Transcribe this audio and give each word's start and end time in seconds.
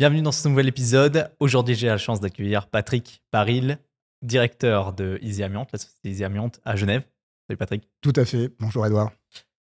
Bienvenue 0.00 0.22
dans 0.22 0.32
ce 0.32 0.48
nouvel 0.48 0.66
épisode. 0.66 1.30
Aujourd'hui, 1.40 1.74
j'ai 1.74 1.88
la 1.88 1.98
chance 1.98 2.20
d'accueillir 2.20 2.68
Patrick 2.68 3.22
Paril, 3.30 3.76
directeur 4.22 4.94
de 4.94 5.18
Easy 5.20 5.42
Amiante, 5.42 5.68
la 5.74 5.78
société 5.78 6.08
Easy 6.08 6.24
Amiante 6.24 6.58
à 6.64 6.74
Genève. 6.74 7.02
Salut 7.46 7.58
Patrick. 7.58 7.86
Tout 8.00 8.14
à 8.16 8.24
fait. 8.24 8.50
Bonjour 8.58 8.86
Edouard. 8.86 9.10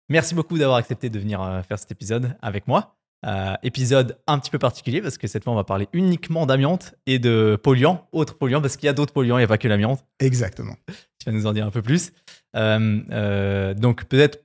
Merci 0.09 0.35
beaucoup 0.35 0.57
d'avoir 0.57 0.79
accepté 0.79 1.11
de 1.11 1.19
venir 1.19 1.43
euh, 1.43 1.61
faire 1.61 1.79
cet 1.79 1.91
épisode 1.91 2.35
avec 2.41 2.67
moi. 2.67 2.97
Euh, 3.27 3.53
épisode 3.63 4.17
un 4.27 4.39
petit 4.39 4.51
peu 4.51 4.59
particulier 4.59 5.03
parce 5.03 5.19
que 5.19 5.27
cette 5.27 5.45
fois, 5.45 5.53
on 5.53 5.57
va 5.57 5.65
parler 5.65 5.87
uniquement 5.93 6.47
d'amiante 6.47 6.95
et 7.05 7.19
de 7.19 7.61
polluants, 7.63 8.09
autres 8.13 8.39
polluants, 8.39 8.63
parce 8.63 8.79
qu'il 8.79 8.87
y 8.87 8.89
a 8.89 8.95
d'autres 8.95 9.13
polluants, 9.13 9.37
il 9.37 9.41
n'y 9.43 9.45
a 9.45 9.49
pas 9.49 9.59
que 9.59 9.69
l'amiante. 9.69 10.03
Exactement. 10.19 10.77
Tu 10.87 11.27
vas 11.27 11.33
nous 11.33 11.45
en 11.45 11.53
dire 11.53 11.67
un 11.67 11.71
peu 11.71 11.83
plus. 11.83 12.11
Euh, 12.57 13.75
donc, 13.75 14.07
peut-être 14.07 14.39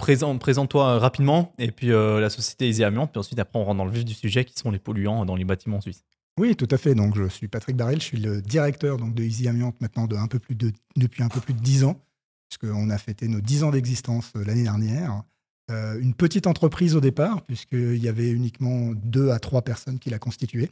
présente, 0.00 0.40
présente-toi 0.40 0.98
rapidement 0.98 1.52
et 1.58 1.70
puis 1.70 1.88
la 1.88 2.30
société 2.30 2.68
Easy 2.68 2.82
Amiante, 2.82 3.12
puis 3.12 3.20
ensuite, 3.20 3.38
après, 3.38 3.58
on 3.58 3.64
rentre 3.64 3.78
dans 3.78 3.84
le 3.84 3.92
vif 3.92 4.04
du 4.04 4.14
sujet 4.14 4.44
qui 4.44 4.54
sont 4.56 4.70
les 4.70 4.78
polluants 4.78 5.24
dans 5.24 5.36
les 5.36 5.44
bâtiments 5.44 5.80
suisses. 5.80 6.04
Oui, 6.38 6.56
tout 6.56 6.68
à 6.70 6.78
fait. 6.78 6.94
Donc, 6.94 7.16
je 7.16 7.28
suis 7.28 7.48
Patrick 7.48 7.76
Barrel, 7.76 8.00
je 8.00 8.06
suis 8.06 8.18
le 8.18 8.40
directeur 8.40 8.96
donc, 8.96 9.14
de 9.14 9.22
Easy 9.22 9.46
Amiante 9.46 9.80
maintenant 9.80 10.06
depuis 10.06 11.22
un 11.22 11.28
peu 11.28 11.40
plus 11.40 11.54
de 11.54 11.60
10 11.60 11.84
ans 11.84 12.00
puisqu'on 12.50 12.90
a 12.90 12.98
fêté 12.98 13.28
nos 13.28 13.40
10 13.40 13.64
ans 13.64 13.70
d'existence 13.70 14.32
euh, 14.36 14.44
l'année 14.44 14.64
dernière. 14.64 15.22
Euh, 15.70 16.00
une 16.00 16.14
petite 16.14 16.48
entreprise 16.48 16.96
au 16.96 17.00
départ, 17.00 17.42
puisqu'il 17.42 18.02
y 18.02 18.08
avait 18.08 18.30
uniquement 18.30 18.92
deux 19.04 19.30
à 19.30 19.38
trois 19.38 19.62
personnes 19.62 20.00
qui 20.00 20.10
la 20.10 20.18
constituaient. 20.18 20.70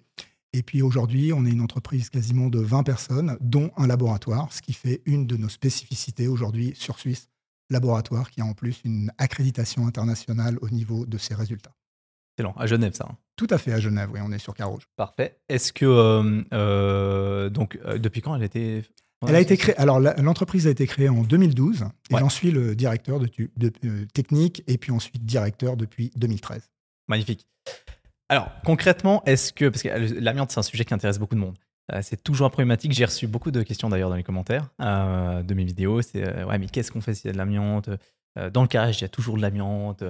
Et 0.53 0.63
puis 0.63 0.83
aujourd'hui, 0.83 1.33
on 1.33 1.45
est 1.47 1.51
une 1.51 1.61
entreprise 1.61 2.11
quasiment 2.11 2.49
de 2.49 2.59
20 2.59 2.83
personnes, 2.83 3.37
dont 3.41 3.71
un 3.77 3.87
laboratoire, 3.87 4.53
ce 4.53 4.61
qui 4.61 4.73
fait 4.73 5.03
une 5.07 5.27
de 5.27 5.37
nos 5.37 5.49
spécificités 5.49 6.27
aujourd'hui 6.27 6.73
sur 6.75 6.99
Suisse, 6.99 7.29
laboratoire 7.71 8.31
qui 8.31 8.41
a 8.41 8.45
en 8.45 8.55
plus 8.55 8.81
une 8.85 9.13
accréditation 9.19 9.87
internationale 9.87 10.59
au 10.61 10.71
niveau 10.71 11.07
de 11.07 11.19
ses 11.19 11.35
résultats. 11.35 11.75
Excellent, 12.37 12.55
à 12.57 12.67
Genève 12.67 12.95
ça. 12.95 13.07
Hein. 13.11 13.17
Tout 13.37 13.49
à 13.51 13.59
fait 13.59 13.73
à 13.73 13.81
Genève, 13.81 14.11
oui, 14.13 14.21
on 14.23 14.33
est 14.33 14.39
sur 14.39 14.55
Carouge. 14.55 14.89
Parfait. 14.97 15.39
Est-ce 15.49 15.73
que 15.73 16.45
euh, 16.53 17.51
donc 17.51 17.79
depuis 17.97 18.21
quand 18.21 18.35
elle 18.35 18.45
était 18.45 18.85
elle 19.27 19.35
a 19.35 19.41
été 19.41 19.57
créée. 19.57 19.77
Alors, 19.77 19.99
l'entreprise 19.99 20.67
a 20.67 20.71
été 20.71 20.87
créée 20.87 21.09
en 21.09 21.23
2012 21.23 21.87
et 22.11 22.17
j'en 22.17 22.29
suis 22.29 22.51
le 22.51 22.77
directeur 22.77 23.19
de, 23.19 23.29
euh, 23.85 24.07
technique 24.15 24.63
et 24.67 24.79
puis 24.79 24.93
ensuite 24.93 25.25
directeur 25.25 25.77
depuis 25.77 26.13
2013. 26.17 26.71
Magnifique. 27.09 27.47
Alors, 28.29 28.51
concrètement, 28.65 29.23
est-ce 29.25 29.53
que. 29.53 29.69
Parce 29.69 29.83
que 29.83 29.89
l'amiante, 30.21 30.53
c'est 30.53 30.61
un 30.61 30.63
sujet 30.63 30.85
qui 30.85 30.95
intéresse 30.95 31.19
beaucoup 31.19 31.35
de 31.35 31.41
monde. 31.41 31.57
Euh, 31.93 32.01
c'est 32.03 32.23
toujours 32.23 32.47
un 32.47 32.51
problématique. 32.51 32.93
J'ai 32.93 33.05
reçu 33.05 33.27
beaucoup 33.27 33.51
de 33.51 33.63
questions 33.63 33.89
d'ailleurs 33.89 34.11
dans 34.11 34.17
les 34.17 34.23
commentaires 34.23 34.69
euh, 34.81 35.43
de 35.43 35.55
mes 35.55 35.65
vidéos. 35.65 36.03
C'est 36.03 36.45
ouais, 36.45 36.59
mais 36.59 36.67
qu'est-ce 36.67 36.93
qu'on 36.93 37.01
fait 37.01 37.15
s'il 37.15 37.29
y 37.29 37.31
a 37.31 37.33
de 37.33 37.39
l'amiante? 37.39 37.91
Dans 38.53 38.63
le 38.63 38.69
carrage, 38.69 39.01
il 39.01 39.03
y 39.03 39.05
a 39.05 39.09
toujours 39.09 39.37
de 39.37 39.43
l'amiante. 39.43 40.05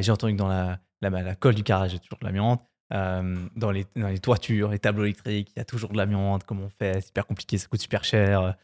J'ai 0.00 0.12
entendu 0.12 0.34
que 0.34 0.38
dans 0.38 0.48
la, 0.48 0.78
la, 1.00 1.34
colle 1.34 1.54
du 1.54 1.62
carrage, 1.62 1.92
il 1.92 1.94
y 1.94 1.96
a 1.96 2.00
toujours 2.00 2.18
de 2.18 2.26
l'amiante. 2.26 2.62
Euh, 2.92 3.36
dans, 3.56 3.70
les, 3.70 3.86
toitures, 4.20 4.68
les 4.70 4.78
tableaux 4.78 5.04
électriques, 5.04 5.50
il 5.56 5.58
y 5.58 5.62
a 5.62 5.64
toujours 5.64 5.90
de 5.90 5.96
l'amiante, 5.96 6.44
comment 6.44 6.64
on 6.64 6.68
fait, 6.68 6.94
c'est 6.94 7.06
super 7.06 7.26
compliqué, 7.26 7.56
ça 7.56 7.66
coûte 7.66 7.80
super 7.80 8.04
cher. 8.04 8.54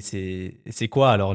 C'est 0.00 0.88
quoi 0.90 1.12
alors 1.12 1.34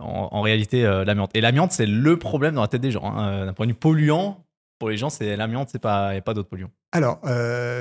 en, 0.00 0.40
réalité 0.40 0.84
euh, 0.84 1.04
l'amiante? 1.04 1.30
Et 1.34 1.40
l'amiante, 1.40 1.72
c'est 1.72 1.86
le 1.86 2.18
problème 2.18 2.54
dans 2.54 2.62
la 2.62 2.68
tête 2.68 2.80
des 2.80 2.90
gens. 2.90 3.04
Hein. 3.04 3.28
Euh, 3.28 3.46
d'un 3.46 3.52
point 3.52 3.66
de 3.66 3.72
vue 3.72 3.78
polluant, 3.78 4.44
pour 4.78 4.88
les 4.88 4.96
gens, 4.96 5.10
c'est 5.10 5.36
l'amiante, 5.36 5.72
il 5.74 5.80
n'y 5.82 5.88
a 5.88 6.22
pas 6.22 6.34
d'autres 6.34 6.48
polluants. 6.48 6.70
Alors, 6.92 7.20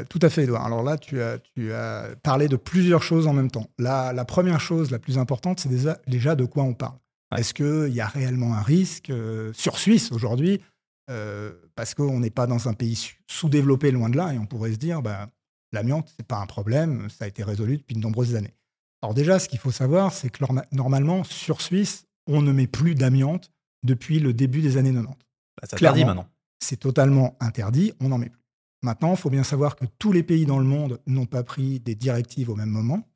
tout 0.10 0.20
à 0.22 0.30
fait, 0.30 0.44
Edouard. 0.44 0.66
Alors 0.66 0.84
là, 0.84 0.98
tu 0.98 1.22
as, 1.22 1.38
tu 1.40 1.72
as 1.72 2.10
parlé 2.24 2.48
de 2.48 2.56
plusieurs 2.56 3.04
choses 3.04 3.28
en 3.28 3.34
même 3.34 3.52
temps. 3.52 3.68
La, 3.78 4.14
la 4.14 4.26
première 4.26 4.60
chose, 4.60 4.92
la 4.92 5.00
plus 5.00 5.18
importante, 5.18 5.60
c'est 5.60 5.70
déjà, 5.70 5.98
déjà 6.08 6.36
de 6.36 6.46
quoi 6.46 6.64
on 6.64 6.74
parle. 6.74 6.98
Est-ce 7.36 7.54
qu'il 7.54 7.94
y 7.94 8.02
a 8.02 8.08
réellement 8.08 8.54
un 8.54 8.62
risque 8.62 9.12
sur 9.54 9.78
Suisse 9.78 10.12
aujourd'hui 10.12 10.62
euh, 11.10 11.54
parce 11.76 11.94
qu'on 11.94 12.20
n'est 12.20 12.30
pas 12.30 12.48
dans 12.48 12.68
un 12.68 12.74
pays 12.74 13.14
sous-développé 13.28 13.92
loin 13.92 14.10
de 14.10 14.18
là, 14.18 14.34
et 14.34 14.38
on 14.38 14.46
pourrait 14.46 14.74
se 14.74 14.78
dire, 14.78 15.02
bah, 15.02 15.30
l'amiante, 15.72 16.10
ce 16.10 16.16
n'est 16.20 16.26
pas 16.26 16.38
un 16.38 16.46
problème, 16.46 17.10
ça 17.10 17.26
a 17.26 17.28
été 17.28 17.44
résolu 17.44 17.78
depuis 17.78 17.96
de 17.96 18.02
nombreuses 18.02 18.36
années. 18.36 18.54
Alors 19.02 19.14
déjà, 19.14 19.40
ce 19.40 19.48
qu'il 19.48 19.60
faut 19.60 19.72
savoir, 19.72 20.12
c'est 20.12 20.30
que 20.30 20.44
normalement, 20.72 21.24
sur 21.24 21.62
Suisse, 21.62 22.06
on 22.28 22.42
ne 22.42 22.52
met 22.52 22.68
plus 22.68 22.96
d'amiante 22.96 23.52
depuis 23.84 24.20
le 24.20 24.34
début 24.34 24.62
des 24.62 24.76
années 24.76 24.92
90. 24.92 25.08
Bah, 25.08 25.68
c'est 25.70 25.76
interdit 25.76 26.04
maintenant. 26.04 26.28
C'est 26.60 26.80
totalement 26.80 27.38
interdit, 27.40 27.94
on 28.02 28.10
n'en 28.10 28.18
met 28.18 28.30
plus. 28.30 28.42
Maintenant, 28.84 29.12
il 29.12 29.18
faut 29.18 29.30
bien 29.30 29.44
savoir 29.44 29.76
que 29.76 29.86
tous 29.98 30.12
les 30.12 30.24
pays 30.24 30.46
dans 30.46 30.60
le 30.60 30.66
monde 30.66 31.00
n'ont 31.08 31.26
pas 31.26 31.44
pris 31.44 31.80
des 31.80 31.96
directives 31.96 32.50
au 32.50 32.56
même 32.56 32.70
moment. 32.70 33.08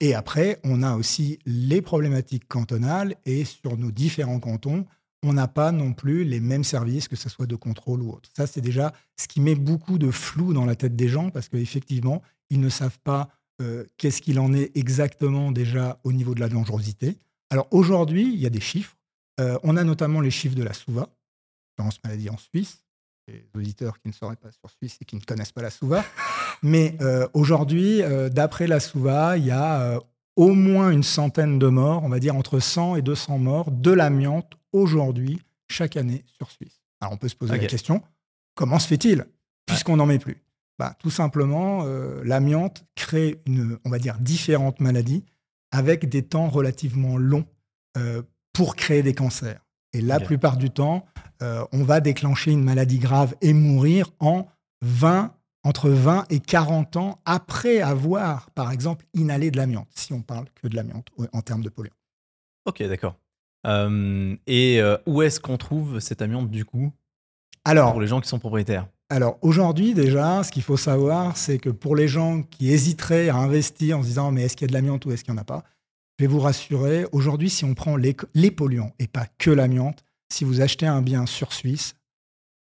Et 0.00 0.14
après, 0.14 0.58
on 0.64 0.82
a 0.82 0.96
aussi 0.96 1.38
les 1.46 1.82
problématiques 1.82 2.48
cantonales 2.48 3.14
et 3.24 3.44
sur 3.44 3.76
nos 3.76 3.90
différents 3.90 4.40
cantons, 4.40 4.86
on 5.22 5.32
n'a 5.34 5.46
pas 5.46 5.70
non 5.70 5.92
plus 5.92 6.24
les 6.24 6.40
mêmes 6.40 6.64
services, 6.64 7.06
que 7.06 7.14
ce 7.14 7.28
soit 7.28 7.46
de 7.46 7.54
contrôle 7.54 8.02
ou 8.02 8.10
autre. 8.10 8.28
Ça, 8.36 8.46
c'est 8.46 8.60
déjà 8.60 8.92
ce 9.16 9.28
qui 9.28 9.40
met 9.40 9.54
beaucoup 9.54 9.98
de 9.98 10.10
flou 10.10 10.52
dans 10.52 10.64
la 10.64 10.74
tête 10.74 10.96
des 10.96 11.08
gens, 11.08 11.30
parce 11.30 11.48
qu'effectivement, 11.48 12.22
ils 12.50 12.58
ne 12.58 12.68
savent 12.68 12.98
pas 13.04 13.28
euh, 13.60 13.84
qu'est-ce 13.96 14.20
qu'il 14.22 14.40
en 14.40 14.52
est 14.52 14.76
exactement 14.76 15.52
déjà 15.52 16.00
au 16.02 16.12
niveau 16.12 16.34
de 16.34 16.40
la 16.40 16.48
dangerosité. 16.48 17.18
Alors 17.50 17.68
aujourd'hui, 17.70 18.32
il 18.32 18.40
y 18.40 18.46
a 18.46 18.50
des 18.50 18.60
chiffres. 18.60 18.96
Euh, 19.40 19.58
on 19.62 19.76
a 19.76 19.84
notamment 19.84 20.20
les 20.20 20.30
chiffres 20.30 20.56
de 20.56 20.64
la 20.64 20.72
SOUVA, 20.72 21.08
l'assurance 21.78 21.98
maladie 22.04 22.30
en 22.30 22.38
Suisse. 22.38 22.84
Les 23.28 23.48
auditeurs 23.54 24.00
qui 24.00 24.08
ne 24.08 24.12
seraient 24.12 24.36
pas 24.36 24.50
sur 24.50 24.68
Suisse 24.70 24.98
et 25.00 25.04
qui 25.04 25.16
ne 25.16 25.20
connaissent 25.20 25.52
pas 25.52 25.62
la 25.62 25.70
SOUVA. 25.70 26.04
Mais 26.62 26.96
euh, 27.00 27.28
aujourd'hui, 27.34 28.02
d'après 28.30 28.66
la 28.66 28.80
SOUVA, 28.80 29.36
il 29.36 29.46
y 29.46 29.50
a 29.50 30.00
au 30.36 30.54
moins 30.54 30.90
une 30.90 31.02
centaine 31.02 31.58
de 31.58 31.66
morts, 31.68 32.02
on 32.04 32.08
va 32.08 32.18
dire 32.18 32.36
entre 32.36 32.58
100 32.58 32.96
et 32.96 33.02
200 33.02 33.38
morts 33.38 33.70
de 33.70 33.90
l'amiante 33.90 34.54
aujourd'hui, 34.72 35.40
chaque 35.68 35.96
année 35.96 36.24
sur 36.26 36.50
Suisse. 36.50 36.82
Alors 37.00 37.12
on 37.12 37.16
peut 37.16 37.28
se 37.28 37.36
poser 37.36 37.56
la 37.56 37.66
question, 37.66 38.02
comment 38.54 38.78
se 38.78 38.88
fait-il? 38.88 39.26
Puisqu'on 39.66 39.96
n'en 39.96 40.06
met 40.06 40.18
plus 40.18 40.42
bah, 40.78 40.94
Tout 40.98 41.10
simplement, 41.10 41.84
euh, 41.84 42.22
l'amiante 42.24 42.84
crée, 42.94 43.40
une, 43.46 43.78
on 43.84 43.90
va 43.90 43.98
dire, 43.98 44.18
différentes 44.18 44.80
maladies 44.80 45.24
avec 45.70 46.08
des 46.08 46.22
temps 46.22 46.48
relativement 46.48 47.16
longs 47.16 47.46
euh, 47.96 48.22
pour 48.52 48.76
créer 48.76 49.02
des 49.02 49.14
cancers. 49.14 49.61
Et 49.92 50.00
la 50.00 50.20
plupart 50.20 50.56
du 50.56 50.70
temps, 50.70 51.04
euh, 51.42 51.64
on 51.72 51.82
va 51.82 52.00
déclencher 52.00 52.50
une 52.52 52.64
maladie 52.64 52.98
grave 52.98 53.34
et 53.40 53.52
mourir 53.52 54.10
en 54.20 54.46
20 54.82 55.34
entre 55.64 55.90
20 55.90 56.26
et 56.30 56.40
40 56.40 56.96
ans 56.96 57.20
après 57.24 57.80
avoir, 57.80 58.50
par 58.50 58.72
exemple, 58.72 59.06
inhalé 59.14 59.50
de 59.50 59.56
l'amiante, 59.56 59.88
si 59.94 60.12
on 60.12 60.22
parle 60.22 60.46
que 60.60 60.66
de 60.66 60.74
l'amiante 60.74 61.08
en 61.32 61.40
termes 61.40 61.62
de 61.62 61.68
polluants. 61.68 61.94
Ok, 62.66 62.82
d'accord. 62.82 63.16
Euh, 63.66 64.36
et 64.46 64.80
euh, 64.80 64.96
où 65.06 65.22
est-ce 65.22 65.38
qu'on 65.38 65.56
trouve 65.56 66.00
cette 66.00 66.20
amiante 66.20 66.50
du 66.50 66.64
coup 66.64 66.92
alors, 67.64 67.92
pour 67.92 68.00
les 68.00 68.08
gens 68.08 68.20
qui 68.20 68.28
sont 68.28 68.40
propriétaires? 68.40 68.88
Alors 69.08 69.38
aujourd'hui 69.40 69.94
déjà, 69.94 70.42
ce 70.42 70.50
qu'il 70.50 70.64
faut 70.64 70.76
savoir, 70.76 71.36
c'est 71.36 71.58
que 71.58 71.70
pour 71.70 71.94
les 71.94 72.08
gens 72.08 72.42
qui 72.42 72.72
hésiteraient 72.72 73.28
à 73.28 73.36
investir 73.36 73.98
en 73.98 74.02
se 74.02 74.08
disant 74.08 74.32
mais 74.32 74.42
est-ce 74.42 74.56
qu'il 74.56 74.64
y 74.64 74.68
a 74.68 74.70
de 74.70 74.72
l'amiante 74.72 75.06
ou 75.06 75.12
est-ce 75.12 75.22
qu'il 75.22 75.32
n'y 75.32 75.38
en 75.38 75.42
a 75.42 75.44
pas, 75.44 75.62
je 76.18 76.24
vais 76.24 76.28
vous 76.28 76.40
rassurer, 76.40 77.06
aujourd'hui 77.12 77.50
si 77.50 77.64
on 77.64 77.74
prend 77.74 77.96
les, 77.96 78.16
les 78.34 78.50
polluants 78.50 78.92
et 78.98 79.06
pas 79.06 79.26
que 79.38 79.50
l'amiante, 79.50 80.04
si 80.32 80.44
vous 80.44 80.60
achetez 80.60 80.86
un 80.86 81.02
bien 81.02 81.26
sur 81.26 81.52
Suisse, 81.52 81.94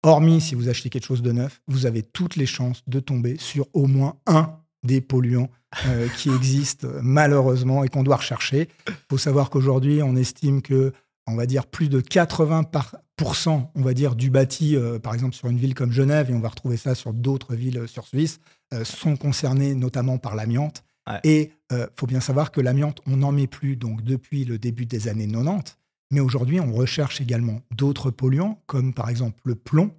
Hormis 0.03 0.41
si 0.41 0.55
vous 0.55 0.67
achetez 0.67 0.89
quelque 0.89 1.05
chose 1.05 1.21
de 1.21 1.31
neuf, 1.31 1.61
vous 1.67 1.85
avez 1.85 2.01
toutes 2.01 2.35
les 2.35 2.47
chances 2.47 2.81
de 2.87 2.99
tomber 2.99 3.37
sur 3.37 3.67
au 3.73 3.85
moins 3.85 4.15
un 4.25 4.57
des 4.83 4.99
polluants 4.99 5.49
euh, 5.85 6.07
qui 6.17 6.29
existent 6.35 6.87
malheureusement 7.03 7.83
et 7.83 7.87
qu'on 7.87 8.01
doit 8.01 8.15
rechercher. 8.15 8.67
Il 8.87 8.93
faut 9.11 9.19
savoir 9.19 9.51
qu'aujourd'hui, 9.51 10.01
on 10.01 10.15
estime 10.15 10.63
que, 10.63 10.91
on 11.27 11.35
va 11.35 11.45
dire, 11.45 11.67
plus 11.67 11.87
de 11.87 12.01
80% 12.01 13.67
on 13.75 13.81
va 13.81 13.93
dire, 13.93 14.15
du 14.15 14.31
bâti, 14.31 14.75
euh, 14.75 14.97
par 14.97 15.13
exemple 15.13 15.35
sur 15.35 15.47
une 15.49 15.57
ville 15.57 15.75
comme 15.75 15.91
Genève, 15.91 16.31
et 16.31 16.33
on 16.33 16.39
va 16.39 16.49
retrouver 16.49 16.77
ça 16.77 16.95
sur 16.95 17.13
d'autres 17.13 17.53
villes 17.53 17.77
euh, 17.79 17.87
sur 17.87 18.07
Suisse, 18.07 18.39
sont 18.83 19.17
concernés 19.17 19.75
notamment 19.75 20.17
par 20.17 20.33
l'amiante. 20.33 20.83
Et 21.23 21.51
il 21.71 21.87
faut 21.95 22.07
bien 22.07 22.19
savoir 22.19 22.51
que 22.51 22.61
l'amiante, 22.61 23.01
on 23.07 23.17
n'en 23.17 23.31
met 23.31 23.47
plus 23.47 23.75
donc 23.75 24.03
depuis 24.03 24.45
le 24.45 24.57
début 24.57 24.85
des 24.85 25.07
années 25.07 25.27
90. 25.27 25.77
Mais 26.11 26.19
aujourd'hui, 26.19 26.59
on 26.59 26.73
recherche 26.73 27.21
également 27.21 27.61
d'autres 27.75 28.11
polluants, 28.11 28.61
comme 28.65 28.93
par 28.93 29.09
exemple 29.09 29.39
le 29.45 29.55
plomb. 29.55 29.91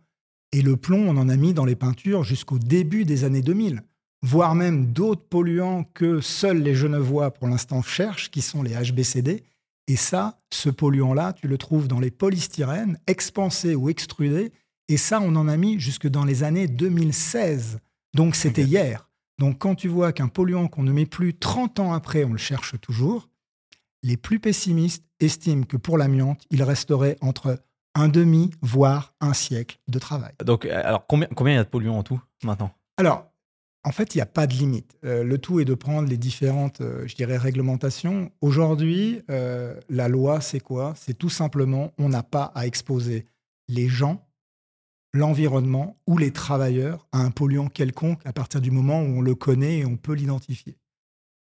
Et 0.53 0.61
le 0.61 0.77
plomb, 0.77 1.09
on 1.09 1.17
en 1.17 1.31
a 1.31 1.37
mis 1.37 1.55
dans 1.55 1.65
les 1.65 1.77
peintures 1.77 2.23
jusqu'au 2.23 2.59
début 2.59 3.07
des 3.07 3.25
années 3.25 3.41
2000, 3.41 3.83
voire 4.23 4.55
même 4.55 4.93
d'autres 4.93 5.25
polluants 5.25 5.85
que 5.95 6.21
seuls 6.21 6.63
les 6.63 6.75
Genevois 6.75 7.31
pour 7.31 7.49
l'instant 7.49 7.81
cherchent, 7.81 8.31
qui 8.31 8.43
sont 8.43 8.63
les 8.63 8.75
HBCD. 8.75 9.43
Et 9.89 9.97
ça, 9.97 10.39
ce 10.53 10.69
polluant-là, 10.69 11.33
tu 11.33 11.49
le 11.49 11.57
trouves 11.57 11.89
dans 11.89 12.01
les 12.01 12.11
polystyrènes, 12.11 12.99
expansés 13.07 13.75
ou 13.75 13.89
extrudés. 13.89 14.53
Et 14.89 14.99
ça, 14.99 15.21
on 15.21 15.35
en 15.37 15.49
a 15.49 15.57
mis 15.57 15.81
jusque 15.81 16.07
dans 16.07 16.27
les 16.27 16.45
années 16.45 16.69
2016. 16.69 17.79
Donc 18.15 18.37
c'était 18.37 18.65
hier. 18.65 19.09
Donc 19.43 19.59
quand 19.59 19.75
tu 19.75 19.89
vois 19.89 20.13
qu'un 20.13 20.29
polluant 20.29 20.69
qu'on 20.69 20.85
ne 20.85 20.93
met 20.93 21.05
plus 21.05 21.37
30 21.37 21.81
ans 21.81 21.93
après, 21.95 22.23
on 22.23 22.31
le 22.31 22.39
cherche 22.39 22.81
toujours, 22.81 23.29
les 24.05 24.17
plus 24.17 24.39
pessimistes 24.39 25.05
estiment 25.19 25.65
que 25.65 25.77
pour 25.77 25.99
l'amiante, 25.99 26.45
il 26.53 26.63
resterait 26.63 27.17
entre 27.21 27.59
un 27.97 28.07
demi, 28.07 28.53
voire 28.61 29.17
un 29.21 29.33
siècle 29.33 29.81
de 29.89 29.99
travail. 29.99 30.31
Donc, 30.45 30.65
euh, 30.65 30.81
alors 30.85 31.09
combien, 31.09 31.27
combien 31.35 31.55
il 31.55 31.57
y 31.57 31.59
a 31.59 31.65
de 31.65 31.69
polluants 31.69 31.99
en 31.99 32.05
tout 32.05 32.23
maintenant? 32.45 32.71
Alors, 32.99 33.33
en 33.83 33.91
fait, 33.91 34.15
il 34.15 34.19
n'y 34.19 34.23
a 34.23 34.27
pas 34.27 34.47
de 34.47 34.53
limite. 34.53 34.97
Euh, 35.05 35.25
le 35.25 35.39
tout 35.39 35.59
est 35.59 35.65
de 35.65 35.75
prendre 35.75 36.09
les 36.09 36.19
différentes, 36.19 36.81
euh, 36.81 37.05
je 37.09 37.17
dirais, 37.17 37.37
réglementations. 37.37 38.31
Aujourd'hui, 38.43 39.23
la 39.27 40.07
loi, 40.07 40.41
c'est 40.41 40.61
quoi? 40.61 40.95
C'est 40.97 41.19
tout 41.19 41.31
simplement, 41.31 41.91
on 41.99 42.09
n'a 42.09 42.23
pas 42.23 42.53
à 42.55 42.69
exposer 42.69 43.27
les 43.67 43.89
gens 43.89 44.25
l'environnement 45.13 45.97
ou 46.07 46.19
les 46.19 46.31
travailleurs 46.31 47.07
à 47.13 47.19
un 47.19 47.31
polluant 47.31 47.69
quelconque 47.69 48.21
à 48.25 48.33
partir 48.33 48.61
du 48.61 48.71
moment 48.71 49.03
où 49.03 49.19
on 49.19 49.21
le 49.21 49.35
connaît 49.35 49.79
et 49.79 49.87
on 49.87 49.97
peut 49.97 50.15
l'identifier. 50.15 50.77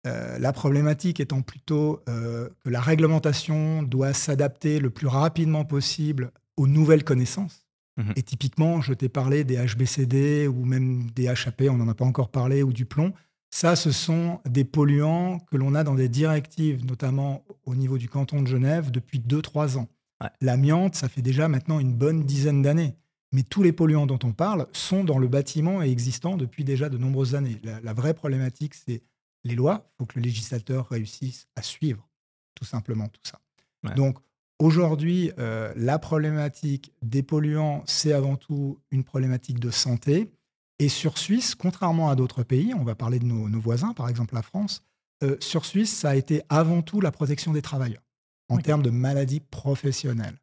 Euh, 0.06 0.38
la 0.38 0.52
problématique 0.52 1.20
étant 1.20 1.42
plutôt 1.42 2.02
euh, 2.10 2.50
que 2.64 2.70
la 2.70 2.82
réglementation 2.82 3.84
doit 3.84 4.14
s'adapter 4.14 4.80
le 4.80 4.90
plus 4.90 5.08
rapidement 5.08 5.64
possible 5.64 6.32
aux 6.58 6.68
nouvelles 6.68 7.06
connaissances. 7.06 7.66
Mhm. 7.98 8.14
Et 8.16 8.24
typiquement, 8.24 8.82
je 8.82 8.94
t'ai 8.94 9.08
parlé 9.08 9.44
des 9.44 9.56
HBCD 9.56 10.48
ou 10.48 10.66
même 10.66 11.10
des 11.12 11.28
HAP, 11.28 11.64
on 11.70 11.78
n'en 11.78 11.88
a 11.88 11.94
pas 11.94 12.06
encore 12.06 12.30
parlé, 12.30 12.64
ou 12.64 12.74
du 12.74 12.86
plomb. 12.86 13.14
Ça, 13.52 13.76
ce 13.76 13.92
sont 13.92 14.40
des 14.50 14.64
polluants 14.64 15.40
que 15.52 15.58
l'on 15.58 15.76
a 15.76 15.84
dans 15.84 15.94
des 15.94 16.10
directives, 16.10 16.86
notamment 16.86 17.46
au 17.66 17.76
niveau 17.76 17.98
du 17.98 18.10
canton 18.10 18.42
de 18.42 18.48
Genève, 18.48 18.90
depuis 18.90 19.20
2-3 19.20 19.78
ans. 19.78 19.88
Ouais. 20.22 20.30
L'amiante, 20.42 20.96
ça 20.96 21.08
fait 21.08 21.22
déjà 21.22 21.48
maintenant 21.48 21.80
une 21.80 21.94
bonne 21.94 22.24
dizaine 22.24 22.62
d'années. 22.64 22.96
Mais 23.34 23.44
tous 23.44 23.64
les 23.64 23.74
polluants 23.74 24.06
dont 24.06 24.20
on 24.24 24.32
parle 24.32 24.68
sont 24.72 25.04
dans 25.04 25.18
le 25.18 25.28
bâtiment 25.28 25.84
et 25.84 25.90
existants 25.90 26.38
depuis 26.38 26.64
déjà 26.64 26.88
de 26.88 26.98
nombreuses 26.98 27.36
années. 27.36 27.60
La, 27.64 27.82
la 27.82 27.94
vraie 27.94 28.14
problématique, 28.14 28.76
c'est 28.76 29.02
les 29.44 29.56
lois. 29.56 29.86
Il 29.86 29.92
faut 29.98 30.06
que 30.06 30.20
le 30.20 30.24
législateur 30.24 30.88
réussisse 30.88 31.48
à 31.56 31.62
suivre 31.62 32.08
tout 32.56 32.66
simplement 32.66 33.08
tout 33.08 33.22
ça. 33.24 33.40
Ouais. 33.84 33.94
Donc 33.96 34.20
aujourd'hui, 34.60 35.32
euh, 35.40 35.74
la 35.76 36.00
problématique 36.00 36.94
des 37.02 37.24
polluants, 37.24 37.84
c'est 37.86 38.14
avant 38.14 38.36
tout 38.36 38.80
une 38.92 39.04
problématique 39.04 39.60
de 39.60 39.72
santé. 39.72 40.32
Et 40.80 40.90
sur 40.90 41.18
Suisse, 41.18 41.56
contrairement 41.56 42.10
à 42.10 42.16
d'autres 42.16 42.44
pays, 42.44 42.74
on 42.74 42.84
va 42.84 42.96
parler 42.96 43.20
de 43.20 43.26
nos, 43.26 43.50
nos 43.50 43.60
voisins, 43.60 43.94
par 43.94 44.10
exemple 44.10 44.36
la 44.36 44.42
France, 44.42 44.84
euh, 45.24 45.38
sur 45.40 45.66
Suisse, 45.66 45.94
ça 45.94 46.12
a 46.12 46.16
été 46.16 46.42
avant 46.50 46.82
tout 46.82 47.00
la 47.02 47.12
protection 47.12 47.54
des 47.54 47.62
travailleurs 47.62 48.04
en 48.50 48.58
termes 48.58 48.84
de 48.84 48.90
maladies 48.90 49.40
professionnelles. 49.40 50.38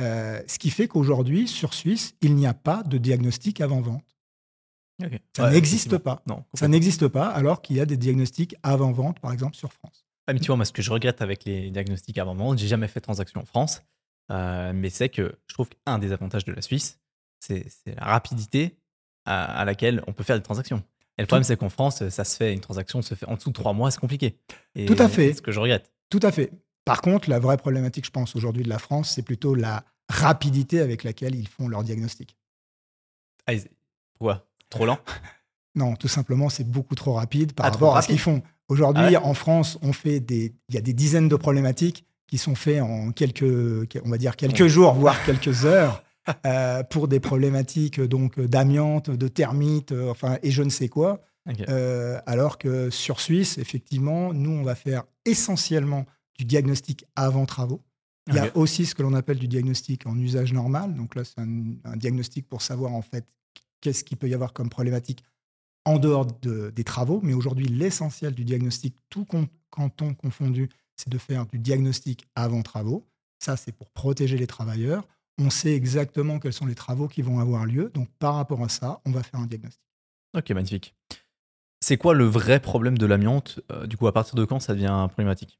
Euh, 0.00 0.42
ce 0.46 0.58
qui 0.58 0.70
fait 0.70 0.88
qu'aujourd'hui, 0.88 1.46
sur 1.46 1.72
Suisse, 1.74 2.14
il 2.20 2.34
n'y 2.34 2.46
a 2.46 2.54
pas 2.54 2.82
de 2.82 2.98
diagnostic 2.98 3.60
avant-vente. 3.60 4.04
Ça 5.36 5.44
Ouais, 5.44 5.50
n'existe 5.50 5.98
pas. 5.98 6.22
Non, 6.26 6.44
Ça 6.54 6.68
n'existe 6.68 7.08
pas, 7.08 7.26
alors 7.28 7.62
qu'il 7.62 7.76
y 7.76 7.80
a 7.80 7.86
des 7.86 7.96
diagnostics 7.96 8.54
avant-vente, 8.62 9.18
par 9.20 9.32
exemple, 9.32 9.56
sur 9.56 9.72
France. 9.72 10.04
Ah, 10.26 10.32
mais 10.32 10.38
tu 10.40 10.46
vois, 10.46 10.56
moi, 10.56 10.64
ce 10.64 10.72
que 10.72 10.82
je 10.82 10.90
regrette 10.90 11.20
avec 11.20 11.44
les 11.44 11.70
diagnostics 11.70 12.16
avant 12.18 12.34
vente, 12.34 12.58
j'ai 12.58 12.68
jamais 12.68 12.88
fait 12.88 13.00
de 13.00 13.04
transaction 13.04 13.40
en 13.40 13.44
France, 13.44 13.82
euh, 14.30 14.72
mais 14.74 14.90
c'est 14.90 15.08
que 15.08 15.36
je 15.46 15.54
trouve 15.54 15.68
qu'un 15.68 15.98
des 15.98 16.12
avantages 16.12 16.44
de 16.44 16.52
la 16.52 16.62
Suisse, 16.62 16.98
c'est 17.40 17.68
c'est 17.68 17.94
la 17.94 18.04
rapidité 18.04 18.76
à, 19.26 19.44
à 19.60 19.64
laquelle 19.64 20.02
on 20.06 20.12
peut 20.12 20.24
faire 20.24 20.36
des 20.36 20.42
transactions. 20.42 20.82
Et 21.18 21.22
le 21.22 21.26
problème, 21.26 21.44
c'est 21.44 21.56
qu'en 21.56 21.68
France, 21.68 22.08
ça 22.08 22.24
se 22.24 22.36
fait, 22.36 22.52
une 22.52 22.60
transaction 22.60 23.02
se 23.02 23.14
fait 23.14 23.26
en 23.26 23.34
dessous 23.36 23.50
de 23.50 23.54
trois 23.54 23.72
mois, 23.72 23.90
c'est 23.90 24.00
compliqué. 24.00 24.38
Et 24.74 24.86
Tout 24.86 24.96
à 24.98 25.08
fait. 25.08 25.28
C'est 25.28 25.34
ce 25.38 25.42
que 25.42 25.52
je 25.52 25.60
regrette. 25.60 25.92
Tout 26.08 26.20
à 26.22 26.32
fait. 26.32 26.50
Par 26.84 27.00
contre, 27.00 27.30
la 27.30 27.38
vraie 27.38 27.56
problématique, 27.56 28.04
je 28.06 28.10
pense, 28.10 28.36
aujourd'hui 28.36 28.62
de 28.62 28.68
la 28.68 28.78
France, 28.78 29.10
c'est 29.14 29.22
plutôt 29.22 29.54
la 29.54 29.84
rapidité 30.08 30.80
avec 30.80 31.02
laquelle 31.04 31.34
ils 31.34 31.48
font 31.48 31.68
leur 31.68 31.82
diagnostic. 31.82 32.36
Ah, 33.46 33.52
pourquoi? 34.18 34.46
Trop 34.70 34.86
lent? 34.86 34.98
Non, 35.76 35.96
tout 35.96 36.06
simplement, 36.06 36.48
c'est 36.50 36.62
beaucoup 36.70 36.94
trop 36.94 37.14
rapide 37.14 37.52
par 37.52 37.66
Ah, 37.66 37.70
rapport 37.70 37.96
à 37.96 38.02
ce 38.02 38.06
qu'ils 38.06 38.20
font. 38.20 38.42
Aujourd'hui, 38.68 39.02
Ah 39.06 39.08
ouais? 39.08 39.16
en 39.16 39.34
France, 39.34 39.76
on 39.82 39.92
fait 39.92 40.20
des, 40.20 40.54
il 40.68 40.74
y 40.76 40.78
a 40.78 40.80
des 40.80 40.92
dizaines 40.92 41.28
de 41.28 41.34
problématiques 41.34 42.06
qui 42.28 42.38
sont 42.38 42.54
faites 42.54 42.80
en 42.80 43.10
quelques, 43.10 43.42
on 44.04 44.08
va 44.08 44.16
dire 44.16 44.36
quelques 44.36 44.60
Ouais. 44.60 44.68
jours, 44.68 44.94
voire 44.94 45.20
quelques 45.24 45.64
heures, 45.64 46.04
euh, 46.46 46.84
pour 46.84 47.08
des 47.08 47.18
problématiques 47.18 48.00
donc 48.00 48.38
d'amiante, 48.40 49.10
de 49.10 49.26
termites, 49.26 49.90
euh, 49.90 50.12
enfin 50.12 50.38
et 50.44 50.52
je 50.52 50.62
ne 50.62 50.70
sais 50.70 50.86
quoi. 50.88 51.24
Euh, 51.68 52.20
alors 52.24 52.56
que 52.56 52.88
sur 52.90 53.18
Suisse, 53.20 53.58
effectivement, 53.58 54.32
nous, 54.32 54.52
on 54.52 54.62
va 54.62 54.76
faire 54.76 55.02
essentiellement 55.24 56.06
du 56.38 56.44
diagnostic 56.44 57.04
avant 57.16 57.46
travaux. 57.46 57.82
Il 58.28 58.34
y 58.34 58.38
a 58.38 58.56
aussi 58.56 58.86
ce 58.86 58.94
que 58.94 59.02
l'on 59.02 59.12
appelle 59.14 59.38
du 59.38 59.48
diagnostic 59.48 60.06
en 60.06 60.18
usage 60.18 60.52
normal. 60.52 60.94
Donc 60.94 61.14
là, 61.14 61.24
c'est 61.24 61.38
un, 61.38 61.74
un 61.84 61.96
diagnostic 61.96 62.48
pour 62.48 62.62
savoir 62.62 62.92
en 62.94 63.02
fait 63.02 63.26
qu'est-ce 63.82 64.02
qu'il 64.02 64.16
peut 64.16 64.28
y 64.28 64.34
avoir 64.34 64.52
comme 64.54 64.70
problématique 64.70 65.22
en 65.84 65.98
dehors 65.98 66.24
de- 66.40 66.70
des 66.70 66.84
travaux. 66.84 67.20
Mais 67.22 67.34
aujourd'hui, 67.34 67.66
l'essentiel 67.66 68.34
du 68.34 68.44
diagnostic, 68.44 68.96
tout 69.10 69.26
con- 69.26 69.48
canton 69.70 70.14
confondu, 70.14 70.70
c'est 70.96 71.10
de 71.10 71.18
faire 71.18 71.44
du 71.46 71.58
diagnostic 71.58 72.26
avant 72.34 72.62
travaux. 72.62 73.06
Ça, 73.38 73.56
c'est 73.58 73.72
pour 73.72 73.90
protéger 73.90 74.38
les 74.38 74.46
travailleurs. 74.46 75.06
On 75.38 75.50
sait 75.50 75.74
exactement 75.74 76.38
quels 76.38 76.52
sont 76.54 76.64
les 76.66 76.74
travaux 76.76 77.08
qui 77.08 77.20
vont 77.20 77.40
avoir 77.40 77.66
lieu. 77.66 77.90
Donc 77.92 78.08
par 78.18 78.36
rapport 78.36 78.62
à 78.64 78.70
ça, 78.70 79.02
on 79.04 79.10
va 79.10 79.22
faire 79.22 79.40
un 79.40 79.46
diagnostic. 79.46 79.82
Ok, 80.34 80.50
magnifique. 80.52 80.94
C'est 81.82 81.98
quoi 81.98 82.14
le 82.14 82.24
vrai 82.24 82.60
problème 82.60 82.96
de 82.96 83.04
l'amiante 83.04 83.60
Euh, 83.70 83.86
Du 83.86 83.98
coup, 83.98 84.06
à 84.06 84.12
partir 84.12 84.34
de 84.36 84.46
quand 84.46 84.60
ça 84.60 84.72
devient 84.72 85.06
problématique? 85.10 85.58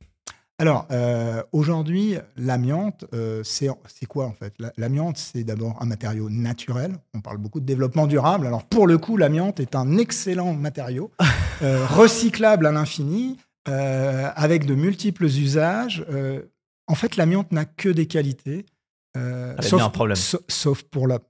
Alors, 0.59 0.87
euh, 0.93 1.43
aujourd'hui, 1.51 2.17
l'amiante, 2.37 3.05
euh, 3.12 3.43
c'est 3.43 3.67
quoi 4.09 4.27
en 4.27 4.33
fait? 4.33 4.55
La- 4.61 4.73
L'amiante, 4.77 5.19
c'est 5.19 5.43
d'abord 5.43 5.77
un 5.83 5.87
matériau 5.87 6.31
naturel. 6.31 6.97
On 7.12 7.21
parle 7.21 7.39
beaucoup 7.39 7.59
de 7.59 7.67
développement 7.67 8.06
durable. 8.06 8.47
Alors, 8.47 8.62
pour 8.65 8.87
le 8.87 8.97
coup, 8.99 9.17
l'amiante 9.17 9.59
est 9.59 9.75
un 9.75 9.99
excellent 9.99 10.55
matériau, 10.55 11.11
euh, 11.62 11.85
recyclable 11.87 12.67
à 12.67 12.73
l'infini, 12.73 13.39
avec 13.67 14.67
de 14.67 14.75
multiples 14.75 15.25
usages. 15.25 16.05
En 16.87 16.95
fait, 16.95 17.17
l'amiante 17.17 17.51
n'a 17.51 17.65
que 17.65 17.89
des 17.89 18.06
qualités, 18.06 18.67
un 19.81 19.91
problème. 19.91 20.17
sauf 20.49 20.83
pour 20.85 21.06
l'homme. 21.06 21.21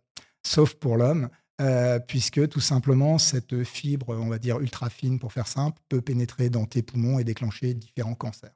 Sauf 0.46 0.74
pour 0.74 0.96
l'homme. 0.96 1.28
euh, 1.60 2.00
puisque 2.00 2.48
tout 2.48 2.60
simplement 2.60 3.16
cette 3.18 3.62
fibre, 3.62 4.06
on 4.18 4.28
va 4.28 4.38
dire 4.38 4.58
ultra 4.60 4.90
fine 4.90 5.18
pour 5.20 5.32
faire 5.32 5.46
simple, 5.46 5.78
peut 5.88 6.00
pénétrer 6.00 6.50
dans 6.50 6.64
tes 6.66 6.82
poumons 6.82 7.20
et 7.20 7.24
déclencher 7.24 7.72
différents 7.74 8.16
cancers. 8.16 8.50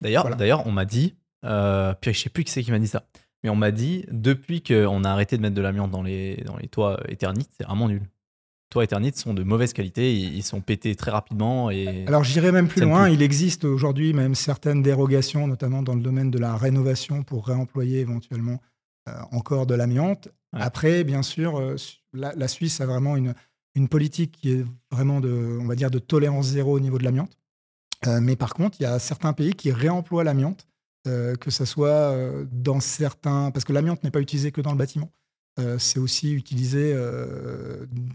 D'ailleurs, 0.00 0.22
Voilà. 0.24 0.36
d'ailleurs, 0.36 0.66
on 0.66 0.72
m'a 0.72 0.84
dit, 0.84 1.14
euh, 1.44 1.94
puis 2.00 2.12
je 2.12 2.20
sais 2.20 2.30
plus 2.30 2.44
qui 2.44 2.52
c'est 2.52 2.62
qui 2.62 2.70
m'a 2.70 2.78
dit 2.78 2.86
ça, 2.88 3.04
mais 3.42 3.50
on 3.50 3.56
m'a 3.56 3.70
dit, 3.70 4.04
depuis 4.10 4.62
qu'on 4.62 5.04
a 5.04 5.10
arrêté 5.10 5.36
de 5.36 5.42
mettre 5.42 5.54
de 5.54 5.62
l'amiante 5.62 5.90
dans 5.90 6.02
les, 6.02 6.36
dans 6.46 6.56
les 6.56 6.68
toits 6.68 7.00
Eternit, 7.08 7.46
c'est 7.56 7.64
vraiment 7.66 7.88
nul. 7.88 8.00
Les 8.02 8.70
toits 8.70 8.84
Eternit 8.84 9.12
sont 9.14 9.34
de 9.34 9.42
mauvaise 9.42 9.72
qualité, 9.72 10.14
ils, 10.14 10.42
sont 10.42 10.60
pétés 10.60 10.94
très 10.94 11.10
rapidement 11.10 11.70
et 11.70 12.04
Alors 12.06 12.22
j'irai 12.22 12.52
même 12.52 12.68
plus 12.68 12.82
loin, 12.82 13.08
il 13.08 13.22
existe 13.22 13.64
aujourd'hui 13.64 14.12
même 14.12 14.34
certaines 14.34 14.82
dérogations, 14.82 15.46
notamment 15.46 15.82
dans 15.82 15.94
le 15.94 16.02
domaine 16.02 16.30
de 16.30 16.38
la 16.38 16.56
rénovation, 16.56 17.22
pour 17.22 17.46
réemployer 17.46 18.00
éventuellement 18.00 18.60
euh, 19.08 19.12
encore 19.32 19.66
de 19.66 19.74
l'amiante. 19.74 20.28
Ouais. 20.52 20.60
Après, 20.60 21.04
bien 21.04 21.22
sûr, 21.22 21.58
euh, 21.58 21.76
la, 22.12 22.34
la 22.34 22.48
Suisse 22.48 22.80
a 22.80 22.86
vraiment 22.86 23.16
une, 23.16 23.34
une 23.74 23.88
politique 23.88 24.32
qui 24.32 24.52
est 24.52 24.64
vraiment 24.90 25.20
de, 25.20 25.58
on 25.60 25.66
va 25.66 25.74
dire, 25.74 25.90
de 25.90 25.98
tolérance 25.98 26.46
zéro 26.46 26.76
au 26.76 26.80
niveau 26.80 26.98
de 26.98 27.04
l'amiante. 27.04 27.37
Euh, 28.06 28.20
mais 28.20 28.36
par 28.36 28.54
contre, 28.54 28.78
il 28.80 28.84
y 28.84 28.86
a 28.86 28.98
certains 28.98 29.32
pays 29.32 29.54
qui 29.54 29.72
réemploient 29.72 30.24
l'amiante, 30.24 30.66
euh, 31.06 31.34
que 31.36 31.50
ce 31.50 31.64
soit 31.64 31.88
euh, 31.88 32.46
dans 32.52 32.80
certains... 32.80 33.50
Parce 33.50 33.64
que 33.64 33.72
l'amiante 33.72 34.04
n'est 34.04 34.10
pas 34.10 34.20
utilisée 34.20 34.52
que 34.52 34.60
dans 34.60 34.72
le 34.72 34.78
bâtiment. 34.78 35.10
C'est 35.80 35.98
aussi 35.98 36.32
utilisé 36.32 36.96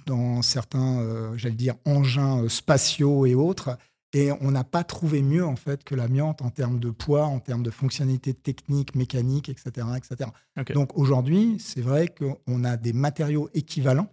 dans 0.05 0.41
certains, 0.41 1.35
j'allais 1.35 1.55
dire, 1.55 1.75
engins 1.83 2.47
spatiaux 2.47 3.25
et 3.25 3.35
autres. 3.35 3.77
Et 4.13 4.31
on 4.39 4.51
n'a 4.51 4.63
pas 4.63 4.85
trouvé 4.85 5.21
mieux 5.21 5.45
en 5.45 5.57
fait 5.57 5.83
que 5.83 5.93
l'amiante 5.93 6.41
en 6.41 6.51
termes 6.51 6.79
de 6.79 6.89
poids, 6.89 7.25
en 7.25 7.39
termes 7.39 7.61
de 7.61 7.69
fonctionnalité 7.69 8.33
technique, 8.33 8.95
mécanique, 8.95 9.49
etc. 9.49 9.87
etc. 9.97 10.29
Donc 10.73 10.97
aujourd'hui, 10.97 11.57
c'est 11.59 11.81
vrai 11.81 12.07
qu'on 12.07 12.63
a 12.63 12.77
des 12.77 12.93
matériaux 12.93 13.49
équivalents, 13.53 14.07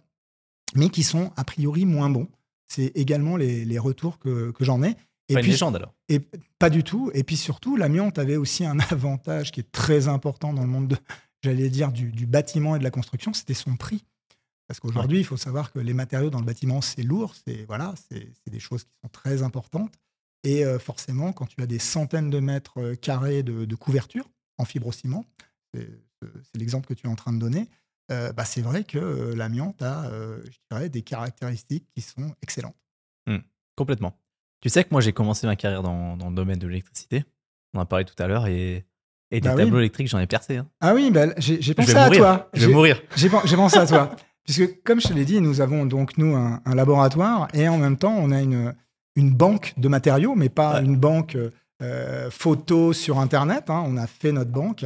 mais 0.75 0.89
qui 0.89 1.03
sont 1.03 1.31
a 1.37 1.45
priori 1.45 1.85
moins 1.85 2.09
bons. 2.09 2.27
C'est 2.67 2.91
également 2.95 3.37
les, 3.37 3.63
les 3.63 3.79
retours 3.79 4.19
que, 4.19 4.51
que 4.51 4.65
j'en 4.65 4.83
ai. 4.83 4.97
Et 5.31 5.33
pas 5.33 5.39
une 5.39 5.43
puis, 5.43 5.51
légende 5.51 5.75
alors. 5.75 5.93
et 6.09 6.19
pas 6.59 6.69
du 6.69 6.83
tout. 6.83 7.11
Et 7.13 7.23
puis 7.23 7.37
surtout, 7.37 7.75
l'amiante 7.75 8.17
avait 8.19 8.37
aussi 8.37 8.65
un 8.65 8.79
avantage 8.91 9.51
qui 9.51 9.59
est 9.59 9.71
très 9.71 10.07
important 10.07 10.53
dans 10.53 10.61
le 10.61 10.67
monde, 10.67 10.89
de, 10.89 10.97
j'allais 11.43 11.69
dire, 11.69 11.91
du, 11.91 12.11
du 12.11 12.25
bâtiment 12.25 12.75
et 12.75 12.79
de 12.79 12.83
la 12.83 12.91
construction, 12.91 13.33
c'était 13.33 13.53
son 13.53 13.75
prix. 13.75 14.03
Parce 14.67 14.79
qu'aujourd'hui, 14.79 15.19
il 15.19 15.25
faut 15.25 15.37
savoir 15.37 15.73
que 15.73 15.79
les 15.79 15.93
matériaux 15.93 16.29
dans 16.29 16.39
le 16.39 16.45
bâtiment, 16.45 16.79
c'est 16.79 17.03
lourd, 17.03 17.35
c'est 17.35 17.65
voilà, 17.65 17.93
c'est 18.09 18.31
des 18.49 18.59
choses 18.59 18.85
qui 18.85 18.91
sont 19.03 19.09
très 19.09 19.43
importantes. 19.43 19.93
Et 20.43 20.63
euh, 20.63 20.79
forcément, 20.79 21.33
quand 21.33 21.45
tu 21.45 21.61
as 21.61 21.67
des 21.67 21.77
centaines 21.77 22.29
de 22.29 22.39
mètres 22.39 22.79
euh, 22.79 22.95
carrés 22.95 23.43
de, 23.43 23.65
de 23.65 23.75
couverture 23.75 24.29
en 24.57 24.65
fibrociment, 24.65 25.25
c'est 25.73 25.89
c'est 26.21 26.59
l'exemple 26.59 26.87
que 26.87 26.93
tu 26.93 27.07
es 27.07 27.09
en 27.09 27.15
train 27.15 27.33
de 27.33 27.39
donner, 27.39 27.67
euh, 28.11 28.33
bah, 28.33 28.45
c'est 28.45 28.61
vrai 28.61 28.83
que 28.83 28.97
euh, 28.97 29.35
l'amiante 29.35 29.81
a, 29.81 30.05
euh, 30.05 30.41
je 30.45 30.57
dirais, 30.69 30.89
des 30.89 31.01
caractéristiques 31.01 31.87
qui 31.95 32.01
sont 32.01 32.35
excellentes. 32.41 32.75
Complètement. 33.77 34.19
Tu 34.61 34.69
sais 34.69 34.83
que 34.83 34.89
moi 34.91 35.01
j'ai 35.01 35.11
commencé 35.13 35.47
ma 35.47 35.55
carrière 35.55 35.83
dans, 35.83 36.15
dans 36.17 36.29
le 36.29 36.35
domaine 36.35 36.59
de 36.59 36.67
l'électricité. 36.67 37.25
On 37.73 37.79
en 37.79 37.81
a 37.81 37.85
parlé 37.85 38.05
tout 38.05 38.15
à 38.21 38.27
l'heure 38.27 38.47
et, 38.47 38.85
et 39.31 39.39
des 39.41 39.47
Bah 39.49 39.55
oui. 39.55 39.63
tableaux 39.63 39.79
électriques, 39.79 40.07
j'en 40.07 40.19
ai 40.19 40.27
percé. 40.27 40.57
hein. 40.57 40.67
Ah 40.81 40.93
oui, 40.93 41.09
bah, 41.11 41.27
j'ai 41.37 41.73
pensé 41.73 41.93
vais 41.93 41.99
à 41.99 42.05
mourir. 42.05 42.19
toi. 42.21 42.49
Je 42.53 42.59
vais 42.61 42.67
J'ai- 42.67 42.73
mourir. 42.73 43.01
J'ai 43.15 43.29
pen- 43.29 43.41
j'ai 43.45 43.55
pensé 43.55 43.77
à 43.77 43.85
toi. 43.87 44.15
Puisque, 44.43 44.81
comme 44.83 44.99
je 44.99 45.07
te 45.07 45.13
l'ai 45.13 45.23
dit, 45.25 45.39
nous 45.39 45.61
avons 45.61 45.85
donc, 45.85 46.17
nous, 46.17 46.35
un, 46.35 46.61
un 46.65 46.75
laboratoire 46.75 47.47
et 47.53 47.67
en 47.69 47.77
même 47.77 47.95
temps, 47.97 48.15
on 48.17 48.31
a 48.31 48.41
une, 48.41 48.73
une 49.15 49.31
banque 49.33 49.73
de 49.77 49.87
matériaux, 49.87 50.33
mais 50.35 50.49
pas 50.49 50.75
Ouais. 50.79 50.85
une 50.85 50.97
banque 50.97 51.37
euh, 51.81 52.29
photo 52.31 52.91
sur 52.93 53.19
Internet. 53.19 53.65
hein. 53.69 53.83
On 53.87 53.97
a 53.97 54.07
fait 54.07 54.31
notre 54.31 54.51
banque. 54.51 54.85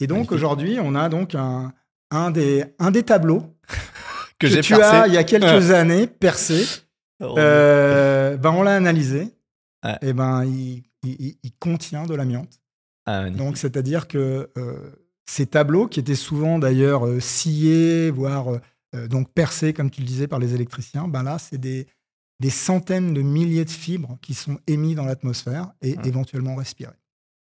Et 0.00 0.06
donc, 0.06 0.16
Magnifique. 0.18 0.32
aujourd'hui, 0.32 0.78
on 0.82 0.94
a 0.94 1.08
donc 1.08 1.34
un, 1.34 1.72
un, 2.10 2.30
des, 2.30 2.64
un 2.78 2.90
des 2.90 3.02
tableaux 3.02 3.42
Que, 4.38 4.46
que, 4.48 4.52
j'ai 4.52 4.60
tu 4.60 4.74
percé. 4.74 4.94
as, 4.96 5.06
il 5.06 5.14
y 5.14 5.16
a 5.16 5.24
quelques 5.24 5.70
années, 5.70 6.06
percé. 6.06 6.66
Euh, 7.22 8.36
ben, 8.36 8.50
on 8.50 8.62
l'a 8.62 8.76
analysé. 8.76 9.34
Ouais. 9.84 9.96
Et 10.02 10.12
ben, 10.12 10.44
il, 10.44 10.82
il- 11.02 11.36
il 11.42 11.52
contient 11.58 12.04
de 12.06 12.14
l'amiante. 12.14 12.60
ah. 13.06 13.30
Donc, 13.30 13.56
c'est-à-dire 13.56 14.08
que 14.08 14.50
euh, 14.58 14.90
ces 15.28 15.46
tableaux, 15.46 15.86
qui 15.88 16.00
étaient 16.00 16.14
souvent 16.14 16.58
d'ailleurs 16.58 17.06
euh, 17.06 17.20
sciés, 17.20 18.10
voire 18.10 18.48
euh, 18.94 19.08
donc 19.08 19.32
percées, 19.32 19.72
comme 19.72 19.90
tu 19.90 20.00
le 20.00 20.06
disais, 20.06 20.28
par 20.28 20.38
les 20.38 20.54
électriciens, 20.54 21.08
ben 21.08 21.22
là, 21.22 21.38
c'est 21.38 21.58
des, 21.58 21.86
des 22.40 22.50
centaines 22.50 23.14
de 23.14 23.22
milliers 23.22 23.64
de 23.64 23.70
fibres 23.70 24.18
qui 24.22 24.34
sont 24.34 24.58
émis 24.66 24.94
dans 24.94 25.04
l'atmosphère 25.04 25.72
et 25.82 25.96
Ouais. 25.96 26.08
éventuellement 26.08 26.54
respirées. 26.56 26.92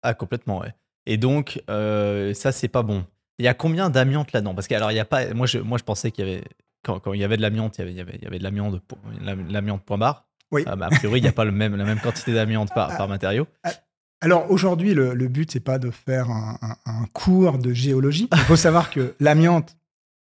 Ah, 0.03 0.13
complètement, 0.13 0.59
ouais. 0.59 0.73
Et 1.05 1.17
donc, 1.17 1.61
ça, 1.67 2.51
c'est 2.51 2.67
pas 2.67 2.83
bon. 2.83 3.05
Il 3.39 3.45
y 3.45 3.47
a 3.47 3.53
combien 3.55 3.89
d'amiante 3.89 4.33
là-dedans? 4.33 4.53
Parce 4.53 4.67
que, 4.67 4.75
alors, 4.75 4.91
il 4.91 4.95
y 4.95 4.99
a 4.99 5.05
pas. 5.05 5.33
Moi, 5.33 5.47
je, 5.47 5.57
moi, 5.59 5.77
je 5.79 5.83
pensais 5.83 6.11
qu'il 6.11 6.27
y 6.27 6.29
avait. 6.31 6.43
Quand, 6.83 6.99
quand 6.99 7.13
il 7.13 7.19
y 7.19 7.23
avait 7.23 7.37
de 7.37 7.41
l'amiante, 7.41 7.77
il 7.77 7.81
y 7.81 7.83
avait, 7.83 7.91
il 7.91 7.97
y 7.97 8.01
avait, 8.01 8.15
il 8.17 8.23
y 8.23 8.27
avait 8.27 8.39
de 8.39 8.43
l'amiante, 9.53 9.83
point 9.85 9.97
barre. 9.97 10.27
Oui. 10.51 10.63
Ah, 10.65 10.75
bah, 10.75 10.87
a 10.87 10.95
priori, 10.95 11.19
il 11.19 11.23
n'y 11.23 11.29
a 11.29 11.33
pas 11.33 11.45
le 11.45 11.51
même, 11.51 11.75
la 11.75 11.85
même 11.85 11.99
quantité 11.99 12.33
d'amiante 12.33 12.73
par, 12.73 12.95
par 12.97 13.07
matériau. 13.07 13.47
Alors 14.19 14.51
aujourd'hui, 14.51 14.93
le, 14.93 15.13
le 15.13 15.27
but, 15.27 15.49
c'est 15.51 15.59
pas 15.61 15.79
de 15.79 15.89
faire 15.91 16.29
un, 16.29 16.57
un- 16.61 16.75
un 16.85 17.05
cours 17.13 17.57
de 17.57 17.73
géologie. 17.73 18.27
Il 18.33 18.37
faut 18.39 18.55
savoir 18.55 18.91
que 18.91 19.15
l'amiante, 19.19 19.75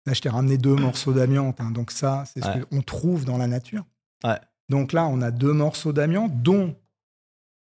là, 0.05 0.13
je 0.13 0.21
t'ai 0.21 0.29
ramené 0.29 0.57
deux 0.57 0.75
morceaux 0.75 1.13
d'amiante. 1.13 1.61
hein, 1.61 1.71
donc 1.71 1.91
ça, 1.91 2.23
c'est 2.31 2.43
ce 2.43 2.47
Ouais. 2.49 2.61
qu'on 2.69 2.81
trouve 2.81 3.23
dans 3.25 3.37
la 3.37 3.47
nature. 3.47 3.83
Ouais. 4.23 4.37
Donc 4.69 4.93
là, 4.93 5.05
on 5.07 5.21
a 5.21 5.31
deux 5.31 5.53
morceaux 5.53 5.93
d'amiante, 5.93 6.41
dont 6.43 6.75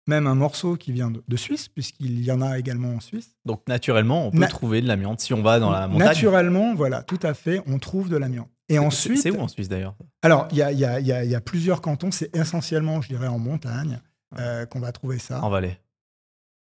même 0.06 0.26
un 0.26 0.34
morceau 0.34 0.76
qui 0.76 0.92
vient 0.92 1.10
de, 1.10 1.22
de 1.26 1.36
Suisse, 1.36 1.68
puisqu'il 1.68 2.20
y 2.24 2.32
en 2.32 2.42
a 2.42 2.58
également 2.58 2.94
en 2.94 3.00
Suisse. 3.00 3.36
Donc, 3.44 3.62
naturellement, 3.68 4.26
on 4.26 4.30
peut 4.32 4.38
Na- 4.38 4.48
trouver 4.48 4.82
de 4.82 4.88
l'amiante 4.88 5.20
si 5.20 5.32
on 5.34 5.42
va 5.42 5.60
dans 5.60 5.70
la 5.70 5.86
montagne. 5.86 6.08
Naturellement, 6.08 6.74
voilà, 6.74 7.02
tout 7.02 7.20
à 7.22 7.32
fait, 7.34 7.62
on 7.66 7.78
trouve 7.78 8.08
de 8.08 8.16
l'amiante. 8.16 8.48
Et 8.70 8.78
ensuite, 8.78 9.20
C'est 9.20 9.30
où 9.30 9.40
en 9.40 9.48
Suisse 9.48 9.68
d'ailleurs? 9.68 9.94
Alors 10.22 10.48
il 10.52 10.56
y 10.58 10.62
a, 10.62 10.72
il 10.72 10.78
y 10.78 10.84
a- 10.84 11.00
il 11.00 11.06
y 11.06 11.12
a- 11.12 11.24
il 11.24 11.30
y 11.30 11.34
a 11.34 11.40
plusieurs 11.40 11.80
cantons. 11.80 12.10
C'est 12.10 12.34
essentiellement, 12.34 13.00
je 13.02 13.08
dirais, 13.08 13.26
en 13.26 13.38
montagne 13.38 14.00
euh, 14.38 14.64
qu'on 14.66 14.80
va 14.80 14.92
trouver 14.92 15.18
ça. 15.18 15.42
En 15.42 15.50
Valais. 15.50 15.80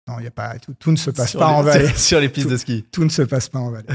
Non, 0.08 0.18
il 0.18 0.24
y 0.24 0.26
a 0.26 0.30
pas 0.32 0.58
tout, 0.58 0.74
tout 0.74 0.90
ne 0.90 0.96
se 0.96 1.10
passe 1.10 1.30
Sur 1.30 1.40
pas 1.40 1.48
les- 1.50 1.54
en 1.54 1.62
vallée. 1.62 1.88
Sur 1.96 2.18
les 2.18 2.28
pistes 2.28 2.46
Tout- 2.46 2.52
de 2.52 2.56
ski. 2.56 2.84
tout 2.90 3.04
ne 3.04 3.08
se 3.08 3.22
passe 3.22 3.48
pas 3.48 3.60
en 3.60 3.70
vallée. 3.70 3.86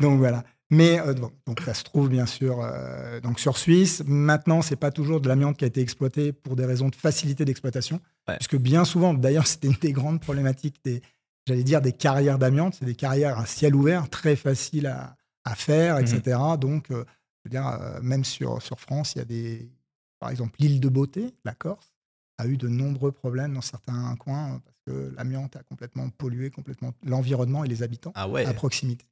donc 0.00 0.18
voilà. 0.18 0.44
Mais 0.70 1.00
euh, 1.00 1.14
bon, 1.14 1.30
donc 1.46 1.60
ça 1.60 1.74
se 1.74 1.82
trouve 1.84 2.08
bien 2.08 2.26
sûr 2.26 2.60
euh, 2.62 3.20
donc 3.20 3.38
sur 3.40 3.56
Suisse. 3.56 4.02
Maintenant, 4.06 4.62
c'est 4.62 4.76
pas 4.76 4.90
toujours 4.90 5.20
de 5.20 5.28
l'amiante 5.28 5.56
qui 5.56 5.64
a 5.64 5.68
été 5.68 5.80
exploité 5.80 6.32
pour 6.32 6.56
des 6.56 6.64
raisons 6.66 6.88
de 6.88 6.94
facilité 6.94 7.44
d'exploitation, 7.44 8.00
Ouais. 8.28 8.36
puisque 8.36 8.56
bien 8.56 8.84
souvent, 8.84 9.14
d'ailleurs, 9.14 9.46
c'était 9.46 9.68
une 9.68 9.74
des 9.80 9.92
grandes 9.92 10.20
problématiques 10.20 10.76
des, 10.84 11.02
j'allais 11.46 11.62
dire, 11.64 11.80
des 11.80 11.92
carrières 11.92 12.38
d'amiante. 12.38 12.74
C'est 12.78 12.84
des 12.84 12.94
carrières 12.96 13.38
à 13.38 13.46
ciel 13.46 13.74
ouvert, 13.76 14.08
très 14.10 14.34
faciles 14.36 14.88
à, 14.88 15.16
à 15.44 15.54
faire, 15.54 15.98
etc. 15.98 16.36
Donc, 16.60 16.90
euh, 16.90 17.04
je 17.46 17.56
veux 17.56 17.62
dire, 17.62 17.66
euh, 17.66 18.00
même 18.02 18.24
sur 18.24 18.60
sur 18.60 18.80
France, 18.80 19.14
il 19.14 19.18
y 19.18 19.22
a 19.22 19.24
des, 19.24 19.70
par 20.18 20.30
exemple, 20.30 20.56
l'île 20.58 20.80
de 20.80 20.88
Beauté, 20.88 21.34
la 21.44 21.54
Corse, 21.54 21.92
a 22.38 22.46
eu 22.46 22.56
de 22.56 22.68
nombreux 22.68 23.12
problèmes 23.12 23.54
dans 23.54 23.60
certains 23.60 24.14
coins 24.16 24.54
euh, 24.54 24.58
parce 24.58 24.76
que 24.86 25.14
l'amiante 25.16 25.56
a 25.56 25.62
complètement 25.62 26.10
pollué 26.10 26.50
complètement 26.50 26.92
l'environnement 27.04 27.64
et 27.64 27.68
les 27.68 27.82
habitants 27.82 28.12
Ah 28.14 28.28
ouais. 28.28 28.44
à 28.44 28.52
proximité. 28.52 29.06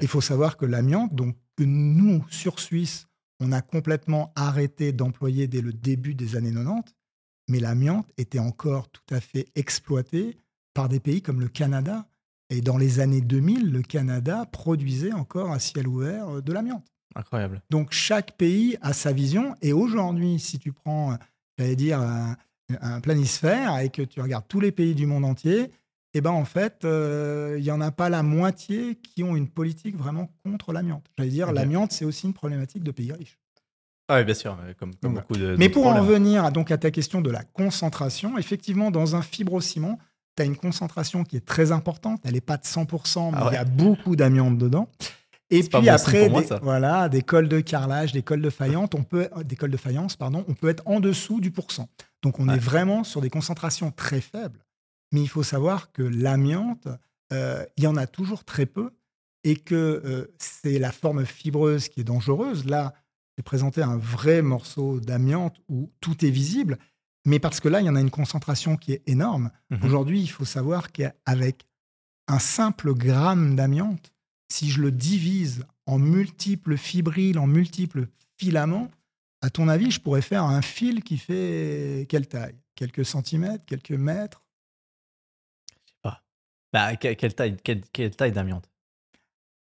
Il 0.00 0.08
faut 0.08 0.20
savoir 0.20 0.56
que 0.56 0.66
l'amiante, 0.66 1.14
donc 1.14 1.36
que 1.56 1.64
nous, 1.64 2.24
sur 2.30 2.58
Suisse, 2.58 3.06
on 3.40 3.52
a 3.52 3.60
complètement 3.60 4.32
arrêté 4.34 4.92
d'employer 4.92 5.46
dès 5.46 5.60
le 5.60 5.72
début 5.72 6.14
des 6.14 6.36
années 6.36 6.52
90, 6.52 6.94
mais 7.48 7.60
l'amiante 7.60 8.10
était 8.16 8.38
encore 8.38 8.88
tout 8.88 9.14
à 9.14 9.20
fait 9.20 9.46
exploitée 9.54 10.36
par 10.74 10.88
des 10.88 11.00
pays 11.00 11.22
comme 11.22 11.40
le 11.40 11.48
Canada. 11.48 12.06
Et 12.50 12.60
dans 12.60 12.76
les 12.76 13.00
années 13.00 13.20
2000, 13.20 13.70
le 13.72 13.82
Canada 13.82 14.46
produisait 14.46 15.12
encore 15.12 15.50
à 15.52 15.58
ciel 15.58 15.88
ouvert 15.88 16.28
euh, 16.28 16.40
de 16.42 16.52
l'amiante. 16.52 16.84
Incroyable. 17.14 17.62
Donc 17.70 17.92
chaque 17.92 18.32
pays 18.36 18.76
a 18.82 18.92
sa 18.92 19.12
vision. 19.12 19.54
Et 19.62 19.72
aujourd'hui, 19.72 20.38
si 20.38 20.58
tu 20.58 20.72
prends, 20.72 21.12
euh, 21.12 21.16
j'allais 21.58 21.76
dire, 21.76 22.00
un, 22.00 22.36
un 22.80 23.00
planisphère 23.00 23.78
et 23.78 23.90
que 23.90 24.02
tu 24.02 24.20
regardes 24.20 24.46
tous 24.48 24.60
les 24.60 24.72
pays 24.72 24.94
du 24.94 25.06
monde 25.06 25.24
entier, 25.24 25.70
eh 26.14 26.20
ben 26.20 26.30
en 26.30 26.44
fait, 26.44 26.84
euh, 26.84 27.56
il 27.58 27.62
n'y 27.64 27.70
en 27.70 27.80
a 27.80 27.90
pas 27.90 28.08
la 28.08 28.22
moitié 28.22 28.96
qui 28.96 29.22
ont 29.24 29.34
une 29.36 29.48
politique 29.48 29.96
vraiment 29.96 30.28
contre 30.44 30.72
l'amiante. 30.72 31.04
J'allais 31.18 31.30
dire, 31.30 31.48
Ok. 31.48 31.54
l'amiante, 31.56 31.92
c'est 31.92 32.04
aussi 32.04 32.26
une 32.26 32.34
problématique 32.34 32.82
de 32.84 32.90
pays 32.90 33.12
riches. 33.12 33.38
Ah 34.08 34.18
oui, 34.18 34.24
bien 34.24 34.34
sûr, 34.34 34.56
euh, 34.62 34.74
comme, 34.78 34.94
comme 34.96 35.14
Donc, 35.14 35.22
beaucoup 35.22 35.36
de. 35.36 35.56
Mais 35.58 35.68
pour 35.68 35.86
en 35.86 35.94
revenir 35.94 36.44
à- 36.44 36.50
donc 36.50 36.70
à 36.70 36.78
ta 36.78 36.90
question 36.90 37.20
de 37.20 37.30
la 37.30 37.42
concentration, 37.42 38.36
effectivement, 38.38 38.90
dans 38.90 39.16
un 39.16 39.22
fibrociment, 39.22 39.98
tu 40.36 40.42
as 40.42 40.46
une 40.46 40.56
concentration 40.56 41.24
qui 41.24 41.36
est 41.36 41.44
très 41.44 41.72
importante. 41.72 42.20
Elle 42.24 42.34
n'est 42.34 42.40
pas 42.40 42.56
de 42.58 42.64
100%, 42.64 43.30
mais 43.32 43.38
Ah 43.40 43.48
il 43.50 43.54
y 43.54 43.56
a 43.56 43.64
beaucoup 43.64 44.14
d'amiante 44.14 44.58
dedans. 44.58 44.88
Et 45.50 45.60
puis 45.60 45.68
bon 45.80 45.88
après, 45.88 46.28
moi, 46.28 46.42
des, 46.42 46.48
voilà, 46.62 47.08
des 47.08 47.22
cols 47.22 47.48
de 47.48 47.60
carrelage, 47.60 48.12
des 48.12 48.22
cols 48.22 48.40
de 48.40 48.50
faïence, 48.50 48.88
on 48.94 49.04
peut, 49.04 49.28
des 49.44 49.56
cols 49.56 49.70
de 49.70 49.76
faïence, 49.76 50.16
pardon, 50.16 50.44
on 50.48 50.54
peut 50.54 50.68
être 50.68 50.82
en 50.86 51.00
dessous 51.00 51.40
du 51.40 51.50
pourcent. 51.50 51.88
Donc 52.22 52.40
on 52.40 52.48
Ouais. 52.48 52.54
est 52.54 52.58
vraiment 52.58 53.04
sur 53.04 53.20
des 53.20 53.30
concentrations 53.30 53.90
très 53.90 54.20
faibles. 54.20 54.60
Mais 55.12 55.20
il 55.20 55.28
faut 55.28 55.42
savoir 55.42 55.92
que 55.92 56.02
l'amiante, 56.02 56.88
euh, 57.32 57.64
il 57.76 57.84
y 57.84 57.86
en 57.86 57.96
a 57.96 58.06
toujours 58.06 58.44
très 58.44 58.66
peu 58.66 58.90
et 59.44 59.56
que 59.56 59.74
euh, 60.04 60.34
c'est 60.38 60.78
la 60.78 60.90
forme 60.92 61.24
fibreuse 61.26 61.88
qui 61.88 62.00
est 62.00 62.04
dangereuse. 62.04 62.64
Là, 62.64 62.94
j'ai 63.36 63.42
présenté 63.42 63.82
un 63.82 63.98
vrai 63.98 64.40
morceau 64.42 64.98
d'amiante 64.98 65.60
où 65.68 65.90
tout 66.00 66.24
est 66.24 66.30
visible, 66.30 66.78
mais 67.26 67.38
parce 67.38 67.60
que 67.60 67.68
là, 67.68 67.80
il 67.80 67.86
y 67.86 67.90
en 67.90 67.96
a 67.96 68.00
une 68.00 68.10
concentration 68.10 68.76
qui 68.76 68.92
est 68.92 69.02
énorme. 69.06 69.50
Mhm. 69.70 69.84
Aujourd'hui, 69.84 70.20
il 70.22 70.28
faut 70.28 70.46
savoir 70.46 70.90
qu'avec 70.90 71.66
un 72.28 72.38
simple 72.38 72.94
gramme 72.94 73.54
d'amiante, 73.56 74.13
si 74.48 74.70
je 74.70 74.80
le 74.80 74.90
divise 74.92 75.64
en 75.86 75.98
multiples 75.98 76.76
fibrilles, 76.76 77.38
en 77.38 77.46
multiples 77.46 78.08
filaments, 78.38 78.90
à 79.42 79.50
ton 79.50 79.68
avis, 79.68 79.90
je 79.90 80.00
pourrais 80.00 80.22
faire 80.22 80.44
un 80.44 80.62
fil 80.62 81.02
qui 81.02 81.18
fait 81.18 82.06
quelle 82.08 82.26
taille? 82.26 82.54
Quelques 82.74 83.04
centimètres 83.04 83.64
Quelques 83.66 83.90
mètres? 83.92 84.42
Bah, 86.72 86.96
que- 86.96 87.12
quelle 87.14 87.34
taille, 87.34 87.56
quelle, 87.62 87.82
quelle 87.92 88.16
taille 88.16 88.32
d'amiante 88.32 88.68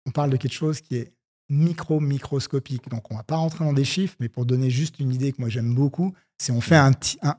On 0.05 0.11
parle 0.11 0.29
de 0.29 0.37
quelque 0.37 0.53
chose 0.53 0.81
qui 0.81 0.97
est 0.97 1.13
micro-microscopique. 1.49 2.87
Donc, 2.89 3.11
on 3.11 3.15
va 3.17 3.23
pas 3.23 3.37
rentrer 3.37 3.65
dans 3.65 3.73
des 3.73 3.85
chiffres, 3.85 4.15
mais 4.19 4.29
pour 4.29 4.45
donner 4.45 4.69
juste 4.69 4.99
une 4.99 5.11
idée 5.11 5.31
que 5.31 5.41
moi 5.41 5.49
j'aime 5.49 5.73
beaucoup, 5.73 6.13
c'est 6.37 6.51
on 6.51 6.61
fait 6.61 6.75
un, 6.77 6.91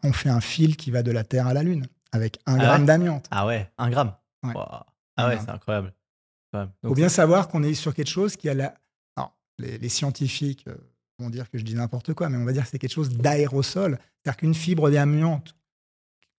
on 0.02 0.12
fait 0.12 0.30
un 0.30 0.40
fil 0.40 0.76
qui 0.76 0.90
va 0.90 1.04
de 1.04 1.12
la 1.12 1.22
Terre 1.22 1.46
à 1.46 1.54
la 1.54 1.62
Lune 1.62 1.86
avec 2.10 2.40
un 2.46 2.56
Ah 2.56 2.58
gramme 2.58 2.80
ouais? 2.80 2.86
d'amiante. 2.88 3.28
Ah 3.30 3.46
ouais, 3.46 3.70
un 3.78 3.88
gramme? 3.88 4.16
Ouais. 4.42 4.54
Wow. 4.54 4.64
Ah 5.16 5.28
ouais, 5.28 5.38
c'est 5.38 5.50
incroyable. 5.50 5.94
Il 6.54 6.88
faut 6.88 6.94
bien 6.94 7.08
savoir 7.08 7.48
qu'on 7.48 7.62
est 7.62 7.74
sur 7.74 7.94
quelque 7.94 8.08
chose 8.10 8.36
qui 8.36 8.48
a 8.48 8.54
la. 8.54 8.74
Alors, 9.16 9.36
les, 9.58 9.78
les 9.78 9.88
scientifiques 9.88 10.64
euh, 10.68 10.74
vont 11.18 11.30
dire 11.30 11.50
que 11.50 11.58
je 11.58 11.64
dis 11.64 11.74
n'importe 11.74 12.12
quoi, 12.14 12.28
mais 12.28 12.36
on 12.36 12.44
va 12.44 12.52
dire 12.52 12.64
que 12.64 12.68
c'est 12.70 12.78
quelque 12.78 12.92
chose 12.92 13.10
d'aérosol. 13.10 13.98
C'est-à-dire 14.22 14.36
qu'une 14.36 14.54
fibre 14.54 14.90
d'amiante 14.90 15.56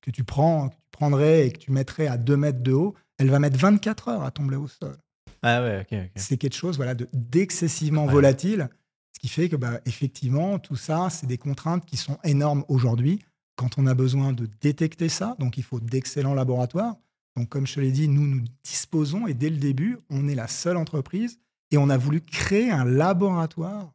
que 0.01 0.12
tu 0.12 0.24
prends, 0.24 0.70
que 0.70 0.75
tu 0.75 0.82
prendrais 0.91 1.48
et 1.48 1.51
que 1.51 1.58
tu 1.60 1.72
mettrais 1.72 2.08
à 2.08 2.17
2 2.17 2.38
mètres 2.38 2.62
de 2.62 2.74
haut, 2.74 2.93
elle 3.17 3.29
va 3.29 3.39
mettre 3.39 3.58
24 3.58 4.08
heures 4.10 4.24
à 4.24 4.32
tomber 4.32 4.55
au 4.55 4.67
sol. 4.67 4.96
Ah 5.41 5.62
ouais, 5.62 5.86
ok. 5.91 5.98
C'est 6.15 6.38
quelque 6.38 6.55
chose 6.55 6.77
voilà, 6.77 6.93
de- 6.96 7.08
d'excessivement 7.13 8.05
Ouais. 8.05 8.12
volatile, 8.12 8.70
ce 9.13 9.20
qui 9.20 9.27
fait 9.27 9.50
que, 9.50 9.55
bah, 9.55 9.79
effectivement, 9.86 10.60
tout 10.60 10.75
ça, 10.75 11.10
c'est 11.10 11.27
des 11.27 11.38
contraintes 11.38 11.86
qui 11.86 11.98
sont 11.98 12.17
énormes 12.24 12.63
aujourd'hui 12.67 13.20
quand 13.55 13.77
on 13.77 13.86
a 13.88 13.93
besoin 13.93 14.34
de 14.34 14.48
détecter 14.62 15.10
ça. 15.10 15.36
Donc, 15.39 15.58
il 15.58 15.63
faut 15.63 15.79
d'excellents 15.79 16.34
laboratoires. 16.34 16.96
Donc, 17.36 17.50
comme 17.50 17.66
je 17.66 17.75
te 17.75 17.80
l'ai 17.80 17.92
dit, 17.92 18.08
nous, 18.08 18.28
nous 18.28 18.44
disposons 18.63 19.28
et 19.28 19.34
dès 19.34 19.50
le 19.50 19.58
début, 19.58 19.98
on 20.10 20.28
est 20.28 20.36
la 20.36 20.48
seule 20.48 20.78
entreprise 20.78 21.40
et 21.72 21.78
on 21.78 21.90
a 21.90 21.98
voulu 21.98 22.22
créer 22.22 22.70
un 22.70 22.86
laboratoire 22.86 23.92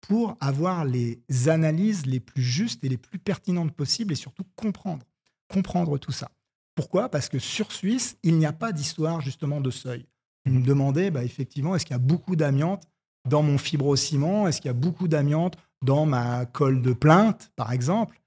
pour 0.00 0.36
avoir 0.40 0.84
les 0.84 1.22
analyses 1.46 2.06
les 2.06 2.20
plus 2.20 2.42
justes 2.42 2.82
et 2.84 2.88
les 2.88 2.96
plus 2.96 3.18
pertinentes 3.18 3.72
possibles 3.72 4.12
et 4.12 4.16
surtout 4.16 4.44
comprendre, 4.56 5.06
comprendre 5.48 5.98
tout 5.98 6.10
ça. 6.10 6.30
Pourquoi? 6.74 7.08
Parce 7.10 7.28
que 7.28 7.38
sur 7.38 7.70
Suisse, 7.72 8.16
il 8.22 8.38
n'y 8.38 8.46
a 8.46 8.52
pas 8.52 8.72
d'histoire 8.72 9.20
justement 9.20 9.60
de 9.60 9.70
seuil. 9.70 10.06
Vous 10.46 10.52
me 10.52 10.64
demandez, 10.64 11.10
bah, 11.10 11.22
effectivement, 11.22 11.76
est-ce 11.76 11.84
qu'il 11.84 11.94
y 11.94 11.96
a 11.96 11.98
beaucoup 11.98 12.34
d'amiante 12.34 12.88
dans 13.28 13.42
mon 13.42 13.58
fibrociment? 13.58 14.48
Est-ce 14.48 14.60
qu'il 14.60 14.68
y 14.68 14.70
a 14.70 14.74
beaucoup 14.74 15.06
d'amiante 15.06 15.58
dans 15.82 16.06
ma 16.06 16.46
colle 16.46 16.80
de 16.82 16.92
plainte, 16.92 17.52
par 17.54 17.72
exemple? 17.72 18.20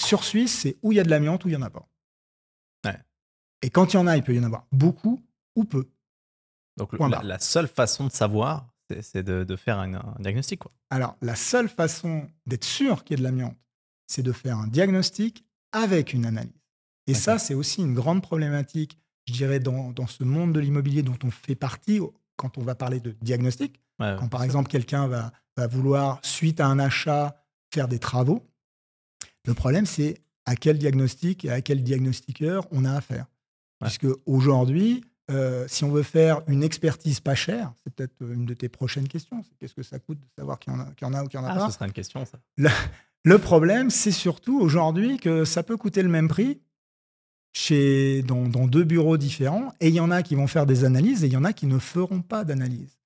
Sur 0.00 0.24
Suisse, 0.24 0.60
c'est 0.60 0.76
où 0.82 0.92
il 0.92 0.96
y 0.96 1.00
a 1.00 1.04
de 1.04 1.10
l'amiante 1.10 1.44
ou 1.44 1.48
il 1.48 1.52
n'y 1.52 1.56
en 1.56 1.62
a 1.62 1.70
pas. 1.70 1.88
Et 3.62 3.70
quand 3.70 3.92
il 3.92 3.96
y 3.96 4.00
en 4.00 4.06
a, 4.06 4.16
il 4.16 4.22
peut 4.22 4.34
y 4.34 4.38
en 4.40 4.44
avoir 4.44 4.66
beaucoup 4.72 5.22
ou 5.56 5.64
peu. 5.64 5.88
Donc, 6.76 6.96
Point 6.96 7.08
la, 7.08 7.16
barre. 7.18 7.24
la 7.26 7.38
seule 7.38 7.68
façon 7.68 8.06
de 8.06 8.12
savoir, 8.12 8.68
c'est- 9.00 9.22
de, 9.22 9.44
de 9.44 9.56
faire 9.56 9.78
un, 9.78 9.94
un 9.94 10.16
diagnostic. 10.20 10.60
Quoi. 10.60 10.72
Alors, 10.90 11.16
la 11.22 11.36
seule 11.36 11.68
façon 11.68 12.28
d'être 12.46 12.64
sûr 12.64 13.04
qu'il 13.04 13.14
y 13.14 13.20
ait 13.20 13.22
de 13.22 13.28
l'amiante, 13.28 13.56
c'est 14.06 14.22
de 14.22 14.32
faire 14.32 14.58
un 14.58 14.66
diagnostic 14.66 15.44
avec 15.72 16.12
une 16.12 16.26
analyse. 16.26 16.52
Et 17.06 17.14
ça, 17.14 17.38
c'est 17.38 17.54
aussi 17.54 17.80
une 17.82 17.94
grande 17.94 18.22
problématique, 18.22 18.98
je 19.26 19.32
dirais, 19.32 19.58
dans, 19.60 19.90
dans 19.92 20.06
ce 20.06 20.22
monde 20.24 20.52
de 20.52 20.60
l'immobilier 20.60 21.02
dont 21.02 21.18
on 21.24 21.30
fait 21.30 21.54
partie 21.56 22.00
quand 22.36 22.58
on 22.58 22.62
va 22.62 22.74
parler 22.74 23.00
de 23.00 23.12
diagnostic. 23.22 23.80
Ouais, 23.98 24.16
Quand 24.18 24.28
par 24.28 24.42
exemple 24.44 24.68
quelqu'un 24.70 25.06
va, 25.08 25.32
va 25.56 25.66
vouloir, 25.66 26.20
suite 26.22 26.60
à 26.60 26.66
un 26.66 26.78
achat, 26.78 27.44
faire 27.72 27.88
des 27.88 27.98
travaux, 27.98 28.42
le 29.44 29.54
problème 29.54 29.84
c'est 29.86 30.22
à 30.46 30.56
quel 30.56 30.78
diagnostic 30.78 31.44
et 31.44 31.50
à 31.50 31.60
quel 31.60 31.82
diagnostiqueur 31.82 32.66
on 32.70 32.84
a 32.84 32.92
affaire. 32.92 33.26
Puisque 33.82 34.06
aujourd'hui, 34.26 35.02
euh, 35.30 35.66
si 35.68 35.84
on 35.84 35.90
veut 35.90 36.02
faire 36.02 36.42
une 36.48 36.62
expertise 36.62 37.20
pas 37.20 37.34
chère, 37.34 37.72
c'est 37.82 37.92
peut-être 37.94 38.14
une 38.20 38.44
de 38.44 38.54
tes 38.54 38.68
prochaines 38.68 39.08
questions, 39.08 39.42
c'est 39.42 39.56
qu'est-ce 39.58 39.74
que 39.74 39.82
ça 39.82 39.98
coûte 39.98 40.18
de 40.20 40.26
savoir 40.36 40.58
qu'il 40.58 40.72
y 40.72 40.76
en 40.76 40.80
a, 40.80 40.84
qu'il 40.92 41.06
y 41.06 41.10
en 41.10 41.14
a 41.14 41.22
ou 41.24 41.28
qu'il 41.28 41.38
n'y 41.40 41.46
en 41.46 41.48
a 41.48 41.52
Ah, 41.52 41.58
pas? 41.58 41.66
ce 41.68 41.74
sera 41.74 41.86
une 41.86 41.92
question, 41.92 42.24
ça. 42.24 42.38
Le 43.24 43.38
problème, 43.38 43.88
c'est 43.90 44.10
surtout 44.10 44.60
aujourd'hui 44.60 45.16
que 45.18 45.44
ça 45.44 45.62
peut 45.62 45.76
coûter 45.76 46.02
le 46.02 46.08
même 46.08 46.28
prix 46.28 46.60
chez, 47.52 48.22
dans, 48.22 48.48
dans 48.48 48.66
deux 48.66 48.84
bureaux 48.84 49.16
différents, 49.16 49.72
et 49.80 49.88
il 49.88 49.94
y 49.94 50.00
en 50.00 50.10
a 50.10 50.22
qui 50.22 50.34
vont 50.34 50.46
faire 50.46 50.66
des 50.66 50.84
analyses, 50.84 51.22
et 51.22 51.26
il 51.26 51.32
y 51.32 51.36
en 51.36 51.44
a 51.44 51.52
qui 51.52 51.66
ne 51.66 51.78
feront 51.78 52.22
pas 52.22 52.44
d'analyse, 52.44 52.98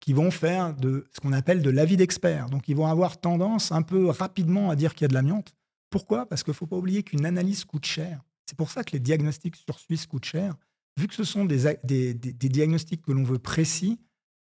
qui 0.00 0.12
vont 0.12 0.30
faire 0.30 0.74
de 0.74 1.06
ce 1.12 1.20
qu'on 1.20 1.32
appelle 1.32 1.62
de 1.62 1.70
l'avis 1.70 1.96
d'expert. 1.96 2.48
Donc, 2.50 2.68
ils 2.68 2.76
vont 2.76 2.86
avoir 2.86 3.18
tendance 3.18 3.72
un 3.72 3.82
peu 3.82 4.08
rapidement 4.10 4.70
à 4.70 4.76
dire 4.76 4.94
qu'il 4.94 5.02
y 5.02 5.06
a 5.06 5.08
de 5.08 5.14
l'amiante. 5.14 5.54
Pourquoi? 5.90 6.26
Parce 6.26 6.42
qu'il 6.42 6.50
ne 6.50 6.56
faut 6.56 6.66
pas 6.66 6.76
oublier 6.76 7.02
qu'une 7.02 7.24
analyse 7.24 7.64
coûte 7.64 7.86
cher. 7.86 8.20
C'est 8.46 8.56
pour 8.56 8.70
ça 8.70 8.84
que 8.84 8.92
les 8.92 9.00
diagnostics 9.00 9.56
sur 9.56 9.78
Suisse 9.78 10.06
coûtent 10.06 10.24
cher. 10.24 10.54
Vu 10.98 11.08
que 11.08 11.14
ce 11.14 11.24
sont 11.24 11.44
des, 11.44 11.76
des, 11.84 12.14
des, 12.14 12.48
diagnostics 12.48 13.02
que 13.02 13.12
l'on 13.12 13.24
veut 13.24 13.38
précis, 13.38 13.98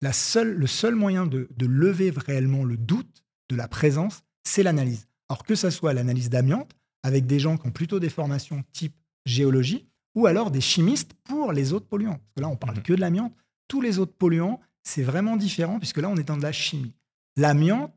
la 0.01 0.11
seule, 0.11 0.53
le 0.53 0.67
seul 0.67 0.95
moyen 0.95 1.25
de, 1.25 1.47
de, 1.55 1.65
lever 1.65 2.11
réellement 2.15 2.65
le 2.65 2.75
doute 2.75 3.23
de 3.49 3.55
la 3.55 3.67
présence, 3.69 4.23
c'est 4.43 4.63
l'analyse. 4.63 5.07
Alors 5.29 5.45
que 5.45 5.55
ce 5.55 5.69
soit 5.69 5.93
l'analyse 5.93 6.29
d'amiante, 6.29 6.75
avec 7.03 7.25
des 7.27 7.39
gens 7.39 7.57
qui 7.57 7.67
ont 7.67 7.71
plutôt 7.71 7.99
des 7.99 8.09
formations 8.09 8.63
type 8.73 8.95
géologie, 9.25 9.87
ou 10.15 10.27
alors 10.27 10.51
des 10.51 10.61
chimistes 10.61 11.13
pour 11.23 11.53
les 11.53 11.73
autres 11.73 11.87
polluants. 11.87 12.17
Parce 12.17 12.33
que 12.35 12.41
là, 12.41 12.49
on 12.49 12.57
parle 12.57 12.77
mhm. 12.77 12.83
que 12.83 12.93
de 12.93 12.99
l'amiante. 12.99 13.33
Tous 13.67 13.81
les 13.81 13.99
autres 13.99 14.13
polluants, 14.13 14.59
c'est 14.83 15.03
vraiment 15.03 15.37
différent, 15.37 15.79
puisque 15.79 15.97
là, 15.97 16.09
on 16.09 16.17
est 16.17 16.23
dans 16.23 16.37
de 16.37 16.43
la 16.43 16.51
chimie. 16.51 16.93
L'amiante 17.37 17.95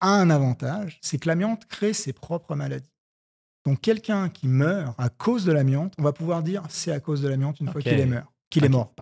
a 0.00 0.08
un 0.08 0.30
avantage, 0.30 0.98
c'est 1.00 1.18
que 1.18 1.28
l'amiante 1.28 1.66
crée 1.66 1.92
ses 1.92 2.12
propres 2.12 2.56
maladies. 2.56 2.90
Donc, 3.64 3.80
quelqu'un 3.80 4.28
qui 4.28 4.48
meurt 4.48 4.94
à 4.98 5.08
cause 5.08 5.44
de 5.44 5.52
l'amiante, 5.52 5.94
on 5.98 6.02
va 6.02 6.12
pouvoir 6.12 6.42
dire 6.42 6.62
c'est 6.68 6.92
à 6.92 7.00
cause 7.00 7.22
de 7.22 7.28
l'amiante 7.28 7.60
une 7.60 7.68
fois 7.68 7.80
qu'il 7.80 7.92
est. 7.92 8.08
Qu'il 8.50 8.64
est 8.64 8.68
mort. 8.68 8.94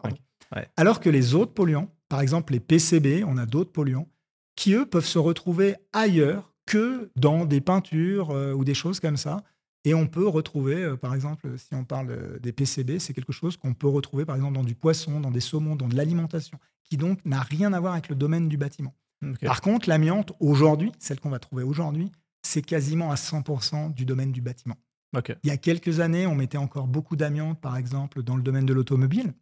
Alors 0.76 1.00
que 1.00 1.10
les 1.10 1.34
autres 1.34 1.52
polluants, 1.52 1.88
par 2.08 2.20
exemple 2.20 2.52
les 2.52 2.60
PCB, 2.60 3.24
on 3.26 3.36
a 3.36 3.46
d'autres 3.46 3.72
polluants, 3.72 4.08
qui 4.56 4.74
eux 4.74 4.86
peuvent 4.86 5.06
se 5.06 5.18
retrouver 5.18 5.76
ailleurs 5.92 6.52
que 6.66 7.10
dans 7.16 7.46
des 7.46 7.60
peintures 7.60 8.30
euh, 8.30 8.52
ou 8.52 8.64
des 8.64 8.74
choses 8.74 9.00
comme 9.00 9.16
ça. 9.16 9.42
Et 9.84 9.94
on 9.94 10.06
peut 10.06 10.28
retrouver, 10.28 10.76
euh, 10.76 10.96
par 10.96 11.14
exemple, 11.14 11.48
si 11.56 11.74
on 11.74 11.84
parle 11.84 12.10
euh, 12.10 12.38
des 12.38 12.52
PCB, 12.52 12.98
c'est 12.98 13.14
quelque 13.14 13.32
chose 13.32 13.56
qu'on 13.56 13.74
peut 13.74 13.88
retrouver, 13.88 14.24
par 14.24 14.36
exemple, 14.36 14.54
dans 14.54 14.64
du 14.64 14.74
poisson, 14.74 15.20
dans 15.20 15.30
des 15.30 15.40
saumons, 15.40 15.74
dans 15.74 15.88
de 15.88 15.96
l'alimentation, 15.96 16.58
qui 16.84 16.96
donc 16.96 17.24
n'a 17.24 17.40
rien 17.40 17.72
à 17.72 17.80
voir 17.80 17.94
avec 17.94 18.08
le 18.08 18.14
domaine 18.14 18.48
du 18.48 18.56
bâtiment. 18.56 18.94
Par 19.42 19.60
contre, 19.60 19.88
l'amiante, 19.88 20.32
aujourd'hui, 20.40 20.92
celle 20.98 21.20
qu'on 21.20 21.28
va 21.28 21.38
trouver 21.38 21.62
aujourd'hui, 21.62 22.10
c'est 22.42 22.62
quasiment 22.62 23.10
à 23.10 23.14
100% 23.14 23.94
du 23.94 24.04
domaine 24.04 24.32
du 24.32 24.40
bâtiment. 24.40 24.76
Il 25.42 25.48
y 25.48 25.50
a 25.50 25.56
quelques 25.56 26.00
années, 26.00 26.26
on 26.26 26.34
mettait 26.34 26.58
encore 26.58 26.86
beaucoup 26.86 27.16
d'amiante, 27.16 27.60
par 27.60 27.76
exemple, 27.76 28.22
dans 28.22 28.36
le 28.36 28.42
domaine 28.42 28.66
de 28.66 28.72
l'automobile, 28.72 29.34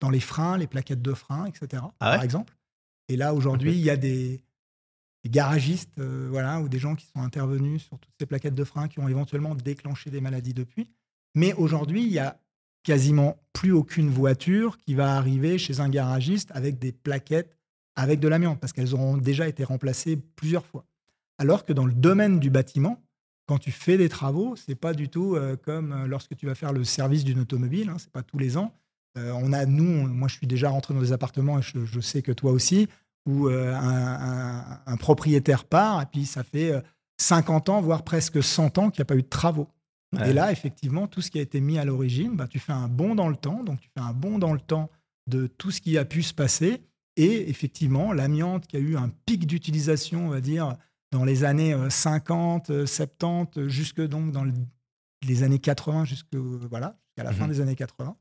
dans 0.00 0.10
les 0.10 0.20
freins, 0.20 0.58
les 0.58 0.66
plaquettes 0.66 1.02
de 1.02 1.14
freins, 1.14 1.46
etc., 1.46 1.82
ah 2.00 2.14
par 2.14 2.22
exemple. 2.22 2.54
Et 3.08 3.16
là, 3.16 3.32
aujourd'hui, 3.32 3.72
il 3.72 3.80
y 3.80 3.90
a 3.90 3.96
des, 3.96 4.42
garagistes 5.24 5.98
euh, 5.98 6.28
voilà, 6.30 6.60
ou 6.60 6.68
des 6.68 6.78
gens 6.78 6.94
qui 6.94 7.06
sont 7.06 7.20
intervenus 7.20 7.82
sur 7.82 7.98
toutes 7.98 8.12
ces 8.20 8.26
plaquettes 8.26 8.54
de 8.54 8.64
freins 8.64 8.88
qui 8.88 9.00
ont 9.00 9.08
éventuellement 9.08 9.54
déclenché 9.54 10.10
des 10.10 10.20
maladies 10.20 10.54
depuis. 10.54 10.90
Mais 11.34 11.52
aujourd'hui, 11.54 12.02
il 12.02 12.12
y 12.12 12.18
a 12.18 12.38
quasiment 12.84 13.36
plus 13.52 13.72
aucune 13.72 14.10
voiture 14.10 14.78
qui 14.78 14.94
va 14.94 15.16
arriver 15.16 15.58
chez 15.58 15.80
un 15.80 15.88
garagiste 15.88 16.50
avec 16.52 16.78
des 16.78 16.92
plaquettes 16.92 17.56
avec 17.96 18.20
de 18.20 18.28
l'amiante, 18.28 18.60
parce 18.60 18.74
qu'elles 18.74 18.94
auront 18.94 19.16
déjà 19.16 19.48
été 19.48 19.64
remplacées 19.64 20.16
plusieurs 20.16 20.66
fois. 20.66 20.84
Alors 21.38 21.64
que 21.64 21.72
dans 21.72 21.86
le 21.86 21.92
domaine 21.92 22.40
du 22.40 22.50
bâtiment, 22.50 23.02
quand 23.46 23.58
tu 23.58 23.70
fais 23.70 23.96
des 23.96 24.08
travaux, 24.08 24.56
c'est 24.56 24.74
pas 24.74 24.94
du 24.94 25.08
tout 25.08 25.36
euh, 25.36 25.56
comme 25.56 25.92
euh, 25.92 26.06
lorsque 26.06 26.34
tu 26.36 26.46
vas 26.46 26.54
faire 26.54 26.72
le 26.72 26.84
service 26.84 27.24
d'une 27.24 27.40
automobile, 27.40 27.90
hein, 27.90 27.96
c'est 27.98 28.10
pas 28.10 28.22
tous 28.22 28.38
les 28.38 28.56
ans. 28.56 28.72
on 29.16 29.52
a, 29.52 29.64
nous, 29.66 30.06
moi 30.08 30.28
je 30.28 30.36
suis 30.36 30.46
déjà 30.46 30.68
rentré 30.68 30.94
dans 30.94 31.00
des 31.00 31.12
appartements 31.12 31.58
et 31.58 31.62
je 31.62 32.00
sais 32.00 32.22
que 32.22 32.32
toi 32.32 32.52
aussi, 32.52 32.88
où 33.26 33.48
euh, 33.48 33.74
un, 33.74 34.96
propriétaire 34.96 35.64
part 35.64 36.00
et 36.02 36.06
puis 36.06 36.24
ça 36.24 36.44
fait 36.44 36.72
50 37.18 37.68
euh, 37.68 37.72
ans, 37.72 37.80
voire 37.80 38.04
presque 38.04 38.42
100 38.42 38.78
ans 38.78 38.90
qu'il 38.90 39.00
n'y 39.00 39.02
a 39.02 39.06
pas 39.06 39.16
eu 39.16 39.22
de 39.22 39.28
travaux. 39.28 39.68
Et 40.24 40.32
là, 40.32 40.50
effectivement, 40.50 41.08
tout 41.08 41.20
ce 41.20 41.30
qui 41.30 41.38
a 41.38 41.42
été 41.42 41.60
mis 41.60 41.78
à 41.78 41.84
l'origine, 41.84 42.36
bah, 42.36 42.46
tu 42.48 42.58
fais 42.58 42.72
un 42.72 42.88
bond 42.88 43.14
dans 43.14 43.28
le 43.28 43.36
temps, 43.36 43.62
donc 43.62 43.80
tu 43.80 43.90
fais 43.92 44.02
un 44.02 44.14
bond 44.14 44.38
dans 44.38 44.54
le 44.54 44.60
temps 44.60 44.88
de 45.26 45.46
tout 45.46 45.70
ce 45.70 45.82
qui 45.82 45.98
a 45.98 46.06
pu 46.06 46.22
se 46.22 46.32
passer. 46.32 46.80
Et 47.16 47.50
effectivement, 47.50 48.14
l'amiante 48.14 48.66
qui 48.66 48.76
a 48.76 48.80
eu 48.80 48.96
un 48.96 49.10
pic 49.26 49.46
d'utilisation, 49.46 50.26
on 50.26 50.30
va 50.30 50.40
dire, 50.40 50.74
dans 51.12 51.24
les 51.24 51.44
années 51.44 51.76
50, 51.88 52.86
70, 52.86 53.68
jusque 53.68 54.00
donc 54.00 54.32
dans 54.32 54.44
les 55.22 55.42
années 55.42 55.58
80, 55.58 56.04
jusque 56.04 56.34
voilà, 56.34 56.98
jusqu'à 57.08 57.24
la 57.24 57.32
fin 57.32 57.46
mmh 57.46 57.50
des 57.50 57.60
années 57.60 57.76
80. 57.76 58.16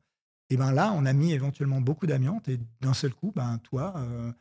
Et 0.51 0.57
ben 0.57 0.71
là, 0.71 0.93
on 0.95 1.05
a 1.05 1.13
mis 1.13 1.33
éventuellement 1.33 1.81
beaucoup 1.81 2.05
d'amiante 2.05 2.47
et 2.47 2.59
d'un 2.81 2.93
seul 2.93 3.13
coup, 3.13 3.33
ben 3.35 3.59
toi, 3.63 3.95
euh, 3.97 4.31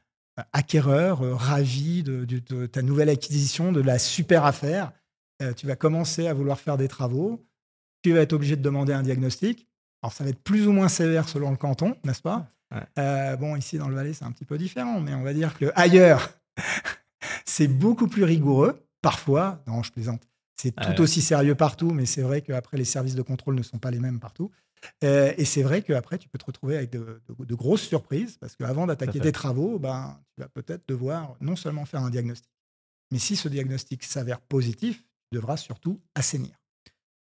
acquéreur, 0.53 1.23
euh, 1.23 1.35
ravi 1.35 2.03
de, 2.03 2.41
ta 2.67 2.83
nouvelle 2.83 3.09
acquisition, 3.09 3.73
de 3.73 3.81
la 3.81 3.99
super 3.99 4.45
affaire. 4.45 4.93
Euh, 5.43 5.53
tu 5.53 5.67
vas 5.67 5.77
commencer 5.77 6.27
à 6.27 6.35
vouloir 6.35 6.61
faire 6.61 6.77
des 6.77 6.89
travaux. 6.89 7.45
Tu 8.03 8.13
vas 8.13 8.21
être 8.21 8.33
obligé 8.33 8.57
de 8.57 8.63
demander 8.63 8.93
un 8.93 9.03
diagnostic. 9.03 9.67
Alors, 10.03 10.13
ça 10.13 10.25
va 10.25 10.31
être 10.31 10.43
plus 10.43 10.67
ou 10.67 10.73
moins 10.73 10.89
sévère 10.89 11.29
selon 11.29 11.51
le 11.51 11.57
canton, 11.57 11.97
n'est-ce 12.05 12.23
pas? 12.23 12.51
Euh, 12.99 13.37
Bon, 13.37 13.57
ici 13.57 13.79
dans 13.79 13.89
le 13.89 13.95
Valais, 13.95 14.13
c'est 14.13 14.25
un 14.25 14.33
petit 14.33 14.45
peu 14.45 14.59
différent, 14.59 15.01
mais 15.01 15.15
on 15.15 15.23
va 15.23 15.33
dire 15.33 15.57
que 15.57 15.73
ailleurs, 15.75 16.31
c'est 17.55 17.69
beaucoup 17.69 18.09
plus 18.09 18.25
rigoureux. 18.25 18.85
Parfois, 19.01 19.63
non, 19.69 19.83
je 19.83 19.93
plaisante. 19.93 20.29
C'est 20.57 20.75
tout 20.75 21.01
aussi 21.01 21.21
sérieux 21.21 21.55
partout, 21.55 21.91
mais 21.91 22.07
c'est 22.07 22.23
vrai 22.23 22.41
qu'après, 22.41 22.77
les 22.77 22.85
services 22.85 23.15
de 23.15 23.23
contrôle 23.23 23.55
ne 23.55 23.63
sont 23.63 23.79
pas 23.79 23.91
les 23.91 24.01
mêmes 24.01 24.19
partout. 24.19 24.51
Euh, 25.05 25.33
et 25.37 25.45
c'est 25.45 25.63
vrai 25.63 25.83
qu'après, 25.83 26.19
tu 26.19 26.29
peux 26.29 26.39
te 26.39 26.45
retrouver 26.47 26.77
avec 26.77 26.91
de, 26.91 27.21
grosses 27.55 27.87
surprises, 27.87 28.39
parce 28.39 28.57
qu'avant 28.57 28.87
d'attaquer 28.87 29.21
tes 29.21 29.33
travaux, 29.33 29.79
ben, 29.79 30.21
tu 30.35 30.43
vas 30.43 30.49
peut-être 30.49 30.89
devoir 30.89 31.37
non 31.41 31.55
seulement 31.55 31.85
faire 31.85 32.03
un 32.03 32.11
diagnostic, 32.11 32.51
mais 33.13 33.19
si 33.19 33.37
ce 33.37 33.49
diagnostic 33.49 34.03
s'avère 34.03 34.41
positif, 34.41 35.05
tu 35.31 35.37
devras 35.37 35.57
surtout 35.57 36.01
assainir. 36.15 36.59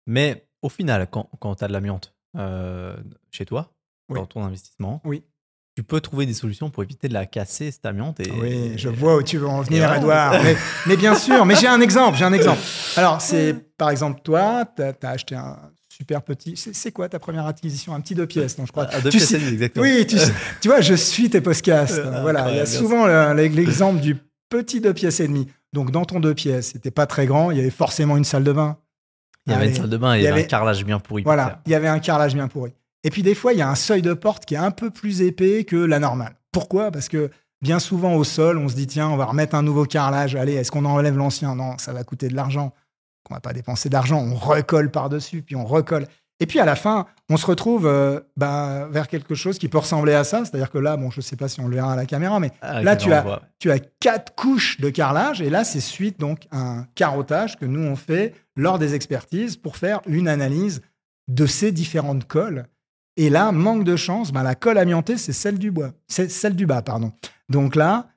Mais 0.08 0.48
au 0.62 0.70
final, 0.70 1.10
quand, 1.10 1.30
quand 1.39 1.56
tu 1.56 1.63
as 1.63 1.67
de 1.67 1.74
l'amiante 1.74 2.15
euh, 2.38 2.96
chez 3.32 3.46
toi, 3.46 3.74
dans 4.10 4.26
ton 4.26 4.44
investissement, 4.44 5.02
oui. 5.06 5.24
Tu 5.82 5.84
peux 5.84 6.00
trouver 6.00 6.28
des 6.28 6.36
solutions 6.36 6.70
pour 6.70 6.84
éviter 6.84 7.08
de 7.08 7.13
la 7.15 7.26
casser, 7.26 7.72
cette 7.72 7.88
amiante. 7.88 8.20
Et, 8.20 8.32
oui, 8.39 8.74
je 8.78 8.88
vois 8.88 9.17
où 9.17 9.24
tu 9.24 9.39
veux 9.39 9.48
en 9.48 9.62
venir, 9.62 9.91
Edouard. 9.91 10.34
mais, 10.44 10.56
mais, 10.86 10.96
bien 10.96 11.15
sûr, 11.15 11.44
mais 11.44 11.56
j'ai 11.56 11.65
un 11.65 11.82
exemple, 11.82 12.20
j'ai 12.20 12.24
un 12.24 12.34
exemple. 12.34 12.60
Alors, 12.98 13.20
c'est 13.20 13.56
par 13.78 13.89
exemple, 13.89 14.22
toi, 14.24 14.63
tu 14.76 14.84
as, 14.84 15.10
acheté 15.10 15.34
un 15.34 15.58
super 15.89 16.22
petit. 16.22 16.54
C'est 16.56 16.91
quoi 16.91 17.10
ta 17.10 17.17
première 17.17 17.48
acquisition? 17.48 17.96
Un 17.96 18.00
petit 18.00 18.13
deux 18.13 18.28
pièces, 18.28 18.60
non, 18.60 18.67
je 18.67 18.72
crois. 18.72 18.86
deux 18.86 19.10
pièces 19.10 19.34
exactement. 19.34 19.84
Oui, 19.84 20.06
tu, 20.06 20.17
tu, 20.62 20.67
vois, 20.67 20.82
je 20.82 20.94
suis 20.94 21.32
tes 21.32 21.41
podcasts. 21.41 22.00
voilà, 22.22 22.52
il 22.52 22.58
y 22.58 22.60
a 22.60 22.67
souvent 22.67 23.08
l'exemple 23.34 24.02
du 24.02 24.17
petit 24.50 24.82
deux 24.82 24.94
pièces 24.94 25.20
et 25.20 25.28
demi. 25.28 25.48
Donc, 25.74 25.89
dans 25.89 26.06
ton 26.06 26.20
deux 26.20 26.36
pièces, 26.36 26.74
c'était 26.74 26.91
pas 26.91 27.08
très 27.08 27.26
grand, 27.26 27.50
il 27.50 27.58
y 27.58 27.60
avait 27.60 27.72
forcément 27.72 28.17
une 28.17 28.26
salle 28.26 28.44
de 28.44 28.52
bain. 28.52 28.78
Il 29.48 29.54
y 29.54 29.56
avait 29.56 29.70
une 29.70 29.74
salle 29.74 29.89
de 29.89 29.98
bain 29.98 30.13
et 30.13 30.20
il 30.20 30.24
y 30.24 30.28
avait 30.28 30.44
un 30.44 30.48
carrelage 30.48 30.86
bien 30.86 31.00
pourri. 31.00 31.24
Voilà, 31.24 31.60
il 31.65 31.72
y 31.72 31.76
avait 31.76 31.88
un 31.88 31.98
carrelage 31.98 32.36
bien 32.36 32.48
pourri. 32.48 32.74
Et 33.04 33.10
puis, 33.10 33.24
des 33.24 33.36
fois, 33.36 33.54
il 33.54 33.60
y 33.60 33.62
a 33.62 33.70
un 33.70 33.76
seuil 33.76 34.02
de 34.02 34.14
porte 34.14 34.46
qui 34.46 34.56
est 34.56 34.60
un 34.60 34.72
peu 34.72 34.90
plus 34.90 35.22
épais 35.22 35.64
que 35.64 35.76
la 35.76 36.00
normale. 36.00 36.36
Pourquoi? 36.52 36.92
Parce 36.92 37.10
que 37.10 37.30
bien 37.62 37.80
souvent, 37.80 38.16
au 38.16 38.24
sol, 38.24 38.58
on 38.58 38.68
se 38.68 38.76
dit 38.76 38.88
tiens, 38.88 39.10
on 39.10 39.18
va 39.18 39.26
remettre 39.26 39.56
un 39.56 39.64
nouveau 39.64 39.86
carrelage. 39.86 40.36
Allez, 40.36 40.54
est-ce 40.54 40.72
qu'on 40.72 40.86
enlève 40.86 41.18
l'ancien? 41.18 41.56
Non, 41.56 41.78
ça 41.78 41.94
va 41.94 42.04
coûter 42.04 42.28
de 42.28 42.36
l'argent 42.36 42.74
qu'on 43.24 43.34
va 43.34 43.40
pas 43.40 43.54
dépenser 43.54 43.90
d'argent, 43.90 44.20
on 44.20 44.36
recolle 44.36 44.90
par-dessus, 44.90 45.42
puis 45.42 45.56
on 45.56 45.66
recolle. 45.66 46.08
Et 46.40 46.48
puis 46.48 46.60
à 46.60 46.66
la 46.66 46.76
fin, 46.76 47.06
on 47.30 47.38
se 47.38 47.46
retrouve 47.46 47.86
euh, 47.86 48.20
bah, 48.36 48.88
vers 48.90 49.08
quelque 49.08 49.36
chose 49.36 49.60
qui 49.60 49.68
peut 49.68 49.78
ressembler 49.78 50.14
à 50.14 50.24
ça. 50.24 50.44
C'est-à-dire 50.44 50.72
que 50.72 50.80
là, 50.80 50.98
bon, 50.98 51.12
je 51.12 51.20
ne 51.20 51.22
sais 51.22 51.36
pas 51.36 51.48
si 51.48 51.60
on 51.60 51.68
le 51.68 51.76
verra 51.76 51.94
à 51.94 51.96
la 51.96 52.08
caméra, 52.08 52.40
mais 52.40 52.52
ah, 52.62 52.82
là, 52.82 52.96
tu 52.96 53.14
as, 53.14 53.42
tu 53.60 53.70
as 53.70 53.78
quatre 53.78 54.34
couches 54.34 54.82
de 54.82 54.90
carrelage. 54.90 55.40
Et 55.40 55.52
là, 55.52 55.64
c'est 55.64 55.80
suite 55.80 56.20
donc 56.20 56.48
un 56.52 56.88
carottage 56.96 57.58
que 57.58 57.66
nous, 57.66 57.84
on 57.84 57.96
fait 57.96 58.34
lors 58.56 58.80
des 58.80 58.96
expertises 58.96 59.56
pour 59.56 59.78
faire 59.78 60.02
une 60.08 60.28
analyse 60.28 60.82
de 61.28 61.46
ces 61.46 61.72
différentes 61.72 62.26
colles. 62.26 62.66
Et 63.17 63.30
là, 63.30 63.52
manque 63.52 63.84
de 63.84 63.95
chance, 63.95 64.32
bah, 64.32 64.43
la 64.43 64.56
colle 64.56 64.78
amiantée, 64.78 65.17
c'est 65.17 65.34
celle 65.34 65.60
du 65.60 65.71
bois. 65.71 65.91
C'est 66.08 66.30
celle 66.32 66.56
du 66.56 66.65
bas, 66.65 66.82
pardon. 66.82 67.12
Donc 67.50 67.76
là, 67.76 68.10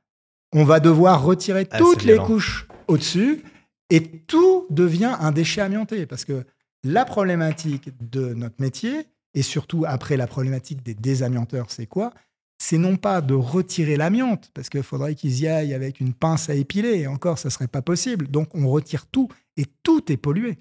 on 0.53 0.65
va 0.65 0.81
devoir 0.81 1.23
retirer 1.23 1.67
ah, 1.71 1.79
toutes 1.79 2.05
les 2.05 2.17
couches 2.17 2.69
au-dessus 2.87 3.43
et 3.91 4.03
tout 4.03 4.67
devient 4.71 5.17
un 5.19 5.33
déchet 5.33 5.61
amianté 5.61 6.07
parce 6.07 6.25
que 6.25 6.45
la 6.85 7.05
problématique 7.05 7.91
de 8.11 8.35
notre 8.35 8.57
métier, 8.61 9.07
et 9.35 9.43
surtout 9.43 9.85
après 9.87 10.17
la 10.17 10.27
problématique 10.27 10.83
des 10.83 10.95
désamianteurs, 10.95 11.71
c'est 11.71 11.87
quoi? 11.87 12.13
C'est 12.59 12.79
non 12.79 12.97
pas 12.97 13.21
de 13.21 13.35
retirer 13.35 13.97
l'amiante, 13.97 14.51
parce 14.55 14.69
qu'il 14.69 14.83
faudrait 14.83 15.15
qu'ils 15.15 15.41
y 15.41 15.49
aillent 15.49 15.75
avec 15.75 15.99
une 15.99 16.15
pince 16.15 16.49
à 16.49 16.55
épiler, 16.55 17.01
et 17.01 17.07
encore, 17.07 17.39
ça 17.39 17.49
ne 17.49 17.53
serait 17.53 17.67
pas 17.67 17.83
possible. 17.83 18.29
Donc 18.29 18.55
on 18.55 18.69
retire 18.69 19.07
tout, 19.07 19.29
et 19.57 19.65
tout 19.83 20.13
est 20.13 20.17
pollué. 20.17 20.59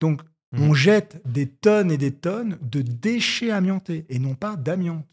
Donc 0.00 0.20
mmh. 0.52 0.62
on 0.62 0.74
jette 0.74 1.20
des 1.24 1.46
tonnes 1.46 1.90
et 1.90 1.98
des 1.98 2.12
tonnes 2.12 2.58
de 2.62 2.82
déchets 2.82 3.50
amiantés, 3.50 4.06
et 4.08 4.18
non 4.18 4.34
pas 4.34 4.56
d'amiante. 4.56 5.06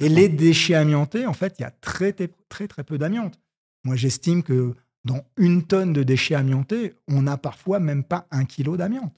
et 0.00 0.08
les 0.08 0.28
déchets 0.28 0.74
amiantés, 0.74 1.26
en 1.26 1.32
fait, 1.32 1.56
il 1.58 1.62
y 1.62 1.64
a 1.64 1.70
très, 1.70 2.12
très, 2.12 2.68
très 2.68 2.84
peu 2.84 2.98
d'amiante. 2.98 3.40
Moi, 3.84 3.96
j'estime 3.96 4.42
que 4.42 4.74
dans 5.04 5.24
une 5.36 5.64
tonne 5.64 5.92
de 5.92 6.02
déchets 6.02 6.34
amiantés, 6.34 6.94
on 7.08 7.22
n'a 7.22 7.36
parfois 7.36 7.80
même 7.80 8.04
pas 8.04 8.26
un 8.30 8.44
kilo 8.44 8.76
d'amiante. 8.76 9.14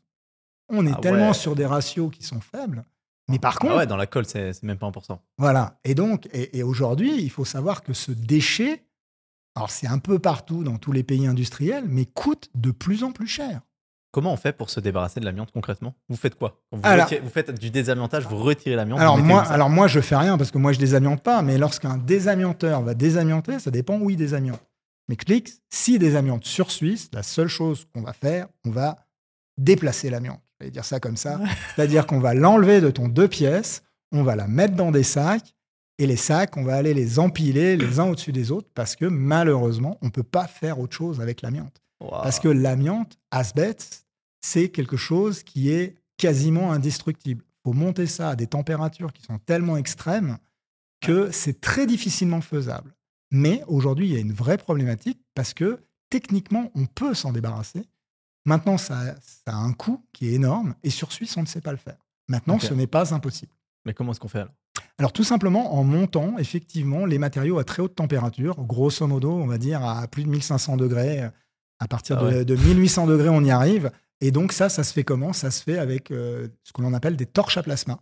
On 0.68 0.86
est 0.86 0.94
ah 0.94 1.00
tellement 1.00 1.34
sur 1.34 1.54
des 1.54 1.66
ratios 1.66 2.10
qui 2.10 2.22
sont 2.22 2.40
faibles. 2.40 2.84
Mais 3.28 3.38
par 3.38 3.56
ah 3.56 3.60
contre. 3.60 3.76
ouais, 3.76 3.86
dans 3.86 3.96
la 3.96 4.06
colle, 4.06 4.26
c'est 4.26 4.62
même 4.62 4.78
pas 4.78 4.88
1%. 4.88 5.18
Voilà. 5.38 5.78
Et 5.84 5.94
donc, 5.94 6.28
et, 6.32 6.62
aujourd'hui, 6.62 7.22
il 7.22 7.30
faut 7.30 7.44
savoir 7.44 7.82
que 7.82 7.92
ce 7.92 8.12
déchet, 8.12 8.84
alors 9.54 9.70
c'est 9.70 9.86
un 9.86 9.98
peu 9.98 10.18
partout 10.18 10.64
dans 10.64 10.78
tous 10.78 10.92
les 10.92 11.02
pays 11.02 11.26
industriels, 11.26 11.84
mais 11.88 12.06
coûte 12.06 12.50
de 12.54 12.70
plus 12.70 13.02
en 13.04 13.12
plus 13.12 13.26
cher. 13.26 13.60
Comment 14.14 14.32
on 14.32 14.36
fait 14.36 14.52
pour 14.52 14.70
se 14.70 14.78
débarrasser 14.78 15.18
de 15.18 15.24
l'amiante 15.24 15.50
concrètement? 15.50 15.92
Vous 16.08 16.14
faites 16.14 16.36
quoi? 16.36 16.62
Vous, 16.70 16.78
Alors- 16.84 17.06
retirez- 17.08 17.20
vous 17.20 17.30
faites 17.30 17.50
du 17.58 17.70
désamiantage, 17.70 18.24
vous 18.28 18.36
retirez 18.38 18.76
l'amiante 18.76 19.00
Alors 19.00 19.18
moi, 19.18 19.42
alors 19.42 19.68
moi, 19.70 19.88
je 19.88 19.98
fais 19.98 20.14
rien 20.14 20.38
parce 20.38 20.52
que 20.52 20.58
moi, 20.58 20.72
je 20.72 20.78
désamiante 20.78 21.20
pas. 21.20 21.42
Mais 21.42 21.58
lorsqu'un 21.58 21.96
désamianteur 21.96 22.80
va 22.82 22.94
désamianter, 22.94 23.58
ça 23.58 23.72
dépend 23.72 23.98
où 23.98 24.10
il 24.10 24.16
désamiante. 24.16 24.62
Mais 25.08 25.16
clique, 25.16 25.50
s'il 25.68 25.98
désamiante 25.98 26.44
sur 26.44 26.70
Suisse, 26.70 27.10
la 27.12 27.24
seule 27.24 27.48
chose 27.48 27.88
qu'on 27.92 28.02
va 28.02 28.12
faire, 28.12 28.46
on 28.64 28.70
va 28.70 28.98
déplacer 29.58 30.10
l'amiante. 30.10 30.40
Je 30.60 30.66
vais 30.66 30.70
dire 30.70 30.84
ça 30.84 31.00
comme 31.00 31.16
ça. 31.16 31.40
C'est-à-dire 31.74 32.06
qu'on 32.06 32.20
va 32.20 32.34
l'enlever 32.34 32.80
de 32.80 32.90
ton 32.92 33.08
deux 33.08 33.26
pièces, 33.26 33.82
on 34.12 34.22
va 34.22 34.36
la 34.36 34.46
mettre 34.46 34.76
dans 34.76 34.92
des 34.92 35.02
sacs, 35.02 35.54
et 35.98 36.06
les 36.06 36.16
sacs, 36.16 36.56
on 36.56 36.62
va 36.62 36.76
aller 36.76 36.94
les 36.94 37.18
empiler 37.18 37.76
les 37.76 37.98
uns 37.98 38.04
au-dessus 38.04 38.30
des 38.32 38.52
autres 38.52 38.68
parce 38.74 38.94
que 38.94 39.06
malheureusement, 39.06 39.98
on 40.02 40.06
ne 40.06 40.10
peut 40.10 40.22
pas 40.22 40.46
faire 40.46 40.78
autre 40.78 40.94
chose 40.96 41.20
avec 41.20 41.42
l'amiante. 41.42 41.80
Parce 42.10 42.38
que 42.38 42.48
l'amiante, 42.48 43.18
asbest, 43.30 44.03
c'est 44.44 44.68
quelque 44.68 44.98
chose 44.98 45.42
qui 45.42 45.70
est 45.70 45.96
quasiment 46.18 46.70
indestructible. 46.70 47.42
Il 47.46 47.70
faut 47.70 47.72
monter 47.72 48.06
ça 48.06 48.28
à 48.28 48.36
des 48.36 48.46
températures 48.46 49.10
qui 49.14 49.22
sont 49.22 49.38
tellement 49.38 49.78
extrêmes 49.78 50.36
que 51.00 51.30
c'est 51.30 51.62
très 51.62 51.86
difficilement 51.86 52.42
faisable. 52.42 52.94
Mais 53.30 53.62
aujourd'hui, 53.68 54.06
il 54.06 54.12
y 54.12 54.16
a 54.16 54.20
une 54.20 54.34
vraie 54.34 54.58
problématique 54.58 55.18
parce 55.34 55.54
que 55.54 55.80
techniquement, 56.10 56.70
on 56.74 56.84
peut 56.84 57.14
s'en 57.14 57.32
débarrasser. 57.32 57.88
Maintenant, 58.44 58.76
ça, 58.76 59.14
ça 59.22 59.54
a 59.54 59.56
un 59.56 59.72
coût 59.72 60.04
qui 60.12 60.28
est 60.28 60.32
énorme 60.34 60.74
et 60.82 60.90
sur 60.90 61.10
Suisse, 61.10 61.34
on 61.38 61.42
ne 61.42 61.46
sait 61.46 61.62
pas 61.62 61.72
le 61.72 61.78
faire. 61.78 61.96
Maintenant, 62.28 62.58
ce 62.58 62.74
n'est 62.74 62.86
pas 62.86 63.14
impossible. 63.14 63.52
Mais 63.86 63.94
comment 63.94 64.12
est-ce 64.12 64.20
qu'on 64.20 64.28
fait 64.28 64.40
alors? 64.40 64.54
Alors 64.98 65.12
tout 65.12 65.24
simplement 65.24 65.74
en 65.74 65.84
montant 65.84 66.36
effectivement 66.38 67.06
les 67.06 67.18
matériaux 67.18 67.58
à 67.58 67.64
très 67.64 67.82
haute 67.82 67.94
température, 67.94 68.62
grosso 68.62 69.06
modo 69.06 69.32
on 69.32 69.46
va 69.46 69.58
dire 69.58 69.84
à 69.84 70.06
plus 70.06 70.22
de 70.22 70.28
1500 70.28 70.76
degrés, 70.76 71.28
à 71.78 71.88
partir 71.88 72.18
Ah 72.18 72.44
de 72.44 72.54
1800 72.54 73.06
degrés 73.06 73.28
on 73.30 73.42
y 73.42 73.50
arrive. 73.50 73.90
Et 74.24 74.30
donc 74.30 74.52
ça, 74.52 74.70
ça 74.70 74.84
se 74.84 74.94
fait 74.94 75.04
comment? 75.04 75.34
Ça 75.34 75.50
se 75.50 75.62
fait 75.62 75.76
avec 75.76 76.10
euh, 76.10 76.48
ce 76.62 76.72
que 76.72 76.80
l'on 76.80 76.94
appelle 76.94 77.14
des 77.14 77.26
torches 77.26 77.58
à 77.58 77.62
plasma. 77.62 78.00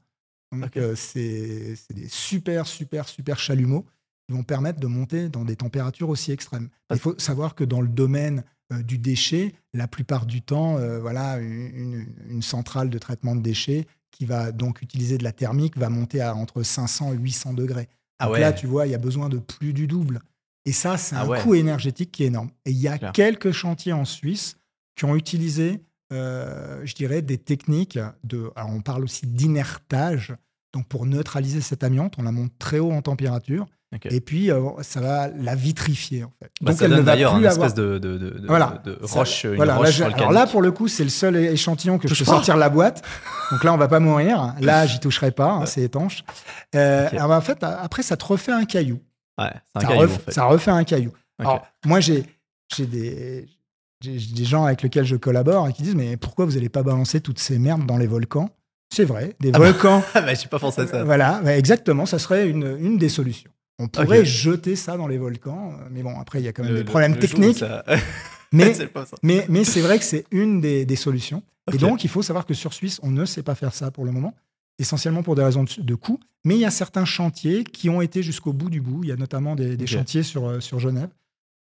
Donc 0.52 0.76
euh, 0.76 0.94
c'est 0.94 1.74
des 1.90 2.08
super 2.08 2.68
super 2.68 3.08
super 3.08 3.40
chalumeaux 3.40 3.84
qui 4.28 4.36
vont 4.36 4.44
permettre 4.44 4.78
de 4.78 4.86
monter 4.86 5.28
dans 5.28 5.44
des 5.44 5.56
températures 5.56 6.08
aussi 6.10 6.30
extrêmes. 6.30 6.68
Il 6.92 7.00
faut 7.00 7.18
savoir 7.18 7.56
que 7.56 7.64
dans 7.64 7.80
le 7.80 7.88
domaine 7.88 8.44
euh, 8.72 8.84
du 8.84 8.98
déchet, 8.98 9.52
la 9.74 9.88
plupart 9.88 10.24
du 10.24 10.42
temps, 10.42 10.76
voilà, 11.00 11.38
une, 11.38 12.40
centrale 12.40 12.88
de 12.88 12.98
traitement 12.98 13.34
de 13.34 13.40
déchets 13.42 13.88
qui 14.12 14.24
va 14.24 14.52
donc 14.52 14.80
utiliser 14.80 15.18
de 15.18 15.24
la 15.24 15.32
thermique 15.32 15.76
va 15.76 15.88
monter 15.88 16.20
à 16.20 16.36
entre 16.36 16.62
500 16.62 17.14
et 17.14 17.16
800 17.16 17.54
degrés. 17.54 17.88
Ah 18.20 18.26
Donc 18.26 18.34
ouais. 18.34 18.40
là, 18.40 18.52
tu 18.52 18.68
vois, 18.68 18.86
il 18.86 18.90
y 18.90 18.94
a 18.94 18.98
besoin 18.98 19.28
de 19.28 19.38
plus 19.38 19.72
du 19.72 19.88
double. 19.88 20.20
Et 20.66 20.72
ça, 20.72 20.98
c'est 20.98 21.16
Ah 21.16 21.22
un 21.22 21.28
ouais. 21.28 21.40
coût 21.40 21.54
énergétique 21.54 22.12
qui 22.12 22.22
est 22.22 22.26
énorme. 22.28 22.50
Et 22.64 22.70
il 22.70 22.78
y 22.78 22.86
a 22.86 22.98
quelques 22.98 23.50
chantiers 23.50 23.92
en 23.92 24.04
Suisse 24.04 24.56
qui 24.94 25.04
ont 25.04 25.16
utilisé, 25.16 25.80
je 26.12 26.94
dirais, 26.94 27.22
des 27.22 27.38
techniques 27.38 27.98
de. 28.24 28.50
Alors, 28.56 28.70
on 28.70 28.80
parle 28.80 29.04
aussi 29.04 29.26
d'inertage. 29.26 30.34
Donc, 30.74 30.86
pour 30.88 31.04
neutraliser 31.06 31.60
cette 31.60 31.84
amiante, 31.84 32.14
on 32.18 32.22
la 32.22 32.32
monte 32.32 32.52
très 32.58 32.78
haut 32.78 32.92
en 32.92 33.02
température. 33.02 33.66
Et 34.06 34.22
puis, 34.22 34.50
euh, 34.50 34.58
ça 34.80 35.02
va 35.02 35.28
la 35.28 35.54
vitrifier, 35.54 36.24
en 36.24 36.32
fait. 36.42 36.50
Bah, 36.62 36.70
Donc, 36.70 36.78
ça 36.78 36.86
elle 36.86 36.92
ne 36.92 36.96
donne 36.96 37.04
d'ailleurs 37.04 37.36
une 37.36 37.44
espèce 37.44 37.74
de, 37.74 37.98
de, 37.98 38.42
Voilà. 38.48 38.80
de 38.86 38.98
Ça- 39.06 39.18
roche, 39.18 39.44
une 39.44 39.56
voilà, 39.56 39.76
roche 39.76 39.90
je- 39.96 40.04
alors 40.04 40.32
là, 40.32 40.46
pour 40.46 40.62
le 40.62 40.72
coup, 40.72 40.88
c'est 40.88 41.04
le 41.04 41.10
seul 41.10 41.36
échantillon 41.36 41.98
que 41.98 42.08
je 42.08 42.14
Touche 42.14 42.20
peux 42.20 42.24
pas. 42.24 42.30
sortir 42.36 42.54
de 42.54 42.60
la 42.60 42.70
boîte. 42.70 43.02
Donc 43.50 43.62
là, 43.64 43.74
on 43.74 43.76
va 43.76 43.88
pas 43.88 44.00
mourir. 44.00 44.54
Là, 44.62 44.86
j'y 44.86 44.98
toucherai 44.98 45.30
pas, 45.30 45.50
hein, 45.50 45.66
c'est 45.66 45.82
étanche. 45.82 46.24
Euh, 46.74 47.06
alors, 47.12 47.32
en 47.32 47.40
fait, 47.42 47.62
après, 47.62 48.02
ça 48.02 48.16
te 48.16 48.24
refait 48.24 48.52
un 48.52 48.64
caillou. 48.64 48.98
Ouais, 49.38 49.50
un 49.74 49.80
ça, 49.82 49.86
caillou 49.86 50.00
ref- 50.06 50.14
en 50.14 50.18
fait. 50.20 50.32
ça 50.32 50.44
refait 50.46 50.70
un 50.70 50.84
caillou. 50.84 51.12
Alors, 51.38 51.66
moi, 51.84 52.00
j'ai 52.00 52.24
des, 52.78 53.44
des 54.08 54.44
gens 54.44 54.64
avec 54.64 54.82
lesquels 54.82 55.04
je 55.04 55.16
collabore 55.16 55.68
et 55.68 55.72
qui 55.72 55.82
disent 55.82 55.94
Mais 55.94 56.16
pourquoi 56.16 56.44
vous 56.44 56.52
n'allez 56.52 56.68
pas 56.68 56.82
balancer 56.82 57.20
toutes 57.20 57.38
ces 57.38 57.58
merdes 57.58 57.86
dans 57.86 57.96
les 57.96 58.06
volcans? 58.06 58.50
C'est 58.92 59.04
vrai, 59.04 59.34
des 59.40 59.50
Ah 59.54 59.58
bah, 59.58 59.70
volcans. 59.70 60.02
Ah 60.14 60.20
bah, 60.20 60.34
j'ai 60.34 60.48
pas 60.48 60.58
pensé 60.58 60.82
à 60.82 60.86
ça. 60.86 61.04
Voilà, 61.04 61.40
ouais, 61.44 61.58
exactement, 61.58 62.04
ça 62.06 62.18
serait 62.18 62.48
une, 62.48 62.76
une 62.80 62.98
des 62.98 63.08
solutions. 63.08 63.50
On 63.78 63.88
pourrait 63.88 64.24
jeter 64.24 64.76
ça 64.76 64.96
dans 64.96 65.06
les 65.08 65.16
volcans, 65.18 65.72
mais 65.90 66.02
bon, 66.02 66.18
après, 66.20 66.40
il 66.40 66.44
y 66.44 66.48
a 66.48 66.52
quand 66.52 66.62
même 66.62 66.72
Le- 66.72 66.78
des 66.78 66.84
le- 66.84 66.88
problèmes 66.90 67.14
le 67.14 67.18
techniques. 67.18 67.58
ça- 67.58 67.84
Mais, 68.54 68.74
mais, 69.22 69.46
mais 69.48 69.64
c'est 69.64 69.80
vrai 69.80 69.98
que 69.98 70.04
c'est 70.04 70.26
une 70.30 70.60
des, 70.60 70.84
des 70.84 70.96
solutions. 70.96 71.42
Et 71.72 71.78
donc, 71.78 72.04
il 72.04 72.10
faut 72.10 72.20
savoir 72.20 72.44
que 72.44 72.52
sur 72.52 72.74
Suisse, 72.74 73.00
on 73.02 73.10
ne 73.10 73.24
sait 73.24 73.42
pas 73.42 73.54
faire 73.54 73.72
ça 73.72 73.90
pour 73.90 74.04
le 74.04 74.10
moment, 74.12 74.34
essentiellement 74.78 75.22
pour 75.22 75.36
des 75.36 75.42
raisons 75.42 75.64
de, 75.64 75.70
de 75.80 75.94
coût. 75.94 76.20
Mais 76.44 76.56
il 76.56 76.60
y 76.60 76.66
a 76.66 76.70
certains 76.70 77.06
chantiers 77.06 77.64
qui 77.64 77.88
ont 77.88 78.02
été 78.02 78.22
jusqu'au 78.22 78.52
bout 78.52 78.68
du 78.68 78.82
bout. 78.82 79.04
Il 79.04 79.08
y 79.08 79.12
a 79.12 79.16
notamment 79.16 79.56
des, 79.56 79.86
chantiers 79.86 80.22
sur, 80.22 80.46
euh, 80.50 80.60
sur 80.60 80.78
Genève, 80.80 81.08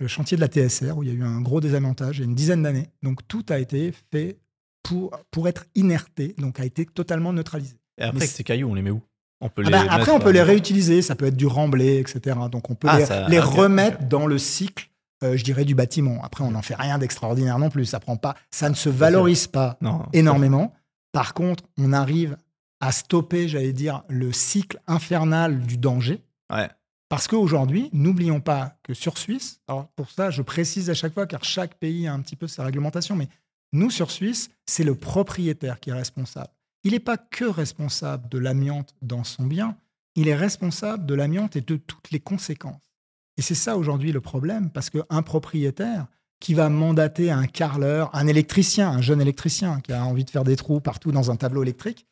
le 0.01 0.09
chantier 0.09 0.37
de 0.37 0.41
la 0.41 0.49
TSR, 0.49 0.97
où 0.97 1.03
il 1.03 1.09
y 1.09 1.13
a 1.13 1.15
eu 1.15 1.23
un 1.23 1.41
gros 1.41 1.61
désamiantage 1.61 2.19
il 2.19 2.21
y 2.21 2.25
a 2.25 2.27
une 2.27 2.35
dizaine 2.35 2.63
d'années. 2.63 2.89
Donc, 3.03 3.27
tout 3.29 3.45
a 3.49 3.59
été 3.59 3.93
fait 4.13 4.39
pour, 4.83 5.11
pour 5.31 5.49
être 5.49 5.65
inerté, 5.75 6.35
donc 6.39 6.61
a 6.61 6.65
été 6.65 6.85
totalement 6.85 7.33
neutralisé. 7.33 7.77
Et 7.99 8.03
après, 8.05 8.21
Mais 8.21 8.27
ces 8.27 8.45
cailloux, 8.45 8.69
on 8.69 8.75
les 8.75 8.83
met 8.83 8.91
où? 8.91 9.01
On 9.41 9.49
peut 9.49 9.63
Ah 9.67 9.71
bah, 9.71 9.85
après, 9.91 10.13
on 10.13 10.19
peut 10.21 10.31
les 10.31 10.43
réutiliser. 10.43 11.01
Ça 11.03 11.15
peut 11.17 11.27
être 11.27 11.37
du 11.37 11.47
remblai, 11.47 11.99
etc. 11.99 12.37
Donc, 12.51 12.71
on 12.71 12.75
peut 12.75 12.89
Ah, 12.91 12.99
les, 12.99 13.07
ça- 13.07 13.29
les 13.29 13.39
ok, 13.39 13.45
remettre 13.45 14.05
dans 14.09 14.27
le 14.27 14.39
cycle, 14.39 14.91
euh, 15.23 15.37
je 15.37 15.45
dirais, 15.45 15.65
du 15.65 15.75
bâtiment. 15.75 16.23
Après, 16.25 16.45
on 16.45 16.51
n'en 16.53 16.63
fait 16.63 16.75
rien 16.75 16.99
d'extraordinaire 16.99 17.59
non 17.59 17.71
plus. 17.71 17.85
Ça 17.85 18.01
prend 18.01 18.17
pas, 18.17 18.35
ça 18.51 18.69
ne 18.69 18.75
se 18.75 18.89
valorise 18.89 19.47
pas 19.47 19.77
Non. 19.81 20.07
énormément. 20.13 20.73
Par 21.13 21.35
contre, 21.35 21.65
on 21.79 21.93
arrive 21.93 22.37
à 22.81 22.91
stopper, 22.93 23.49
j'allais 23.49 23.73
dire, 23.73 24.03
le 24.09 24.33
cycle 24.33 24.81
infernal 24.87 25.61
du 25.61 25.79
danger. 25.79 26.21
Ouais. 26.53 26.69
Parce 27.15 27.29
qu'aujourd'hui, 27.29 27.91
n'oublions 27.93 28.41
pas 28.41 28.77
que 28.83 28.93
sur 28.93 29.19
Suisse, 29.19 29.61
alors 29.69 29.87
pour 29.95 30.11
ça, 30.11 30.31
je 30.31 30.43
précise 30.43 30.91
à 30.91 30.95
chaque 30.95 31.15
fois, 31.15 31.29
car 31.29 31.45
chaque 31.45 31.77
pays 31.77 32.09
a 32.09 32.13
un 32.13 32.19
petit 32.19 32.35
peu 32.35 32.49
sa 32.49 32.65
réglementation, 32.65 33.15
mais 33.15 33.29
nous, 33.73 33.89
sur 33.89 34.11
Suisse, 34.11 34.51
c'est 34.67 34.83
le 34.83 34.97
propriétaire 34.97 35.79
qui 35.79 35.91
est 35.91 35.93
responsable. 35.93 36.51
Il 36.83 36.91
n'est 36.91 36.99
pas 36.99 37.17
que 37.17 37.45
responsable 37.45 38.29
de 38.31 38.39
l'amiante 38.39 38.97
dans 39.01 39.23
son 39.23 39.45
bien, 39.45 39.77
il 40.17 40.27
est 40.27 40.35
responsable 40.35 41.07
de 41.07 41.15
l'amiante 41.15 41.55
et 41.55 41.61
de 41.61 41.77
toutes 41.77 42.11
les 42.11 42.19
conséquences. 42.19 42.91
Et 43.37 43.43
c'est 43.43 43.55
ça 43.55 43.77
aujourd'hui 43.77 44.11
le 44.11 44.21
problème, 44.21 44.71
parce 44.71 44.91
qu'un 44.91 45.23
propriétaire 45.23 46.09
qui 46.41 46.53
va 46.53 46.69
mandater 46.69 47.31
un 47.31 47.47
carreleur, 47.47 48.13
un 48.13 48.27
électricien, 48.27 48.91
un 48.91 49.03
jeune 49.03 49.21
électricien 49.21 49.81
qui 49.83 49.93
a 49.93 50.05
envie 50.05 50.25
de 50.25 50.31
faire 50.31 50.43
des 50.43 50.57
trous 50.57 50.81
partout 50.81 51.13
dans 51.13 51.31
un 51.31 51.37
tableau 51.37 51.63
électrique, 51.63 52.09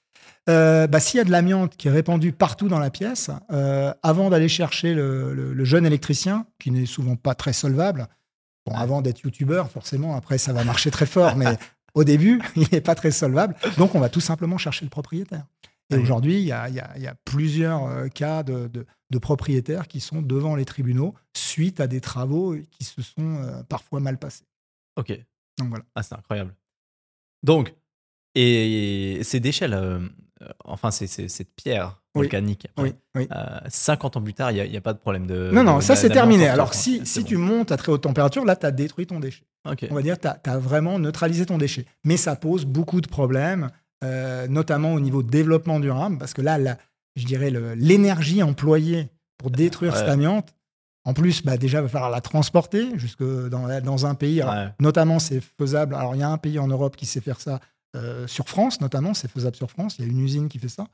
euh, 0.48 0.86
bah, 0.86 0.98
s'il 1.00 1.18
y 1.18 1.20
a 1.20 1.24
de 1.24 1.30
l'amiante 1.30 1.76
qui 1.76 1.88
est 1.88 1.90
répandue 1.92 2.32
partout 2.32 2.68
dans 2.68 2.78
la 2.80 2.90
pièce, 2.90 3.30
euh, 3.52 3.92
avant 4.02 4.28
d'aller 4.30 4.48
chercher 4.48 4.94
le, 4.94 5.32
le- 5.34 5.52
le 5.54 5.64
jeune 5.64 5.86
électricien, 5.86 6.46
qui 6.58 6.70
n'est 6.70 6.86
souvent 6.86 7.16
pas 7.16 7.34
très 7.34 7.52
solvable, 7.52 8.08
bon, 8.66 8.74
avant 8.74 9.02
d'être 9.02 9.20
youtubeur, 9.20 9.70
forcément, 9.70 10.16
après 10.16 10.38
ça 10.38 10.52
va 10.52 10.64
marcher 10.64 10.90
très 10.90 11.06
fort, 11.06 11.36
mais 11.36 11.56
au 11.94 12.04
début, 12.04 12.40
il 12.56 12.66
n'est 12.72 12.80
pas 12.80 12.94
très 12.94 13.10
solvable. 13.12 13.54
Donc 13.78 13.94
on 13.94 14.00
va 14.00 14.08
tout 14.08 14.20
simplement 14.20 14.58
chercher 14.58 14.84
le 14.84 14.90
propriétaire. 14.90 15.46
Et 15.90 15.96
Oui. 15.96 16.02
aujourd'hui, 16.02 16.34
il 16.40 16.44
y 16.46 16.52
a, 16.52 16.68
y 16.70 16.74
y 17.02 17.08
plusieurs 17.24 17.84
euh, 17.86 18.08
cas 18.08 18.42
de, 18.42 18.66
de- 18.68 18.86
de 19.10 19.18
propriétaires 19.18 19.86
qui 19.88 20.00
sont 20.00 20.22
devant 20.22 20.56
les 20.56 20.64
tribunaux 20.64 21.14
suite 21.36 21.80
à 21.80 21.86
des 21.86 22.00
travaux 22.00 22.56
qui 22.70 22.82
se 22.84 23.02
sont 23.02 23.36
euh, 23.42 23.62
parfois 23.64 24.00
mal 24.00 24.16
passés. 24.18 24.44
Ok. 24.96 25.12
Donc 25.58 25.68
voilà. 25.68 25.84
Ah, 25.94 26.02
c'est 26.02 26.14
incroyable. 26.14 26.54
Donc, 27.42 27.74
et 28.34 29.20
ces 29.22 29.38
déchets, 29.40 29.68
là, 29.68 29.98
enfin, 30.64 30.90
c'est 30.90 31.06
cette 31.06 31.54
pierre 31.54 32.00
volcanique, 32.14 32.66
Oui, 32.78 32.92
oui. 33.16 33.26
euh, 33.34 33.58
50 33.68 34.16
ans 34.16 34.22
plus 34.22 34.34
tard, 34.34 34.50
il 34.52 34.70
n'y 34.70 34.76
a, 34.76 34.80
pas 34.80 34.92
de 34.92 34.98
problème 34.98 35.26
de. 35.26 35.50
non, 35.52 35.64
non, 35.64 35.78
de- 35.78 35.82
ça 35.82 35.96
c'est 35.96 36.10
terminé. 36.10 36.46
Alors 36.48 36.74
si, 36.74 36.98
C'est 37.00 37.04
si 37.06 37.20
bon. 37.20 37.26
tu 37.26 37.36
montes 37.38 37.72
à 37.72 37.76
très 37.76 37.90
haute 37.92 38.02
température, 38.02 38.44
là, 38.44 38.54
tu 38.56 38.66
as 38.66 38.70
détruit 38.70 39.06
ton 39.06 39.18
déchet. 39.20 39.44
On 39.64 39.94
va 39.94 40.02
dire, 40.02 40.18
tu 40.18 40.28
as, 40.28 40.58
vraiment 40.58 40.98
neutralisé 40.98 41.46
ton 41.46 41.56
déchet. 41.58 41.86
Mais 42.04 42.16
ça 42.16 42.36
pose 42.36 42.64
beaucoup 42.64 43.00
de 43.00 43.08
problèmes, 43.08 43.70
euh, 44.04 44.46
notamment 44.48 44.92
au 44.94 45.00
niveau 45.00 45.22
développement 45.22 45.80
durable, 45.80 46.18
parce 46.18 46.34
que 46.34 46.42
là, 46.42 46.58
la- 46.58 46.76
je 47.16 47.24
dirais, 47.24 47.50
l'énergie 47.76 48.42
employée 48.42 49.08
pour 49.38 49.50
détruire 49.50 49.92
Ouais. 49.92 49.98
cette 49.98 50.08
amiante, 50.08 50.54
en 51.04 51.14
plus, 51.14 51.42
bah, 51.42 51.56
déjà, 51.56 51.78
il 51.78 51.82
va 51.82 51.88
falloir 51.88 52.10
la 52.10 52.20
transporter 52.20 52.96
jusque 52.96 53.22
dans, 53.24 53.80
dans 53.80 54.06
un 54.06 54.14
pays. 54.14 54.40
Alors, 54.40 54.54
Ouais. 54.54 54.68
Notamment, 54.80 55.18
c'est 55.18 55.40
faisable. 55.40 55.94
Alors, 55.94 56.14
il 56.14 56.20
y 56.20 56.22
a 56.22 56.28
un 56.28 56.38
pays 56.38 56.58
en 56.58 56.68
Europe 56.68 56.94
qui 56.96 57.06
sait 57.06 57.20
faire 57.20 57.40
ça, 57.40 57.58
euh, 57.96 58.26
sur 58.26 58.48
France, 58.48 58.80
notamment, 58.80 59.14
c'est 59.14 59.28
faisable 59.30 59.56
sur 59.56 59.70
France. 59.70 59.96
Il 59.98 60.04
y 60.04 60.08
a 60.08 60.10
une 60.10 60.20
usine 60.20 60.48
qui 60.48 60.58
fait 60.58 60.68
ça. 60.68 60.86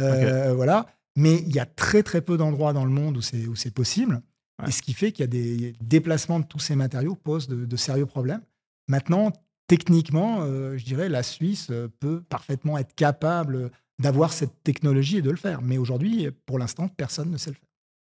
Euh, 0.00 0.52
Voilà. 0.54 0.86
Mais 1.16 1.36
il 1.36 1.52
y 1.54 1.58
a 1.60 1.66
très, 1.66 2.02
très 2.02 2.22
peu 2.22 2.36
d'endroits 2.38 2.72
dans 2.72 2.84
le 2.86 2.90
monde 2.90 3.18
où 3.18 3.20
c'est 3.20 3.46
où 3.46 3.54
c'est 3.54 3.70
possible. 3.70 4.22
Ouais. 4.60 4.68
Et 4.68 4.72
ce 4.72 4.80
qui 4.80 4.94
fait 4.94 5.12
qu'il 5.12 5.22
y 5.22 5.24
a 5.24 5.26
des 5.26 5.74
déplacements 5.82 6.40
de 6.40 6.46
tous 6.46 6.58
ces 6.58 6.74
matériaux 6.76 7.14
pose 7.16 7.48
de, 7.48 7.66
de 7.66 7.76
sérieux 7.76 8.06
problèmes. 8.06 8.40
Maintenant, 8.88 9.30
techniquement, 9.66 10.38
euh, 10.42 10.76
je 10.78 10.84
dirais, 10.84 11.08
la 11.10 11.22
Suisse 11.22 11.70
peut 12.00 12.22
parfaitement 12.22 12.78
être 12.78 12.94
capable 12.94 13.70
d'avoir 13.98 14.32
cette 14.32 14.62
technologie 14.62 15.18
et 15.18 15.22
de 15.22 15.30
le 15.30 15.36
faire. 15.36 15.60
Mais 15.62 15.76
aujourd'hui, 15.78 16.30
pour 16.46 16.58
l'instant, 16.58 16.88
personne 16.88 17.30
ne 17.30 17.36
sait 17.36 17.50
le 17.50 17.56
faire. 17.56 17.68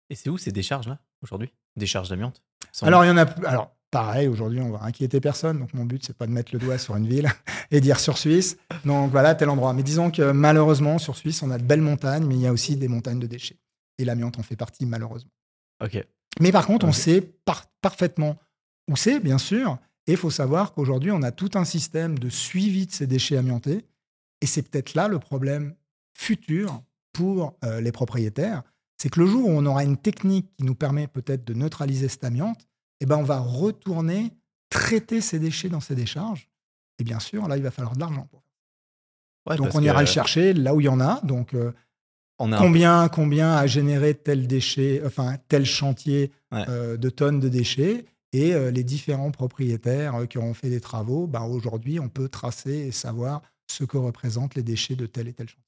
Et 0.09 0.15
c'est 0.15 0.29
où 0.29 0.37
ces 0.37 0.51
décharges-là, 0.51 0.99
aujourd'hui? 1.21 1.53
Décharges 1.75 2.09
d'amiante? 2.09 2.41
Sont- 2.71 2.87
Alors, 2.87 3.05
il 3.05 3.09
y 3.09 3.11
en 3.11 3.17
a. 3.17 3.25
Alors, 3.47 3.76
pareil, 3.91 4.27
aujourd'hui, 4.27 4.59
on 4.61 4.71
va 4.71 4.83
inquiéter 4.83 5.19
personne. 5.19 5.59
Donc, 5.59 5.73
mon 5.73 5.85
but, 5.85 6.05
c'est 6.05 6.15
pas 6.15 6.27
de 6.27 6.31
mettre 6.31 6.51
le 6.53 6.59
doigt 6.59 6.77
sur 6.77 6.95
une 6.95 7.07
ville 7.07 7.29
et 7.71 7.81
dire 7.81 7.99
sur 7.99 8.17
Suisse. 8.17 8.57
Donc, 8.85 9.11
voilà, 9.11 9.35
tel 9.35 9.49
endroit. 9.49 9.73
Mais 9.73 9.83
disons 9.83 10.11
que 10.11 10.31
malheureusement, 10.31 10.97
sur 10.97 11.15
Suisse, 11.15 11.41
on 11.43 11.51
a 11.51 11.57
de 11.57 11.63
belles 11.63 11.81
montagnes, 11.81 12.25
mais 12.25 12.35
il 12.35 12.41
y 12.41 12.47
a 12.47 12.51
aussi 12.51 12.75
des 12.75 12.87
montagnes 12.87 13.19
de 13.19 13.27
déchets. 13.27 13.57
Et 13.97 14.05
l'amiante 14.05 14.37
en 14.37 14.43
fait 14.43 14.55
partie, 14.55 14.85
malheureusement. 14.85 15.31
Ok. 15.83 16.05
Mais 16.39 16.51
par 16.51 16.67
contre, 16.67 16.85
on 16.85 16.91
sait 16.91 17.21
par- 17.21 17.65
parfaitement 17.81 18.37
où 18.89 18.95
c'est, 18.95 19.19
bien 19.19 19.37
sûr. 19.37 19.79
Et 20.05 20.11
il 20.11 20.17
faut 20.17 20.29
savoir 20.31 20.73
qu'aujourd'hui, 20.73 21.11
on 21.11 21.21
a 21.23 21.31
tout 21.31 21.51
un 21.55 21.65
système 21.65 22.17
de 22.19 22.29
suivi 22.29 22.85
de 22.85 22.91
ces 22.91 23.07
déchets 23.07 23.37
amiantés. 23.37 23.85
Et 24.41 24.45
c'est 24.45 24.61
peut-être 24.61 24.93
là 24.93 25.07
le 25.07 25.19
problème 25.19 25.73
futur 26.13 26.81
pour 27.11 27.57
euh, 27.63 27.81
les 27.81 27.91
propriétaires. 27.91 28.63
C'est 29.01 29.09
que 29.09 29.19
le 29.19 29.27
jour 29.27 29.47
où 29.47 29.51
on 29.51 29.65
aura 29.65 29.83
une 29.83 29.97
technique 29.97 30.47
qui 30.57 30.63
nous 30.63 30.75
permet 30.75 31.07
peut-être 31.07 31.45
de 31.45 31.53
neutraliser 31.53 32.07
cette 32.07 32.23
amiante, 32.23 32.66
eh 32.99 33.05
ben 33.05 33.17
on 33.17 33.23
va 33.23 33.39
retourner 33.39 34.33
traiter 34.69 35.21
ces 35.21 35.39
déchets 35.39 35.69
dans 35.69 35.79
ces 35.79 35.95
décharges. 35.95 36.49
Et 36.99 37.03
bien 37.03 37.19
sûr, 37.19 37.47
là, 37.47 37.57
il 37.57 37.63
va 37.63 37.71
falloir 37.71 37.95
de 37.95 37.99
l'argent. 37.99 38.27
donc 39.57 39.75
on 39.75 39.81
ira 39.81 40.01
le 40.01 40.07
chercher 40.07 40.53
là 40.53 40.73
où 40.73 40.81
il 40.81 40.85
y 40.85 40.89
en 40.89 40.99
a. 40.99 41.21
Donc 41.21 41.53
euh, 41.53 41.71
combien, 42.37 43.07
combien 43.07 43.53
a 43.53 43.67
généré 43.67 44.15
tel 44.15 44.47
déchet, 44.47 45.01
enfin 45.05 45.37
tel 45.47 45.65
chantier 45.65 46.31
euh, 46.53 46.97
de 46.97 47.09
tonnes 47.09 47.39
de 47.39 47.49
déchets 47.49 48.05
et 48.33 48.53
euh, 48.53 48.71
les 48.71 48.83
différents 48.83 49.31
propriétaires 49.31 50.27
qui 50.27 50.37
ont 50.37 50.53
fait 50.53 50.69
des 50.69 50.81
travaux. 50.81 51.27
Ben, 51.27 51.43
Aujourd'hui, 51.43 51.99
on 51.99 52.09
peut 52.09 52.29
tracer 52.29 52.75
et 52.87 52.91
savoir 52.91 53.41
ce 53.67 53.83
que 53.83 53.97
représentent 53.97 54.55
les 54.55 54.63
déchets 54.63 54.95
de 54.95 55.05
tel 55.05 55.27
et 55.27 55.33
tel 55.33 55.47
chantier. 55.47 55.63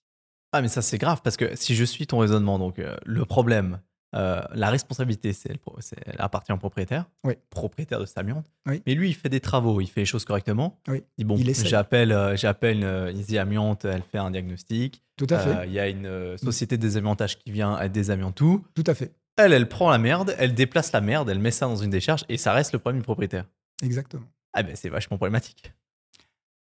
Ah 0.52 0.64
mais 0.64 0.68
ça 0.68 0.82
c'est 0.82 0.98
grave 0.98 1.22
parce 1.24 1.38
que 1.38 1.56
si 1.56 1.76
je 1.76 1.84
suis 1.84 2.08
ton 2.08 2.18
raisonnement, 2.18 2.58
donc 2.58 2.82
le 3.06 3.26
problème 3.26 3.80
euh, 4.16 4.42
la 4.54 4.70
responsabilité, 4.70 5.34
c'est, 5.34 5.50
elle 5.52 6.16
appartient 6.18 6.52
au 6.52 6.58
propriétaire, 6.58 7.06
propriétaire 7.50 8.00
de 8.00 8.06
sa 8.06 8.22
amiante. 8.22 8.46
Mais 8.66 8.96
lui, 8.96 9.10
il 9.10 9.14
fait 9.14 9.30
des 9.30 9.40
travaux, 9.40 9.82
il 9.82 9.88
fait 9.88 10.02
les 10.02 10.06
choses 10.06 10.26
correctement. 10.26 10.80
Il 10.88 11.04
dit 11.18 11.24
bon, 11.24 11.38
j'appelle, 11.38 12.12
euh, 12.12 12.36
j'appelle 12.36 12.84
euh, 12.84 13.12
Easy 13.12 13.38
Amiante, 13.38 13.86
elle 13.86 14.02
fait 14.02 14.18
un 14.18 14.32
diagnostic. 14.32 15.04
Tout 15.16 15.28
à 15.30 15.40
fait. 15.40 15.68
Il 15.68 15.74
y 15.74 15.80
a 15.80 15.88
une 15.88 16.38
société 16.38 16.78
de 16.78 16.82
désamiantage 16.82 17.38
qui 17.38 17.52
vient, 17.52 17.78
elle 17.80 17.92
désamiante 17.92 18.36
tout. 18.36 18.66
Tout 18.74 18.84
à 18.88 18.96
fait. 18.96 19.14
Elle, 19.38 19.54
elle 19.54 19.70
prend 19.70 19.90
la 19.90 19.98
merde, 19.98 20.36
elle 20.38 20.54
déplace 20.54 20.92
la 20.92 21.02
merde, 21.02 21.30
elle 21.30 21.40
met 21.40 21.52
ça 21.52 21.66
dans 21.66 21.78
une 21.78 21.92
décharge 21.92 22.26
et 22.28 22.38
ça 22.38 22.52
reste 22.52 22.74
le 22.74 22.80
problème 22.80 23.00
du 23.00 23.06
propriétaire. 23.06 23.46
Exactement. 23.82 24.26
Ah 24.54 24.64
ben 24.64 24.76
c'est 24.76 24.90
vachement 24.90 25.18
problématique. 25.18 25.72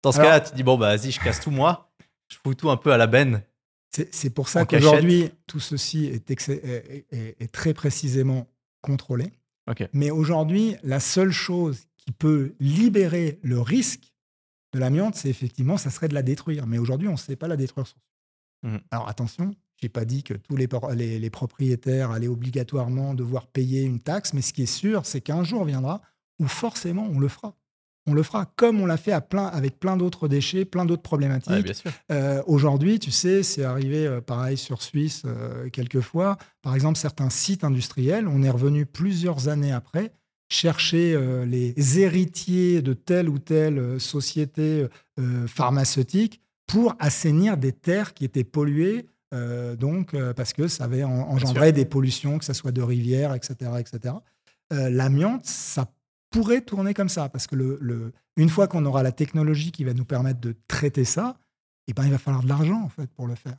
Dans 0.03 0.13
ce 0.13 0.19
cas-là, 0.19 0.41
tu 0.41 0.55
dis 0.55 0.63
bon 0.63 0.77
bah 0.77 0.95
vas-y, 0.97 1.11
je 1.11 1.19
casse 1.19 1.41
tout 1.41 1.51
moi, 1.51 1.91
je 2.29 2.37
fous 2.37 2.55
tout 2.55 2.71
un 2.71 2.77
peu 2.77 2.93
à 2.93 2.97
la 2.97 3.09
benne 3.09 3.43
c'est 3.91 4.31
pour 4.31 4.49
ça 4.49 4.65
qu'aujourd'hui, 4.65 5.31
tout 5.47 5.61
ceci 5.61 6.07
est, 6.07 7.53
très 7.53 7.75
précisément 7.75 8.47
contrôlé. 8.81 9.33
Mais 9.93 10.11
aujourd'hui, 10.11 10.77
la 10.83 11.01
seule 11.01 11.31
chose 11.31 11.87
qui 11.97 12.13
peut 12.13 12.55
libérer 12.59 13.39
le 13.43 13.61
risque 13.61 14.15
de 14.73 14.79
l'amiante, 14.79 15.15
c'est 15.15 15.29
effectivement, 15.29 15.77
ça 15.77 15.91
serait 15.91 16.09
de 16.09 16.15
la 16.15 16.23
détruire. 16.23 16.67
Mais 16.67 16.79
aujourd'hui, 16.79 17.09
on 17.09 17.13
ne 17.13 17.17
sait 17.17 17.37
pas 17.37 17.49
la 17.49 17.57
détruire. 17.57 17.87
Mmh. 18.63 18.77
Alors 18.91 19.09
attention, 19.09 19.55
je 19.81 19.87
n'ai 19.87 19.89
pas 19.89 20.05
dit 20.05 20.23
que 20.23 20.35
tous 20.35 20.57
les, 20.57 20.69
les, 21.19 21.31
propriétaires 21.31 22.11
allaient 22.11 22.29
obligatoirement 22.29 23.15
devoir 23.15 23.47
payer 23.47 23.83
une 23.83 24.01
taxe, 24.01 24.33
mais 24.33 24.43
ce 24.43 24.53
qui 24.53 24.63
est 24.63 24.67
sûr, 24.67 25.07
c'est 25.07 25.21
qu'un 25.21 25.45
jour 25.45 25.65
viendra 25.65 26.03
où 26.39 26.49
forcément 26.49 27.07
on 27.11 27.19
le 27.19 27.29
fera 27.29 27.57
on 28.09 28.15
le 28.15 28.23
fera 28.23 28.47
comme 28.57 28.81
on 28.81 28.87
l'a 28.87 28.97
fait 28.97 29.13
à 29.13 29.21
plein, 29.21 29.47
avec 29.47 29.79
plein 29.79 29.97
d'autres 29.97 30.29
déchets, 30.29 30.65
plein 30.65 30.85
d'autres 30.85 31.03
problématiques. 31.03 31.85
Euh, 32.11 32.43
aujourd'hui, 32.47 32.99
tu 32.99 33.11
sais, 33.11 33.43
c'est 33.43 33.65
arrivé 33.65 34.07
euh, 34.07 34.21
pareil 34.21 34.57
sur 34.57 34.83
Suisse 34.83 35.23
euh, 35.27 35.69
quelquefois. 35.71 36.39
Par 36.63 36.75
exemple, 36.75 36.99
certains 36.99 37.31
sites 37.31 37.65
industriels, 37.65 38.27
on 38.27 38.43
est 38.43 38.51
revenu 38.51 38.87
plusieurs 38.87 39.49
années 39.49 39.73
après 39.73 40.13
chercher 40.51 41.15
les 41.47 42.01
héritiers 42.01 42.81
de 42.81 42.95
telle 42.95 43.29
ou 43.29 43.39
telle 43.39 44.01
société 44.01 44.87
pharmaceutique 45.47 46.41
pour 46.67 46.95
assainir 47.01 47.59
des 47.59 47.73
terres 47.73 48.15
qui 48.15 48.25
étaient 48.25 48.45
polluées. 48.45 49.05
donc, 49.79 50.17
parce 50.37 50.55
que 50.55 50.67
ça 50.67 50.85
avait 50.85 51.05
engendré 51.05 51.73
des 51.73 51.85
pollutions, 51.85 52.39
que 52.39 52.47
ce 52.47 52.55
soit 52.55 52.73
de 52.73 52.81
rivières, 52.81 53.35
etc. 53.35 53.73
etc. 53.79 54.15
L'amiante, 54.71 55.45
ça 55.45 55.85
pourrait 56.31 56.61
tourner 56.61 56.95
comme 56.95 57.09
ça, 57.09 57.29
parce 57.29 57.47
que 57.47 57.57
le, 57.57 58.13
une 58.37 58.49
fois 58.49 58.69
qu'on 58.69 58.85
aura 58.85 59.03
la 59.03 59.13
technologie 59.13 59.73
qui 59.73 59.85
va 59.85 59.95
nous 59.95 60.05
permettre 60.05 60.41
de 60.41 60.55
traiter 60.69 61.05
ça, 61.05 61.37
eh 61.87 61.95
ben, 61.95 62.05
il 62.05 62.11
va 62.11 62.19
falloir 62.19 62.43
de 62.43 62.49
l'argent 62.49 62.83
en 62.83 62.89
fait 62.89 63.11
pour 63.13 63.27
le 63.27 63.35
faire. 63.35 63.57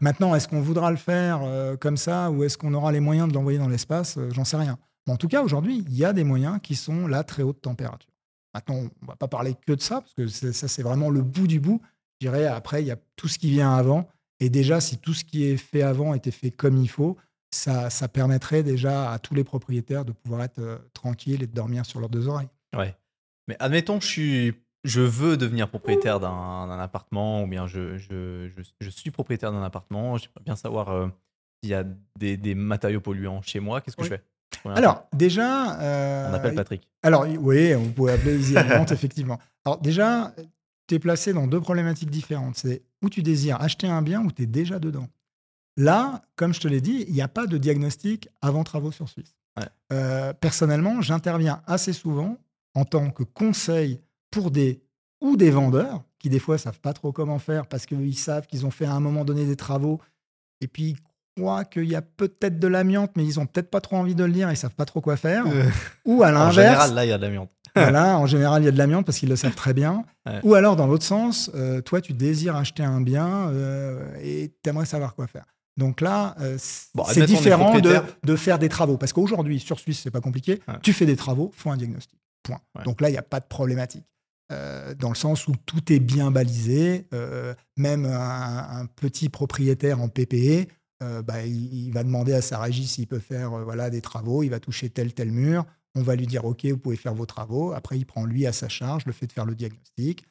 Maintenant, 0.00 0.34
est-ce 0.34 0.48
qu'on 0.48 0.60
voudra 0.60 0.90
le 0.90 0.96
faire 0.96 1.40
euh, 1.44 1.76
comme 1.76 1.96
ça 1.96 2.32
ou 2.32 2.42
est-ce 2.42 2.58
qu'on 2.58 2.74
aura 2.74 2.90
les 2.90 2.98
moyens 2.98 3.28
de 3.28 3.34
l'envoyer 3.34 3.58
dans 3.58 3.68
l'espace 3.68 4.16
euh, 4.18 4.28
J'en 4.32 4.44
sais 4.44 4.56
rien. 4.56 4.76
Mais 5.06 5.12
en 5.12 5.16
tout 5.16 5.28
cas, 5.28 5.42
aujourd'hui, 5.42 5.84
il 5.86 5.96
y 5.96 6.04
a 6.04 6.12
des 6.12 6.24
moyens 6.24 6.58
qui 6.60 6.74
sont 6.74 7.06
là 7.06 7.22
très 7.22 7.44
haute 7.44 7.60
température. 7.60 8.10
Maintenant, 8.54 8.74
on 8.74 8.82
ne 8.82 9.06
va 9.06 9.14
pas 9.14 9.28
parler 9.28 9.54
que 9.54 9.74
de 9.74 9.80
ça, 9.80 10.00
parce 10.00 10.14
que 10.14 10.26
ça, 10.26 10.66
c'est 10.66 10.82
vraiment 10.82 11.10
le 11.10 11.22
bout 11.22 11.46
du 11.46 11.60
bout. 11.60 11.80
Je 12.20 12.26
dirais, 12.26 12.46
après, 12.46 12.82
il 12.82 12.86
y 12.86 12.90
a 12.90 12.96
tout 13.14 13.28
ce 13.28 13.38
qui 13.38 13.50
vient 13.50 13.72
avant. 13.72 14.08
Et 14.40 14.50
déjà, 14.50 14.80
si 14.80 14.98
tout 14.98 15.14
ce 15.14 15.24
qui 15.24 15.44
est 15.44 15.56
fait 15.56 15.82
avant 15.82 16.14
était 16.14 16.32
fait 16.32 16.50
comme 16.50 16.76
il 16.76 16.88
faut, 16.88 17.16
ça, 17.50 18.08
permettrait 18.08 18.62
déjà 18.62 19.12
à 19.12 19.18
tous 19.18 19.34
les 19.34 19.44
propriétaires 19.44 20.04
de 20.04 20.12
pouvoir 20.12 20.42
être 20.42 20.58
euh, 20.58 20.78
tranquilles 20.92 21.42
et 21.42 21.46
de 21.46 21.54
dormir 21.54 21.86
sur 21.86 22.00
leurs 22.00 22.10
deux 22.10 22.28
oreilles. 22.28 22.48
Ouais. 22.76 22.94
Mais 23.48 23.56
admettons 23.58 23.98
que 23.98 24.04
je, 24.04 24.10
suis, 24.10 24.54
je 24.84 25.00
veux 25.00 25.36
devenir 25.36 25.68
propriétaire 25.68 26.20
d'un 26.20 26.78
appartement 26.78 27.42
ou 27.42 27.46
bien 27.46 27.66
je, 27.66 27.96
je, 27.96 28.50
je, 28.80 28.90
suis 28.90 29.10
propriétaire 29.10 29.52
d'un 29.52 29.62
appartement. 29.62 30.18
J'aimerais 30.18 30.42
bien 30.44 30.56
savoir 30.56 30.90
euh, 30.90 31.08
s'il 31.62 31.70
y 31.70 31.74
a 31.74 31.84
des, 32.18 32.36
des, 32.36 32.54
matériaux 32.54 33.00
polluants 33.00 33.40
chez 33.40 33.60
moi. 33.60 33.80
Qu'est-ce 33.80 33.96
que 33.96 34.04
je 34.04 34.10
fais 34.10 34.22
Alors, 34.66 35.06
déjà. 35.14 35.80
Euh, 35.80 36.30
on 36.30 36.34
appelle 36.34 36.54
Patrick. 36.54 36.86
Alors, 37.02 37.26
oui, 37.40 37.74
on 37.74 37.90
pourrait 37.90 38.14
appeler 38.14 38.38
Easy 38.38 38.54
effectivement. 38.90 39.38
Alors, 39.64 39.78
déjà, 39.78 40.34
tu 40.86 40.96
es 40.96 40.98
placé 40.98 41.32
dans 41.32 41.46
deux 41.46 41.60
problématiques 41.60 42.10
différentes. 42.10 42.56
C'est 42.56 42.82
où 43.02 43.08
tu 43.08 43.22
désires 43.22 43.60
acheter 43.62 43.86
un 43.86 44.02
bien 44.02 44.22
ou 44.22 44.30
tu 44.30 44.42
es 44.42 44.46
déjà 44.46 44.78
dedans? 44.78 45.08
Là, 45.78 46.22
comme 46.34 46.52
je 46.52 46.58
te 46.58 46.66
l'ai 46.66 46.80
dit, 46.80 47.04
il 47.06 47.14
n'y 47.14 47.22
a 47.22 47.28
pas 47.28 47.46
de 47.46 47.56
diagnostic 47.56 48.28
avant 48.42 48.64
travaux 48.64 48.90
sur 48.90 49.08
Suisse. 49.08 49.34
Euh, 49.92 50.32
personnellement, 50.34 51.00
j'interviens 51.00 51.62
assez 51.66 51.92
souvent 51.92 52.36
en 52.74 52.84
tant 52.84 53.10
que 53.10 53.22
conseil 53.22 54.00
pour 54.30 54.50
des 54.50 54.82
ou 55.20 55.36
des 55.36 55.50
vendeurs 55.50 56.04
qui 56.18 56.28
des 56.28 56.38
fois 56.38 56.58
savent 56.58 56.80
pas 56.80 56.92
trop 56.92 57.12
comment 57.12 57.38
faire 57.38 57.66
parce 57.66 57.86
qu'ils 57.86 58.16
savent 58.16 58.46
qu'ils 58.46 58.66
ont 58.66 58.70
fait 58.70 58.84
à 58.84 58.92
un 58.92 59.00
moment 59.00 59.24
donné 59.24 59.46
des 59.46 59.56
travaux 59.56 60.00
et 60.60 60.68
puis 60.68 60.90
ils 60.90 60.96
croient 61.36 61.64
qu'il 61.64 61.86
y 61.86 61.96
a 61.96 62.02
peut-être 62.02 62.58
de 62.58 62.68
l'amiante 62.68 63.12
mais 63.16 63.24
ils 63.24 63.40
ont 63.40 63.46
peut-être 63.46 63.70
pas 63.70 63.80
trop 63.80 63.96
envie 63.96 64.14
de 64.14 64.24
le 64.24 64.32
dire, 64.32 64.50
ils 64.50 64.56
savent 64.56 64.74
pas 64.74 64.84
trop 64.84 65.00
quoi 65.00 65.16
faire. 65.16 65.44
Euh. 65.46 65.64
Ou 66.04 66.22
à 66.22 66.30
l'inverse. 66.30 66.48
En 66.48 66.60
général, 66.60 66.94
là, 66.94 67.06
il 67.06 67.08
y 67.08 67.12
a 67.12 67.18
de 67.18 67.22
l'amiante. 67.22 67.50
voilà, 67.74 68.18
en 68.18 68.26
général, 68.26 68.62
il 68.62 68.66
y 68.66 68.68
a 68.68 68.72
de 68.72 68.78
l'amiante 68.78 69.06
parce 69.06 69.18
qu'ils 69.18 69.28
le 69.28 69.36
savent 69.36 69.54
très 69.54 69.74
bien. 69.74 70.04
Ou 70.42 70.54
alors, 70.54 70.76
dans 70.76 70.86
l'autre 70.86 71.04
sens, 71.04 71.50
euh, 71.54 71.80
toi, 71.80 72.00
tu 72.00 72.12
désires 72.12 72.56
acheter 72.56 72.82
un 72.82 73.00
bien 73.00 73.52
et 74.20 74.52
tu 74.62 74.70
aimerais 74.70 74.86
savoir 74.86 75.14
quoi 75.14 75.26
faire. 75.26 75.46
Donc 75.78 76.00
là, 76.00 76.34
euh, 76.40 76.58
c'est 76.58 77.24
différent 77.24 77.78
de, 77.78 78.36
faire 78.36 78.58
des 78.58 78.68
travaux. 78.68 78.98
Parce 78.98 79.12
qu'aujourd'hui, 79.12 79.60
sur 79.60 79.78
Suisse, 79.78 80.00
c'est 80.02 80.10
pas 80.10 80.20
compliqué. 80.20 80.60
Tu 80.82 80.92
fais 80.92 81.06
des 81.06 81.16
travaux, 81.16 81.52
faut 81.54 81.70
un 81.70 81.76
diagnostic. 81.76 82.18
Point. 82.42 82.60
Donc 82.84 83.00
là, 83.00 83.08
il 83.08 83.12
n'y 83.12 83.18
a 83.18 83.22
pas 83.22 83.40
de 83.40 83.46
problématique. 83.46 84.04
Euh, 84.50 84.94
dans 84.94 85.10
le 85.10 85.14
sens 85.14 85.46
où 85.46 85.52
tout 85.66 85.92
est 85.92 86.00
bien 86.00 86.30
balisé. 86.30 87.06
Euh, 87.14 87.54
même 87.76 88.06
un, 88.06 88.86
petit 88.96 89.28
propriétaire 89.28 90.00
en 90.00 90.08
PPE, 90.08 90.66
bah, 91.00 91.46
il, 91.46 91.90
va 91.92 92.02
demander 92.02 92.32
à 92.32 92.42
sa 92.42 92.58
régie 92.58 92.86
s'il 92.86 93.06
peut 93.06 93.20
faire 93.20 93.50
voilà, 93.50 93.88
des 93.88 94.00
travaux. 94.00 94.42
Il 94.42 94.48
va 94.48 94.58
toucher 94.58 94.90
tel, 94.90 95.14
tel 95.14 95.30
mur. 95.30 95.64
On 95.94 96.02
va 96.02 96.16
lui 96.16 96.26
dire 96.26 96.44
OK, 96.44 96.64
vous 96.66 96.78
pouvez 96.78 96.96
faire 96.96 97.14
vos 97.14 97.26
travaux. 97.26 97.72
Après, 97.72 97.96
il 97.96 98.04
prend 98.04 98.24
lui 98.24 98.46
à 98.46 98.52
sa 98.52 98.68
charge 98.68 99.06
le 99.06 99.12
fait 99.12 99.28
de 99.28 99.32
faire 99.32 99.46
le 99.46 99.54
diagnostic. 99.54 100.24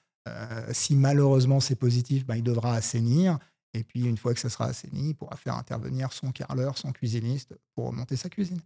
si 0.71 0.95
malheureusement 0.97 1.61
c'est 1.61 1.75
positif, 1.75 2.25
bah, 2.25 2.35
il 2.35 2.43
devra 2.43 2.73
assainir. 2.73 3.39
Et 3.73 3.83
puis, 3.83 4.05
une 4.05 4.17
fois 4.17 4.33
que 4.33 4.39
ça 4.39 4.49
sera 4.49 4.65
assaini, 4.65 5.09
il 5.09 5.15
pourra 5.15 5.35
faire 5.35 5.55
intervenir 5.55 6.13
son 6.13 6.31
carreleur, 6.31 6.77
son 6.77 6.91
cuisiniste 6.91 7.53
pour 7.75 7.93
monter 7.93 8.15
sa 8.15 8.29
cuisine. 8.29 8.61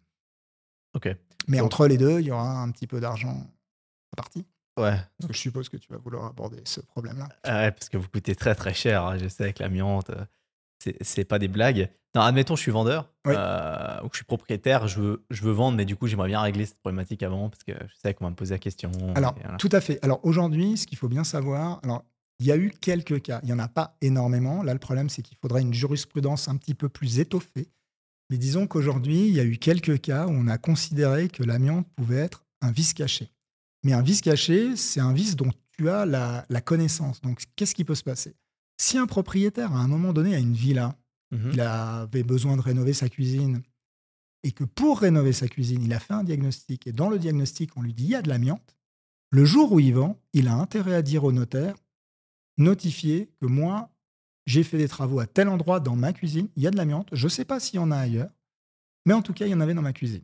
Ok. 0.94 1.10
Mais 1.48 1.60
entre 1.60 1.88
les 1.88 1.98
deux, 1.98 2.20
il 2.20 2.28
y 2.28 2.32
aura 2.32 2.62
un 2.62 2.70
petit 2.72 2.88
peu 2.88 3.00
d'argent 3.00 3.48
à 4.14 4.16
partie. 4.16 4.46
Ouais. 4.78 4.98
Donc, 5.20 5.34
je 5.34 5.38
suppose 5.38 5.70
que 5.70 5.78
tu 5.78 5.92
vas 5.92 5.98
vouloir 5.98 6.26
aborder 6.26 6.62
ce 6.66 6.80
problème-là. 6.82 7.28
Ah 7.44 7.62
ouais, 7.62 7.72
parce 7.72 7.90
que 7.90 7.98
vous 7.98 8.08
coûtez 8.08 8.36
très 8.36 8.56
très 8.56 8.74
cher. 8.74 9.06
Hein, 9.06 9.18
je 9.18 9.28
sais, 9.28 9.44
avec 9.44 9.60
l'amiante, 9.60 10.12
euh, 10.12 10.26
c'est 11.02 11.26
pas 11.26 11.40
des 11.40 11.48
blagues. 11.48 11.90
Non, 12.14 12.22
admettons, 12.22 12.58
je 12.58 12.62
suis 12.62 12.72
vendeur 12.72 13.10
euh, 13.28 14.02
ou 14.04 14.10
que 14.10 14.16
je 14.16 14.18
suis 14.18 14.26
propriétaire, 14.26 14.88
je 14.88 15.00
veux, 15.00 15.26
je 15.30 15.44
veux 15.44 15.52
vendre, 15.52 15.78
mais 15.78 15.86
du 15.86 15.96
coup, 15.96 16.08
j'aimerais 16.08 16.28
bien 16.28 16.42
régler 16.42 16.66
cette 16.66 16.80
problématique 16.80 17.24
avant 17.24 17.50
parce 17.50 17.64
que 17.64 17.72
je 17.72 17.96
sais 17.96 18.14
qu'on 18.14 18.26
va 18.26 18.32
me 18.32 18.36
poser 18.36 18.54
la 18.54 18.60
question. 18.60 18.92
Alors, 19.16 19.34
tout 19.58 19.70
à 19.72 19.80
fait. 19.80 19.98
Alors, 20.04 20.20
aujourd'hui, 20.24 20.78
ce 20.78 20.86
qu'il 20.88 20.98
faut 20.98 21.08
bien 21.08 21.24
savoir, 21.24 21.80
alors, 21.84 22.04
il 22.42 22.48
y 22.48 22.52
a 22.52 22.58
eu 22.58 22.72
quelques 22.72 23.22
cas. 23.22 23.40
Il 23.44 23.46
n'y 23.46 23.54
en 23.54 23.60
a 23.60 23.68
pas 23.68 23.96
énormément. 24.02 24.64
Là, 24.64 24.74
le 24.74 24.80
problème, 24.80 25.10
c'est 25.10 25.22
qu'il 25.22 25.38
faudrait 25.38 25.62
une 25.62 25.76
jurisprudence 25.76 26.48
un 26.48 26.58
petit 26.58 26.74
peu 26.74 26.90
plus 26.90 27.20
étoffée. 27.20 27.70
Mais 28.32 28.38
disons 28.40 28.66
qu'aujourd'hui, 28.66 29.28
il 29.28 29.34
y 29.36 29.40
a 29.40 29.44
eu 29.44 29.58
quelques 29.58 30.02
cas 30.02 30.26
où 30.26 30.32
on 30.32 30.48
a 30.48 30.58
considéré 30.58 31.28
que 31.30 31.44
l'amiante 31.44 31.88
pouvait 31.96 32.18
être 32.18 32.44
un 32.62 32.72
vice 32.72 32.96
caché. 32.96 33.30
Mais 33.84 33.94
un 33.94 34.02
vice 34.02 34.22
caché, 34.22 34.76
c'est 34.76 35.00
un 35.00 35.14
vice 35.14 35.36
dont 35.36 35.52
tu 35.78 35.88
as 35.88 36.08
la, 36.08 36.62
connaissance. 36.62 37.22
Donc, 37.22 37.44
qu'est-ce 37.56 37.76
qui 37.76 37.86
peut 37.86 37.94
se 37.94 38.04
passer? 38.04 38.34
Si 38.82 38.98
un 38.98 39.06
propriétaire, 39.06 39.76
à 39.76 39.80
un 39.80 39.88
moment 39.88 40.12
donné, 40.12 40.34
a 40.34 40.40
une 40.40 40.54
villa, 40.54 40.98
mhm. 41.30 41.52
il 41.54 41.62
avait 41.62 42.24
besoin 42.24 42.58
de 42.58 42.62
rénover 42.62 42.94
sa 42.94 43.08
cuisine, 43.08 43.62
et 44.44 44.52
que 44.52 44.64
pour 44.64 45.02
rénover 45.02 45.34
sa 45.34 45.48
cuisine, 45.48 45.84
il 45.84 45.94
a 45.94 46.00
fait 46.00 46.14
un 46.14 46.24
diagnostic, 46.24 46.88
et 46.88 46.92
dans 46.92 47.10
le 47.10 47.20
diagnostic, 47.20 47.78
on 47.78 47.84
lui 47.84 47.94
dit 47.94 48.06
il 48.06 48.10
y 48.10 48.16
a 48.16 48.24
de 48.24 48.30
l'amiante, 48.30 48.76
le 49.30 49.46
jour 49.46 49.72
où 49.72 49.80
il 49.80 49.94
vend, 49.94 50.20
il 50.34 50.48
a 50.48 50.56
intérêt 50.56 50.96
à 50.96 51.04
dire 51.04 51.24
au 51.24 51.32
notaire 51.32 51.76
notifier 52.58 53.30
que 53.40 53.46
moi, 53.46 53.90
j'ai 54.46 54.64
fait 54.64 54.78
des 54.78 54.88
travaux 54.88 55.20
à 55.20 55.28
tel 55.28 55.48
endroit 55.48 55.80
dans 55.80 55.96
ma 55.96 56.14
cuisine, 56.14 56.50
il 56.56 56.64
y 56.64 56.68
a 56.68 56.72
de 56.72 56.78
l'amiante, 56.78 57.10
je 57.12 57.26
ne 57.26 57.30
sais 57.30 57.46
pas 57.46 57.60
s'il 57.60 57.76
y 57.76 57.80
en 57.80 57.92
a 57.92 57.98
ailleurs, 57.98 58.32
mais 59.06 59.14
en 59.14 59.22
tout 59.22 59.34
cas, 59.34 59.46
il 59.46 59.52
y 59.52 59.54
en 59.54 59.62
avait 59.62 59.74
dans 59.74 59.82
ma 59.82 59.94
cuisine. 59.94 60.24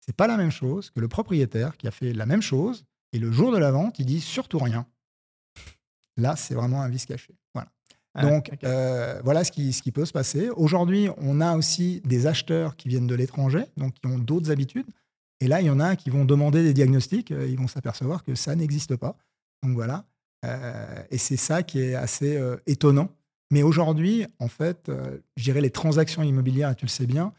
C'est 0.00 0.16
pas 0.16 0.26
la 0.26 0.36
même 0.36 0.50
chose 0.50 0.90
que 0.90 1.00
le 1.00 1.08
propriétaire 1.08 1.76
qui 1.76 1.86
a 1.86 1.90
fait 1.90 2.12
la 2.12 2.26
même 2.26 2.42
chose, 2.42 2.84
Et 3.14 3.18
le 3.18 3.32
jour 3.32 3.52
de 3.52 3.58
la 3.58 3.70
vente, 3.70 3.98
il 3.98 4.04
dit 4.04 4.20
surtout 4.20 4.58
rien. 4.58 4.86
Là, 6.18 6.36
c'est 6.36 6.54
vraiment 6.54 6.82
un 6.82 6.90
vice 6.90 7.06
caché. 7.06 7.34
Voilà. 7.54 7.70
Ah, 8.14 8.26
Donc, 8.26 8.50
euh, 8.64 9.20
voilà 9.24 9.44
ce 9.44 9.52
qui, 9.52 9.72
ce 9.72 9.82
qui 9.82 9.92
peut 9.92 10.04
se 10.04 10.12
passer. 10.12 10.50
Aujourd'hui, 10.50 11.08
on 11.16 11.40
a 11.40 11.56
aussi 11.56 12.02
des 12.04 12.26
acheteurs 12.26 12.76
qui 12.76 12.88
viennent 12.88 13.06
de 13.06 13.14
l'étranger, 13.14 13.64
donc 13.78 13.94
qui 13.94 14.06
ont 14.06 14.18
d'autres 14.18 14.50
habitudes. 14.50 14.86
Et 15.40 15.48
là, 15.48 15.60
il 15.60 15.66
y 15.66 15.70
en 15.70 15.80
a 15.80 15.96
qui 15.96 16.10
vont 16.10 16.24
demander 16.24 16.62
des 16.62 16.74
diagnostics, 16.74 17.30
euh, 17.30 17.46
ils 17.46 17.56
vont 17.56 17.68
s'apercevoir 17.68 18.24
que 18.24 18.34
ça 18.34 18.54
n'existe 18.56 18.96
pas. 18.96 19.16
Donc 19.62 19.72
voilà. 19.72 20.04
Euh, 20.44 21.02
et 21.10 21.18
c'est 21.18 21.36
ça 21.36 21.62
qui 21.62 21.80
est 21.80 21.94
assez 21.94 22.36
euh, 22.36 22.56
étonnant. 22.66 23.10
Mais 23.50 23.62
aujourd'hui, 23.62 24.26
en 24.38 24.48
fait, 24.48 24.88
euh, 24.88 25.18
je 25.36 25.44
dirais 25.44 25.60
les 25.60 25.70
transactions 25.70 26.22
immobilières, 26.22 26.70
et 26.70 26.74
tu 26.74 26.84
le 26.84 26.90
sais 26.90 27.06
bien, 27.06 27.32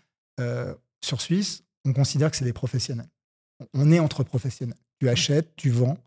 sur 1.03 1.19
Suisse, 1.19 1.63
on 1.85 1.91
considère 1.91 2.31
que 2.31 2.37
c'est 2.37 2.45
des 2.45 2.53
professionnels. 2.53 3.09
On 3.73 3.91
est 3.91 3.99
entre 3.99 4.23
professionnels. 4.23 4.77
Tu 4.99 5.09
achètes, 5.09 5.53
tu 5.57 5.69
vends, 5.69 5.97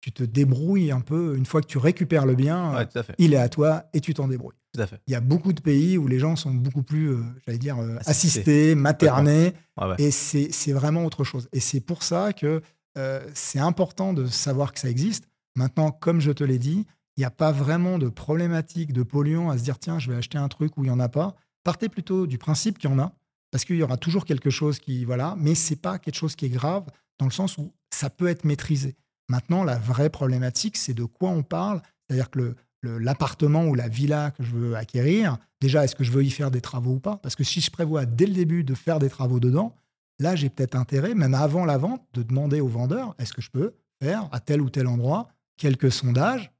tu 0.00 0.10
te 0.10 0.24
débrouilles 0.24 0.90
un 0.90 1.00
peu. 1.00 1.36
Une 1.36 1.46
fois 1.46 1.60
que 1.60 1.66
tu 1.68 1.78
récupères 1.78 2.26
le 2.26 2.34
bien, 2.34 2.74
Ouais, 2.74 2.86
tout 2.86 2.98
à 2.98 3.02
fait. 3.04 3.14
il 3.18 3.34
est 3.34 3.38
à 3.38 3.48
toi 3.48 3.84
et 3.92 4.00
tu 4.00 4.14
t'en 4.14 4.26
débrouilles. 4.26 4.56
Tout 4.74 4.80
à 4.80 4.86
fait. 4.88 5.00
Il 5.06 5.12
y 5.12 5.14
a 5.16 5.20
beaucoup 5.20 5.52
de 5.52 5.60
pays 5.60 5.96
où 5.96 6.08
les 6.08 6.18
gens 6.18 6.34
sont 6.34 6.50
beaucoup 6.52 6.82
plus, 6.82 7.10
euh, 7.12 7.22
j'allais 7.46 7.58
dire, 7.58 7.78
euh, 7.78 7.98
Assistés. 8.04 8.74
maternés, 8.74 9.54
Ouais, 9.76 9.86
ouais. 9.86 9.94
et 9.98 10.10
c'est 10.10 10.48
c'est 10.50 10.72
vraiment 10.72 11.04
autre 11.04 11.22
chose. 11.22 11.48
Et 11.52 11.60
c'est 11.60 11.80
pour 11.80 12.02
ça 12.02 12.32
que 12.32 12.60
euh, 12.98 13.24
c'est 13.34 13.60
important 13.60 14.12
de 14.12 14.26
savoir 14.26 14.72
que 14.72 14.80
ça 14.80 14.90
existe. 14.90 15.24
Maintenant, 15.58 15.90
comme 15.90 16.20
je 16.20 16.30
te 16.30 16.44
l'ai 16.44 16.60
dit, 16.60 16.86
il 17.16 17.20
n'y 17.20 17.24
a 17.24 17.32
pas 17.32 17.50
vraiment 17.50 17.98
de 17.98 18.08
problématique 18.08 18.92
de 18.92 19.02
polluants 19.02 19.50
à 19.50 19.58
se 19.58 19.64
dire 19.64 19.80
tiens, 19.80 19.98
je 19.98 20.08
vais 20.08 20.16
acheter 20.16 20.38
un 20.38 20.46
truc 20.46 20.76
où 20.76 20.84
il 20.84 20.86
n'y 20.86 20.92
en 20.92 21.00
a 21.00 21.08
pas. 21.08 21.34
Partez 21.64 21.88
plutôt 21.88 22.28
du 22.28 22.38
principe 22.38 22.78
qu'il 22.78 22.88
y 22.88 22.92
en 22.92 22.98
a, 23.00 23.12
parce 23.50 23.64
qu'il 23.64 23.74
y 23.74 23.82
aura 23.82 23.96
toujours 23.96 24.24
quelque 24.24 24.50
chose 24.50 24.78
qui. 24.78 25.04
Voilà, 25.04 25.34
mais 25.36 25.56
c'est 25.56 25.74
pas 25.74 25.98
quelque 25.98 26.14
chose 26.14 26.36
qui 26.36 26.46
est 26.46 26.48
grave, 26.48 26.86
dans 27.18 27.26
le 27.26 27.32
sens 27.32 27.58
où 27.58 27.72
ça 27.90 28.08
peut 28.08 28.28
être 28.28 28.44
maîtrisé. 28.44 28.94
Maintenant, 29.28 29.64
la 29.64 29.76
vraie 29.76 30.10
problématique, 30.10 30.76
c'est 30.76 30.94
de 30.94 31.02
quoi 31.02 31.30
on 31.30 31.42
parle. 31.42 31.82
C'est-à-dire 32.06 32.30
que 32.30 32.54
l'appartement 32.84 33.64
ou 33.64 33.74
la 33.74 33.88
villa 33.88 34.30
que 34.30 34.44
je 34.44 34.54
veux 34.54 34.76
acquérir, 34.76 35.38
déjà, 35.60 35.82
est-ce 35.82 35.96
que 35.96 36.04
je 36.04 36.12
veux 36.12 36.22
y 36.22 36.30
faire 36.30 36.52
des 36.52 36.60
travaux 36.60 36.92
ou 36.92 37.00
pas? 37.00 37.16
Parce 37.16 37.34
que 37.34 37.42
si 37.42 37.60
je 37.60 37.72
prévois 37.72 38.06
dès 38.06 38.26
le 38.26 38.34
début 38.34 38.62
de 38.62 38.74
faire 38.74 39.00
des 39.00 39.10
travaux 39.10 39.40
dedans, 39.40 39.74
là, 40.20 40.36
j'ai 40.36 40.50
peut-être 40.50 40.76
intérêt, 40.76 41.16
même 41.16 41.34
avant 41.34 41.64
la 41.64 41.78
vente, 41.78 42.06
de 42.12 42.22
demander 42.22 42.60
au 42.60 42.68
vendeur, 42.68 43.16
est-ce 43.18 43.32
que 43.32 43.42
je 43.42 43.50
peux 43.50 43.74
faire 44.00 44.28
à 44.30 44.38
tel 44.38 44.60
ou 44.60 44.70
tel 44.70 44.86
endroit 44.86 45.28
quelques 45.58 45.92
sondages 45.92 46.50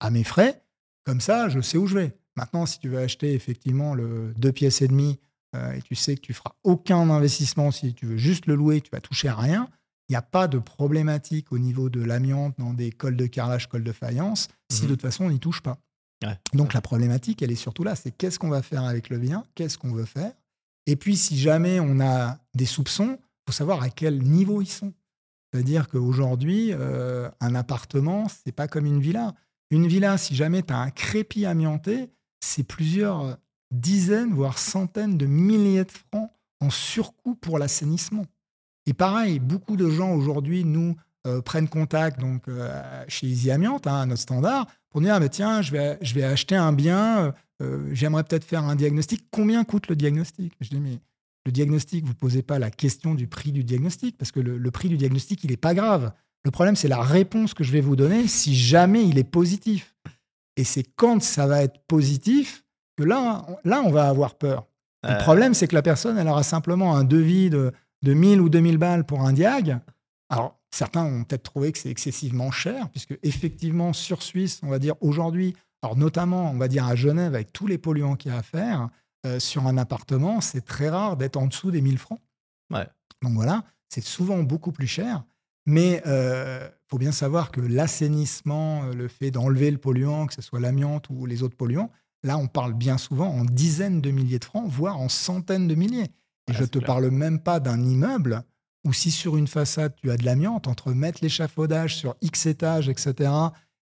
à 0.00 0.10
mes 0.10 0.24
frais 0.24 0.64
Comme 1.04 1.20
ça, 1.20 1.48
je 1.48 1.60
sais 1.60 1.76
où 1.78 1.86
je 1.86 1.94
vais. 1.98 2.16
Maintenant, 2.36 2.64
si 2.66 2.78
tu 2.78 2.88
veux 2.88 2.98
acheter 2.98 3.34
effectivement 3.34 3.94
le 3.94 4.32
deux 4.36 4.52
pièces 4.52 4.80
et 4.82 4.88
demie 4.88 5.18
euh, 5.56 5.72
et 5.72 5.82
tu 5.82 5.94
sais 5.94 6.14
que 6.14 6.20
tu 6.20 6.32
feras 6.34 6.52
aucun 6.62 7.08
investissement, 7.10 7.70
si 7.70 7.94
tu 7.94 8.06
veux 8.06 8.16
juste 8.16 8.46
le 8.46 8.54
louer, 8.54 8.80
tu 8.80 8.90
vas 8.92 9.00
toucher 9.00 9.28
à 9.28 9.34
rien, 9.34 9.68
il 10.08 10.12
n'y 10.12 10.16
a 10.16 10.22
pas 10.22 10.46
de 10.48 10.58
problématique 10.58 11.52
au 11.52 11.58
niveau 11.58 11.90
de 11.90 12.02
l'amiante 12.02 12.54
dans 12.58 12.72
des 12.72 12.90
cols 12.92 13.16
de 13.16 13.26
carrelage, 13.26 13.68
cols 13.68 13.84
de 13.84 13.92
faïence, 13.92 14.48
si 14.70 14.82
Mhm. 14.82 14.88
de 14.88 14.94
toute 14.94 15.02
façon 15.02 15.24
on 15.24 15.30
n'y 15.30 15.40
touche 15.40 15.60
pas. 15.62 15.78
Ouais. 16.24 16.38
Donc 16.52 16.74
la 16.74 16.80
problématique, 16.80 17.42
elle 17.42 17.50
est 17.50 17.56
surtout 17.56 17.84
là, 17.84 17.94
c'est 17.96 18.10
qu'est-ce 18.10 18.38
qu'on 18.38 18.48
va 18.48 18.62
faire 18.62 18.84
avec 18.84 19.08
le 19.08 19.18
bien, 19.18 19.44
qu'est-ce 19.54 19.78
qu'on 19.78 19.92
veut 19.92 20.04
faire? 20.04 20.32
Et 20.86 20.96
puis 20.96 21.16
si 21.16 21.38
jamais 21.38 21.80
on 21.80 22.00
a 22.00 22.38
des 22.54 22.66
soupçons, 22.66 23.18
il 23.20 23.42
faut 23.48 23.52
savoir 23.52 23.82
à 23.82 23.90
quel 23.90 24.22
niveau 24.22 24.60
ils 24.62 24.68
sont. 24.68 24.92
C'est-à-dire 25.52 25.88
qu'aujourd'hui, 25.88 26.70
euh, 26.72 27.28
un 27.40 27.54
appartement, 27.54 28.26
c'est 28.28 28.52
pas 28.52 28.68
comme 28.68 28.86
une 28.86 29.00
villa. 29.00 29.34
Une 29.70 29.86
villa, 29.86 30.18
si 30.18 30.34
jamais 30.34 30.62
tu 30.62 30.72
as 30.72 30.78
un 30.78 30.90
crépi 30.90 31.46
amianté, 31.46 32.10
c'est 32.40 32.64
plusieurs 32.64 33.38
dizaines, 33.70 34.32
voire 34.32 34.58
centaines 34.58 35.16
de 35.16 35.26
milliers 35.26 35.84
de 35.84 35.90
francs 35.90 36.30
en 36.60 36.70
surcoût 36.70 37.34
pour 37.34 37.58
l'assainissement. 37.58 38.26
Et 38.86 38.94
pareil, 38.94 39.38
beaucoup 39.38 39.76
de 39.76 39.88
gens 39.88 40.12
aujourd'hui 40.14 40.64
nous 40.64 40.96
euh, 41.26 41.42
prennent 41.42 41.68
contact 41.68 42.20
donc 42.20 42.48
euh, 42.48 43.04
chez 43.08 43.26
Easy 43.26 43.50
Amiante, 43.50 43.86
hein, 43.86 44.00
à 44.00 44.06
notre 44.06 44.22
standard, 44.22 44.66
pour 44.90 45.00
dire 45.00 45.14
ah, 45.14 45.20
mais 45.20 45.28
tiens, 45.28 45.62
je 45.62 45.72
vais, 45.72 46.24
acheter 46.24 46.56
un 46.56 46.72
bien, 46.72 47.34
j'aimerais 47.92 48.24
peut-être 48.24 48.44
faire 48.44 48.64
un 48.64 48.76
diagnostic. 48.76 49.26
Combien 49.30 49.64
coûte 49.64 49.88
le 49.88 49.96
diagnostic? 49.96 50.54
Je 50.60 50.70
dis 50.70 50.80
mais 50.80 50.98
le 51.46 51.52
diagnostic, 51.52 52.04
vous 52.04 52.14
posez 52.14 52.42
pas 52.42 52.58
la 52.58 52.70
question 52.70 53.14
du 53.14 53.26
prix 53.26 53.52
du 53.52 53.64
diagnostic 53.64 54.16
parce 54.18 54.32
que 54.32 54.40
le, 54.40 54.58
le 54.58 54.70
prix 54.70 54.88
du 54.88 54.96
diagnostic, 54.96 55.42
il 55.44 55.50
n'est 55.50 55.56
pas 55.56 55.74
grave. 55.74 56.12
Le 56.44 56.50
problème, 56.50 56.76
c'est 56.76 56.88
la 56.88 57.00
réponse 57.02 57.54
que 57.54 57.64
je 57.64 57.72
vais 57.72 57.80
vous 57.80 57.96
donner 57.96 58.26
si 58.28 58.54
jamais 58.56 59.04
il 59.06 59.18
est 59.18 59.24
positif. 59.24 59.94
Et 60.56 60.64
c'est 60.64 60.84
quand 60.96 61.22
ça 61.22 61.46
va 61.46 61.62
être 61.62 61.80
positif 61.86 62.64
que 62.96 63.04
là, 63.04 63.44
on- 63.48 63.56
là, 63.68 63.82
on 63.84 63.90
va 63.90 64.08
avoir 64.08 64.36
peur. 64.36 64.66
Et 65.04 65.10
Euh, 65.10 65.18
Le 65.18 65.22
problème, 65.22 65.54
c'est 65.54 65.68
que 65.68 65.74
la 65.74 65.82
personne, 65.82 66.18
elle 66.18 66.28
aura 66.28 66.42
simplement 66.42 66.96
un 66.96 67.04
devis 67.04 67.50
de, 67.50 67.72
de 68.02 68.12
1000 68.14 68.40
ou 68.40 68.48
2000 68.48 68.76
balles 68.78 69.04
pour 69.06 69.20
un 69.22 69.32
diag. 69.32 69.78
Alors, 70.28 70.58
certains 70.70 71.04
ont 71.04 71.24
peut-être 71.24 71.44
trouvé 71.44 71.72
que 71.72 71.78
c'est 71.78 71.90
excessivement 71.90 72.50
cher, 72.50 72.88
puisque 72.90 73.16
effectivement, 73.22 73.92
sur 73.92 74.22
Suisse, 74.22 74.60
on 74.62 74.68
va 74.68 74.78
dire 74.78 74.94
aujourd'hui, 75.00 75.54
alors 75.82 75.96
notamment, 75.96 76.50
on 76.50 76.56
va 76.58 76.66
dire 76.68 76.84
à 76.86 76.96
Genève, 76.96 77.34
avec 77.34 77.52
tous 77.52 77.66
les 77.68 77.78
polluants 77.78 78.16
qu'il 78.16 78.32
y 78.32 78.34
a 78.34 78.38
à 78.38 78.42
faire, 78.42 78.88
euh, 79.26 79.40
sur 79.40 79.66
un 79.66 79.76
appartement, 79.78 80.40
c'est 80.40 80.60
très 80.64 80.88
rare 80.88 81.16
d'être 81.16 81.36
en 81.36 81.46
dessous 81.46 81.70
des 81.70 81.80
1000 81.80 81.98
francs. 81.98 82.20
Ouais. 82.72 82.86
Donc 83.22 83.32
voilà, 83.32 83.64
c'est 83.88 84.04
souvent 84.04 84.42
beaucoup 84.42 84.72
plus 84.72 84.86
cher. 84.86 85.24
Mais 85.66 86.02
il 86.06 86.70
faut 86.90 86.98
bien 86.98 87.12
savoir 87.12 87.50
que 87.50 87.60
l'assainissement, 87.60 88.84
euh, 88.84 88.94
le 88.94 89.08
fait 89.08 89.30
d'enlever 89.30 89.70
le 89.70 89.78
polluant, 89.78 90.26
que 90.26 90.34
ce 90.34 90.40
soit 90.42 90.60
l'amiante 90.60 91.10
ou 91.10 91.26
les 91.26 91.42
autres 91.42 91.56
polluants, 91.56 91.90
là, 92.22 92.38
on 92.38 92.46
parle 92.46 92.72
bien 92.72 92.96
souvent 92.98 93.28
en 93.28 93.44
dizaines 93.44 94.00
de 94.00 94.10
milliers 94.10 94.38
de 94.38 94.44
francs, 94.44 94.66
voire 94.68 94.98
en 94.98 95.08
centaines 95.08 95.68
de 95.68 95.74
milliers. 95.74 96.04
Et 96.46 96.52
Ouais, 96.52 96.54
je 96.54 96.64
c'est 96.64 96.70
te 96.70 96.78
clair. 96.78 96.86
parle 96.86 97.10
même 97.10 97.40
pas 97.40 97.60
d'un 97.60 97.82
immeuble 97.84 98.42
où 98.86 98.92
si 98.94 99.10
sur 99.10 99.36
une 99.36 99.46
façade 99.48 99.94
tu 99.96 100.10
as 100.10 100.16
de 100.16 100.24
l'amiante, 100.24 100.66
entre 100.68 100.92
mettre 100.92 101.18
l'échafaudage 101.22 101.96
sur 101.96 102.16
X 102.22 102.46
étages, 102.46 102.88
etc., 102.88 103.30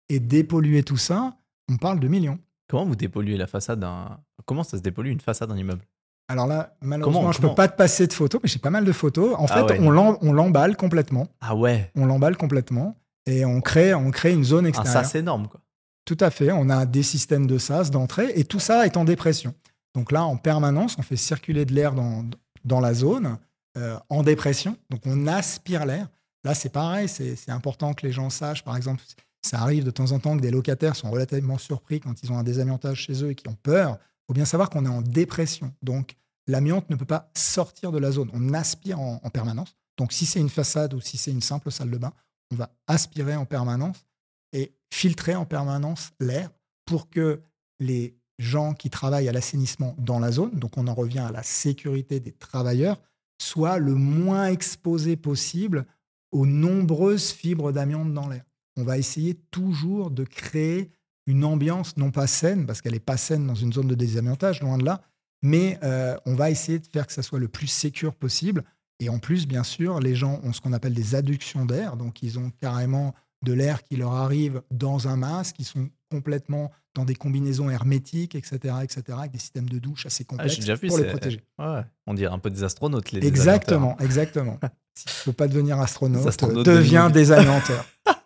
et 0.09 0.19
dépolluer 0.19 0.83
tout 0.83 0.97
ça, 0.97 1.35
on 1.69 1.77
parle 1.77 1.99
de 1.99 2.07
millions. 2.07 2.39
Comment 2.69 2.85
vous 2.85 2.95
dépolluez 2.95 3.37
la 3.37 3.47
façade 3.47 3.79
d'un. 3.79 4.19
Comment 4.45 4.63
ça 4.63 4.77
se 4.77 4.81
dépollue 4.81 5.09
une 5.09 5.19
façade 5.21 5.49
d'un 5.49 5.57
immeuble? 5.57 5.83
Alors 6.29 6.47
là, 6.47 6.75
malheureusement, 6.81 7.19
Comment- 7.21 7.31
je 7.33 7.41
ne 7.41 7.47
peux 7.49 7.55
pas 7.55 7.67
te 7.67 7.75
passer 7.75 8.07
de 8.07 8.13
photos, 8.13 8.39
mais 8.41 8.49
j'ai 8.49 8.59
pas 8.59 8.69
mal 8.69 8.85
de 8.85 8.91
photos. 8.91 9.35
En 9.37 9.45
Ah 9.49 9.53
fait, 9.67 9.73
ouais. 9.73 9.79
on 9.81 9.91
l'em- 9.91 10.17
on 10.21 10.31
l'emballe 10.33 10.77
complètement. 10.77 11.27
Ah 11.41 11.55
ouais 11.55 11.91
On 11.95 12.05
l'emballe 12.05 12.37
complètement 12.37 12.95
et 13.25 13.43
on 13.45 13.59
crée, 13.61 13.93
on 13.93 14.09
crée 14.11 14.31
une 14.33 14.43
zone 14.43 14.65
Un 14.65 14.69
extérieure. 14.69 15.03
sas 15.05 15.15
énorme, 15.15 15.47
quoi. 15.47 15.59
Tout 16.05 16.17
à 16.21 16.29
fait. 16.31 16.51
On 16.51 16.69
a 16.69 16.85
des 16.85 17.03
systèmes 17.03 17.45
de 17.47 17.57
sas, 17.57 17.91
d'entrée, 17.91 18.31
et 18.35 18.43
tout 18.45 18.59
ça 18.59 18.85
est 18.85 18.97
en 18.97 19.03
dépression. 19.05 19.53
Donc 19.95 20.11
là, 20.11 20.23
en 20.23 20.37
permanence, 20.37 20.95
on 20.97 21.01
fait 21.01 21.15
circuler 21.17 21.65
de 21.65 21.73
l'air 21.73 21.93
dans, 21.93 22.25
dans 22.65 22.79
la 22.79 22.93
zone, 22.93 23.37
euh, 23.77 23.97
en 24.09 24.23
dépression. 24.23 24.77
Donc 24.89 25.01
on 25.05 25.27
aspire 25.27 25.85
l'air. 25.85 26.07
Là, 26.45 26.53
c'est 26.53 26.69
pareil, 26.69 27.07
c'est 27.07 27.35
c'est 27.35 27.51
important 27.51 27.93
que 27.93 28.05
les 28.05 28.11
gens 28.11 28.29
sachent. 28.29 28.63
Par 28.63 28.75
exemple, 28.75 29.01
ça 29.45 29.61
arrive 29.61 29.83
de 29.83 29.91
temps 29.91 30.11
en 30.11 30.19
temps 30.19 30.35
que 30.35 30.41
des 30.41 30.51
locataires 30.51 30.95
sont 30.95 31.11
relativement 31.11 31.57
surpris 31.57 31.99
quand 31.99 32.23
ils 32.23 32.31
ont 32.31 32.37
un 32.37 32.43
désamiantage 32.43 33.01
chez 33.01 33.23
eux 33.23 33.31
et 33.31 33.35
qui 33.35 33.47
ont 33.47 33.57
peur. 33.61 33.97
Il 33.99 34.27
faut 34.27 34.33
bien 34.33 34.45
savoir 34.45 34.69
qu'on 34.69 34.85
est 34.85 34.89
en 34.89 35.01
dépression. 35.01 35.73
Donc 35.81 36.15
l'amiante 36.47 36.89
ne 36.89 36.95
peut 36.95 37.05
pas 37.05 37.29
sortir 37.35 37.91
de 37.91 37.99
la 37.99 38.11
zone. 38.11 38.29
On 38.33 38.53
aspire 38.53 38.99
en, 38.99 39.19
en 39.21 39.29
permanence. 39.29 39.75
Donc 39.97 40.13
si 40.13 40.25
c'est 40.25 40.39
une 40.39 40.49
façade 40.49 40.93
ou 40.93 41.01
si 41.01 41.17
c'est 41.17 41.31
une 41.31 41.41
simple 41.41 41.71
salle 41.71 41.91
de 41.91 41.97
bain, 41.97 42.13
on 42.51 42.55
va 42.55 42.71
aspirer 42.87 43.35
en 43.35 43.45
permanence 43.45 44.05
et 44.53 44.73
filtrer 44.93 45.35
en 45.35 45.45
permanence 45.45 46.11
l'air 46.19 46.49
pour 46.85 47.09
que 47.09 47.41
les 47.79 48.15
gens 48.39 48.73
qui 48.73 48.89
travaillent 48.89 49.29
à 49.29 49.31
l'assainissement 49.31 49.95
dans 49.97 50.19
la 50.19 50.31
zone, 50.31 50.51
donc 50.51 50.77
on 50.77 50.87
en 50.87 50.93
revient 50.93 51.19
à 51.19 51.31
la 51.31 51.43
sécurité 51.43 52.19
des 52.19 52.31
travailleurs, 52.31 53.01
soient 53.41 53.77
le 53.77 53.95
moins 53.95 54.47
exposés 54.47 55.15
possible 55.15 55.85
aux 56.31 56.45
nombreuses 56.45 57.31
fibres 57.31 57.71
d'amiante 57.71 58.13
dans 58.13 58.27
l'air. 58.27 58.43
On 58.77 58.83
va 58.83 58.97
essayer 58.97 59.35
toujours 59.51 60.11
de 60.11 60.23
créer 60.23 60.91
une 61.25 61.45
ambiance 61.45 61.95
non 61.97 62.11
pas 62.11 62.27
saine, 62.27 62.65
parce 62.65 62.81
qu'elle 62.81 62.93
n'est 62.93 62.99
pas 62.99 63.17
saine 63.17 63.47
dans 63.47 63.55
une 63.55 63.71
zone 63.71 63.87
de 63.87 63.95
désamiantage, 63.95 64.61
loin 64.61 64.77
de 64.77 64.85
là, 64.85 65.01
mais 65.41 65.79
euh, 65.83 66.17
on 66.25 66.35
va 66.35 66.49
essayer 66.49 66.79
de 66.79 66.87
faire 66.87 67.07
que 67.07 67.13
ça 67.13 67.21
soit 67.21 67.39
le 67.39 67.47
plus 67.47 67.67
sécure 67.67 68.15
possible. 68.15 68.63
Et 68.99 69.09
en 69.09 69.19
plus, 69.19 69.47
bien 69.47 69.63
sûr, 69.63 69.99
les 69.99 70.15
gens 70.15 70.39
ont 70.43 70.53
ce 70.53 70.61
qu'on 70.61 70.73
appelle 70.73 70.93
des 70.93 71.15
adductions 71.15 71.65
d'air, 71.65 71.97
donc 71.97 72.23
ils 72.23 72.39
ont 72.39 72.51
carrément 72.61 73.13
de 73.43 73.53
l'air 73.53 73.83
qui 73.83 73.97
leur 73.97 74.13
arrive 74.13 74.61
dans 74.71 75.07
un 75.07 75.17
masque, 75.17 75.57
ils 75.59 75.65
sont 75.65 75.89
complètement 76.09 76.71
dans 76.95 77.05
des 77.05 77.15
combinaisons 77.15 77.69
hermétiques, 77.69 78.35
etc., 78.35 78.75
etc., 78.83 79.03
avec 79.09 79.31
des 79.31 79.39
systèmes 79.39 79.67
de 79.67 79.79
douche 79.79 80.05
assez 80.05 80.23
Ah, 80.23 80.29
complexes 80.29 80.53
J'ai 80.53 80.61
déjà 80.61 80.75
vu 80.75 80.87
pour 80.87 80.97
les 80.97 81.09
protéger. 81.09 81.41
Ouais, 81.59 81.81
on 82.07 82.13
dirait 82.13 82.33
un 82.33 82.39
peu 82.39 82.49
des 82.49 82.63
astronautes, 82.63 83.11
les 83.11 83.25
Exactement, 83.25 83.97
exactement. 83.99 84.59
Si 84.95 85.05
tu 85.05 85.11
ne 85.11 85.23
peux 85.25 85.33
pas 85.33 85.47
devenir 85.47 85.79
astronaute, 85.79 86.23
deviens 86.63 87.09
désamianteur. 87.09 87.83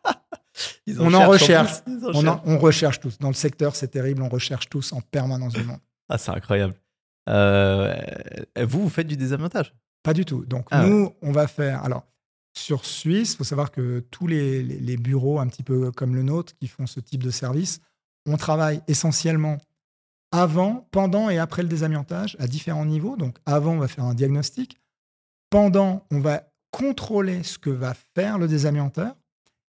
Ils 0.88 1.02
On 1.02 1.14
en 1.14 1.28
recherche. 1.28 1.84
plus, 1.84 1.94
ils 1.94 2.06
en 2.06 2.10
On, 2.10 2.14
cherchent. 2.22 2.26
en- 2.28 2.42
on 2.46 2.58
recherche 2.58 3.00
tous. 3.00 3.18
Dans 3.20 3.28
le 3.28 3.34
secteur, 3.34 3.76
c'est 3.76 3.90
terrible, 3.90 4.22
on 4.24 4.30
recherche 4.30 4.70
tous 4.70 4.94
en 4.94 5.02
permanence 5.02 5.54
du 5.54 5.64
monde. 5.64 5.80
Ah, 6.10 6.18
c'est 6.18 6.32
incroyable. 6.32 6.74
Euh, 7.30 7.94
vous, 8.64 8.84
vous 8.84 8.90
faites 8.90 9.08
du 9.08 9.18
désamiantage 9.18 9.74
Pas 10.04 10.14
du 10.14 10.24
tout. 10.24 10.46
Donc, 10.46 10.66
Ah 10.72 10.86
nous, 10.88 11.14
on 11.22 11.32
va 11.34 11.48
faire. 11.48 11.84
Alors, 11.84 12.06
sur 12.58 12.86
Suisse, 12.86 13.34
il 13.34 13.38
faut 13.38 13.44
savoir 13.44 13.70
que 13.72 14.00
tous 14.12 14.28
les, 14.28 14.64
les- 14.64 14.80
les 14.80 14.98
bureaux, 14.98 15.40
un 15.40 15.48
petit 15.48 15.64
peu 15.64 15.92
comme 15.92 16.16
le 16.16 16.24
nôtre, 16.24 16.54
qui 16.58 16.68
font 16.68 16.88
ce 16.88 17.00
type 17.02 17.22
de 17.24 17.30
service, 17.32 17.82
on 18.26 18.38
travaille 18.38 18.82
essentiellement 18.88 19.58
avant, 20.32 20.88
pendant 20.92 21.30
et 21.30 21.38
après 21.38 21.62
le 21.64 21.68
désamiantage 21.70 22.36
à 22.40 22.48
différents 22.48 22.86
niveaux. 22.86 23.16
Donc, 23.18 23.38
avant, 23.46 23.74
on 23.74 23.80
va 23.80 23.88
faire 23.88 24.06
un 24.06 24.14
diagnostic. 24.14 24.78
Pendant, 25.50 26.06
on 26.12 26.20
va 26.20 26.44
contrôler 26.72 27.44
ce 27.44 27.58
que 27.58 27.70
va 27.70 27.94
faire 28.16 28.38
le 28.38 28.48
désamianteur. 28.48 29.16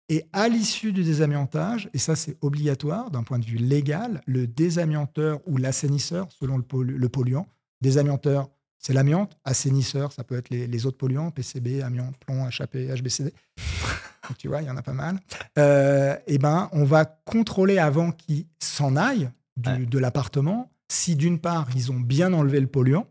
Et 0.10 0.26
à 0.34 0.50
l'issue 0.50 0.92
du 0.92 1.04
désamiantage, 1.04 1.90
et 1.94 2.00
ça 2.00 2.16
c'est 2.16 2.38
obligatoire 2.42 3.12
d'un 3.12 3.24
point 3.24 3.38
de 3.40 3.46
vue 3.46 3.58
légal, 3.58 4.22
le 4.26 4.48
désamianteur 4.48 5.40
ou 5.46 5.58
l'assainisseur, 5.58 6.28
selon 6.32 6.58
le, 6.58 6.64
pollu- 6.64 6.96
le 6.98 7.10
polluant, 7.10 7.48
désamianteur, 7.82 8.50
c'est 8.80 8.94
l'amiante, 8.94 9.38
assainisseur, 9.46 10.12
ça 10.12 10.24
peut 10.24 10.38
être 10.38 10.50
les, 10.50 10.66
les 10.66 10.86
autres 10.86 10.98
polluants, 10.98 11.32
PCB, 11.32 11.82
amiante, 11.84 12.16
plomb, 12.18 12.46
HAP, 12.48 12.76
HBCD. 12.76 13.34
Donc, 14.30 14.38
tu 14.38 14.48
vois, 14.48 14.62
il 14.62 14.68
y 14.68 14.70
en 14.72 14.78
a 14.78 14.82
pas 14.82 14.94
mal. 14.94 15.20
Euh, 15.58 16.16
et 16.28 16.38
ben, 16.38 16.70
on 16.72 16.86
va 16.86 17.06
contrôler 17.06 17.78
avant 17.78 18.12
qu'ils 18.12 18.46
s'en 18.60 18.96
aillent 18.96 19.30
du- 19.58 19.70
Ouais. 19.70 19.86
de 19.86 20.00
l'appartement 20.00 20.72
si 20.88 21.16
d'une 21.16 21.38
part 21.40 21.68
ils 21.76 21.92
ont 21.92 22.00
bien 22.00 22.32
enlevé 22.34 22.60
le 22.62 22.68
polluant 22.68 23.06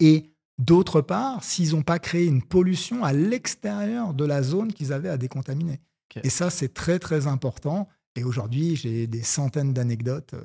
et 0.00 0.33
d'autre 0.58 1.00
part 1.00 1.42
s'ils 1.42 1.72
n'ont 1.74 1.82
pas 1.82 1.98
créé 1.98 2.26
une 2.26 2.42
pollution 2.42 3.04
à 3.04 3.12
l'extérieur 3.12 4.14
de 4.14 4.24
la 4.24 4.42
zone 4.42 4.72
qu'ils 4.72 4.92
avaient 4.92 5.08
à 5.08 5.16
décontaminer. 5.16 5.80
Et 6.22 6.30
ça, 6.30 6.48
c'est 6.50 6.72
très 6.72 6.98
très 7.00 7.26
important. 7.26 7.88
Et 8.14 8.22
aujourd'hui, 8.22 8.76
j'ai 8.76 9.06
des 9.08 9.22
centaines 9.22 9.72
d'anecdotes 9.72 10.34
euh, 10.34 10.44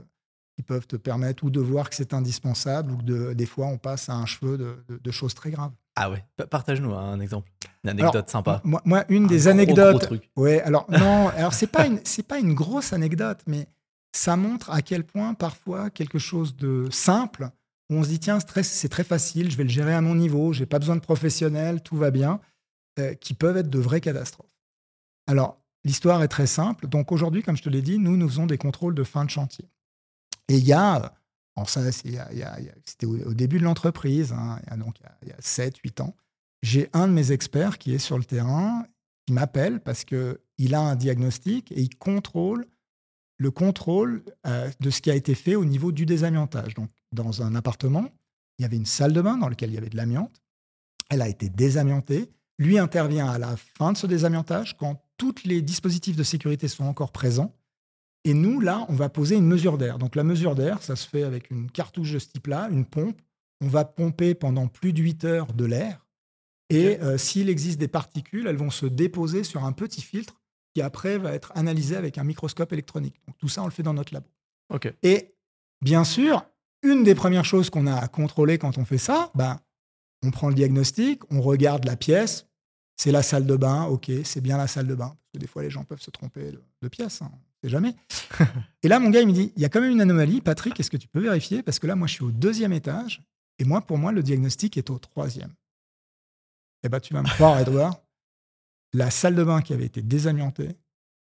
qui 0.58 0.64
peuvent 0.64 0.88
te 0.88 0.96
permettre 0.96 1.44
ou 1.44 1.52
de 1.52 1.60
voir 1.60 1.90
que 1.92 1.96
c'est 1.96 2.14
indispensable 2.16 2.92
ou 2.92 2.98
que 2.98 3.04
de- 3.04 3.34
des 3.34 3.46
fois 3.46 3.68
on 3.68 3.78
passe 3.78 4.10
à 4.10 4.16
un 4.16 4.26
cheveu 4.26 4.58
de, 4.58 4.84
de- 4.90 4.98
de 4.98 5.12
choses 5.12 5.36
très 5.36 5.52
graves. 5.52 5.72
Ah 5.96 6.10
ouais. 6.10 6.26
Pa- 6.38 6.48
Partage-nous 6.48 6.94
un 6.96 7.20
exemple. 7.20 7.50
Une 7.84 7.92
anecdote 7.92 8.16
Alors, 8.16 8.30
sympa. 8.30 8.62
Moi, 8.64 8.82
moi, 8.84 9.06
une 9.10 9.26
Un 9.26 9.28
des 9.28 9.38
gros, 9.38 9.48
anecdotes. 9.50 9.90
gros 9.98 10.00
truc. 10.00 10.32
Ouais, 10.36 10.60
alors 10.62 10.86
non, 10.90 11.28
alors 11.30 11.54
c'est 11.54 11.68
pas 11.68 11.86
une 11.86 12.00
c'est 12.04 12.26
pas 12.28 12.40
une 12.40 12.56
grosse 12.56 12.92
anecdote, 12.92 13.40
mais 13.46 13.68
ça 14.12 14.36
montre 14.36 14.72
à 14.72 14.82
quel 14.82 15.04
point 15.04 15.36
parfois 15.36 15.92
quelque 15.92 16.18
chose 16.18 16.56
de 16.56 16.88
simple 16.90 17.50
on 17.90 18.04
se 18.04 18.10
dit 18.10 18.20
tiens 18.20 18.38
très, 18.40 18.64
c'est 18.64 18.90
très 18.90 19.04
facile, 19.04 19.52
je 19.52 19.58
vais 19.58 19.64
le 19.64 19.70
gérer 19.70 19.94
à 19.94 20.02
mon 20.02 20.16
niveau, 20.16 20.54
j'ai 20.54 20.66
pas 20.66 20.80
besoin 20.80 20.96
de 20.96 21.02
professionnels, 21.02 21.82
tout 21.82 21.98
va 21.98 22.12
bien, 22.12 22.40
euh, 23.00 23.14
qui 23.16 23.34
peuvent 23.34 23.58
être 23.58 23.70
de 23.70 23.80
vraies 23.80 24.02
catastrophes. 24.02 24.50
Alors 25.28 25.60
l'histoire 25.84 26.22
est 26.24 26.28
très 26.28 26.48
simple. 26.48 26.88
Donc 26.88 27.12
aujourd'hui, 27.12 27.44
comme 27.44 27.58
je 27.58 27.64
te 27.64 27.70
l'ai 27.70 27.82
dit, 27.82 27.98
nous 27.98 28.18
nous 28.18 28.28
faisons 28.28 28.46
des 28.46 28.58
contrôles 28.58 28.96
de 28.96 29.04
fin 29.04 29.26
de 29.26 29.30
chantier. 29.30 29.66
Et 30.48 30.58
il 30.58 30.66
y 30.66 30.74
a, 30.74 31.14
alors 31.56 31.70
ça 31.70 31.82
c'était 31.92 33.06
au, 33.06 33.34
début 33.34 33.60
de 33.60 33.64
l'entreprise, 33.64 34.32
hein, 34.34 34.60
il 34.64 35.28
y 35.28 35.32
a 35.32 35.36
a 35.36 35.42
7-8 35.42 36.02
ans, 36.02 36.16
j'ai 36.62 36.90
un 36.94 37.08
de 37.08 37.14
mes 37.14 37.32
experts 37.32 37.78
qui 37.78 37.94
est 37.94 38.00
sur 38.00 38.18
le 38.18 38.26
terrain 38.26 38.86
qui 39.26 39.34
m'appelle 39.34 39.80
parce 39.80 40.04
qu'il 40.04 40.76
a 40.76 40.82
un 40.82 40.96
diagnostic 40.96 41.72
et 41.72 41.82
il 41.82 41.96
contrôle 41.96 42.66
le 43.40 43.52
contrôle 43.52 44.24
euh, 44.46 44.70
de 44.80 44.90
ce 44.90 45.02
qui 45.02 45.10
a 45.10 45.16
été 45.16 45.34
fait 45.34 45.56
au 45.56 45.66
niveau 45.66 45.92
du 45.92 46.06
désamiantage. 46.06 46.76
Donc, 46.76 46.92
dans 47.12 47.42
un 47.42 47.56
appartement, 47.56 48.10
il 48.58 48.64
y 48.64 48.66
avait 48.66 48.76
une 48.76 48.86
salle 48.86 49.14
de 49.14 49.22
bain 49.22 49.38
dans 49.38 49.48
laquelle 49.48 49.72
il 49.72 49.76
y 49.76 49.78
avait 49.78 49.90
de 49.90 49.98
l'amiante. 49.98 50.42
Elle 51.10 51.22
a 51.22 51.30
été 51.30 51.50
désamiantée. 51.50 52.30
Lui 52.60 52.78
intervient 52.78 53.30
à 53.30 53.40
la 53.40 53.56
fin 53.56 53.94
de 53.94 53.98
ce 53.98 54.06
désamiantage 54.06 54.78
quand 54.78 55.02
tous 55.18 55.36
les 55.46 55.62
dispositifs 55.62 56.18
de 56.18 56.24
sécurité 56.24 56.68
sont 56.68 56.84
encore 56.84 57.14
présents. 57.14 57.56
Et 58.26 58.34
nous, 58.34 58.60
là, 58.60 58.86
on 58.90 58.96
va 58.96 59.08
poser 59.08 59.38
une 59.38 59.48
mesure 59.48 59.78
d'air. 59.78 59.98
Donc, 59.98 60.18
la 60.18 60.26
mesure 60.26 60.54
d'air, 60.54 60.84
ça 60.84 60.98
se 60.98 61.08
fait 61.08 61.24
avec 61.24 61.50
une 61.50 61.72
cartouche 61.72 62.12
de 62.12 62.20
ce 62.20 62.28
type-là, 62.28 62.68
une 62.70 62.86
pompe. 62.86 63.22
On 63.62 63.68
va 63.68 63.86
pomper 63.86 64.36
pendant 64.36 64.68
plus 64.68 64.92
de 64.92 65.02
8 65.02 65.24
heures 65.24 65.54
de 65.54 65.64
l'air. 65.64 66.06
Et 66.70 67.00
euh, 67.02 67.18
s'il 67.18 67.50
existe 67.50 67.80
des 67.80 67.88
particules, 67.88 68.48
elles 68.48 68.58
vont 68.58 68.70
se 68.70 68.86
déposer 68.86 69.46
sur 69.46 69.64
un 69.64 69.72
petit 69.72 70.02
filtre 70.02 70.39
qui 70.74 70.82
après 70.82 71.18
va 71.18 71.34
être 71.34 71.52
analysé 71.56 71.96
avec 71.96 72.18
un 72.18 72.24
microscope 72.24 72.72
électronique. 72.74 73.16
Donc 73.28 73.38
tout 73.38 73.50
ça, 73.50 73.62
on 73.64 73.66
le 73.66 73.72
fait 73.72 73.84
dans 73.84 73.94
notre 73.94 74.14
labo. 74.14 74.28
Ok. 74.74 74.94
Et 75.04 75.36
bien 75.82 76.04
sûr, 76.04 76.46
une 76.84 77.04
des 77.04 77.16
premières 77.16 77.46
choses 77.46 77.70
qu'on 77.70 77.88
a 77.88 77.96
à 77.96 78.08
contrôler 78.08 78.58
quand 78.58 78.78
on 78.78 78.86
fait 78.86 78.98
ça, 78.98 79.32
ben, 79.36 79.60
on 80.24 80.32
prend 80.32 80.50
le 80.50 80.56
diagnostic, 80.56 81.22
on 81.32 81.42
regarde 81.42 81.86
la 81.86 81.96
pièce, 81.96 82.46
c'est 82.98 83.12
la 83.12 83.24
salle 83.24 83.46
de 83.46 83.56
bain, 83.56 83.86
ok, 83.86 84.12
c'est 84.24 84.42
bien 84.42 84.58
la 84.58 84.68
salle 84.68 84.88
de 84.88 84.96
bain. 84.96 85.08
Parce 85.08 85.32
que 85.34 85.38
des 85.40 85.48
fois, 85.48 85.64
les 85.64 85.70
gens 85.70 85.84
peuvent 85.84 86.02
se 86.02 86.12
tromper 86.12 86.52
de, 86.52 86.62
de 86.82 86.88
pièce, 86.88 87.22
hein, 87.22 87.32
on 87.34 87.38
sait 87.64 87.70
jamais. 87.70 87.96
et 88.84 88.88
là, 88.88 89.00
mon 89.00 89.10
gars, 89.10 89.22
il 89.22 89.28
me 89.28 89.34
dit, 89.34 89.54
il 89.56 89.62
y 89.62 89.66
a 89.66 89.70
quand 89.70 89.82
même 89.82 89.92
une 89.92 90.02
anomalie, 90.02 90.42
Patrick, 90.42 90.80
est-ce 90.80 90.92
que 90.92 90.98
tu 90.98 91.08
peux 91.08 91.22
vérifier? 91.22 91.64
Parce 91.64 91.80
que 91.80 91.88
là, 91.88 91.96
moi, 91.96 92.08
je 92.08 92.14
suis 92.14 92.24
au 92.24 92.32
deuxième 92.32 92.74
étage, 92.74 93.24
et 93.58 93.66
moi, 93.66 93.82
pour 93.82 93.98
moi, 93.98 94.12
le 94.12 94.24
diagnostic 94.24 94.78
est 94.78 94.90
au 94.90 95.00
troisième. 95.00 95.54
Eh 96.84 96.90
ben, 96.90 97.00
tu 97.00 97.14
vas 97.14 97.22
me 97.22 97.28
croire, 97.28 97.60
Edouard, 97.60 98.02
la 98.94 99.12
salle 99.12 99.36
de 99.36 99.44
bain 99.44 99.62
qui 99.62 99.74
avait 99.74 99.86
été 99.86 100.02
désamiantée 100.02 100.70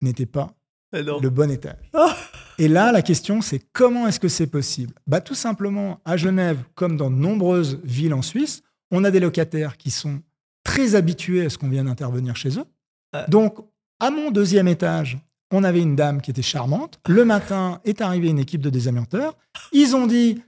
n'était 0.02 0.26
pas 0.26 0.54
non. 0.92 1.20
le 1.20 1.30
bon 1.30 1.50
étage. 1.50 1.76
Ah. 1.92 2.14
Et 2.58 2.68
là, 2.68 2.92
la 2.92 3.02
question, 3.02 3.40
c'est 3.40 3.60
comment 3.72 4.06
est-ce 4.06 4.20
que 4.20 4.28
c'est 4.28 4.46
possible? 4.46 4.94
Bah, 5.06 5.20
Tout 5.20 5.34
simplement, 5.34 6.00
à 6.04 6.16
Genève, 6.16 6.58
comme 6.74 6.96
dans 6.96 7.10
de 7.10 7.16
nombreuses 7.16 7.80
villes 7.82 8.14
en 8.14 8.22
Suisse, 8.22 8.62
on 8.90 9.02
a 9.04 9.10
des 9.10 9.20
locataires 9.20 9.76
qui 9.76 9.90
sont 9.90 10.20
très 10.62 10.94
habitués 10.94 11.46
à 11.46 11.50
ce 11.50 11.58
qu'on 11.58 11.68
vient 11.68 11.84
d'intervenir 11.84 12.36
chez 12.36 12.58
eux. 12.58 12.64
Ah. 13.12 13.26
Donc, 13.28 13.58
à 14.00 14.10
mon 14.10 14.30
deuxième 14.30 14.68
étage, 14.68 15.18
on 15.50 15.64
avait 15.64 15.80
une 15.80 15.96
dame 15.96 16.20
qui 16.20 16.30
était 16.30 16.42
charmante. 16.42 17.00
Le 17.08 17.24
matin 17.24 17.80
est 17.84 18.00
arrivée 18.00 18.28
une 18.28 18.38
équipe 18.38 18.60
de 18.60 18.70
désamianteurs. 18.70 19.36
Ils 19.72 19.94
ont 19.94 20.06
dit, 20.06 20.42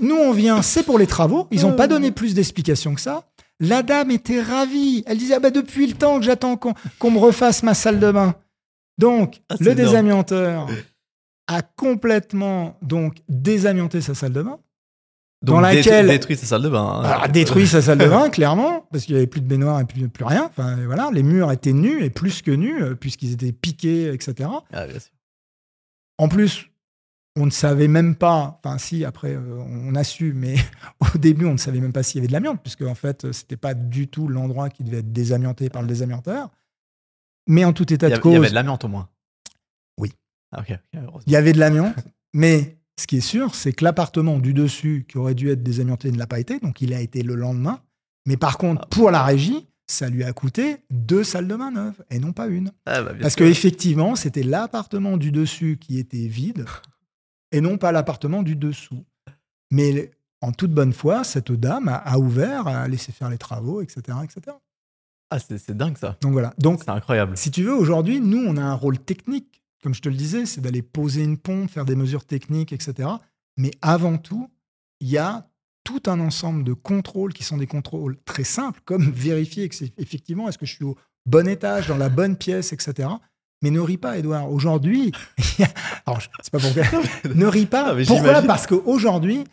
nous 0.00 0.16
on 0.16 0.32
vient, 0.32 0.62
c'est 0.62 0.82
pour 0.82 0.98
les 0.98 1.06
travaux. 1.06 1.48
Ils 1.50 1.62
n'ont 1.62 1.74
pas 1.74 1.88
donné 1.88 2.10
plus 2.10 2.34
d'explications 2.34 2.94
que 2.94 3.00
ça. 3.00 3.24
La 3.64 3.82
dame 3.82 4.10
était 4.10 4.42
ravie. 4.42 5.04
Elle 5.06 5.18
disait, 5.18 5.34
ah 5.34 5.40
bah, 5.40 5.50
depuis 5.50 5.86
le 5.86 5.94
temps 5.94 6.18
que 6.18 6.24
j'attends 6.24 6.56
qu'on 6.56 7.10
me 7.10 7.18
refasse 7.18 7.62
ma 7.62 7.74
salle 7.74 8.00
de 8.00 8.10
bain. 8.10 8.34
Donc, 8.98 9.40
Ah, 9.48 9.54
le 9.60 9.66
énorme. 9.70 9.76
désamianteur 9.76 10.68
a 11.46 11.62
complètement 11.62 12.76
donc 12.82 13.16
désamianté 13.28 14.00
sa 14.00 14.14
salle 14.14 14.32
de 14.32 14.42
bain. 14.42 14.58
Donc, 15.42 15.56
dans 15.56 15.60
laquelle- 15.60 16.06
détruit 16.08 16.36
sa 16.36 16.46
salle 16.46 16.62
de 16.62 16.68
bain. 16.68 16.82
hein. 16.84 17.02
Alors, 17.04 17.22
a 17.24 17.28
détruit 17.28 17.66
sa 17.66 17.82
salle 17.82 17.98
de 17.98 18.06
bain, 18.08 18.30
clairement, 18.30 18.86
parce 18.92 19.04
qu'il 19.04 19.14
n'y 19.14 19.18
avait 19.20 19.26
plus 19.26 19.40
de 19.40 19.46
baignoire 19.46 19.80
et 19.80 19.84
plus, 19.84 20.08
plus 20.08 20.24
rien. 20.24 20.44
Enfin, 20.44 20.76
voilà, 20.84 21.10
les 21.12 21.22
murs 21.22 21.50
étaient 21.52 21.72
nus 21.72 22.04
et 22.04 22.10
plus 22.10 22.42
que 22.42 22.50
nus, 22.50 22.82
euh, 22.82 22.94
puisqu'ils 22.94 23.32
étaient 23.32 23.52
piqués, 23.52 24.12
etc. 24.12 24.48
Ah, 24.72 24.86
bien 24.86 24.98
sûr. 25.00 25.10
En 26.18 26.28
plus, 26.28 26.66
on 27.36 27.46
ne 27.46 27.50
savait 27.50 27.88
même 27.88 28.14
pas, 28.14 28.58
enfin 28.62 28.76
si, 28.78 29.04
après, 29.04 29.34
euh, 29.34 29.56
on 29.58 29.94
a 29.94 30.04
su, 30.04 30.32
mais 30.34 30.54
au 31.14 31.18
début, 31.18 31.46
on 31.46 31.52
ne 31.52 31.56
savait 31.58 31.80
même 31.80 31.92
pas 31.92 32.02
s'il 32.02 32.16
y 32.16 32.20
avait 32.20 32.28
de 32.28 32.32
l'amiante, 32.32 32.60
puisque 32.62 32.82
en 32.82 32.94
fait, 32.94 33.32
ce 33.32 33.42
n'était 33.42 33.56
pas 33.56 33.74
du 33.74 34.08
tout 34.08 34.28
l'endroit 34.28 34.68
qui 34.70 34.84
devait 34.84 34.98
être 34.98 35.12
désamianté 35.12 35.70
par 35.70 35.82
le 35.82 35.88
désamianteur. 35.88 36.50
Mais 37.48 37.64
en 37.64 37.72
tout 37.72 37.90
état 37.92 38.08
de 38.08 38.14
a- 38.14 38.16
il 38.16 38.20
cause, 38.20 38.32
y 38.34 38.36
avait 38.36 38.50
de 38.50 38.54
l'amiante 38.54 38.84
au 38.84 38.88
moins. 38.88 39.08
Oui. 39.98 40.12
Ah, 40.52 40.62
il 41.26 41.32
y 41.32 41.36
avait 41.36 41.52
de 41.52 41.58
l'amiante, 41.58 41.94
mais 42.34 42.76
ce 43.00 43.06
qui 43.06 43.16
est 43.16 43.20
sûr, 43.22 43.54
c'est 43.54 43.72
que 43.72 43.82
l'appartement 43.84 44.38
du 44.38 44.52
dessus, 44.54 45.06
qui 45.08 45.16
aurait 45.18 45.34
dû 45.34 45.48
être 45.50 45.62
désamianté, 45.62 46.12
ne 46.12 46.18
l'a 46.18 46.26
pas 46.26 46.38
été, 46.38 46.58
donc 46.60 46.80
il 46.82 46.92
a 46.92 47.00
été 47.00 47.22
le 47.22 47.34
lendemain. 47.34 47.80
Mais 48.26 48.36
par 48.36 48.58
contre, 48.58 48.86
pour 48.88 49.10
la 49.10 49.24
régie, 49.24 49.66
ça 49.88 50.08
lui 50.08 50.22
a 50.22 50.32
coûté 50.32 50.76
deux 50.90 51.24
salles 51.24 51.48
de 51.48 51.56
bain 51.56 51.70
neuves, 51.72 52.04
et 52.10 52.18
non 52.20 52.32
pas 52.32 52.46
une. 52.46 52.70
Ah, 52.86 53.02
bah, 53.02 53.12
Parce 53.20 53.34
qu'effectivement, 53.34 54.14
c'était 54.14 54.42
l'appartement 54.44 55.16
du 55.16 55.32
dessus 55.32 55.78
qui 55.80 55.98
était 55.98 56.28
vide, 56.28 56.66
et 57.52 57.60
non 57.60 57.78
pas 57.78 57.92
l'appartement 57.92 58.42
du 58.42 58.56
dessous. 58.56 59.04
Mais 59.70 60.10
en 60.40 60.52
toute 60.52 60.72
bonne 60.72 60.92
foi, 60.92 61.24
cette 61.24 61.52
dame 61.52 61.88
a, 61.88 61.96
a 61.96 62.18
ouvert, 62.18 62.66
a 62.66 62.88
laissé 62.88 63.12
faire 63.12 63.30
les 63.30 63.38
travaux, 63.38 63.80
etc. 63.80 64.18
etc. 64.24 64.56
Ah, 65.30 65.38
c'est 65.38 65.56
c'est 65.58 65.76
dingue 65.76 65.96
ça. 65.96 66.18
Donc 66.20 66.32
voilà. 66.32 66.52
Donc 66.58 66.82
C'est 66.84 66.90
incroyable. 66.90 67.36
si 67.36 67.50
tu 67.50 67.62
veux, 67.62 67.74
aujourd'hui, 67.74 68.20
nous, 68.20 68.44
on 68.46 68.56
a 68.56 68.62
un 68.62 68.74
rôle 68.74 68.98
technique. 68.98 69.62
Comme 69.82 69.94
je 69.94 70.02
te 70.02 70.08
le 70.08 70.14
disais, 70.14 70.46
c'est 70.46 70.60
d'aller 70.60 70.82
poser 70.82 71.22
une 71.24 71.38
pompe, 71.38 71.70
faire 71.70 71.84
des 71.84 71.96
mesures 71.96 72.24
techniques, 72.24 72.72
etc. 72.72 73.08
Mais 73.56 73.70
avant 73.80 74.18
tout, 74.18 74.48
il 75.00 75.08
y 75.08 75.18
a 75.18 75.48
tout 75.84 76.02
un 76.06 76.20
ensemble 76.20 76.64
de 76.64 76.72
contrôles 76.72 77.32
qui 77.32 77.42
sont 77.42 77.56
des 77.56 77.66
contrôles 77.66 78.16
très 78.24 78.44
simples, 78.44 78.80
comme 78.84 79.10
vérifier 79.10 79.68
que 79.68 79.74
c'est 79.74 79.92
effectivement, 79.98 80.48
est-ce 80.48 80.58
que 80.58 80.66
je 80.66 80.74
suis 80.74 80.84
au 80.84 80.96
bon 81.26 81.48
étage, 81.48 81.88
dans 81.88 81.96
la 81.96 82.08
bonne 82.08 82.36
pièce, 82.36 82.72
etc. 82.72 83.08
Mais 83.62 83.70
ne 83.70 83.80
ris 83.80 83.96
pas, 83.96 84.18
Edouard. 84.18 84.50
Aujourd'hui, 84.50 85.12
alors, 86.06 86.20
c'est 86.42 86.50
pas 86.52 86.58
pourquoi. 86.58 86.82
ne 87.34 87.46
ris 87.46 87.66
pas. 87.66 87.94
Pourquoi. 88.06 88.42
Parce 88.42 88.66
qu'aujourd'hui, 88.66 89.44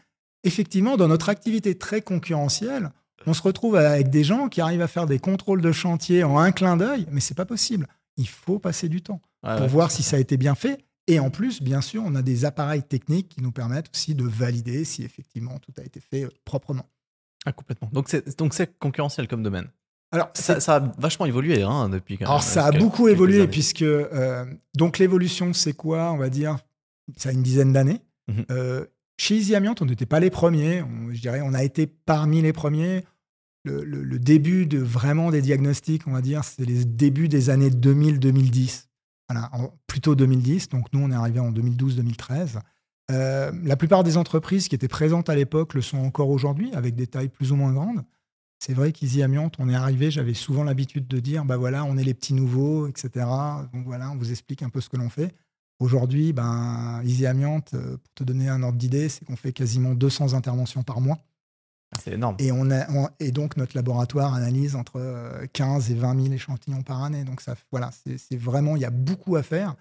effectivement, 0.43 0.97
dans 0.97 1.07
notre 1.07 1.29
activité 1.29 1.77
très 1.77 2.01
concurrentielle, 2.01 2.91
on 3.25 3.33
se 3.33 3.41
retrouve 3.41 3.75
avec 3.75 4.09
des 4.09 4.23
gens 4.23 4.49
qui 4.49 4.61
arrivent 4.61 4.81
à 4.81 4.87
faire 4.87 5.05
des 5.05 5.19
contrôles 5.19 5.61
de 5.61 5.71
chantier 5.71 6.23
en 6.23 6.37
un 6.37 6.51
clin 6.51 6.77
d'œil, 6.77 7.05
mais 7.11 7.19
c'est 7.19 7.35
pas 7.35 7.45
possible. 7.45 7.87
Il 8.17 8.27
faut 8.27 8.59
passer 8.59 8.89
du 8.89 9.01
temps 9.01 9.21
Ouais, 9.43 9.53
pour 9.53 9.61
ouais. 9.61 9.67
voir 9.67 9.89
si 9.91 10.03
ça 10.03 10.17
a 10.17 10.19
été 10.19 10.35
bien 10.35 10.53
fait. 10.55 10.83
Et 11.07 11.19
en 11.19 11.29
plus, 11.29 11.61
bien 11.61 11.79
sûr, 11.81 12.03
on 12.05 12.13
a 12.15 12.21
des 12.21 12.43
appareils 12.43 12.83
techniques 12.83 13.29
qui 13.29 13.41
nous 13.41 13.51
permettent 13.53 13.89
aussi 13.93 14.15
de 14.15 14.25
valider 14.25 14.83
si 14.83 15.03
effectivement 15.03 15.57
tout 15.59 15.71
a 15.79 15.83
été 15.83 15.99
fait 16.01 16.25
euh, 16.25 16.29
proprement. 16.43 16.85
Ah, 17.45 17.53
complètement. 17.53 17.89
Donc 17.93 18.09
c'est 18.09 18.37
donc 18.37 18.53
c'est 18.53 18.77
concurrentiel 18.79 19.27
comme 19.27 19.41
domaine. 19.41 19.69
Alors, 20.11 20.29
Ça, 20.33 20.59
a 20.75 20.79
vachement 20.97 21.25
évolué 21.27 21.61
hein, 21.61 21.87
depuis. 21.89 22.17
quand 22.17 22.25
alors 22.25 22.41
ça 22.43 22.65
a 22.65 22.71
beaucoup 22.71 23.07
évolué 23.07 23.41
années. 23.41 23.47
puisque 23.47 23.83
euh, 23.83 24.45
donc 24.75 24.97
l'évolution, 24.97 25.53
c'est 25.53 25.73
quoi 25.73 26.11
On 26.11 26.17
va 26.17 26.29
dire, 26.29 26.57
ça 27.17 27.29
a 27.29 27.31
une 27.31 27.43
dizaine 27.43 27.73
d'années. 27.73 28.01
Mhm. 28.27 28.45
Euh, 28.51 28.85
chez 29.17 29.35
Easy 29.35 29.53
on 29.55 29.85
n'était 29.85 30.05
pas 30.07 30.19
les 30.19 30.29
premiers. 30.31 30.81
On- 30.81 31.13
je 31.13 31.19
dirais, 31.21 31.41
on 31.43 31.53
a 31.53 31.63
été 31.63 31.85
parmi 31.87 32.41
les 32.41 32.53
premiers. 32.53 33.03
Le, 33.65 33.83
le- 33.83 34.03
le 34.03 34.19
début 34.19 34.65
de 34.65 34.79
vraiment 34.79 35.29
des 35.31 35.41
diagnostics, 35.41 36.07
on 36.07 36.11
va 36.13 36.21
dire, 36.21 36.43
c'est 36.43 36.65
les 36.65 36.85
débuts 36.85 37.27
des 37.27 37.49
années 37.49 37.69
2000-2010. 37.69 38.87
Voilà, 39.29 39.49
en- 39.53 39.73
plutôt 39.85 40.15
2010. 40.15 40.69
Donc 40.69 40.87
nous, 40.93 41.01
on 41.01 41.11
est 41.11 41.15
arrivé 41.15 41.39
en 41.39 41.51
2012-2013. 41.51 42.59
Euh, 43.11 43.51
la 43.63 43.75
plupart 43.75 44.03
des 44.03 44.17
entreprises 44.17 44.67
qui 44.69 44.75
étaient 44.75 44.87
présentes 44.87 45.29
à 45.29 45.35
l'époque 45.35 45.73
le 45.73 45.81
sont 45.81 45.97
encore 45.97 46.29
aujourd'hui, 46.29 46.71
avec 46.73 46.95
des 46.95 47.05
tailles 47.07 47.29
plus 47.29 47.51
ou 47.51 47.55
moins 47.55 47.73
grandes. 47.73 48.03
C'est 48.59 48.73
vrai 48.73 48.91
qu'Easy 48.91 49.23
Amiante, 49.23 49.55
on 49.59 49.69
est 49.69 49.75
arrivé, 49.75 50.11
j'avais 50.11 50.33
souvent 50.33 50.63
l'habitude 50.63 51.07
de 51.07 51.19
dire, 51.19 51.45
bah 51.45 51.55
voilà, 51.55 51.85
on 51.85 51.97
est 51.97 52.03
les 52.03 52.13
petits 52.13 52.33
nouveaux, 52.33 52.87
etc. 52.87 53.25
Donc 53.73 53.85
voilà, 53.85 54.11
on 54.11 54.17
vous 54.17 54.31
explique 54.31 54.63
un 54.63 54.69
peu 54.69 54.81
ce 54.81 54.89
que 54.89 54.97
l'on 54.97 55.09
fait. 55.09 55.33
Aujourd'hui, 55.79 56.33
ben, 56.33 57.01
Easy 57.05 57.25
Amiante, 57.25 57.73
euh, 57.73 57.95
pour 57.95 58.13
te 58.13 58.23
donner 58.25 58.49
un 58.49 58.61
ordre 58.61 58.77
d'idée, 58.77 59.07
c'est 59.07 59.23
qu'on 59.23 59.37
fait 59.37 59.53
quasiment 59.53 59.93
200 59.93 60.33
interventions 60.33 60.83
par 60.83 60.99
mois. 60.99 61.17
Ah, 61.93 61.99
c'est 62.03 62.13
énorme. 62.13 62.35
Et, 62.37 62.51
on 62.51 62.69
a, 62.69 63.11
et 63.21 63.31
donc, 63.31 63.55
notre 63.55 63.77
laboratoire 63.77 64.33
analyse 64.33 64.75
entre 64.75 64.99
15 65.53 65.89
euh, 65.89 65.93
et 65.93 65.97
20 65.97 66.21
000 66.21 66.33
échantillons 66.33 66.83
par 66.83 67.01
année. 67.01 67.23
Donc, 67.23 67.39
ça, 67.39 67.55
voilà, 67.71 67.91
c'est 67.93 68.35
vraiment, 68.35 68.75
il 68.75 68.81
y 68.81 68.85
a 68.85 68.91
beaucoup 68.91 69.37
à 69.37 69.43
faire. 69.43 69.75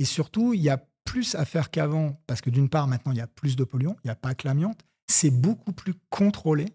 Et 0.00 0.04
surtout, 0.04 0.54
il 0.54 0.60
y 0.60 0.70
a 0.70 0.84
plus 1.04 1.36
à 1.36 1.44
faire 1.44 1.70
qu'avant, 1.70 2.20
parce 2.26 2.40
que 2.40 2.50
d'une 2.50 2.68
part, 2.68 2.88
maintenant, 2.88 3.12
il 3.12 3.18
y 3.18 3.22
a 3.22 3.28
plus 3.28 3.54
de 3.54 3.62
polluants, 3.62 3.96
il 4.02 4.08
n'y 4.08 4.10
a 4.10 4.16
pas 4.16 4.34
que 4.34 4.48
l'amiante. 4.48 4.80
C'est 5.06 5.30
beaucoup 5.30 5.72
plus 5.72 5.94
contrôlé. 6.10 6.66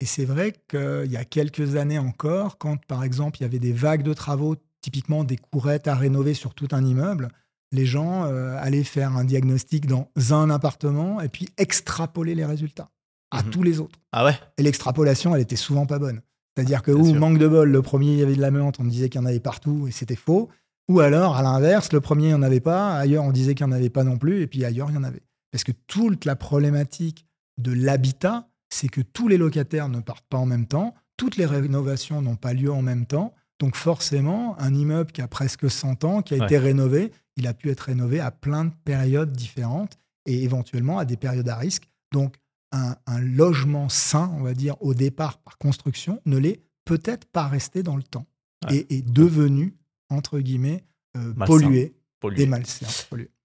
Et 0.00 0.06
c'est 0.06 0.24
vrai 0.24 0.54
qu'il 0.68 1.10
y 1.10 1.16
a 1.16 1.24
quelques 1.24 1.76
années 1.76 1.98
encore, 1.98 2.58
quand 2.58 2.84
par 2.86 3.02
exemple 3.02 3.38
il 3.38 3.42
y 3.42 3.46
avait 3.46 3.58
des 3.58 3.72
vagues 3.72 4.02
de 4.02 4.14
travaux, 4.14 4.56
typiquement 4.80 5.24
des 5.24 5.36
courettes 5.36 5.88
à 5.88 5.94
rénover 5.94 6.34
sur 6.34 6.54
tout 6.54 6.68
un 6.70 6.84
immeuble, 6.84 7.28
les 7.72 7.84
gens 7.84 8.24
euh, 8.24 8.56
allaient 8.60 8.84
faire 8.84 9.16
un 9.16 9.24
diagnostic 9.24 9.86
dans 9.86 10.08
un 10.30 10.50
appartement 10.50 11.20
et 11.20 11.28
puis 11.28 11.48
extrapoler 11.58 12.34
les 12.34 12.44
résultats 12.44 12.90
à 13.30 13.42
mhm. 13.42 13.50
tous 13.50 13.62
les 13.62 13.80
autres. 13.80 13.98
Ah 14.12 14.24
ouais? 14.24 14.38
Et 14.56 14.62
l'extrapolation, 14.62 15.34
elle 15.34 15.42
était 15.42 15.56
souvent 15.56 15.86
pas 15.86 15.98
bonne. 15.98 16.22
C'est-à-dire 16.56 16.82
que, 16.82 16.90
ou 16.90 17.14
manque 17.14 17.38
de 17.38 17.46
bol, 17.46 17.70
le 17.70 17.82
premier, 17.82 18.12
il 18.12 18.18
y 18.18 18.22
avait 18.22 18.34
de 18.34 18.40
l'amiante, 18.40 18.80
on 18.80 18.84
disait 18.84 19.08
qu'il 19.08 19.20
y 19.20 19.24
en 19.24 19.26
avait 19.26 19.40
partout 19.40 19.86
et 19.86 19.92
c'était 19.92 20.16
faux. 20.16 20.48
Ou 20.88 21.00
alors, 21.00 21.36
à 21.36 21.42
l'inverse, 21.42 21.92
le 21.92 22.00
premier, 22.00 22.24
il 22.24 22.28
n'y 22.28 22.34
en 22.34 22.42
avait 22.42 22.60
pas, 22.60 22.96
ailleurs, 22.96 23.24
on 23.24 23.30
disait 23.30 23.54
qu'il 23.54 23.66
n'y 23.66 23.72
en 23.72 23.76
avait 23.76 23.90
pas 23.90 24.04
non 24.04 24.16
plus, 24.16 24.40
et 24.40 24.46
puis 24.46 24.64
ailleurs, 24.64 24.90
il 24.90 24.94
y 24.94 24.98
en 24.98 25.04
avait. 25.04 25.22
Parce 25.52 25.62
que 25.62 25.72
toute 25.86 26.24
la 26.24 26.34
problématique 26.34 27.26
de 27.58 27.72
l'habitat, 27.72 28.48
c'est 28.68 28.88
que 28.88 29.00
tous 29.00 29.28
les 29.28 29.36
locataires 29.36 29.88
ne 29.88 30.00
partent 30.00 30.26
pas 30.28 30.38
en 30.38 30.46
même 30.46 30.66
temps, 30.66 30.94
toutes 31.16 31.36
les 31.36 31.46
rénovations 31.46 32.22
n'ont 32.22 32.36
pas 32.36 32.52
lieu 32.52 32.72
en 32.72 32.82
même 32.82 33.06
temps. 33.06 33.34
Donc 33.58 33.74
forcément, 33.74 34.58
un 34.60 34.72
immeuble 34.74 35.10
qui 35.10 35.20
a 35.20 35.28
presque 35.28 35.70
100 35.70 36.04
ans, 36.04 36.22
qui 36.22 36.34
a 36.34 36.44
été 36.44 36.58
rénové, 36.58 37.12
il 37.36 37.46
a 37.46 37.54
pu 37.54 37.70
être 37.70 37.80
rénové 37.80 38.20
à 38.20 38.30
plein 38.30 38.66
de 38.66 38.72
périodes 38.84 39.32
différentes 39.32 39.98
et 40.26 40.44
éventuellement 40.44 40.98
à 40.98 41.04
des 41.04 41.16
périodes 41.16 41.48
à 41.48 41.56
risque. 41.56 41.88
Donc 42.12 42.36
un, 42.72 42.96
logement 43.20 43.88
sain, 43.88 44.30
on 44.38 44.42
va 44.42 44.54
dire, 44.54 44.76
au 44.80 44.94
départ 44.94 45.38
par 45.38 45.58
construction, 45.58 46.20
ne 46.26 46.36
l'est 46.36 46.62
peut-être 46.84 47.24
pas 47.26 47.48
resté 47.48 47.82
dans 47.82 47.96
le 47.96 48.02
temps 48.02 48.26
et 48.70 48.96
est 48.96 49.02
devenu, 49.02 49.76
entre 50.10 50.38
guillemets, 50.40 50.84
euh, 51.16 51.32
pollué, 51.46 51.94
des 52.34 52.46
malsains. 52.46 52.86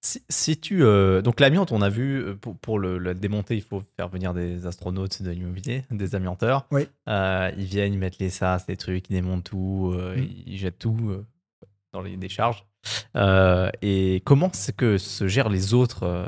Si, 0.01 0.57
tu 0.57 0.84
euh, 0.84 1.21
donc 1.21 1.39
l'amiante, 1.39 1.71
on 1.71 1.82
a 1.82 1.89
vu 1.89 2.21
euh, 2.21 2.36
pour, 2.36 2.78
le, 2.78 3.13
démonter, 3.13 3.55
il 3.55 3.61
faut 3.61 3.82
faire 3.95 4.09
venir 4.09 4.34
des 4.34 4.65
astronautes 4.65 5.21
de 5.21 5.32
l'immobilier, 5.32 5.86
des 5.91 6.15
amianteurs. 6.15 6.67
Oui. 6.71 6.88
ils 7.07 7.65
viennent, 7.65 7.93
ils 7.93 7.99
mettent 7.99 8.19
les 8.19 8.30
sas, 8.30 8.65
les 8.67 8.78
trucs, 8.78 9.09
ils 9.09 9.13
démontent 9.13 9.45
tout, 9.45 9.93
mm. 9.95 10.24
ils 10.47 10.57
jettent 10.57 10.80
tout 10.80 11.24
dans 11.93 12.01
les 12.01 12.17
décharges. 12.17 12.65
et 13.82 14.21
comment 14.26 14.49
c'est 14.53 14.76
que 14.76 14.97
se 14.97 15.28
gèrent 15.28 15.49
les 15.49 15.74
autres 15.74 16.28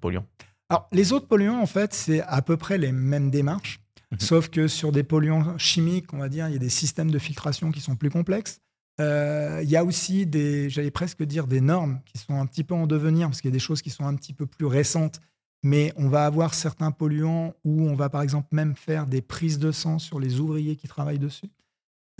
polluants? 0.00 0.26
Alors 0.70 0.88
les 0.92 1.12
autres 1.12 1.26
polluants, 1.26 1.60
en 1.60 1.66
fait, 1.66 1.92
c'est 1.92 2.22
à 2.22 2.42
peu 2.42 2.56
près 2.56 2.78
les 2.78 2.92
mêmes 2.92 3.30
démarches, 3.30 3.80
mhm. 4.12 4.20
sauf 4.20 4.48
que 4.48 4.68
sur 4.68 4.92
des 4.92 5.02
polluants 5.02 5.58
chimiques, 5.58 6.14
on 6.14 6.18
va 6.18 6.28
dire, 6.28 6.46
il 6.46 6.52
y 6.52 6.56
a 6.56 6.60
des 6.60 6.70
systèmes 6.70 7.10
de 7.10 7.18
filtration 7.18 7.72
qui 7.72 7.80
sont 7.80 7.96
plus 7.96 8.08
complexes. 8.08 8.60
Euh, 9.00 9.60
il 9.62 9.70
y 9.70 9.76
a 9.76 9.84
aussi 9.84 10.26
des, 10.26 10.68
j'allais 10.68 10.90
presque 10.90 11.22
dire, 11.22 11.46
des 11.46 11.60
normes 11.60 12.00
qui 12.04 12.18
sont 12.18 12.38
un 12.38 12.46
petit 12.46 12.64
peu 12.64 12.74
en 12.74 12.86
devenir, 12.86 13.28
parce 13.28 13.40
qu'il 13.40 13.50
y 13.50 13.52
a 13.52 13.56
des 13.56 13.58
choses 13.58 13.82
qui 13.82 13.90
sont 13.90 14.04
un 14.04 14.14
petit 14.14 14.34
peu 14.34 14.46
plus 14.46 14.66
récentes, 14.66 15.20
mais 15.62 15.92
on 15.96 16.08
va 16.08 16.26
avoir 16.26 16.54
certains 16.54 16.90
polluants 16.90 17.54
où 17.64 17.82
on 17.86 17.94
va 17.94 18.08
par 18.08 18.22
exemple 18.22 18.48
même 18.52 18.74
faire 18.74 19.06
des 19.06 19.22
prises 19.22 19.58
de 19.58 19.72
sang 19.72 19.98
sur 19.98 20.18
les 20.18 20.40
ouvriers 20.40 20.76
qui 20.76 20.88
travaillent 20.88 21.18
dessus. 21.18 21.50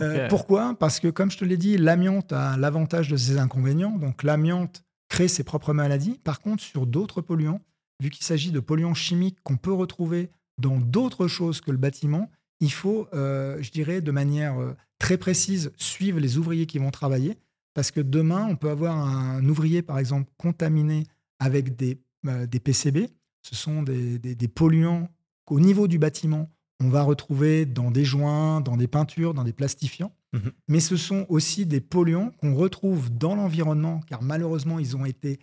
Euh, 0.01 0.27
pourquoi? 0.29 0.75
Parce 0.79 0.99
que, 0.99 1.07
comme 1.07 1.29
je 1.29 1.37
te 1.37 1.45
l'ai 1.45 1.57
dit, 1.57 1.77
l'amiante 1.77 2.33
a 2.33 2.57
l'avantage 2.57 3.07
de 3.09 3.17
ses 3.17 3.37
inconvénients. 3.37 3.97
Donc, 3.97 4.23
l'amiante 4.23 4.83
crée 5.09 5.27
ses 5.27 5.43
propres 5.43 5.73
maladies. 5.73 6.19
Par 6.23 6.41
contre, 6.41 6.63
sur 6.63 6.87
d'autres 6.87 7.21
polluants, 7.21 7.61
vu 8.01 8.09
qu'il 8.09 8.25
s'agit 8.25 8.51
de 8.51 8.59
polluants 8.59 8.95
chimiques 8.95 9.37
qu'on 9.43 9.57
peut 9.57 9.73
retrouver 9.73 10.31
dans 10.57 10.79
d'autres 10.79 11.27
choses 11.27 11.61
que 11.61 11.71
le 11.71 11.77
bâtiment, 11.77 12.31
il 12.61 12.71
faut, 12.71 13.07
euh, 13.13 13.61
je 13.61 13.71
dirais, 13.71 14.01
de 14.01 14.11
manière 14.11 14.55
très 14.99 15.17
précise 15.17 15.71
suivre 15.77 16.19
les 16.19 16.37
ouvriers 16.37 16.67
qui 16.67 16.77
vont 16.77 16.91
travailler. 16.91 17.37
Parce 17.73 17.91
que 17.91 18.01
demain, 18.01 18.47
on 18.49 18.55
peut 18.55 18.69
avoir 18.69 18.97
un 18.97 19.43
ouvrier, 19.47 19.81
par 19.81 19.97
exemple, 19.97 20.29
contaminé 20.37 21.07
avec 21.39 21.75
des, 21.75 21.99
euh, 22.27 22.45
des 22.45 22.59
PCB. 22.59 23.09
Ce 23.41 23.55
sont 23.55 23.81
des, 23.81 24.19
des, 24.19 24.47
polluants 24.47 25.09
qu'au 25.45 25.59
niveau 25.59 25.87
du 25.87 25.97
bâtiment, 25.97 26.49
on 26.79 26.89
va 26.89 27.01
retrouver 27.01 27.65
dans 27.65 27.89
des 27.89 28.05
joints, 28.05 28.61
dans 28.61 28.77
des 28.77 28.87
peintures, 28.87 29.33
dans 29.33 29.43
des 29.43 29.53
plastifiants. 29.53 30.13
Mhm. 30.33 30.51
Mais 30.67 30.79
ce 30.79 30.97
sont 30.97 31.25
aussi 31.29 31.65
des 31.65 31.81
polluants 31.81 32.31
qu'on 32.39 32.53
retrouve 32.55 33.09
dans 33.09 33.35
l'environnement, 33.35 34.01
car 34.07 34.21
malheureusement, 34.21 34.77
ils 34.77 34.95
ont 34.95 35.05
été 35.05 35.39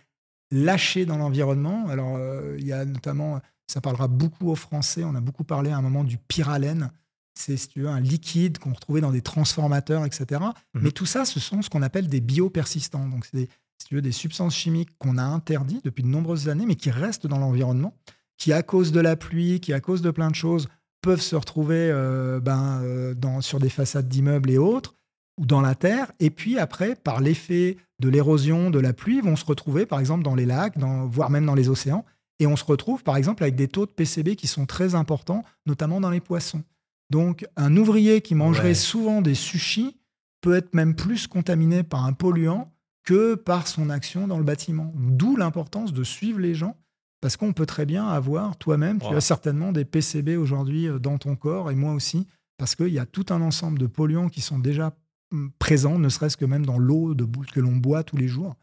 lâchés 0.51 1.05
dans 1.05 1.17
l'environnement. 1.17 1.87
Alors, 1.89 2.15
euh, 2.15 2.55
il 2.59 2.65
y 2.65 2.71
a 2.71 2.85
notamment, 2.85 3.41
ça 3.67 3.81
parlera 3.81 4.07
beaucoup 4.07 4.49
aux 4.49 4.55
Français, 4.55 5.03
on 5.03 5.15
a 5.15 5.21
beaucoup 5.21 5.43
parlé 5.43 5.71
à 5.71 5.77
un 5.77 5.81
moment 5.81 6.03
du 6.03 6.17
pyralène 6.17 6.91
c'est 7.33 7.57
si 7.57 7.67
tu 7.67 7.81
veux, 7.81 7.87
un 7.87 7.99
liquide 7.99 8.57
qu'on 8.57 8.73
retrouvait 8.73 9.01
dans 9.01 9.11
des 9.11 9.21
transformateurs, 9.21 10.05
etc. 10.05 10.41
Mhm. 10.73 10.81
Mais 10.81 10.91
tout 10.91 11.05
ça, 11.05 11.25
ce 11.25 11.39
sont 11.39 11.61
ce 11.61 11.69
qu'on 11.69 11.81
appelle 11.81 12.07
des 12.07 12.21
biopersistants. 12.21 13.07
Donc, 13.07 13.25
c'est 13.25 13.37
des, 13.37 13.49
si 13.77 13.87
tu 13.87 13.95
veux, 13.95 14.01
des 14.01 14.11
substances 14.11 14.55
chimiques 14.55 14.89
qu'on 14.97 15.17
a 15.17 15.23
interdites 15.23 15.85
depuis 15.85 16.03
de 16.03 16.09
nombreuses 16.09 16.49
années, 16.49 16.65
mais 16.65 16.75
qui 16.75 16.91
restent 16.91 17.27
dans 17.27 17.37
l'environnement, 17.37 17.95
qui, 18.37 18.53
à 18.53 18.63
cause 18.63 18.91
de 18.91 18.99
la 18.99 19.15
pluie, 19.15 19.59
qui, 19.59 19.73
à 19.73 19.79
cause 19.79 20.01
de 20.01 20.11
plein 20.11 20.29
de 20.29 20.35
choses, 20.35 20.67
peuvent 21.01 21.21
se 21.21 21.35
retrouver 21.35 21.89
euh, 21.91 22.39
ben, 22.39 22.81
euh, 22.83 23.13
dans, 23.13 23.41
sur 23.41 23.59
des 23.59 23.69
façades 23.69 24.07
d'immeubles 24.07 24.49
et 24.49 24.57
autres, 24.57 24.95
ou 25.39 25.45
dans 25.45 25.61
la 25.61 25.75
terre. 25.75 26.11
Et 26.19 26.29
puis 26.29 26.59
après, 26.59 26.95
par 26.95 27.21
l'effet 27.21 27.77
de 27.99 28.09
l'érosion, 28.09 28.69
de 28.69 28.79
la 28.79 28.93
pluie, 28.93 29.21
vont 29.21 29.35
se 29.35 29.45
retrouver, 29.45 29.85
par 29.85 29.99
exemple, 29.99 30.23
dans 30.23 30.35
les 30.35 30.45
lacs, 30.45 30.77
dans, 30.77 31.07
voire 31.07 31.29
même 31.29 31.45
dans 31.45 31.55
les 31.55 31.69
océans. 31.69 32.05
Et 32.39 32.47
on 32.47 32.55
se 32.55 32.63
retrouve, 32.63 33.03
par 33.03 33.17
exemple, 33.17 33.43
avec 33.43 33.55
des 33.55 33.67
taux 33.67 33.85
de 33.85 33.91
PCB 33.91 34.35
qui 34.35 34.47
sont 34.47 34.65
très 34.65 34.95
importants, 34.95 35.43
notamment 35.65 35.99
dans 35.99 36.09
les 36.09 36.21
poissons. 36.21 36.63
Donc, 37.09 37.45
un 37.55 37.75
ouvrier 37.75 38.21
qui 38.21 38.35
mangerait 38.35 38.75
souvent 38.75 39.21
des 39.21 39.35
sushis 39.35 39.97
peut 40.41 40.55
être 40.55 40.73
même 40.73 40.95
plus 40.95 41.27
contaminé 41.27 41.83
par 41.83 42.05
un 42.05 42.13
polluant 42.13 42.71
que 43.03 43.35
par 43.35 43.67
son 43.67 43.89
action 43.89 44.27
dans 44.27 44.37
le 44.37 44.43
bâtiment. 44.43 44.93
D'où 44.95 45.35
l'importance 45.35 45.93
de 45.93 46.03
suivre 46.03 46.39
les 46.39 46.53
gens, 46.53 46.77
parce 47.21 47.37
qu'on 47.37 47.53
peut 47.53 47.65
très 47.65 47.85
bien 47.85 48.07
avoir 48.07 48.57
toi-même, 48.57 48.99
tu 48.99 49.13
as 49.13 49.21
certainement 49.21 49.71
des 49.71 49.85
PCB 49.85 50.37
aujourd'hui 50.37 50.87
euh, 50.87 50.99
dans 50.99 51.17
ton 51.17 51.35
corps, 51.35 51.71
et 51.71 51.75
moi 51.75 51.93
aussi, 51.93 52.27
parce 52.57 52.75
qu'il 52.75 52.89
y 52.89 52.99
a 52.99 53.05
tout 53.05 53.25
un 53.29 53.41
ensemble 53.41 53.79
de 53.79 53.87
polluants 53.87 54.29
qui 54.29 54.41
sont 54.41 54.59
déjà 54.59 54.93
hum, 55.31 55.51
présents, 55.59 55.97
ne 55.97 56.09
serait-ce 56.09 56.37
que 56.37 56.45
même 56.45 56.65
dans 56.65 56.77
l'eau 56.77 57.15
que 57.51 57.59
l'on 57.59 57.75
boit 57.75 58.03
tous 58.03 58.17
les 58.17 58.27
jours. 58.27 58.55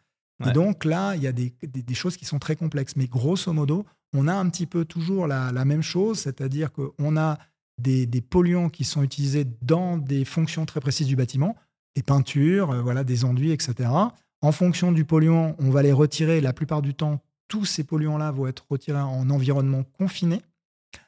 Et 0.47 0.53
donc 0.53 0.85
là, 0.85 1.17
il 1.17 1.23
y 1.23 1.27
a 1.27 1.33
des, 1.33 1.55
choses 1.95 2.19
qui 2.19 2.27
sont 2.27 2.39
très 2.39 2.57
complexes. 2.57 2.95
Mais 2.97 3.07
grosso 3.07 3.51
modo, 3.55 3.87
on 4.13 4.29
a 4.29 4.35
un 4.35 4.47
petit 4.51 4.67
peu 4.67 4.85
toujours 4.85 5.27
la, 5.27 5.51
la 5.51 5.65
même 5.65 5.81
chose, 5.81 6.19
c'est-à-dire 6.19 6.71
qu'on 6.73 7.17
a 7.17 7.39
des, 7.79 8.21
polluants 8.21 8.69
qui 8.69 8.85
sont 8.85 9.03
utilisés 9.03 9.47
dans 9.63 9.99
des 9.99 10.25
fonctions 10.25 10.67
très 10.67 10.81
précises 10.81 11.07
du 11.07 11.17
bâtiment, 11.17 11.57
des 11.95 12.03
peintures, 12.03 12.71
euh, 12.71 12.83
voilà, 12.83 13.05
des 13.05 13.25
enduits, 13.25 13.53
etc. 13.53 13.91
En 14.43 14.53
fonction 14.53 14.93
du 14.93 15.05
polluant, 15.05 15.57
on 15.59 15.71
va 15.71 15.83
les 15.83 15.93
retirer. 15.93 16.41
La 16.41 16.53
plupart 16.53 16.83
du 16.83 16.95
temps, 16.95 17.23
tous 17.49 17.65
ces 17.65 17.85
polluants-là 17.85 18.31
vont 18.31 18.47
être 18.47 18.67
retirés 18.69 19.01
en 19.01 19.31
environnement 19.31 19.85
confiné, 19.99 20.43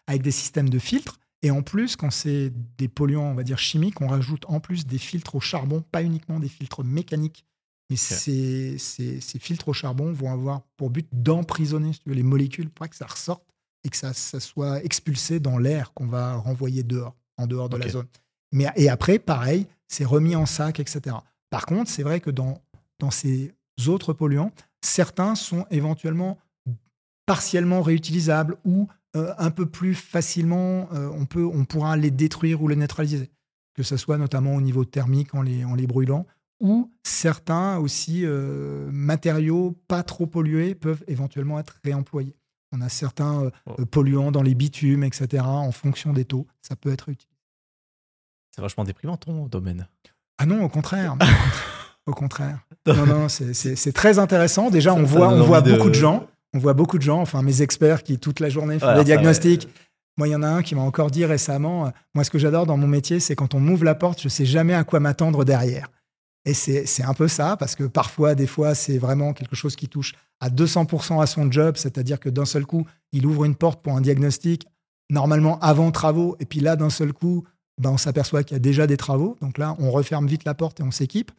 avec 0.06 0.22
des 0.22 0.30
systèmes 0.30 0.70
de 0.70 0.78
filtres. 0.78 1.18
Et 1.42 1.50
en 1.50 1.62
plus, 1.62 1.94
quand 1.94 2.10
c'est 2.10 2.52
des 2.78 2.88
polluants, 2.88 3.30
on 3.30 3.34
va 3.34 3.44
dire 3.44 3.58
chimiques, 3.58 4.00
on 4.00 4.08
rajoute 4.08 4.44
en 4.48 4.60
plus 4.60 4.86
des 4.86 4.98
filtres 4.98 5.36
au 5.36 5.40
charbon, 5.40 5.84
pas 5.92 6.02
uniquement 6.02 6.40
des 6.40 6.48
filtres 6.48 6.82
mécaniques. 6.82 7.44
Mais 7.90 7.96
ces, 7.96 8.76
ces, 8.76 9.38
filtres 9.38 9.68
au 9.68 9.72
charbon 9.72 10.12
vont 10.12 10.30
avoir 10.30 10.60
pour 10.76 10.90
but 10.90 11.08
d'emprisonner 11.10 11.92
les 12.04 12.22
molécules 12.22 12.68
pour 12.68 12.86
que 12.88 12.96
ça 12.96 13.06
ressorte 13.06 13.44
et 13.88 13.90
que 13.90 13.96
ça, 13.96 14.12
soit 14.12 14.84
expulsé 14.84 15.40
dans 15.40 15.56
l'air 15.56 15.92
qu'on 15.94 16.06
va 16.06 16.34
renvoyer 16.34 16.82
dehors, 16.82 17.16
en 17.38 17.46
dehors 17.46 17.70
de 17.70 17.78
la 17.78 17.88
zone. 17.88 18.06
Mais, 18.52 18.66
et 18.76 18.90
après, 18.90 19.18
pareil, 19.18 19.66
c'est 19.88 20.04
remis 20.04 20.36
en 20.36 20.46
sac, 20.46 20.78
etc. 20.78 21.16
Par 21.50 21.64
contre, 21.64 21.90
c'est 21.90 22.02
vrai 22.02 22.20
que 22.20 22.30
dans, 22.30 22.60
dans 22.98 23.10
ces 23.10 23.54
autres 23.86 24.12
polluants, 24.12 24.52
certains 24.82 25.34
sont 25.34 25.66
éventuellement 25.70 26.38
partiellement 27.24 27.80
réutilisables 27.80 28.56
ou 28.64 28.88
euh, 29.16 29.32
un 29.38 29.50
peu 29.50 29.64
plus 29.64 29.94
facilement, 29.94 30.88
euh, 30.92 31.08
on, 31.14 31.24
peut, 31.24 31.44
on 31.44 31.64
pourra 31.64 31.96
les 31.96 32.10
détruire 32.10 32.62
ou 32.62 32.68
les 32.68 32.76
neutraliser, 32.76 33.30
que 33.74 33.82
ce 33.82 33.96
soit 33.96 34.18
notamment 34.18 34.54
au 34.54 34.60
niveau 34.60 34.84
thermique 34.84 35.34
en 35.34 35.40
les, 35.40 35.64
en 35.64 35.74
les 35.74 35.86
brûlant, 35.86 36.26
ou 36.60 36.92
certains 37.04 37.78
aussi 37.78 38.22
euh, 38.24 38.90
matériaux 38.92 39.78
pas 39.88 40.02
trop 40.02 40.26
pollués 40.26 40.74
peuvent 40.74 41.04
éventuellement 41.06 41.58
être 41.58 41.78
réemployés. 41.82 42.36
On 42.72 42.80
a 42.80 42.88
certains 42.88 43.44
euh, 43.44 43.50
oh. 43.66 43.86
polluants 43.86 44.30
dans 44.30 44.42
les 44.42 44.54
bitumes, 44.54 45.04
etc. 45.04 45.42
En 45.44 45.72
fonction 45.72 46.12
des 46.12 46.24
taux, 46.24 46.46
ça 46.60 46.76
peut 46.76 46.92
être 46.92 47.08
utile. 47.08 47.28
C'est 48.54 48.62
vachement 48.62 48.84
déprimant 48.84 49.16
ton 49.16 49.46
domaine. 49.46 49.86
Ah 50.38 50.46
non, 50.46 50.62
au 50.62 50.68
contraire. 50.68 51.16
au 52.06 52.12
contraire. 52.12 52.58
Non, 52.86 53.06
non, 53.06 53.28
c'est 53.28 53.92
très 53.92 54.18
intéressant. 54.18 54.70
Déjà, 54.70 54.94
on 54.94 55.04
voit, 55.04 55.28
on 55.28 55.42
voit 55.42 55.60
beaucoup 55.60 55.88
de... 55.88 55.94
gens. 55.94 56.26
On 56.54 56.58
voit 56.58 56.72
beaucoup 56.72 56.96
de 56.96 57.02
gens, 57.02 57.20
enfin 57.20 57.42
mes 57.42 57.60
experts 57.60 58.02
qui 58.02 58.18
toute 58.18 58.40
la 58.40 58.48
journée 58.48 58.78
font 58.78 58.94
des 58.96 59.04
diagnostics. 59.04 59.68
Moi, 60.16 60.28
il 60.28 60.30
y 60.30 60.34
en 60.34 60.42
a 60.42 60.48
un 60.48 60.62
qui 60.62 60.74
m'a 60.74 60.80
encore 60.80 61.10
dit 61.10 61.24
récemment, 61.24 61.92
moi, 62.14 62.24
ce 62.24 62.30
que 62.30 62.38
j'adore 62.38 62.66
dans 62.66 62.76
mon 62.76 62.88
métier, 62.88 63.20
c'est 63.20 63.36
quand 63.36 63.54
on 63.54 63.60
m'ouvre 63.60 63.84
la 63.84 63.94
porte, 63.94 64.20
je 64.22 64.28
sais 64.28 64.46
jamais 64.46 64.74
à 64.74 64.82
quoi 64.82 64.98
m'attendre 64.98 65.44
derrière. 65.44 65.88
Et 66.48 66.54
c'est 66.54 67.02
un 67.02 67.12
peu 67.12 67.28
ça, 67.28 67.58
parce 67.58 67.76
que 67.76 67.84
parfois, 67.84 68.34
des 68.34 68.46
fois, 68.46 68.74
c'est 68.74 68.96
vraiment 68.96 69.34
quelque 69.34 69.54
chose 69.54 69.76
qui 69.76 69.86
touche 69.86 70.14
à 70.40 70.48
200% 70.48 71.20
à 71.20 71.26
son 71.26 71.52
job, 71.52 71.76
c'est-à-dire 71.76 72.18
que 72.18 72.30
d'un 72.30 72.46
seul 72.46 72.64
coup, 72.64 72.86
il 73.12 73.26
ouvre 73.26 73.44
une 73.44 73.54
porte 73.54 73.82
pour 73.82 73.92
un 73.94 74.00
diagnostic, 74.00 74.66
normalement 75.10 75.58
avant 75.58 75.90
travaux, 75.90 76.36
et 76.40 76.46
puis 76.46 76.60
là, 76.60 76.76
d'un 76.76 76.88
seul 76.88 77.12
coup, 77.12 77.44
ben, 77.78 77.90
on 77.90 77.98
s'aperçoit 77.98 78.44
qu'il 78.44 78.54
y 78.54 78.56
a 78.56 78.60
déjà 78.60 78.86
des 78.86 78.96
travaux. 78.96 79.36
Donc 79.42 79.58
là, 79.58 79.76
on 79.78 79.90
referme 79.90 80.26
vite 80.26 80.46
la 80.46 80.54
porte 80.54 80.80
et 80.80 80.82
on 80.82 80.90
s'équipe. 80.90 81.32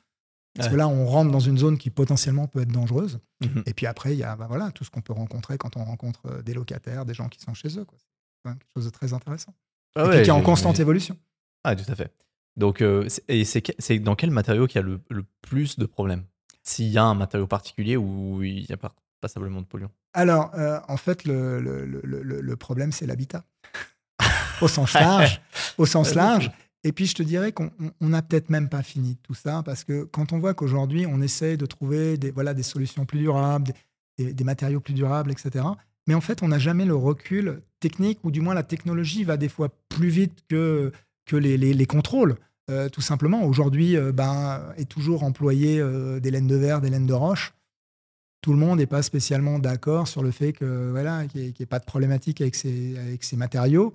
Parce 0.56 0.70
que 0.70 0.76
là, 0.76 0.88
on 0.88 1.06
rentre 1.06 1.32
dans 1.32 1.40
une 1.40 1.58
zone 1.58 1.78
qui 1.78 1.90
potentiellement 1.90 2.48
peut 2.48 2.62
être 2.62 2.72
dangereuse. 2.72 3.20
Mhm. 3.42 3.64
Et 3.66 3.74
puis 3.74 3.86
après, 3.86 4.14
il 4.14 4.20
y 4.20 4.24
a 4.24 4.36
ben 4.36 4.46
voilà, 4.48 4.72
tout 4.72 4.84
ce 4.84 4.90
qu'on 4.90 5.02
peut 5.02 5.14
rencontrer 5.14 5.58
quand 5.58 5.78
on 5.78 5.86
rencontre 5.86 6.22
euh, 6.26 6.42
des 6.42 6.54
locataires, 6.54 7.06
des 7.06 7.14
gens 7.14 7.30
qui 7.30 7.40
sont 7.40 7.54
chez 7.54 7.80
eux. 7.80 7.86
C'est 8.44 8.52
quelque 8.52 8.74
chose 8.76 8.86
de 8.86 8.90
très 8.90 9.14
intéressant. 9.14 9.54
Ah 9.96 10.06
et 10.14 10.24
qui 10.24 10.30
est 10.30 10.34
en 10.34 10.42
constante 10.42 10.80
évolution. 10.80 11.18
Ah, 11.64 11.76
tout 11.76 11.90
à 11.90 11.96
fait. 11.96 12.12
Donc, 12.60 12.82
euh, 12.82 13.08
et 13.30 13.46
c'est 13.46 14.00
dans 14.00 14.16
quel 14.16 14.32
matériau 14.32 14.68
qu'il 14.68 14.82
y 14.82 14.84
a 14.84 14.88
le, 14.88 15.24
plus 15.42 15.80
de 15.80 15.86
problèmes? 15.86 16.26
S'il 16.62 16.90
y 16.90 16.98
a 16.98 17.04
un 17.06 17.16
matériau 17.16 17.48
particulier 17.48 17.96
où 17.96 18.44
il 18.44 18.66
n'y 18.68 18.72
a 18.72 18.78
pas 18.78 18.94
passablement 19.22 19.62
de 19.62 19.66
polluants? 19.66 19.92
Alors, 20.14 20.52
euh, 20.56 20.80
en 20.88 20.98
fait, 20.98 21.24
le, 21.24 21.60
le, 21.60 21.86
le, 22.04 22.56
problème, 22.58 22.92
c'est 22.92 23.08
l'habitat. 23.08 23.46
au 24.62 24.68
sens 24.68 24.94
large. 24.94 25.42
au 25.78 25.86
sens 25.86 26.14
large. 26.16 26.52
Et 26.84 26.92
puis, 26.92 27.06
je 27.06 27.16
te 27.16 27.24
dirais 27.24 27.54
qu'on 27.54 27.72
n'a 28.02 28.22
peut-être 28.22 28.50
même 28.50 28.68
pas 28.68 28.84
fini 28.84 29.18
tout 29.24 29.34
ça, 29.34 29.64
parce 29.64 29.86
que 29.86 30.04
quand 30.04 30.34
on 30.34 30.40
voit 30.40 30.54
qu'aujourd'hui, 30.54 31.06
on 31.06 31.22
essaie 31.22 31.56
de 31.56 31.66
trouver 31.66 32.18
des, 32.18 32.32
voilà, 32.32 32.54
des 32.54 32.64
solutions 32.64 33.06
plus 33.06 33.20
durables, 33.20 33.72
des, 34.18 34.34
des 34.34 34.44
matériaux 34.44 34.82
plus 34.82 34.94
durables, 34.94 35.32
etc. 35.32 35.66
Mais 36.08 36.14
en 36.14 36.22
fait, 36.22 36.44
on 36.44 36.50
n'a 36.50 36.60
jamais 36.60 36.86
le 36.86 36.96
recul 36.96 37.62
technique, 37.80 38.20
ou 38.24 38.32
du 38.32 38.42
moins 38.42 38.54
la 38.54 38.64
technologie 38.64 39.24
va 39.24 39.38
des 39.38 39.50
fois 39.50 39.70
plus 39.88 40.10
vite 40.10 40.44
que 40.50 40.92
que 41.30 41.36
les, 41.38 41.86
contrôles. 41.86 42.36
Euh, 42.70 42.88
tout 42.88 43.02
simplement, 43.02 43.44
aujourd'hui, 43.46 43.98
euh, 43.98 44.12
ben, 44.12 44.74
est 44.78 44.90
toujours 44.90 45.24
employé 45.24 45.80
euh, 45.80 46.20
des 46.20 46.30
laines 46.30 46.48
de 46.48 46.56
verre, 46.56 46.82
des 46.82 46.90
laines 46.90 47.08
de 47.08 47.14
roche. 47.14 47.54
Tout 48.42 48.54
le 48.54 48.60
monde 48.60 48.78
n'est 48.78 48.86
pas 48.86 49.02
spécialement 49.02 49.60
d'accord 49.60 50.08
sur 50.08 50.22
le 50.22 50.32
fait 50.32 50.54
que 50.54 50.92
voilà, 50.92 51.26
qu'il 51.28 51.42
n'y 51.42 51.54
ait, 51.60 51.66
pas 51.66 51.80
de 51.80 51.86
problématique 51.86 52.42
avec 52.42 52.56
ces, 52.56 52.98
avec 52.98 53.24
ces 53.24 53.36
matériaux. 53.36 53.94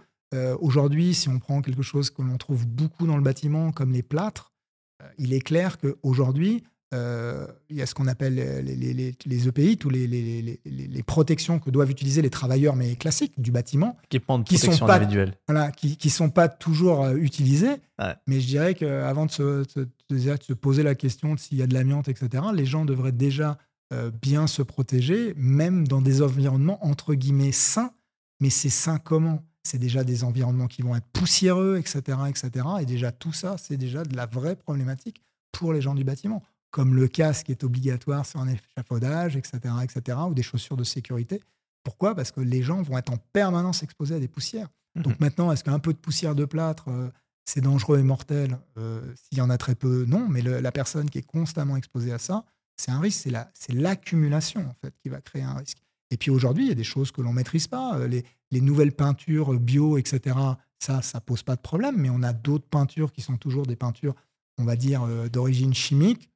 aujourd'hui, 0.61 1.15
si 1.15 1.29
on 1.29 1.39
prend 1.39 1.63
quelque 1.63 1.83
chose 1.83 2.11
que 2.11 2.21
l'on 2.21 2.37
trouve 2.37 2.67
beaucoup 2.67 3.07
dans 3.07 3.17
le 3.17 3.23
bâtiment, 3.23 3.73
comme 3.73 3.93
les 3.93 4.03
plâtres, 4.03 4.53
il 5.17 5.33
est 5.33 5.41
clair 5.41 5.79
qu'aujourd'hui, 5.79 6.63
euh, 6.95 7.47
il 7.71 7.77
y 7.77 7.83
a 7.83 7.87
ce 7.87 7.95
qu'on 7.95 8.07
appelle 8.07 8.35
les, 8.35 9.49
EPI, 9.49 9.73
e 9.73 9.75
tous 9.75 9.91
les, 9.91 11.03
protections 11.05 11.59
que 11.59 11.71
doivent 11.71 11.91
utiliser 11.91 12.23
les 12.23 12.31
travailleurs, 12.31 12.77
mais 12.77 12.95
classiques 12.95 13.41
du 13.41 13.51
bâtiment. 13.51 13.97
Qui 14.09 14.59
sont 14.59 14.87
pas, 14.87 15.01
Voilà, 15.49 15.73
qui 15.73 15.99
ne 16.03 16.11
sont 16.11 16.31
pas 16.31 16.49
toujours 16.49 17.05
euh, 17.05 17.17
utilisés. 17.17 17.77
Mais 18.27 18.41
je 18.41 18.47
dirais 18.47 18.75
qu'avant 18.75 19.27
de 19.27 19.31
se, 19.31 19.65
se, 19.69 20.53
poser 20.53 20.83
la 20.83 20.95
question 20.95 21.35
de 21.35 21.41
s'il 21.41 21.59
y 21.59 21.63
a 21.63 21.67
de 21.67 21.75
l'amiante, 21.75 22.09
etc., 22.09 22.45
les 22.55 22.67
gens 22.67 22.85
devraient 22.85 23.13
déjà 23.13 23.59
euh, 23.93 24.11
bien 24.23 24.47
se 24.47 24.63
protéger, 24.63 25.35
même 25.37 25.89
dans 25.89 26.01
des 26.01 26.23
environnements 26.23 26.85
entre 26.87 27.15
guillemets 27.15 27.53
sains. 27.53 27.93
Mais 28.41 28.51
c'est 28.51 28.71
sain 28.71 28.99
comment? 28.99 29.43
C'est 29.65 29.79
déjà 29.79 30.05
des 30.05 30.23
environnements 30.23 30.69
qui 30.69 30.83
vont 30.83 30.95
être 30.95 31.07
poussiéreux, 31.13 31.79
etc., 31.79 32.19
etc. 32.29 32.67
Et 32.81 32.85
déjà 32.85 33.11
tout 33.11 33.33
ça, 33.33 33.57
c'est 33.59 33.79
déjà 33.79 34.05
de 34.05 34.15
la 34.15 34.27
vraie 34.27 34.57
problématique 34.57 35.23
pour 35.51 35.73
les 35.73 35.81
gens 35.81 35.95
du 35.95 36.05
bâtiment 36.05 36.43
comme 36.75 36.97
le 36.97 37.07
casque 37.07 37.51
est 37.51 37.63
obligatoire 37.63 38.27
sur 38.27 38.41
un 38.41 38.49
échafaudage, 38.49 39.37
etc., 39.37 39.61
etc., 39.85 40.19
ou 40.29 40.35
des 40.35 40.43
chaussures 40.43 40.77
de 40.77 40.83
sécurité. 40.83 41.41
Pourquoi? 41.85 42.17
Parce 42.17 42.33
que 42.33 42.41
les 42.41 42.65
gens 42.65 42.83
vont 42.83 42.99
être 42.99 43.13
en 43.13 43.17
permanence 43.33 43.85
exposés 43.85 44.17
à 44.17 44.19
des 44.19 44.27
poussières. 44.27 44.67
Mhm. 44.97 45.03
Donc 45.03 45.21
maintenant, 45.21 45.53
est-ce 45.53 45.63
qu'un 45.63 45.79
peu 45.79 45.93
de 45.93 45.99
poussière 45.99 46.35
de 46.35 46.45
plâtre, 46.45 46.89
euh, 46.89 47.11
c'est 47.45 47.61
dangereux 47.61 48.01
et 48.01 48.03
mortel? 48.03 48.59
Euh, 48.77 49.01
S'il 49.15 49.39
y 49.39 49.41
en 49.41 49.51
a 49.51 49.57
très 49.57 49.77
peu, 49.77 50.05
non. 50.09 50.27
Mais 50.29 50.43
la 50.43 50.73
personne 50.73 51.09
qui 51.09 51.19
est 51.19 51.27
constamment 51.27 51.77
exposée 51.77 52.13
à 52.13 52.19
ça, 52.19 52.45
c'est 52.77 52.91
un 52.91 52.99
risque. 52.99 53.29
C'est 53.55 53.73
l'accumulation, 53.73 54.63
en 54.63 54.75
fait, 54.83 54.93
qui 55.01 55.09
va 55.09 55.21
créer 55.21 55.43
un 55.43 55.55
risque. 55.55 55.79
Et 56.11 56.17
puis 56.17 56.33
aujourd'hui, 56.33 56.65
il 56.65 56.69
y 56.71 56.73
a 56.73 56.75
des 56.75 56.83
choses 56.83 57.13
que 57.13 57.23
l'on 57.23 57.31
ne 57.31 57.37
maîtrise 57.37 57.69
pas. 57.69 57.99
Euh, 57.99 58.09
les, 58.09 58.25
les, 58.51 58.61
nouvelles 58.61 58.93
peintures 58.93 59.55
bio, 59.61 59.97
etc., 59.97 60.37
ça, 60.81 61.03
ça 61.03 61.21
pose 61.21 61.45
pas 61.45 61.55
de 61.55 61.61
problème. 61.61 61.99
Mais 61.99 62.11
on 62.11 62.25
a 62.25 62.33
d'autres 62.33 62.67
peintures 62.67 63.13
qui 63.13 63.23
sont 63.23 63.37
toujours 63.37 63.65
des 63.65 63.77
peintures, 63.77 64.17
on 64.59 64.65
va 64.65 64.75
dire, 64.75 65.07
d'origine 65.31 65.73
chimique 65.73 66.31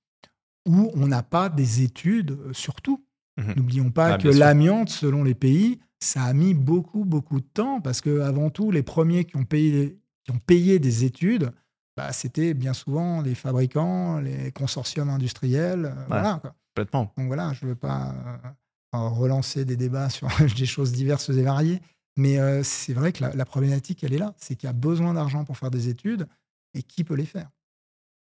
où 0.69 0.91
on 0.95 1.09
n'a 1.09 1.23
pas 1.23 1.49
des 1.49 1.83
études 1.83 2.33
euh, 2.33 2.53
sur 2.53 2.81
tout. 2.81 3.05
Mhm. 3.39 3.55
N'oublions 3.57 3.91
pas 3.91 4.15
ah, 4.15 4.19
que 4.19 4.29
l'amiante, 4.29 4.91
selon 4.91 5.25
les 5.25 5.35
pays, 5.35 5.81
ça 6.01 6.23
a 6.23 6.33
mis 6.33 6.55
beaucoup, 6.55 7.05
beaucoup 7.05 7.41
de 7.41 7.47
temps 7.47 7.81
parce 7.81 8.01
que 8.01 8.21
avant 8.21 8.51
tout, 8.51 8.71
les 8.71 8.83
premiers 8.83 9.25
qui 9.25 9.37
ont 9.37 9.45
payé, 9.45 9.99
qui 10.25 10.31
ont 10.31 10.39
payé 10.39 10.79
des 10.79 11.05
études, 11.05 11.51
bah, 11.97 12.13
c'était 12.13 12.55
bien 12.55 12.75
souvent 12.75 13.23
les 13.23 13.35
fabricants, 13.35 14.21
les 14.21 14.53
consortiums 14.53 15.09
industriels. 15.09 15.87
Euh, 15.87 16.05
voilà, 16.09 16.41
Complètement. 16.75 17.13
Donc 17.17 17.27
voilà, 17.27 17.53
je 17.55 17.65
ne 17.65 17.71
veux 17.71 17.77
pas 17.77 18.15
euh, 18.95 18.99
relancer 19.09 19.65
des 19.65 19.77
débats 19.77 20.11
sur 20.11 20.29
des 20.57 20.67
choses 20.67 20.93
diverses 20.93 21.31
et 21.31 21.43
variées, 21.43 21.81
mais 22.17 22.65
c'est 22.65 22.95
vrai 22.95 23.13
que 23.13 23.25
la 23.25 23.45
problématique, 23.45 24.03
elle 24.03 24.13
est 24.13 24.19
là. 24.19 24.35
C'est 24.39 24.57
qu'il 24.57 24.67
y 24.67 24.71
a 24.71 24.73
besoin 24.73 25.15
d'argent 25.15 25.45
pour 25.45 25.57
faire 25.57 25.71
des 25.71 25.89
études 25.89 26.27
et 26.75 26.83
qui 26.83 27.05
peut 27.05 27.15
les 27.15 27.27
faire? 27.27 27.49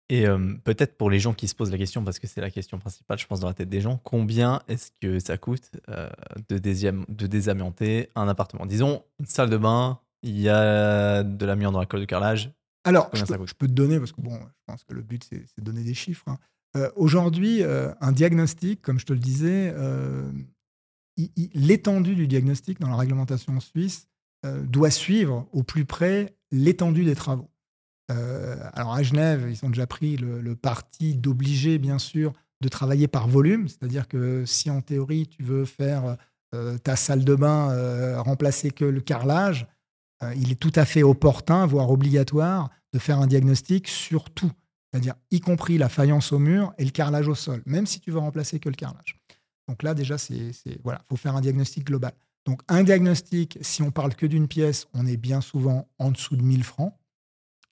Et 0.08 0.26
peut-être 0.62 0.96
pour 0.96 1.10
les 1.10 1.18
gens 1.18 1.34
qui 1.34 1.48
se 1.48 1.54
posent 1.54 1.72
la 1.72 1.78
question, 1.78 2.04
parce 2.04 2.20
que 2.20 2.28
c'est 2.28 2.40
la 2.40 2.50
question 2.50 2.78
principale, 2.78 3.18
je 3.18 3.26
pense, 3.26 3.40
dans 3.40 3.48
la 3.48 3.54
tête 3.54 3.68
des 3.68 3.80
gens, 3.80 4.00
combien 4.04 4.62
est-ce 4.68 4.92
que 5.00 5.18
ça 5.18 5.36
coûte 5.36 5.72
de, 6.48 6.58
de 6.58 7.26
désamianter 7.26 8.08
un 8.14 8.28
appartement? 8.28 8.66
Disons, 8.66 9.02
une 9.18 9.26
salle 9.26 9.50
de 9.50 9.56
bain, 9.56 9.98
il 10.22 10.38
y 10.40 10.48
a 10.48 11.24
de 11.24 11.46
l'amiante 11.46 11.72
dans 11.72 11.80
la 11.80 11.86
colle 11.86 12.00
de 12.00 12.04
carrelage. 12.04 12.52
Alors, 12.84 13.10
je 13.14 13.24
peux, 13.24 13.46
je 13.46 13.54
peux, 13.54 13.66
te 13.66 13.72
donner, 13.72 13.98
parce 13.98 14.12
que 14.12 14.20
bon, 14.20 14.36
je 14.36 14.62
pense 14.66 14.84
que 14.84 14.94
le 14.94 15.02
but, 15.02 15.24
c'est 15.28 15.42
de 15.58 15.64
donner 15.64 15.82
des 15.82 15.94
chiffres. 15.94 16.28
Hein. 16.28 16.38
Aujourd'hui, 16.94 17.62
un 17.64 18.12
diagnostic, 18.12 18.82
comme 18.82 19.00
je 19.00 19.06
te 19.06 19.12
le 19.12 19.18
disais, 19.18 19.74
l'étendue 21.54 22.14
du 22.14 22.28
diagnostic 22.28 22.78
dans 22.78 22.90
la 22.90 22.96
réglementation 22.96 23.58
suisse 23.60 24.06
doit 24.44 24.90
suivre 24.90 25.48
au 25.52 25.64
plus 25.64 25.84
près 25.84 26.36
l'étendue 26.52 27.04
des 27.04 27.16
travaux. 27.16 27.50
Euh, 28.10 28.56
alors 28.72 28.94
à 28.94 29.02
Genève, 29.02 29.46
ils 29.50 29.64
ont 29.64 29.70
déjà 29.70 29.86
pris 29.86 30.16
le, 30.16 30.56
parti 30.56 31.16
d'obliger, 31.16 31.78
bien 31.78 31.98
sûr, 31.98 32.32
de 32.60 32.68
travailler 32.68 33.08
par 33.08 33.28
volume. 33.28 33.68
C'est-à-dire 33.68 34.08
que 34.08 34.44
si 34.46 34.70
en 34.70 34.80
théorie, 34.80 35.26
tu 35.26 35.42
veux 35.42 35.64
faire 35.64 36.16
euh, 36.54 36.78
ta 36.78 36.96
salle 36.96 37.24
de 37.24 37.34
bain 37.34 37.70
euh, 37.70 38.20
remplacer 38.20 38.70
que 38.70 38.84
le 38.84 39.00
carrelage, 39.00 39.66
il 40.34 40.50
est 40.50 40.58
tout 40.58 40.72
à 40.76 40.86
fait 40.86 41.02
opportun, 41.02 41.66
voire 41.66 41.90
obligatoire, 41.90 42.70
de 42.94 42.98
faire 42.98 43.18
un 43.18 43.26
diagnostic 43.26 43.86
sur 43.86 44.30
tout. 44.30 44.50
C'est-à-dire 44.90 45.14
y 45.30 45.40
compris 45.40 45.76
la 45.76 45.90
faïence 45.90 46.32
au 46.32 46.38
mur 46.38 46.72
et 46.78 46.86
le 46.86 46.90
carrelage 46.90 47.28
au 47.28 47.34
sol, 47.34 47.62
même 47.66 47.86
si 47.86 48.00
tu 48.00 48.10
veux 48.10 48.18
remplacer 48.18 48.58
que 48.58 48.70
le 48.70 48.76
carrelage. 48.76 49.20
Donc 49.68 49.82
là, 49.82 49.92
déjà, 49.92 50.16
c'est 50.16 50.52
voilà, 50.82 51.02
faut 51.06 51.16
faire 51.16 51.36
un 51.36 51.42
diagnostic 51.42 51.84
global. 51.84 52.12
Donc 52.46 52.62
un 52.68 52.82
diagnostic, 52.82 53.58
si 53.60 53.82
on 53.82 53.90
parle 53.90 54.14
que 54.14 54.24
d'une 54.24 54.48
pièce, 54.48 54.86
on 54.94 55.06
est 55.06 55.16
bien 55.18 55.42
souvent 55.42 55.88
en 55.98 56.12
dessous 56.12 56.36
de 56.36 56.42
1000 56.42 56.64
francs. 56.64 56.94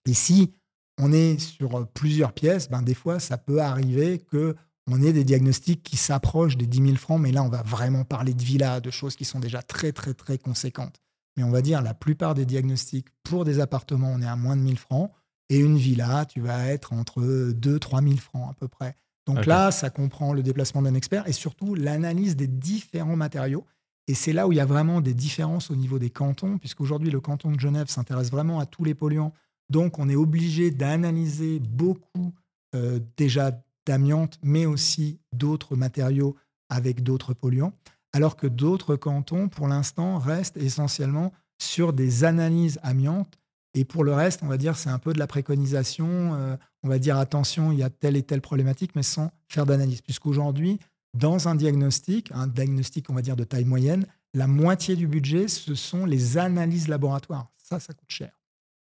Et 0.07 0.15
si 0.15 0.53
on 0.99 1.13
est 1.13 1.39
sur 1.39 1.77
euh, 1.77 1.85
plusieurs 1.93 2.33
pièces, 2.33 2.69
ben 2.69 2.83
des 2.83 2.95
fois, 2.95 3.19
ça 3.21 3.39
peut 3.39 3.61
arriver 3.61 4.19
que 4.19 4.55
on 4.87 5.01
ait 5.03 5.15
des 5.15 5.25
diagnostics 5.25 5.83
qui 5.83 5.97
s'approchent 5.97 6.59
des 6.59 6.67
10 6.67 6.83
000 6.83 6.97
francs, 6.97 7.21
mais 7.21 7.33
là, 7.33 7.43
on 7.43 7.49
va 7.49 7.63
vraiment 7.63 8.05
parler 8.05 8.35
de 8.35 8.43
villas, 8.43 8.81
de 8.81 8.91
choses 8.91 9.17
qui 9.17 9.25
sont 9.25 9.41
déjà 9.41 9.63
très, 9.63 9.93
très, 9.93 10.13
très 10.13 10.37
conséquentes. 10.37 11.01
Mais 11.37 11.43
on 11.43 11.51
va 11.51 11.63
dire, 11.63 11.81
la 11.81 11.95
plupart 11.95 12.35
des 12.35 12.45
diagnostics 12.45 13.07
pour 13.23 13.45
des 13.45 13.61
appartements, 13.61 14.13
on 14.13 14.21
est 14.21 14.27
à 14.27 14.37
moins 14.37 14.57
de 14.57 14.61
1000 14.61 14.79
francs. 14.79 15.11
Et 15.49 15.59
une 15.59 15.77
villa, 15.77 16.25
tu 16.27 16.41
vas 16.41 16.67
être 16.67 16.93
entre 16.93 17.53
2 17.53 17.79
3 17.79 18.03
000 18.03 18.17
francs 18.17 18.51
à 18.51 18.55
peu 18.55 18.69
près. 18.69 18.95
Donc 19.27 19.47
là, 19.47 19.71
ça 19.71 19.89
comprend 19.91 20.35
le 20.35 20.43
déplacement 20.43 20.83
d'un 20.83 20.95
expert 20.95 21.27
et 21.27 21.33
surtout 21.33 21.75
l'analyse 21.75 22.37
des 22.37 22.47
différents 22.47 23.17
matériaux. 23.17 23.65
Et 24.07 24.15
c'est 24.15 24.35
là 24.35 24.47
où 24.47 24.53
il 24.53 24.57
y 24.57 24.61
a 24.61 24.67
vraiment 24.67 25.01
des 25.01 25.15
différences 25.15 25.71
au 25.71 25.77
niveau 25.77 25.99
des 25.99 26.11
cantons, 26.11 26.59
puisqu'aujourd'hui, 26.59 27.11
le 27.11 27.21
canton 27.21 27.51
de 27.51 27.59
Genève 27.59 27.89
s'intéresse 27.89 28.31
vraiment 28.31 28.61
à 28.61 28.67
tous 28.67 28.85
les 28.85 28.95
polluants 28.95 29.33
donc, 29.71 29.99
on 29.99 30.09
est 30.09 30.17
obligé 30.17 30.71
d'analyser 30.71 31.59
beaucoup 31.61 32.33
euh, 32.75 33.01
déjà 33.17 33.63
d'amiante, 33.87 34.39
mais 34.43 34.67
aussi 34.67 35.19
d'autres 35.33 35.77
matériaux 35.77 36.37
avec 36.69 37.03
d'autres 37.03 37.35
polluants, 37.35 37.73
alors 38.13 38.37
que 38.37 38.47
d'autres 38.47 38.97
cantons, 38.97 39.49
pour 39.49 39.69
l'instant, 39.69 40.19
restent 40.19 40.57
essentiellement 40.57 41.33
sur 41.59 41.93
des 41.93 42.25
analyses 42.25 42.79
amiantes. 42.83 43.39
Et 43.75 43.85
pour 43.85 44.05
le 44.05 44.13
reste, 44.13 44.43
on 44.43 44.47
va 44.47 44.57
dire, 44.57 44.77
c'est 44.77 44.91
un 44.91 44.99
peu 44.99 45.13
de 45.13 45.19
la 45.19 45.27
préconisation. 45.27 46.35
Euh, 46.35 46.57
on 46.83 46.89
va 46.89 46.99
dire, 46.99 47.17
attention, 47.17 47.73
il 47.73 47.79
y 47.79 47.83
a 47.83 47.91
telle 47.91 48.17
et 48.17 48.23
telle 48.23 48.41
problématique, 48.41 48.93
mais 48.95 49.03
sans 49.03 49.31
faire 49.49 49.67
d'analyse. 49.67 50.01
Puisqu'aujourd'hui, 50.01 50.79
dans 51.15 51.49
un 51.49 51.55
diagnostic, 51.55 52.31
un 52.33 52.47
diagnostic, 52.47 53.11
on 53.11 53.15
va 53.15 53.23
dire, 53.23 53.37
de 53.37 53.45
taille 53.45 53.65
moyenne, 53.65 54.07
la 54.33 54.47
moitié 54.47 54.97
du 54.97 55.07
budget, 55.07 55.49
ce 55.49 55.75
sont 55.75 56.07
les 56.07 56.39
analyses 56.39 56.89
laboratoires. 56.89 57.51
Ça, 57.57 57.81
ça 57.81 57.95
coûte 57.95 58.11
cher. 58.11 58.33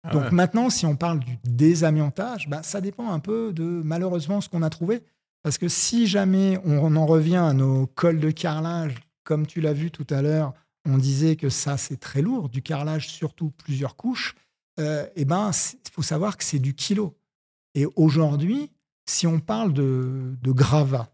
Ah 0.04 0.10
Donc 0.10 0.32
maintenant, 0.32 0.68
si 0.68 0.84
on 0.84 0.96
parle 0.96 1.20
du 1.20 1.38
désamiantage, 1.44 2.48
bah, 2.48 2.62
ça 2.62 2.80
dépend 2.80 3.10
un 3.10 3.20
peu 3.20 3.52
de 3.52 3.64
malheureusement 3.64 4.40
ce 4.40 4.48
qu'on 4.48 4.62
a 4.62 4.70
trouvé. 4.70 5.02
Parce 5.42 5.58
que 5.58 5.68
si 5.68 6.06
jamais 6.06 6.60
on 6.64 6.94
en 6.96 7.06
revient 7.06 7.36
à 7.36 7.52
nos 7.52 7.86
cols 7.86 8.20
de 8.20 8.30
carrelage, 8.30 8.94
comme 9.24 9.46
tu 9.46 9.60
l'as 9.60 9.72
vu 9.72 9.90
tout 9.90 10.06
à 10.10 10.22
l'heure, 10.22 10.54
on 10.84 10.98
disait 10.98 11.36
que 11.36 11.48
ça, 11.48 11.76
c'est 11.76 11.98
très 11.98 12.22
lourd, 12.22 12.48
du 12.48 12.62
carrelage 12.62 13.08
surtout 13.08 13.50
plusieurs 13.50 13.96
couches. 13.96 14.34
Euh, 14.80 15.06
eh 15.16 15.24
ben, 15.24 15.50
il 15.50 15.90
faut 15.90 16.02
savoir 16.02 16.36
que 16.36 16.44
c'est 16.44 16.58
du 16.58 16.74
kilo. 16.74 17.16
Et 17.74 17.86
aujourd'hui, 17.96 18.70
si 19.06 19.26
on 19.26 19.40
parle 19.40 19.72
de, 19.72 20.34
de 20.40 20.52
gravat, 20.52 21.12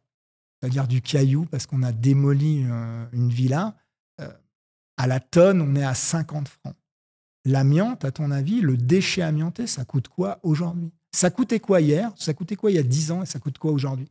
c'est-à-dire 0.61 0.89
du 0.89 1.03
caillou, 1.03 1.45
parce 1.47 1.67
qu'on 1.67 1.83
a 1.83 1.93
démoli 1.93 2.65
euh, 2.67 3.07
une 3.13 3.31
villa, 3.31 3.77
euh, 4.21 4.31
à 4.97 5.07
la 5.07 5.21
tonne, 5.21 5.61
on 5.61 5.75
est 5.75 5.85
à 5.85 5.95
50 5.95 6.49
francs. 6.49 6.77
L'amiante, 7.49 8.05
à 8.05 8.11
ton 8.11 8.31
avis, 8.31 8.61
le 8.61 8.77
déchet 8.77 9.23
amianté, 9.23 9.67
ça 9.67 9.85
coûte 9.85 10.09
quoi 10.09 10.39
aujourd'hui? 10.43 10.91
Ça 11.13 11.31
coûtait 11.31 11.61
quoi 11.61 11.81
hier? 11.81 12.13
Ça 12.17 12.35
coûtait 12.35 12.57
quoi 12.57 12.71
il 12.71 12.75
y 12.75 12.79
a 12.79 12.83
10 12.83 13.11
ans 13.13 13.23
et 13.23 13.27
ça 13.27 13.39
coûte 13.39 13.57
quoi 13.59 13.73
aujourd'hui? 13.73 14.09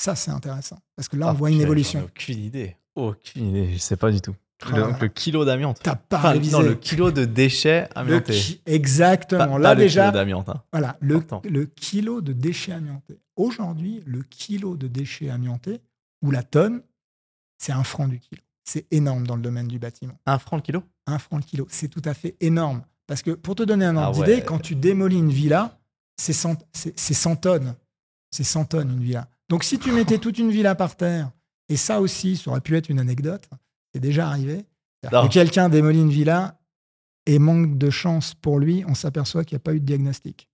Ça, 0.00 0.14
c'est 0.14 0.30
intéressant. 0.30 0.78
Parce 0.96 1.08
que 1.08 1.16
là, 1.16 1.26
on 1.26 1.30
Ah, 1.30 1.32
voit 1.34 1.50
une 1.50 1.60
évolution. 1.60 2.02
Aucune 2.04 2.38
idée. 2.42 2.76
Aucune 2.94 3.48
idée. 3.48 3.72
Je 3.74 3.78
sais 3.78 3.96
pas 3.96 4.10
du 4.10 4.20
tout. 4.20 4.34
Ah. 4.62 4.76
Le, 4.76 4.82
donc 4.84 5.00
le 5.02 5.08
kilo 5.08 5.44
d'amiante. 5.44 5.80
T'as 5.82 5.96
pas 5.96 6.18
Enfin, 6.18 6.30
révisé. 6.30 6.52
non, 6.52 6.62
le 6.62 6.74
kilo 6.74 7.10
de 7.12 7.24
déchets 7.26 7.88
amiantés. 7.94 8.60
Exactement. 8.66 9.46
Pas, 9.52 9.58
là, 9.58 9.68
pas 9.70 9.74
le 9.74 9.80
déjà, 9.82 10.06
kilo 10.06 10.12
d'amiante. 10.18 10.48
hein. 10.48 10.62
Voilà, 10.72 10.96
le, 11.00 11.20
le 11.48 11.66
kilo 11.66 12.20
de 12.22 12.32
déchets 12.32 12.72
amiantés. 12.72 13.18
Aujourd'hui, 13.36 14.02
le 14.06 14.22
kilo 14.22 14.76
de 14.76 14.88
déchets 14.88 15.28
amiantés, 15.30 15.80
ou 16.22 16.30
la 16.30 16.42
tonne, 16.42 16.82
c'est 17.58 17.72
un 17.72 17.84
franc 17.84 18.08
du 18.08 18.18
kilo. 18.18 18.40
C'est 18.70 18.86
énorme 18.90 19.26
dans 19.26 19.34
le 19.36 19.40
domaine 19.40 19.66
du 19.66 19.78
bâtiment. 19.78 20.12
Un 20.26 20.38
franc 20.38 20.56
le 20.56 20.62
kilo? 20.62 20.82
Un 21.06 21.18
franc 21.18 21.38
le 21.38 21.42
kilo, 21.42 21.66
c'est 21.70 21.88
tout 21.88 22.02
à 22.04 22.12
fait 22.12 22.36
énorme. 22.40 22.82
Parce 23.06 23.22
que 23.22 23.30
pour 23.30 23.54
te 23.54 23.62
donner 23.62 23.86
un 23.86 23.96
ordre 23.96 24.18
Ah 24.18 24.20
ouais. 24.20 24.26
d'idée, 24.36 24.44
quand 24.44 24.58
tu 24.58 24.74
démolis 24.74 25.16
une 25.16 25.30
villa, 25.30 25.78
c'est 26.18 26.34
100, 26.34 26.56
c'est- 26.74 26.92
c'est 26.98 27.14
100 27.14 27.34
tonnes. 27.36 27.74
C'est 28.30 28.44
100 28.44 28.66
tonnes 28.66 28.90
une 28.90 29.02
villa. 29.02 29.26
Donc 29.48 29.64
si 29.64 29.78
tu 29.78 29.90
mettais 29.90 30.18
toute 30.18 30.36
une 30.38 30.50
villa 30.50 30.74
par 30.74 30.96
terre, 30.96 31.30
et 31.70 31.78
ça 31.78 32.02
aussi, 32.02 32.36
ça 32.36 32.50
aurait 32.50 32.60
pu 32.60 32.76
être 32.76 32.90
une 32.90 32.98
anecdote, 32.98 33.48
c'est 33.94 34.00
déjà 34.00 34.28
arrivé. 34.28 34.66
Que 35.02 35.28
quelqu'un 35.28 35.70
démolit 35.70 36.00
une 36.00 36.10
villa 36.10 36.58
et 37.24 37.38
manque 37.38 37.78
de 37.78 37.88
chance 37.88 38.34
pour 38.34 38.58
lui, 38.58 38.84
on 38.86 38.94
s'aperçoit 38.94 39.44
qu'il 39.44 39.56
n'y 39.56 39.60
a 39.60 39.64
pas 39.64 39.72
eu 39.74 39.80
de 39.80 39.86
diagnostic. 39.86 40.46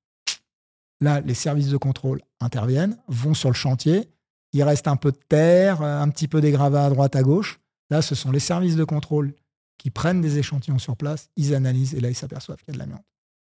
Là, 1.01 1.21
les 1.21 1.35
services 1.35 1.69
de 1.71 1.77
contrôle 1.77 2.21
interviennent, 2.41 2.97
vont 3.09 3.35
sur 3.35 3.49
le 3.51 3.55
chantier, 3.57 4.09
il 4.53 4.63
reste 4.63 4.87
un 4.87 4.95
peu 4.97 5.11
de 5.11 5.19
terre, 5.29 5.83
un 5.83 6.09
petit 6.11 6.29
peu 6.29 6.41
des 6.41 6.53
gravats 6.53 6.87
à 6.87 6.91
droite, 6.91 7.17
à 7.17 7.23
gauche. 7.23 7.59
Là, 7.95 8.03
ce 8.03 8.17
sont 8.17 8.33
les 8.33 8.41
services 8.41 8.75
de 8.75 8.83
contrôle 8.83 9.35
qui 9.79 9.89
prennent 9.89 10.21
des 10.21 10.39
échantillons 10.39 10.81
sur 10.81 10.97
place, 10.97 11.31
ils 11.37 11.55
analysent 11.55 11.95
et 11.95 12.01
là, 12.01 12.11
ils 12.11 12.17
s'aperçoivent 12.17 12.59
qu'il 12.59 12.67
y 12.67 12.71
a 12.73 12.75
de 12.75 12.79
l'amiante. 12.81 13.05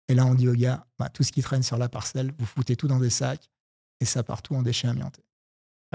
Et 0.07 0.13
là, 0.15 0.25
on 0.25 0.33
dit 0.33 0.47
aux 0.47 0.53
gars, 0.53 0.87
bah, 0.97 1.09
tout 1.09 1.23
ce 1.23 1.33
qui 1.33 1.41
traîne 1.41 1.61
sur 1.61 1.77
la 1.77 1.89
parcelle, 1.89 2.31
vous 2.39 2.45
foutez 2.45 2.77
tout 2.77 2.87
dans 2.87 2.99
des 2.99 3.09
sacs 3.09 3.49
et 3.99 4.05
ça 4.05 4.23
part 4.23 4.41
tout 4.41 4.55
en 4.55 4.61
déchets 4.61 4.87
amiantés. 4.87 5.25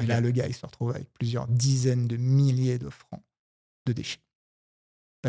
Et 0.02 0.04
là, 0.04 0.20
le 0.20 0.30
gars, 0.30 0.46
il 0.46 0.52
se 0.52 0.66
retrouve 0.66 0.90
avec 0.90 1.10
plusieurs 1.14 1.48
dizaines 1.48 2.06
de 2.06 2.18
milliers 2.18 2.78
de 2.78 2.90
francs 2.90 3.22
de 3.86 3.94
déchets. 3.94 4.20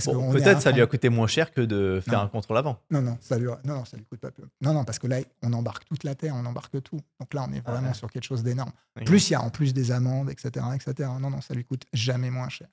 Bon, 0.08 0.34
Peut-être 0.34 0.62
ça 0.62 0.74
lui 0.74 0.82
a 0.82 0.88
coûté 0.88 1.08
moins 1.08 1.28
cher 1.28 1.54
que 1.54 1.62
de 1.62 2.02
faire 2.04 2.16
Non. 2.20 2.26
un 2.26 2.28
contrôle 2.28 2.58
avant. 2.58 2.78
Non, 2.92 3.02
non, 3.02 3.18
ça 3.22 3.38
lui, 3.38 3.48
non, 3.64 3.76
non, 3.76 3.86
ça 3.86 3.96
lui 3.96 4.04
coûte 4.04 4.20
pas 4.20 4.32
peu. 4.32 4.44
Non, 4.60 4.74
non, 4.74 4.84
parce 4.84 5.00
que 5.00 5.08
là, 5.08 5.20
on 5.42 5.54
embarque 5.54 5.86
toute 5.86 6.04
la 6.04 6.16
terre, 6.16 6.36
on 6.36 6.46
embarque 6.46 6.84
tout. 6.84 7.00
Donc 7.22 7.34
là, 7.34 7.46
on 7.48 7.54
est 7.54 7.62
Ah 7.64 7.72
vraiment 7.72 7.88
ouais. 7.88 7.94
sur 7.94 8.12
quelque 8.12 8.26
chose 8.26 8.44
d'énorme. 8.44 8.74
Plus 9.06 9.30
il 9.30 9.34
y 9.34 9.36
a 9.36 9.42
en 9.42 9.50
plus 9.50 9.74
des 9.74 9.92
amendes, 9.92 10.30
etc., 10.30 10.66
etc. 10.76 11.10
Non, 11.22 11.30
non, 11.30 11.40
ça 11.40 11.54
lui 11.54 11.64
coûte 11.64 11.86
jamais 11.94 12.30
moins 12.30 12.50
cher. 12.50 12.68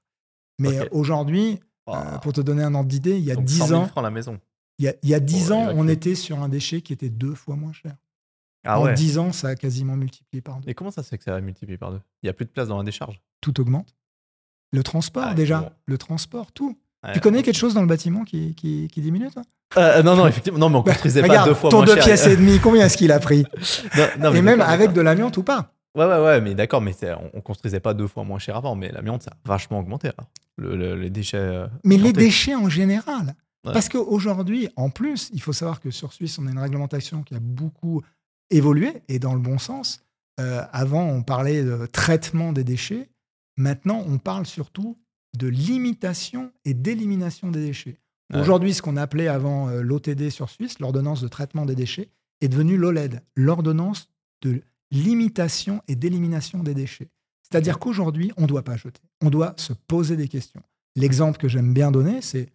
Mais 0.70 0.78
euh, 0.80 0.84
aujourd'hui, 0.92 1.60
Oh. 1.88 1.94
euh, 1.96 2.18
pour 2.18 2.32
te 2.32 2.40
donner 2.40 2.62
un 2.62 2.74
ordre 2.76 2.88
d'idée, 2.88 3.18
il 3.18 3.24
y 3.24 3.32
a 3.32 3.34
Donc, 3.34 3.44
10 3.46 3.58
100 3.58 3.66
000 3.66 3.80
ans, 3.80 3.86
francs 3.88 4.04
la 4.04 4.10
maison. 4.12 4.38
il 4.78 4.84
y 4.84 4.88
a, 4.88 4.94
il 5.02 5.08
y 5.08 5.14
a 5.14 5.20
10 5.20 5.48
Pour 5.48 5.56
ans, 5.56 5.68
on 5.74 5.88
était 5.88 6.14
sur 6.14 6.40
un 6.40 6.48
déchet 6.48 6.80
qui 6.80 6.92
était 6.92 7.08
deux 7.10 7.34
fois 7.34 7.56
moins 7.56 7.72
cher. 7.72 7.96
Ah 8.64 8.78
en 8.78 8.84
ouais. 8.84 8.94
10 8.94 9.18
ans, 9.18 9.32
ça 9.32 9.48
a 9.48 9.54
quasiment 9.56 9.96
multiplié 9.96 10.40
par 10.42 10.60
deux. 10.60 10.70
Et 10.70 10.74
comment 10.74 10.92
ça 10.92 11.02
se 11.02 11.08
fait 11.08 11.18
que 11.18 11.24
ça 11.24 11.34
a 11.34 11.40
multiplié 11.40 11.76
par 11.78 11.90
deux? 11.90 12.00
Il 12.22 12.26
n'y 12.26 12.30
a 12.30 12.32
plus 12.34 12.44
de 12.44 12.50
place 12.50 12.68
dans 12.68 12.78
la 12.78 12.84
décharge? 12.84 13.20
Tout 13.40 13.60
augmente. 13.60 13.96
Le 14.70 14.84
transport, 14.84 15.24
Ah, 15.26 15.34
déjà. 15.34 15.60
bon. 15.60 15.70
Le 15.86 15.98
transport, 15.98 16.52
tout. 16.52 16.78
Tu 17.12 17.18
connais 17.18 17.42
quelque 17.42 17.56
chose 17.58 17.74
dans 17.74 17.80
le 17.80 17.88
bâtiment 17.88 18.22
qui, 18.22 18.54
qui, 18.54 18.86
qui 18.86 19.00
diminue, 19.00 19.28
toi? 19.32 19.42
Euh, 19.76 20.04
Non, 20.04 20.14
non, 20.14 20.28
effectivement. 20.28 20.60
Non, 20.60 20.70
mais 20.70 20.76
on 20.76 20.82
construisait 20.84 21.20
pas 21.22 21.26
Regarde, 21.26 21.48
deux 21.48 21.54
fois 21.56 21.70
ton 21.70 21.78
moins 21.78 21.86
deux 21.86 21.94
cher. 21.96 22.04
pièces 22.04 22.26
et 22.28 22.36
demie, 22.36 22.60
combien 22.60 22.86
est-ce 22.86 22.96
qu'il 22.96 23.10
a 23.10 23.18
pris? 23.18 23.44
Non, 23.98 24.06
non, 24.20 24.30
mais 24.30 24.38
Et 24.38 24.42
même 24.42 24.60
avec 24.60 24.92
de 24.92 25.00
l'amiante 25.00 25.36
ou 25.36 25.42
pas 25.42 25.74
Ouais, 25.94 26.06
ouais, 26.06 26.22
ouais, 26.24 26.40
mais 26.40 26.54
d'accord, 26.54 26.80
mais 26.80 26.94
on, 27.04 27.30
on 27.34 27.40
construisait 27.42 27.80
pas 27.80 27.92
deux 27.94 28.06
fois 28.06 28.24
moins 28.24 28.38
cher 28.38 28.56
avant, 28.56 28.74
mais 28.74 28.90
l'amiante, 28.90 29.22
ça 29.24 29.30
a 29.32 29.48
vachement 29.48 29.78
augmenté. 29.80 30.10
Le, 30.56 30.74
le- 30.76 30.94
les 30.96 31.10
déchets. 31.10 31.36
euh, 31.36 31.66
Mais 31.84 31.96
les 31.98 32.12
déchets 32.12 32.54
en 32.54 32.68
général. 32.68 33.34
Ouais. 33.64 33.72
Parce 33.72 33.88
qu'aujourd'hui, 33.88 34.68
en 34.76 34.90
plus, 34.90 35.30
il 35.34 35.40
faut 35.42 35.52
savoir 35.52 35.80
que 35.80 35.90
sur 35.90 36.12
Suisse, 36.12 36.38
on 36.38 36.46
a 36.46 36.50
une 36.50 36.58
réglementation 36.58 37.22
qui 37.22 37.34
a 37.34 37.40
beaucoup 37.40 38.02
évolué 38.50 39.02
et 39.08 39.18
dans 39.18 39.34
le 39.34 39.40
bon 39.40 39.58
sens. 39.58 40.02
Euh, 40.40 40.62
avant, 40.72 41.04
on 41.04 41.22
parlait 41.22 41.62
de 41.62 41.86
traitement 41.86 42.52
des 42.52 42.64
déchets. 42.64 43.08
Maintenant, 43.58 44.02
on 44.08 44.18
parle 44.18 44.46
surtout 44.46 44.98
de 45.36 45.46
limitation 45.46 46.52
et 46.64 46.74
d'élimination 46.74 47.50
des 47.50 47.64
déchets. 47.66 47.98
Ouais. 48.32 48.40
Aujourd'hui, 48.40 48.72
ce 48.72 48.80
qu'on 48.82 48.96
appelait 48.96 49.28
avant 49.28 49.68
euh, 49.68 49.82
l'OTD 49.82 50.30
sur 50.30 50.48
Suisse, 50.48 50.78
l'ordonnance 50.80 51.20
de 51.20 51.28
traitement 51.28 51.66
des 51.66 51.74
déchets, 51.74 52.08
est 52.40 52.48
devenue 52.48 52.76
l'OLED, 52.78 53.20
l'ordonnance 53.36 54.08
de 54.42 54.62
limitation 54.92 55.82
et 55.88 55.96
d'élimination 55.96 56.62
des 56.62 56.74
déchets. 56.74 57.08
C'est-à-dire 57.42 57.78
qu'aujourd'hui, 57.78 58.30
on 58.36 58.42
ne 58.42 58.46
doit 58.46 58.62
pas 58.62 58.76
jeter, 58.76 59.02
on 59.20 59.30
doit 59.30 59.54
se 59.56 59.72
poser 59.72 60.16
des 60.16 60.28
questions. 60.28 60.62
L'exemple 60.94 61.38
que 61.38 61.48
j'aime 61.48 61.74
bien 61.74 61.90
donner, 61.90 62.22
c'est 62.22 62.50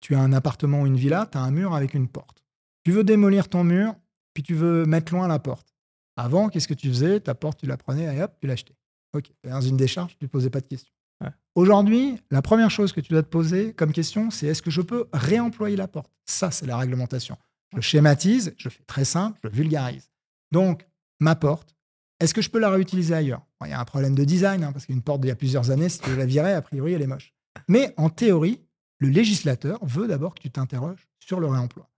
tu 0.00 0.14
as 0.14 0.20
un 0.20 0.32
appartement 0.32 0.82
ou 0.82 0.86
une 0.86 0.96
villa, 0.96 1.28
tu 1.30 1.36
as 1.36 1.42
un 1.42 1.50
mur 1.50 1.74
avec 1.74 1.94
une 1.94 2.08
porte. 2.08 2.42
Tu 2.84 2.92
veux 2.92 3.04
démolir 3.04 3.48
ton 3.48 3.64
mur, 3.64 3.94
puis 4.32 4.42
tu 4.42 4.54
veux 4.54 4.86
mettre 4.86 5.12
loin 5.12 5.28
la 5.28 5.38
porte. 5.38 5.74
Avant, 6.16 6.48
qu'est-ce 6.48 6.68
que 6.68 6.74
tu 6.74 6.88
faisais? 6.88 7.20
Ta 7.20 7.34
porte, 7.34 7.60
tu 7.60 7.66
la 7.66 7.76
prenais 7.76 8.16
et 8.16 8.22
hop, 8.22 8.34
tu 8.40 8.46
l'achetais. 8.46 8.74
Ok, 9.12 9.30
dans 9.44 9.60
une 9.60 9.76
décharge, 9.76 10.16
tu 10.16 10.24
ne 10.24 10.28
posais 10.28 10.50
pas 10.50 10.60
de 10.60 10.66
questions. 10.66 10.94
Ouais. 11.22 11.30
Aujourd'hui, 11.54 12.18
la 12.30 12.42
première 12.42 12.70
chose 12.70 12.92
que 12.92 13.00
tu 13.00 13.12
dois 13.12 13.22
te 13.22 13.28
poser 13.28 13.74
comme 13.74 13.92
question, 13.92 14.30
c'est 14.30 14.46
est-ce 14.46 14.62
que 14.62 14.70
je 14.70 14.80
peux 14.80 15.06
réemployer 15.12 15.76
la 15.76 15.88
porte? 15.88 16.10
Ça, 16.24 16.50
c'est 16.50 16.66
la 16.66 16.76
réglementation. 16.76 17.36
Je 17.74 17.80
schématise, 17.80 18.54
je 18.56 18.68
fais 18.68 18.82
très 18.84 19.04
simple, 19.04 19.38
je 19.44 19.48
vulgarise. 19.48 20.10
Donc, 20.52 20.86
ma 21.20 21.34
porte, 21.34 21.76
est-ce 22.20 22.34
que 22.34 22.42
je 22.42 22.50
peux 22.50 22.58
la 22.58 22.70
réutiliser 22.70 23.14
ailleurs? 23.14 23.42
Bon, 23.58 23.66
Il 23.66 23.70
y 23.70 23.72
a 23.72 23.80
un 23.80 23.84
problème 23.84 24.14
de 24.14 24.24
design, 24.24 24.62
hein, 24.62 24.72
parce 24.72 24.86
qu'une 24.86 25.02
porte 25.02 25.22
d'il 25.22 25.28
y 25.28 25.32
a 25.32 25.36
plusieurs 25.36 25.70
années, 25.70 25.88
si 25.88 25.98
tu 26.00 26.14
la 26.14 26.26
virer, 26.26 26.52
a 26.52 26.62
priori, 26.62 26.92
elle 26.92 27.02
est 27.02 27.06
moche. 27.06 27.32
Mais 27.66 27.94
en 27.96 28.10
théorie, 28.10 28.60
le 28.98 29.08
législateur 29.08 29.84
veut 29.84 30.06
d'abord 30.06 30.34
que 30.34 30.40
tu 30.40 30.50
t'interroges 30.50 31.08
sur 31.18 31.40
le 31.40 31.46
réemploi. 31.46 31.90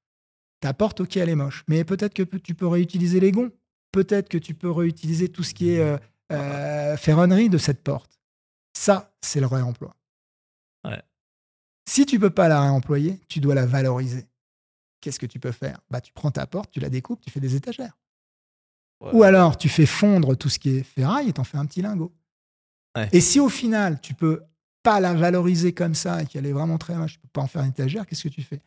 Ta 0.60 0.72
porte, 0.72 1.00
ok, 1.00 1.16
elle 1.16 1.28
est 1.28 1.34
moche, 1.34 1.64
mais 1.68 1.84
peut-être 1.84 2.14
que 2.14 2.22
tu 2.22 2.54
peux 2.54 2.68
réutiliser 2.68 3.18
les 3.18 3.32
gonds. 3.32 3.50
Peut-être 3.90 4.28
que 4.28 4.38
tu 4.38 4.54
peux 4.54 4.70
réutiliser 4.70 5.28
tout 5.28 5.42
ce 5.42 5.52
qui 5.52 5.70
est 5.70 5.80
euh, 5.80 5.98
euh, 6.30 6.96
ferronnerie 6.96 7.50
de 7.50 7.58
cette 7.58 7.82
porte. 7.82 8.20
Ça, 8.72 9.12
c'est 9.20 9.40
le 9.40 9.46
réemploi. 9.46 9.96
Ouais. 10.84 11.02
Si 11.88 12.06
tu 12.06 12.18
peux 12.18 12.30
pas 12.30 12.48
la 12.48 12.60
réemployer, 12.60 13.20
tu 13.28 13.40
dois 13.40 13.54
la 13.54 13.66
valoriser. 13.66 14.26
Qu'est-ce 15.00 15.18
que 15.18 15.26
tu 15.26 15.40
peux 15.40 15.52
faire? 15.52 15.80
Bah, 15.90 16.00
Tu 16.00 16.12
prends 16.12 16.30
ta 16.30 16.46
porte, 16.46 16.70
tu 16.70 16.80
la 16.80 16.88
découpes, 16.88 17.20
tu 17.20 17.30
fais 17.30 17.40
des 17.40 17.56
étagères. 17.56 17.98
Ouais. 19.02 19.10
Ou 19.12 19.22
alors, 19.24 19.58
tu 19.58 19.68
fais 19.68 19.86
fondre 19.86 20.36
tout 20.36 20.48
ce 20.48 20.58
qui 20.58 20.70
est 20.76 20.82
ferraille 20.82 21.28
et 21.28 21.32
t'en 21.32 21.44
fais 21.44 21.58
un 21.58 21.66
petit 21.66 21.82
lingot. 21.82 22.12
Ouais. 22.96 23.08
Et 23.12 23.20
si 23.20 23.40
au 23.40 23.48
final, 23.48 24.00
tu 24.00 24.14
peux 24.14 24.42
pas 24.82 25.00
la 25.00 25.14
valoriser 25.14 25.72
comme 25.72 25.94
ça 25.94 26.22
et 26.22 26.26
qu'elle 26.26 26.46
est 26.46 26.52
vraiment 26.52 26.78
très 26.78 26.94
moche, 26.94 27.14
tu 27.14 27.18
peux 27.20 27.28
pas 27.32 27.40
en 27.40 27.46
faire 27.46 27.62
une 27.62 27.70
étagère, 27.70 28.06
qu'est-ce 28.06 28.24
que 28.24 28.28
tu 28.28 28.42
fais? 28.42 28.60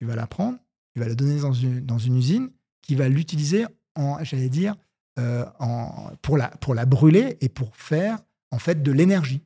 Tu 0.00 0.06
vas 0.06 0.16
la 0.16 0.26
prendre, 0.26 0.58
tu 0.94 1.00
vas 1.00 1.08
la 1.08 1.14
donner 1.14 1.40
dans 1.40 1.52
une, 1.52 1.80
dans 1.80 1.98
une 1.98 2.16
usine 2.16 2.50
qui 2.82 2.94
va 2.94 3.08
l'utiliser 3.08 3.66
en, 3.94 4.22
j'allais 4.24 4.48
dire, 4.48 4.74
euh, 5.18 5.44
en, 5.58 6.10
pour, 6.22 6.36
la, 6.36 6.48
pour 6.48 6.74
la 6.74 6.86
brûler 6.86 7.36
et 7.40 7.48
pour 7.48 7.76
faire 7.76 8.18
en 8.50 8.58
fait 8.58 8.82
de 8.82 8.92
l'énergie. 8.92 9.42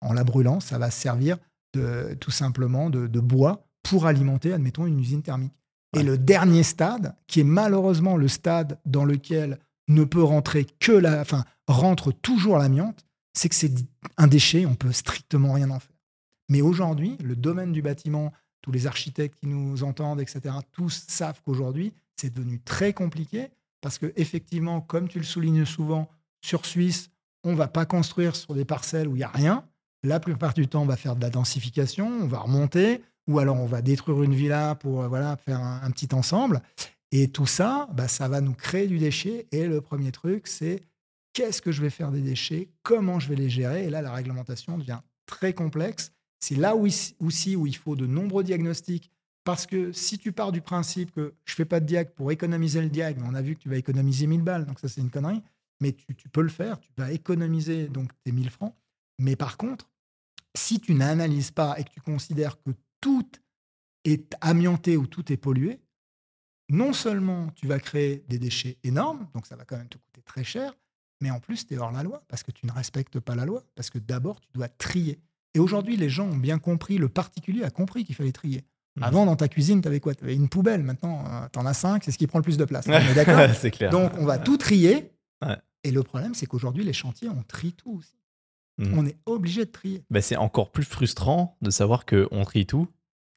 En 0.00 0.12
la 0.12 0.24
brûlant, 0.24 0.60
ça 0.60 0.78
va 0.78 0.90
servir 0.90 1.38
de, 1.74 2.16
tout 2.20 2.30
simplement 2.30 2.88
de, 2.88 3.06
de 3.06 3.20
bois 3.20 3.66
pour 3.82 4.06
alimenter, 4.06 4.52
admettons, 4.52 4.86
une 4.86 4.98
usine 5.00 5.22
thermique. 5.22 5.54
Et 5.96 6.02
le 6.02 6.18
dernier 6.18 6.62
stade, 6.62 7.14
qui 7.26 7.40
est 7.40 7.44
malheureusement 7.44 8.16
le 8.16 8.28
stade 8.28 8.78
dans 8.84 9.04
lequel 9.04 9.58
ne 9.88 10.04
peut 10.04 10.22
rentrer 10.22 10.66
que 10.78 10.92
la, 10.92 11.20
enfin, 11.20 11.44
rentre 11.66 12.12
toujours 12.12 12.58
l'amiante, 12.58 13.04
c'est 13.32 13.48
que 13.48 13.54
c'est 13.54 13.72
un 14.16 14.26
déchet, 14.26 14.66
on 14.66 14.74
peut 14.74 14.92
strictement 14.92 15.52
rien 15.52 15.70
en 15.70 15.80
faire. 15.80 15.96
Mais 16.48 16.60
aujourd'hui, 16.60 17.16
le 17.22 17.36
domaine 17.36 17.72
du 17.72 17.82
bâtiment, 17.82 18.32
tous 18.62 18.72
les 18.72 18.86
architectes 18.86 19.38
qui 19.40 19.46
nous 19.46 19.84
entendent, 19.84 20.20
etc., 20.20 20.54
tous 20.72 21.04
savent 21.08 21.40
qu'aujourd'hui, 21.44 21.92
c'est 22.16 22.32
devenu 22.32 22.60
très 22.60 22.92
compliqué 22.92 23.48
parce 23.80 23.98
que 23.98 24.12
effectivement, 24.16 24.80
comme 24.80 25.08
tu 25.08 25.18
le 25.18 25.24
soulignes 25.24 25.64
souvent, 25.64 26.08
sur 26.40 26.66
Suisse, 26.66 27.10
on 27.44 27.54
va 27.54 27.68
pas 27.68 27.84
construire 27.84 28.36
sur 28.36 28.54
des 28.54 28.64
parcelles 28.64 29.08
où 29.08 29.16
il 29.16 29.20
y 29.20 29.24
a 29.24 29.28
rien. 29.28 29.64
La 30.02 30.20
plupart 30.20 30.54
du 30.54 30.68
temps, 30.68 30.82
on 30.82 30.86
va 30.86 30.96
faire 30.96 31.16
de 31.16 31.20
la 31.20 31.30
densification, 31.30 32.06
on 32.06 32.26
va 32.26 32.38
remonter, 32.38 33.02
ou 33.26 33.38
alors 33.38 33.56
on 33.56 33.66
va 33.66 33.82
détruire 33.82 34.22
une 34.22 34.34
villa 34.34 34.74
pour 34.76 35.02
euh, 35.02 35.08
voilà 35.08 35.36
faire 35.36 35.60
un, 35.60 35.80
un 35.82 35.90
petit 35.90 36.08
ensemble. 36.12 36.62
Et 37.10 37.28
tout 37.28 37.46
ça, 37.46 37.88
bah, 37.92 38.08
ça 38.08 38.28
va 38.28 38.40
nous 38.40 38.54
créer 38.54 38.86
du 38.86 38.98
déchet. 38.98 39.46
Et 39.52 39.66
le 39.66 39.80
premier 39.80 40.12
truc, 40.12 40.46
c'est 40.46 40.82
qu'est-ce 41.32 41.62
que 41.62 41.72
je 41.72 41.80
vais 41.80 41.90
faire 41.90 42.10
des 42.10 42.20
déchets, 42.20 42.68
comment 42.82 43.20
je 43.20 43.28
vais 43.28 43.36
les 43.36 43.48
gérer. 43.48 43.86
Et 43.86 43.90
là, 43.90 44.02
la 44.02 44.12
réglementation 44.12 44.76
devient 44.78 45.00
très 45.26 45.52
complexe. 45.54 46.12
C'est 46.40 46.56
là 46.56 46.76
aussi 46.76 47.56
où 47.56 47.66
il 47.66 47.76
faut 47.76 47.96
de 47.96 48.06
nombreux 48.06 48.44
diagnostics. 48.44 49.10
Parce 49.44 49.66
que 49.66 49.92
si 49.92 50.18
tu 50.18 50.32
pars 50.32 50.52
du 50.52 50.60
principe 50.60 51.10
que 51.10 51.34
je 51.46 51.54
fais 51.54 51.64
pas 51.64 51.80
de 51.80 51.86
diag 51.86 52.10
pour 52.10 52.30
économiser 52.30 52.82
le 52.82 52.90
diag, 52.90 53.18
on 53.24 53.34
a 53.34 53.40
vu 53.40 53.54
que 53.54 53.60
tu 53.60 53.70
vas 53.70 53.78
économiser 53.78 54.26
1000 54.26 54.42
balles, 54.42 54.66
donc 54.66 54.78
ça 54.78 54.88
c'est 54.88 55.00
une 55.00 55.08
connerie, 55.08 55.42
mais 55.80 55.92
tu, 55.92 56.14
tu 56.14 56.28
peux 56.28 56.42
le 56.42 56.50
faire, 56.50 56.78
tu 56.78 56.90
vas 56.98 57.12
économiser 57.12 57.88
donc 57.88 58.10
tes 58.24 58.32
1000 58.32 58.50
francs. 58.50 58.74
Mais 59.18 59.36
par 59.36 59.56
contre, 59.56 59.88
Si 60.54 60.80
tu 60.80 60.94
n'analyses 60.94 61.50
pas 61.50 61.78
et 61.78 61.84
que 61.84 61.90
tu 61.90 62.00
considères 62.00 62.60
que 62.62 62.72
tout 63.00 63.30
est 64.04 64.34
amianté 64.40 64.96
ou 64.96 65.06
tout 65.06 65.32
est 65.32 65.36
pollué, 65.36 65.80
non 66.68 66.92
seulement 66.92 67.48
tu 67.54 67.66
vas 67.66 67.78
créer 67.78 68.24
des 68.28 68.38
déchets 68.38 68.78
énormes, 68.84 69.26
donc 69.34 69.46
ça 69.46 69.56
va 69.56 69.64
quand 69.64 69.76
même 69.76 69.88
te 69.88 69.98
coûter 69.98 70.22
très 70.22 70.44
cher, 70.44 70.76
mais 71.20 71.30
en 71.30 71.40
plus 71.40 71.66
tu 71.66 71.74
es 71.74 71.78
hors 71.78 71.92
la 71.92 72.02
loi 72.02 72.22
parce 72.28 72.42
que 72.42 72.50
tu 72.50 72.66
ne 72.66 72.72
respectes 72.72 73.20
pas 73.20 73.34
la 73.34 73.44
loi, 73.44 73.64
parce 73.74 73.90
que 73.90 73.98
d'abord 73.98 74.40
tu 74.40 74.48
dois 74.54 74.68
trier. 74.68 75.18
Et 75.54 75.60
aujourd'hui, 75.60 75.96
les 75.96 76.08
gens 76.08 76.26
ont 76.26 76.36
bien 76.36 76.58
compris, 76.58 76.98
le 76.98 77.08
particulier 77.08 77.64
a 77.64 77.70
compris 77.70 78.04
qu'il 78.04 78.14
fallait 78.14 78.32
trier. 78.32 78.64
Mmh. 78.96 79.02
Avant, 79.02 79.26
dans 79.26 79.36
ta 79.36 79.48
cuisine, 79.48 79.80
tu 79.80 79.88
avais 79.88 80.00
quoi? 80.00 80.14
Tu 80.14 80.24
avais 80.24 80.34
une 80.34 80.48
poubelle. 80.48 80.82
Maintenant, 80.82 81.24
euh, 81.26 81.46
tu 81.52 81.58
en 81.58 81.66
as 81.66 81.74
cinq, 81.74 82.04
c'est 82.04 82.10
ce 82.10 82.18
qui 82.18 82.26
prend 82.26 82.38
le 82.38 82.42
plus 82.42 82.56
de 82.56 82.64
place. 82.64 82.86
On 82.88 82.92
est 82.92 83.14
d'accord? 83.14 83.48
C'est 83.54 83.70
clair. 83.70 83.90
Donc, 83.90 84.12
on 84.18 84.24
va 84.24 84.38
tout 84.38 84.56
trier. 84.56 85.12
Et 85.84 85.90
le 85.92 86.02
problème, 86.02 86.34
c'est 86.34 86.46
qu'aujourd'hui, 86.46 86.84
les 86.84 86.92
chantiers, 86.92 87.28
on 87.28 87.42
trie 87.44 87.72
tout 87.72 87.92
aussi. 87.98 88.18
Mmh. 88.78 88.98
On 88.98 89.06
est 89.06 89.16
obligé 89.26 89.64
de 89.64 89.70
trier. 89.70 90.04
Ben, 90.10 90.20
c'est 90.20 90.36
encore 90.36 90.72
plus 90.72 90.82
frustrant 90.82 91.56
de 91.62 91.70
savoir 91.70 92.04
qu'on 92.04 92.44
trie 92.44 92.66
tout 92.66 92.88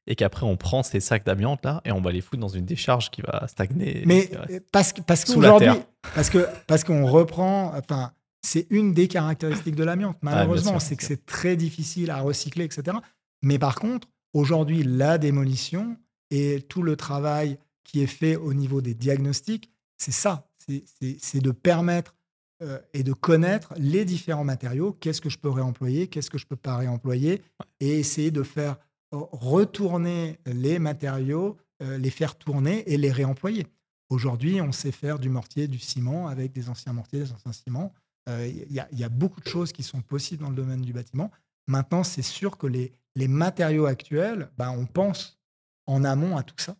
et 0.06 0.14
qu'après 0.16 0.44
on 0.44 0.56
prend 0.56 0.82
ces 0.82 1.00
sacs 1.00 1.24
d'amiante 1.24 1.64
là 1.64 1.80
et 1.84 1.92
on 1.92 2.00
va 2.00 2.12
les 2.12 2.20
foutre 2.20 2.40
dans 2.40 2.48
une 2.48 2.64
décharge 2.64 3.10
qui 3.10 3.22
va 3.22 3.46
stagner. 3.48 4.02
Mais 4.06 4.30
parce, 4.72 4.92
parce 5.06 5.24
qu'aujourd'hui, 5.24 5.68
parce 6.14 6.30
que 6.30 6.46
parce 6.66 6.84
qu'on 6.84 7.06
reprend, 7.06 7.72
enfin, 7.76 8.12
c'est 8.42 8.66
une 8.70 8.92
des 8.92 9.08
caractéristiques 9.08 9.76
de 9.76 9.84
l'amiante. 9.84 10.16
Malheureusement, 10.22 10.80
c'est 10.80 10.96
que 10.96 11.04
c'est 11.04 11.24
très 11.24 11.56
difficile 11.56 12.10
à 12.10 12.20
recycler, 12.20 12.64
etc. 12.64 12.96
Mais 13.42 13.58
par 13.58 13.76
contre, 13.76 14.08
aujourd'hui, 14.32 14.82
la 14.82 15.18
démolition 15.18 15.96
et 16.30 16.62
tout 16.62 16.82
le 16.82 16.96
travail 16.96 17.58
qui 17.84 18.02
est 18.02 18.06
fait 18.06 18.36
au 18.36 18.54
niveau 18.54 18.80
des 18.80 18.94
diagnostics, 18.94 19.70
c'est 19.98 20.12
ça, 20.12 20.48
c'est 20.66 21.40
de 21.40 21.50
permettre 21.50 22.16
euh, 22.62 22.78
et 22.94 23.02
de 23.02 23.12
connaître 23.12 23.74
les 23.76 24.04
différents 24.04 24.44
matériaux, 24.44 24.92
qu'est-ce 24.92 25.20
que 25.20 25.28
je 25.28 25.38
peux 25.38 25.50
réemployer, 25.50 26.06
qu'est-ce 26.08 26.30
que 26.30 26.38
je 26.38 26.46
peux 26.46 26.56
pas 26.56 26.76
réemployer, 26.76 27.42
et 27.80 27.98
essayer 27.98 28.30
de 28.30 28.42
faire 28.42 28.76
retourner 29.12 30.38
les 30.46 30.78
matériaux, 30.78 31.56
euh, 31.82 31.98
les 31.98 32.10
faire 32.10 32.36
tourner 32.36 32.90
et 32.90 32.96
les 32.96 33.10
réemployer. 33.10 33.66
Aujourd'hui, 34.08 34.60
on 34.60 34.72
sait 34.72 34.92
faire 34.92 35.18
du 35.18 35.28
mortier, 35.28 35.68
du 35.68 35.78
ciment 35.78 36.28
avec 36.28 36.52
des 36.52 36.68
anciens 36.68 36.92
mortiers, 36.92 37.20
des 37.20 37.32
anciens 37.32 37.52
ciments. 37.52 37.92
Euh, 38.28 38.46
il 38.48 38.72
y, 38.72 39.04
a 39.04 39.08
beaucoup 39.08 39.40
de 39.40 39.48
choses 39.48 39.72
qui 39.72 39.82
sont 39.82 40.00
possibles 40.00 40.44
dans 40.44 40.50
le 40.50 40.56
domaine 40.56 40.82
du 40.82 40.92
bâtiment. 40.92 41.30
Maintenant, 41.66 42.04
c'est 42.04 42.22
sûr 42.22 42.56
que 42.56 42.66
les, 42.66 42.92
les 43.16 43.28
matériaux 43.28 43.86
actuels, 43.86 44.50
bah, 44.56 44.70
on 44.70 44.86
pense 44.86 45.40
en 45.86 46.04
amont 46.04 46.36
à 46.36 46.42
tout 46.42 46.54
ça. 46.58 46.76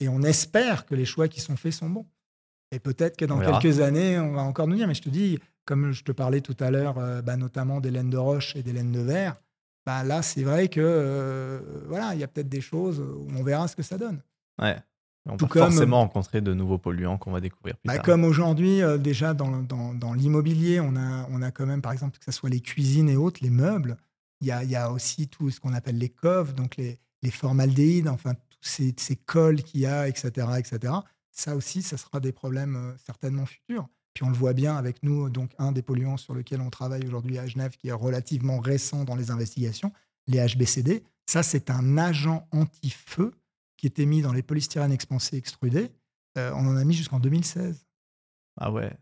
Et 0.00 0.08
on 0.08 0.22
espère 0.22 0.84
que 0.84 0.94
les 0.94 1.04
choix 1.04 1.28
qui 1.28 1.40
sont 1.40 1.56
faits 1.56 1.72
sont 1.72 1.88
bons. 1.88 2.06
Et 2.72 2.78
peut-être 2.78 3.16
que 3.16 3.24
dans 3.24 3.38
quelques 3.38 3.80
années, 3.80 4.18
on 4.18 4.32
va 4.32 4.42
encore 4.42 4.66
nous 4.66 4.76
dire, 4.76 4.88
mais 4.88 4.94
je 4.94 5.02
te 5.02 5.08
dis, 5.08 5.38
comme 5.64 5.92
je 5.92 6.02
te 6.02 6.12
parlais 6.12 6.40
tout 6.40 6.56
à 6.58 6.70
l'heure, 6.70 6.98
euh, 6.98 7.22
bah, 7.22 7.36
notamment 7.36 7.80
des 7.80 7.90
laines 7.90 8.10
de 8.10 8.16
roche 8.16 8.56
et 8.56 8.62
des 8.62 8.72
laines 8.72 8.92
de 8.92 9.00
verre, 9.00 9.36
bah 9.84 10.04
là, 10.04 10.22
c'est 10.22 10.42
vrai 10.42 10.68
que 10.68 10.80
euh, 10.80 11.60
voilà, 11.88 12.14
il 12.14 12.20
y 12.20 12.24
a 12.24 12.28
peut-être 12.28 12.48
des 12.48 12.60
choses 12.60 13.00
où 13.00 13.26
on 13.36 13.42
verra 13.42 13.66
ce 13.68 13.76
que 13.76 13.82
ça 13.82 13.98
donne. 13.98 14.22
Ouais. 14.60 14.76
On 15.26 15.36
va 15.36 15.46
forcément 15.46 16.00
rencontrer 16.00 16.40
de 16.40 16.52
nouveaux 16.52 16.78
polluants 16.78 17.16
qu'on 17.16 17.30
va 17.30 17.40
découvrir 17.40 17.76
plus 17.76 17.86
bah, 17.86 17.94
tard. 17.94 18.04
Comme 18.04 18.24
aujourd'hui, 18.24 18.82
euh, 18.82 18.98
déjà 18.98 19.34
dans, 19.34 19.62
dans, 19.62 19.94
dans 19.94 20.14
l'immobilier, 20.14 20.80
on 20.80 20.96
a, 20.96 21.28
on 21.30 21.42
a 21.42 21.52
quand 21.52 21.66
même, 21.66 21.80
par 21.80 21.92
exemple, 21.92 22.18
que 22.18 22.24
ce 22.24 22.32
soit 22.32 22.50
les 22.50 22.60
cuisines 22.60 23.08
et 23.08 23.16
autres, 23.16 23.38
les 23.42 23.50
meubles, 23.50 23.96
il 24.40 24.48
y 24.48 24.52
a, 24.52 24.64
y 24.64 24.74
a, 24.74 24.90
aussi 24.90 25.28
tout 25.28 25.50
ce 25.50 25.60
qu'on 25.60 25.74
appelle 25.74 25.98
les 25.98 26.08
coves, 26.08 26.54
donc 26.54 26.76
les, 26.76 26.98
les 27.22 27.30
formaldéhydes, 27.30 28.08
enfin, 28.08 28.34
tous 28.34 28.58
ces, 28.62 28.94
ces 28.98 29.14
cols 29.14 29.62
qu'il 29.62 29.80
y 29.80 29.86
a, 29.86 30.08
etc., 30.08 30.48
etc. 30.58 30.92
Ça 31.30 31.54
aussi, 31.54 31.82
ça 31.82 31.96
sera 31.96 32.18
des 32.18 32.32
problèmes 32.32 32.74
euh, 32.76 32.92
certainement 32.98 33.46
futurs. 33.46 33.86
Puis 34.14 34.24
on 34.24 34.28
le 34.28 34.36
voit 34.36 34.52
bien 34.52 34.76
avec 34.76 35.02
nous, 35.02 35.30
donc 35.30 35.52
un 35.58 35.72
des 35.72 35.82
polluants 35.82 36.16
sur 36.16 36.34
lequel 36.34 36.60
on 36.60 36.70
travaille 36.70 37.06
aujourd'hui 37.06 37.38
à 37.38 37.46
Genève, 37.46 37.76
qui 37.76 37.88
est 37.88 37.92
relativement 37.92 38.60
récent 38.60 39.04
dans 39.04 39.16
les 39.16 39.30
investigations, 39.30 39.92
les 40.26 40.46
HBCD. 40.46 41.02
Ça, 41.26 41.42
c'est 41.42 41.70
un 41.70 41.96
agent 41.98 42.46
anti-feu 42.52 43.32
qui 43.76 43.86
était 43.86 44.06
mis 44.06 44.22
dans 44.22 44.32
les 44.32 44.42
polystyrènes 44.42 44.92
expansés 44.92 45.36
extrudés. 45.36 45.90
Euh, 46.38 46.52
on 46.54 46.66
en 46.66 46.76
a 46.76 46.84
mis 46.84 46.94
jusqu'en 46.94 47.20
2016. 47.20 47.86
Ah 48.60 48.70
ouais. 48.70 48.92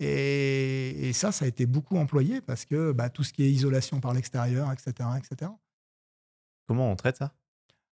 Et, 0.00 1.12
ça, 1.12 1.30
ça 1.30 1.44
a 1.44 1.48
été 1.48 1.66
beaucoup 1.66 1.96
employé 1.96 2.40
parce 2.40 2.64
que 2.64 2.92
bah, 2.92 3.08
tout 3.08 3.22
ce 3.22 3.32
qui 3.32 3.44
est 3.44 3.50
isolation 3.50 4.00
par 4.00 4.12
l'extérieur, 4.12 4.72
etc., 4.72 5.08
etc. 5.16 5.50
Comment 6.66 6.90
on 6.90 6.96
traite 6.96 7.18
ça? 7.18 7.32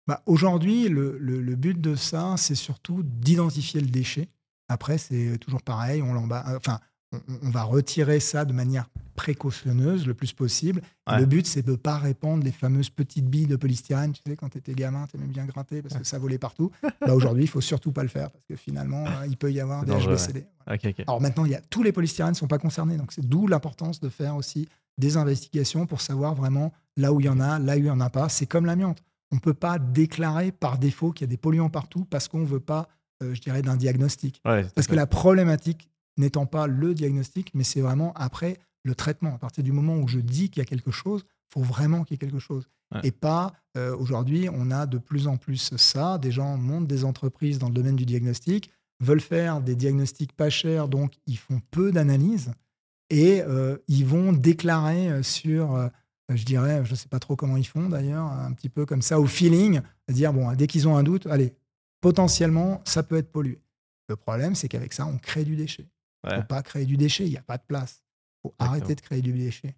Bah, 0.06 0.22
Aujourd'hui, 0.24 0.88
le, 0.88 1.18
le, 1.18 1.54
but 1.54 1.78
de 1.78 1.94
ça, 1.94 2.36
c'est 2.38 2.54
surtout 2.54 3.02
d'identifier 3.02 3.80
le 3.80 3.88
déchet 3.88 4.28
après, 4.68 4.98
c'est 4.98 5.38
toujours 5.38 5.62
pareil, 5.62 6.02
on, 6.02 6.14
enfin, 6.30 6.78
on, 7.12 7.50
va 7.50 7.62
retirer 7.62 8.20
ça 8.20 8.44
de 8.44 8.52
manière 8.52 8.88
précautionneuse 9.16 10.06
le 10.06 10.14
plus 10.14 10.32
possible. 10.32 10.82
Le 11.06 11.24
but, 11.24 11.46
c'est 11.46 11.62
de 11.62 11.72
ne 11.72 11.76
pas 11.76 11.98
répandre 11.98 12.44
les 12.44 12.52
fameuses 12.52 12.90
petites 12.90 13.26
billes 13.26 13.46
de 13.46 13.56
polystyrène. 13.56 14.12
Tu 14.12 14.20
sais, 14.26 14.36
quand 14.36 14.50
tu 14.50 14.58
étais 14.58 14.74
gamin, 14.74 15.06
tu 15.06 15.16
aimais 15.16 15.26
bien 15.26 15.46
gratter 15.46 15.82
parce 15.82 15.96
que 15.96 16.04
ça 16.04 16.18
volait 16.18 16.38
partout. 16.38 16.70
bah, 17.00 17.14
Aujourd'hui, 17.14 17.44
il 17.44 17.48
faut 17.48 17.60
surtout 17.60 17.92
pas 17.92 18.02
le 18.02 18.08
faire 18.08 18.30
parce 18.30 18.44
que 18.44 18.56
finalement, 18.56 19.04
euh, 19.06 19.26
il 19.26 19.36
peut 19.36 19.50
y 19.50 19.60
avoir 19.60 19.84
des 19.84 19.92
HBCD. 19.92 20.46
Alors 21.06 21.20
maintenant, 21.20 21.46
y 21.46 21.54
a, 21.54 21.60
tous 21.62 21.82
les 21.82 21.92
polystyrènes 21.92 22.32
ne 22.32 22.36
sont 22.36 22.46
pas 22.46 22.58
concernés. 22.58 22.96
Donc 22.96 23.12
c'est 23.12 23.26
d'où 23.26 23.46
l'importance 23.46 24.00
de 24.00 24.08
faire 24.08 24.36
aussi 24.36 24.68
des 24.98 25.16
investigations 25.16 25.86
pour 25.86 26.00
savoir 26.00 26.34
vraiment 26.34 26.72
là 26.96 27.12
où 27.12 27.20
il 27.20 27.26
y 27.26 27.28
en 27.28 27.40
a, 27.40 27.58
là 27.58 27.74
où 27.74 27.78
il 27.78 27.84
n'y 27.84 27.90
en 27.90 28.00
a 28.00 28.10
pas. 28.10 28.28
C'est 28.28 28.46
comme 28.46 28.66
l'amiante. 28.66 29.02
On 29.30 29.36
ne 29.36 29.40
peut 29.40 29.54
pas 29.54 29.78
déclarer 29.78 30.52
par 30.52 30.78
défaut 30.78 31.12
qu'il 31.12 31.26
y 31.26 31.28
a 31.28 31.30
des 31.30 31.36
polluants 31.36 31.70
partout 31.70 32.04
parce 32.04 32.28
qu'on 32.28 32.40
ne 32.40 32.46
veut 32.46 32.60
pas 32.60 32.88
euh, 33.22 33.34
je 33.34 33.40
dirais, 33.40 33.62
d'un 33.62 33.76
diagnostic. 33.76 34.40
Parce 34.74 34.86
que 34.86 34.94
la 34.94 35.06
problématique 35.06 35.90
n'étant 36.16 36.46
pas 36.46 36.66
le 36.66 36.94
diagnostic, 36.94 37.50
mais 37.54 37.64
c'est 37.64 37.80
vraiment 37.80 38.12
après 38.14 38.58
le 38.84 38.94
traitement. 38.94 39.34
À 39.34 39.38
partir 39.38 39.64
du 39.64 39.72
moment 39.72 39.96
où 39.96 40.08
je 40.08 40.18
dis 40.18 40.50
qu'il 40.50 40.60
y 40.60 40.62
a 40.62 40.66
quelque 40.66 40.90
chose, 40.90 41.24
il 41.26 41.54
faut 41.54 41.62
vraiment 41.62 42.04
qu'il 42.04 42.14
y 42.14 42.16
ait 42.16 42.26
quelque 42.26 42.38
chose. 42.38 42.68
Et 43.02 43.10
pas, 43.10 43.52
euh, 43.76 43.94
aujourd'hui, 43.96 44.48
on 44.50 44.70
a 44.70 44.86
de 44.86 44.96
plus 44.96 45.26
en 45.26 45.36
plus 45.36 45.74
ça. 45.76 46.16
Des 46.16 46.30
gens 46.30 46.56
montent 46.56 46.86
des 46.86 47.04
entreprises 47.04 47.58
dans 47.58 47.68
le 47.68 47.74
domaine 47.74 47.96
du 47.96 48.06
diagnostic, 48.06 48.70
veulent 49.00 49.20
faire 49.20 49.60
des 49.60 49.76
diagnostics 49.76 50.32
pas 50.32 50.48
chers, 50.48 50.88
donc 50.88 51.12
ils 51.26 51.36
font 51.36 51.60
peu 51.70 51.92
d'analyses 51.92 52.50
et 53.10 53.42
euh, 53.42 53.76
ils 53.88 54.06
vont 54.06 54.32
déclarer 54.32 55.22
sur, 55.22 55.90
je 56.30 56.44
dirais, 56.44 56.82
je 56.84 56.92
ne 56.92 56.96
sais 56.96 57.08
pas 57.08 57.18
trop 57.18 57.36
comment 57.36 57.58
ils 57.58 57.66
font 57.66 57.90
d'ailleurs, 57.90 58.24
un 58.24 58.52
petit 58.52 58.70
peu 58.70 58.86
comme 58.86 59.02
ça, 59.02 59.20
au 59.20 59.26
feeling, 59.26 59.82
dire, 60.08 60.32
bon, 60.32 60.50
dès 60.54 60.66
qu'ils 60.66 60.88
ont 60.88 60.96
un 60.96 61.02
doute, 61.02 61.26
allez, 61.26 61.52
potentiellement, 62.00 62.80
ça 62.84 63.02
peut 63.02 63.16
être 63.16 63.30
pollué. 63.30 63.60
Le 64.08 64.16
problème, 64.16 64.54
c'est 64.54 64.68
qu'avec 64.68 64.92
ça, 64.92 65.06
on 65.06 65.18
crée 65.18 65.44
du 65.44 65.56
déchet. 65.56 65.86
Il 66.24 66.30
ne 66.30 66.40
faut 66.40 66.46
pas 66.46 66.62
créer 66.62 66.84
du 66.84 66.96
déchet, 66.96 67.24
il 67.24 67.30
n'y 67.30 67.36
a 67.36 67.42
pas 67.42 67.58
de 67.58 67.62
place. 67.66 68.02
Il 68.44 68.48
faut 68.48 68.54
arrêter 68.58 68.94
de 68.94 69.00
créer 69.00 69.22
du 69.22 69.32
déchet. 69.32 69.76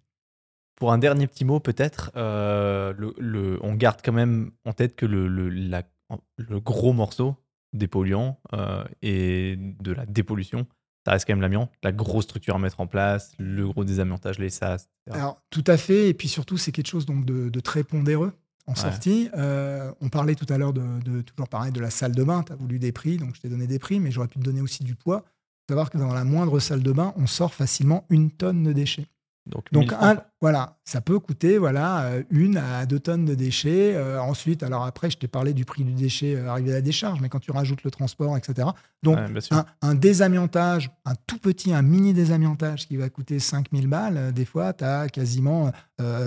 Pour 0.75 0.91
un 0.91 0.97
dernier 0.97 1.27
petit 1.27 1.45
mot, 1.45 1.59
peut-être, 1.59 2.11
euh, 2.15 2.93
le, 2.97 3.59
on 3.61 3.75
garde 3.75 4.01
quand 4.03 4.13
même 4.13 4.51
en 4.65 4.73
tête 4.73 4.95
que 4.95 5.05
le, 5.05 5.27
le, 5.27 6.59
gros 6.59 6.93
morceau 6.93 7.35
des 7.73 7.87
polluants 7.87 8.39
euh, 8.53 8.83
et 9.01 9.57
de 9.57 9.91
la 9.91 10.05
dépollution, 10.05 10.65
ça 11.05 11.11
reste 11.11 11.27
quand 11.27 11.33
même 11.33 11.41
l'amiant, 11.41 11.69
la 11.83 11.91
grosse 11.91 12.25
structure 12.25 12.55
à 12.55 12.59
mettre 12.59 12.79
en 12.79 12.87
place, 12.87 13.33
le 13.37 13.67
gros 13.67 13.83
désamiantage, 13.83 14.39
les 14.39 14.49
SAS. 14.49 14.89
Etc. 15.07 15.19
Alors, 15.19 15.41
tout 15.49 15.63
à 15.67 15.77
fait. 15.77 16.09
Et 16.09 16.13
puis 16.13 16.27
surtout, 16.27 16.57
c'est 16.57 16.71
quelque 16.71 16.87
chose 16.87 17.05
donc, 17.05 17.25
de, 17.25 17.49
de 17.49 17.59
très 17.59 17.83
pondéreux 17.83 18.33
en 18.67 18.75
sortie. 18.75 19.29
Euh, 19.35 19.91
on 20.01 20.09
parlait 20.09 20.35
tout 20.35 20.45
à 20.49 20.57
l'heure 20.57 20.73
de, 20.73 21.21
toujours 21.21 21.47
pareil 21.49 21.71
de 21.71 21.79
la 21.79 21.89
salle 21.89 22.13
de 22.13 22.23
bain. 22.23 22.43
Tu 22.43 22.53
as 22.53 22.55
voulu 22.55 22.79
des 22.79 22.91
prix, 22.91 23.17
donc 23.17 23.35
je 23.35 23.41
t'ai 23.41 23.49
donné 23.49 23.67
des 23.67 23.79
prix, 23.79 23.99
mais 23.99 24.11
j'aurais 24.11 24.27
pu 24.27 24.39
te 24.39 24.43
donner 24.43 24.61
aussi 24.61 24.83
du 24.83 24.95
poids. 24.95 25.19
Faut 25.21 25.73
savoir 25.73 25.89
que 25.89 25.97
dans 25.97 26.13
la 26.13 26.23
moindre 26.23 26.59
salle 26.59 26.83
de 26.83 26.91
bain, 26.91 27.13
on 27.17 27.27
sort 27.27 27.53
facilement 27.53 28.05
une 28.09 28.31
tonne 28.31 28.63
de 28.63 28.73
déchets. 28.73 29.07
Donc, 29.47 29.93
voilà, 30.39 30.77
ça 30.85 31.01
peut 31.01 31.19
coûter 31.19 31.57
voilà 31.57 32.03
euh, 32.03 32.23
une 32.29 32.57
à 32.57 32.85
deux 32.85 32.99
tonnes 32.99 33.25
de 33.25 33.35
déchets. 33.35 33.95
Euh, 33.95 34.21
ensuite, 34.21 34.63
alors 34.63 34.85
après, 34.85 35.09
je 35.09 35.17
t'ai 35.17 35.27
parlé 35.27 35.53
du 35.53 35.65
prix 35.65 35.83
du 35.83 35.93
déchet 35.93 36.35
euh, 36.35 36.49
arrivé 36.49 36.71
à 36.71 36.75
la 36.75 36.81
décharge, 36.81 37.21
mais 37.21 37.29
quand 37.29 37.39
tu 37.39 37.51
rajoutes 37.51 37.83
le 37.83 37.91
transport, 37.91 38.37
etc. 38.37 38.69
Donc 39.03 39.17
un, 39.81 39.95
désamiantage, 39.95 40.91
un 41.05 41.15
tout 41.27 41.39
petit, 41.39 41.73
un 41.73 41.81
mini 41.81 42.13
désamiantage 42.13 42.87
qui 42.87 42.97
va 42.97 43.09
coûter 43.09 43.39
5000 43.39 43.87
balles, 43.87 44.31
des 44.33 44.45
fois, 44.45 44.73
tu 44.73 44.83
as 44.83 45.09
quasiment 45.09 45.71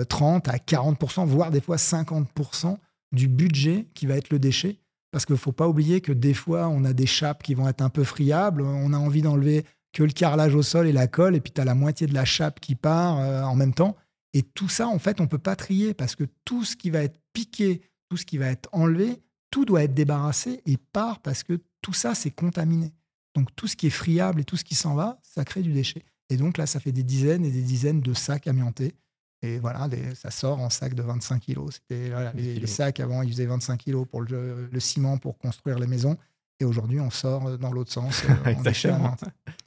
30 0.09 0.49
à 0.49 0.57
40%, 0.57 1.25
voire 1.25 1.51
des 1.51 1.61
fois 1.61 1.77
50% 1.77 2.77
du 3.11 3.27
budget 3.27 3.87
qui 3.93 4.07
va 4.07 4.15
être 4.15 4.29
le 4.29 4.39
déchet. 4.39 4.79
Parce 5.11 5.25
qu'il 5.25 5.33
ne 5.33 5.39
faut 5.39 5.53
pas 5.53 5.69
oublier 5.69 6.01
que 6.01 6.11
des 6.11 6.33
fois, 6.33 6.67
on 6.67 6.83
a 6.83 6.91
des 6.91 7.05
chapes 7.05 7.41
qui 7.41 7.53
vont 7.53 7.69
être 7.69 7.81
un 7.81 7.89
peu 7.89 8.03
friables, 8.03 8.61
on 8.61 8.91
a 8.91 8.97
envie 8.97 9.21
d'enlever 9.21 9.63
que 9.95 10.03
le 10.03 10.11
carrelage 10.11 10.53
au 10.53 10.61
sol 10.61 10.87
et 10.87 10.91
la 10.91 11.07
colle, 11.07 11.37
et 11.37 11.39
puis 11.39 11.53
tu 11.53 11.61
as 11.61 11.65
la 11.65 11.73
moitié 11.73 12.05
de 12.05 12.13
la 12.13 12.25
chape 12.25 12.59
qui 12.59 12.75
part 12.75 13.17
euh, 13.17 13.43
en 13.43 13.55
même 13.55 13.73
temps. 13.73 13.95
Et 14.33 14.43
tout 14.43 14.67
ça, 14.67 14.89
en 14.89 14.99
fait, 14.99 15.21
on 15.21 15.23
ne 15.23 15.29
peut 15.29 15.37
pas 15.37 15.55
trier 15.55 15.93
parce 15.93 16.15
que 16.15 16.25
tout 16.43 16.65
ce 16.65 16.75
qui 16.75 16.89
va 16.89 17.01
être 17.01 17.17
piqué, 17.31 17.81
tout 18.09 18.17
ce 18.17 18.25
qui 18.25 18.37
va 18.37 18.47
être 18.47 18.67
enlevé, 18.73 19.21
tout 19.51 19.63
doit 19.63 19.83
être 19.83 19.93
débarrassé 19.93 20.61
et 20.65 20.75
part 20.75 21.21
parce 21.21 21.43
que 21.43 21.61
tout 21.81 21.93
ça, 21.93 22.13
c'est 22.13 22.29
contaminé. 22.29 22.91
Donc 23.35 23.55
tout 23.55 23.67
ce 23.67 23.77
qui 23.77 23.87
est 23.87 23.91
friable 23.91 24.41
et 24.41 24.43
tout 24.43 24.57
ce 24.57 24.65
qui 24.65 24.75
s'en 24.75 24.95
va, 24.95 25.17
ça 25.23 25.45
crée 25.45 25.61
du 25.61 25.71
déchet. 25.71 26.03
Et 26.29 26.35
donc 26.35 26.57
là, 26.57 26.65
ça 26.65 26.81
fait 26.81 26.91
des 26.91 27.03
dizaines 27.03 27.45
et 27.45 27.51
des 27.51 27.61
dizaines 27.61 28.01
de 28.01 28.13
sacs 28.13 28.47
amiantés. 28.47 28.95
Et 29.43 29.59
voilà, 29.59 29.87
ça 30.13 30.29
sort 30.29 30.59
en 30.59 30.69
sacs 30.69 30.95
de 30.95 31.03
25 31.03 31.39
kilos. 31.39 31.75
C'était 31.75 32.11
les, 32.35 32.67
sacs 32.67 32.99
avant, 32.99 33.21
ils 33.21 33.31
faisaient 33.31 33.45
25 33.45 33.77
kilos 33.77 34.05
pour 34.09 34.21
le, 34.21 34.67
le, 34.69 34.79
ciment 34.81 35.17
pour 35.17 35.37
construire 35.37 35.79
les 35.79 35.87
maisons. 35.87 36.17
Et 36.59 36.65
aujourd'hui, 36.65 36.99
on 36.99 37.09
sort 37.09 37.47
euh, 37.47 37.57
dans 37.57 37.71
l'autre 37.71 37.91
sens. 37.91 38.23
Euh, 38.47 38.89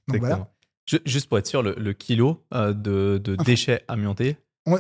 Donc 0.09 0.21
voilà. 0.21 0.49
Juste 1.05 1.29
pour 1.29 1.39
être 1.39 1.47
sûr, 1.47 1.63
le, 1.63 1.93
kilo 1.93 2.45
euh, 2.55 2.73
de, 2.73 3.21
de 3.23 3.37
déchets 3.37 3.85
amiantés, 3.89 4.37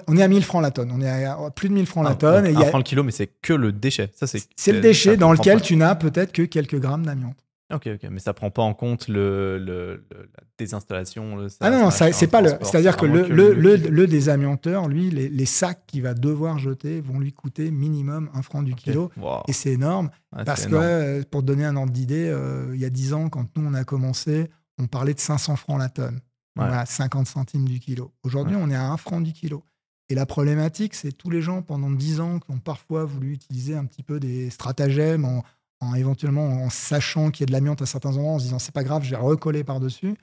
on, 0.06 0.16
est 0.16 0.22
à 0.22 0.28
1000 0.28 0.42
francs 0.42 0.62
la 0.62 0.70
tonne. 0.70 0.90
On 0.92 1.00
est 1.00 1.24
à 1.24 1.50
plus 1.54 1.68
de 1.68 1.74
1000 1.74 1.86
francs 1.86 2.04
la 2.04 2.10
ah, 2.10 2.14
tonne. 2.14 2.46
et 2.46 2.54
1 2.54 2.64
franc 2.66 2.78
le 2.78 2.84
kilo, 2.84 3.02
mais 3.02 3.10
c'est 3.10 3.26
que 3.26 3.52
le 3.52 3.72
déchet. 3.72 4.10
Ça, 4.14 4.26
c'est, 4.26 4.46
c'est 4.56 4.72
le 4.72 4.80
déchet 4.80 5.16
dans 5.16 5.32
lequel 5.32 5.62
tu 5.62 5.76
n'as 5.76 5.94
peut-être 5.94 6.32
que 6.32 6.42
quelques 6.42 6.78
grammes 6.78 7.06
d'amiante. 7.06 7.36
Ok, 7.70 7.86
ok, 7.86 8.08
mais 8.10 8.18
ça 8.18 8.32
prend 8.32 8.50
pas 8.50 8.62
en 8.62 8.72
compte 8.72 9.08
le, 9.08 9.58
le, 9.58 10.06
la 10.10 10.42
désinstallation. 10.56 11.46
ah 11.60 11.70
non, 11.70 11.80
non 11.80 11.90
c'est 11.90 12.26
pas 12.26 12.40
le. 12.40 12.50
C'est-à-dire 12.62 12.96
que, 12.96 13.04
le, 13.04 13.28
le, 13.28 13.76
le, 13.76 14.06
désamianteur, 14.06 14.88
lui, 14.88 15.10
les, 15.10 15.28
les 15.28 15.46
sacs 15.46 15.84
qu'il 15.86 16.02
va 16.02 16.14
devoir 16.14 16.58
jeter 16.58 17.02
vont 17.02 17.18
lui 17.18 17.34
coûter 17.34 17.70
minimum 17.70 18.30
un 18.32 18.40
franc 18.40 18.62
du 18.62 18.74
kilo. 18.74 19.10
Et 19.48 19.52
c'est 19.52 19.72
énorme. 19.72 20.10
parce 20.46 20.66
que, 20.66 20.74
euh, 20.74 21.22
pour 21.30 21.42
donner 21.42 21.66
un 21.66 21.76
ordre 21.76 21.92
d'idée, 21.92 22.28
euh, 22.28 22.70
il 22.74 22.80
y 22.80 22.86
a 22.86 22.90
10 22.90 23.12
ans, 23.12 23.28
quand 23.28 23.46
nous, 23.56 23.68
on 23.68 23.74
a 23.74 23.84
commencé, 23.84 24.48
on 24.78 24.86
parlait 24.86 25.14
de 25.14 25.20
500 25.20 25.56
francs 25.56 25.78
la 25.78 25.90
tonne. 25.90 26.20
Voilà, 26.56 26.86
50 26.86 27.26
centimes 27.26 27.68
du 27.68 27.80
kilo. 27.80 28.12
Aujourd'hui, 28.24 28.56
on 28.58 28.70
est 28.70 28.76
à 28.76 28.90
1 28.90 28.96
franc 28.96 29.20
du 29.20 29.32
kilo. 29.32 29.62
Et 30.10 30.14
la 30.14 30.24
problématique, 30.24 30.94
c'est 30.94 31.12
tous 31.12 31.28
les 31.28 31.42
gens 31.42 31.60
pendant 31.60 31.90
10 31.90 32.20
ans 32.20 32.38
qui 32.38 32.50
ont 32.50 32.58
parfois 32.58 33.04
voulu 33.04 33.32
utiliser 33.32 33.76
un 33.76 33.84
petit 33.84 34.02
peu 34.02 34.18
des 34.18 34.48
stratagèmes 34.48 35.26
en 35.26 35.44
en 35.80 35.94
éventuellement 35.94 36.64
en 36.64 36.70
sachant 36.70 37.30
qu'il 37.30 37.42
y 37.42 37.44
a 37.44 37.46
de 37.46 37.52
l'amiante 37.52 37.82
à 37.82 37.86
certains 37.86 38.16
endroits, 38.16 38.32
en 38.32 38.38
se 38.38 38.44
disant 38.44 38.58
c'est 38.58 38.74
pas 38.74 38.84
grave, 38.84 39.04
je 39.04 39.10
vais 39.10 39.16
recoller 39.16 39.64
par-dessus. 39.64 40.16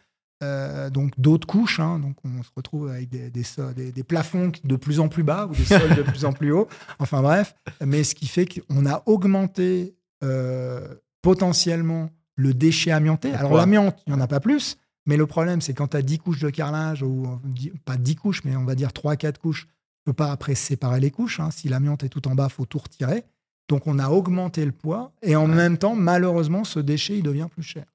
Euh, 0.44 0.90
donc 0.90 1.14
d'autres 1.18 1.48
couches, 1.48 1.80
hein. 1.80 1.98
donc 1.98 2.18
on 2.26 2.44
se 2.44 2.50
retrouve 2.58 2.90
avec 2.90 3.08
des, 3.08 3.30
des, 3.30 3.92
des, 3.94 4.04
plafonds 4.04 4.52
de 4.66 4.76
plus 4.76 5.00
en 5.00 5.08
plus 5.08 5.24
bas 5.24 5.48
ou 5.48 5.56
des 5.56 5.64
sols 5.64 5.96
de 5.96 6.02
plus 6.02 6.26
en 6.26 6.34
plus 6.34 6.52
hauts. 6.52 6.68
Enfin 7.00 7.22
bref, 7.22 7.56
mais 7.84 8.04
ce 8.04 8.16
qui 8.16 8.28
fait 8.28 8.46
qu'on 8.46 8.86
a 8.86 9.02
augmenté 9.06 9.96
euh, 10.26 10.94
potentiellement 11.22 12.10
le 12.36 12.54
déchet 12.54 12.92
amianté. 12.92 13.32
Alors 13.34 13.56
l'amiante, 13.56 13.98
il 14.06 14.14
n'y 14.14 14.20
en 14.20 14.22
a 14.22 14.28
pas 14.28 14.42
plus, 14.42 14.78
mais 15.06 15.16
le 15.16 15.26
problème 15.26 15.62
c'est 15.62 15.74
quand 15.74 15.88
tu 15.88 15.98
as 15.98 16.02
10 16.02 16.20
couches 16.20 16.40
de 16.40 16.50
carrelage, 16.50 17.02
ou 17.02 17.40
pas 17.86 17.96
10 17.96 18.16
couches, 18.18 18.44
mais 18.44 18.58
on 18.58 18.66
va 18.66 18.76
dire 18.76 18.90
3-4 18.90 19.38
couches, 19.38 19.68
tu 19.68 20.04
peux 20.04 20.14
pas 20.14 20.34
après 20.34 20.54
séparer 20.54 21.00
les 21.00 21.12
couches. 21.12 21.40
Hein. 21.40 21.50
Si 21.50 21.70
l'amiante 21.70 22.04
est 22.04 22.10
tout 22.10 22.28
en 22.28 22.36
bas, 22.36 22.50
faut 22.50 22.66
tout 22.66 22.80
retirer. 22.80 23.24
Donc 23.68 23.88
on 23.88 24.00
a 24.00 24.10
augmenté 24.10 24.66
le 24.66 24.72
poids 24.72 25.12
et 25.22 25.36
en 25.36 25.48
même 25.48 25.78
temps, 25.78 25.96
malheureusement, 25.96 26.64
ce 26.64 26.80
déchet, 26.80 27.18
il 27.18 27.24
devient 27.24 27.48
plus 27.50 27.64
cher. 27.64 27.86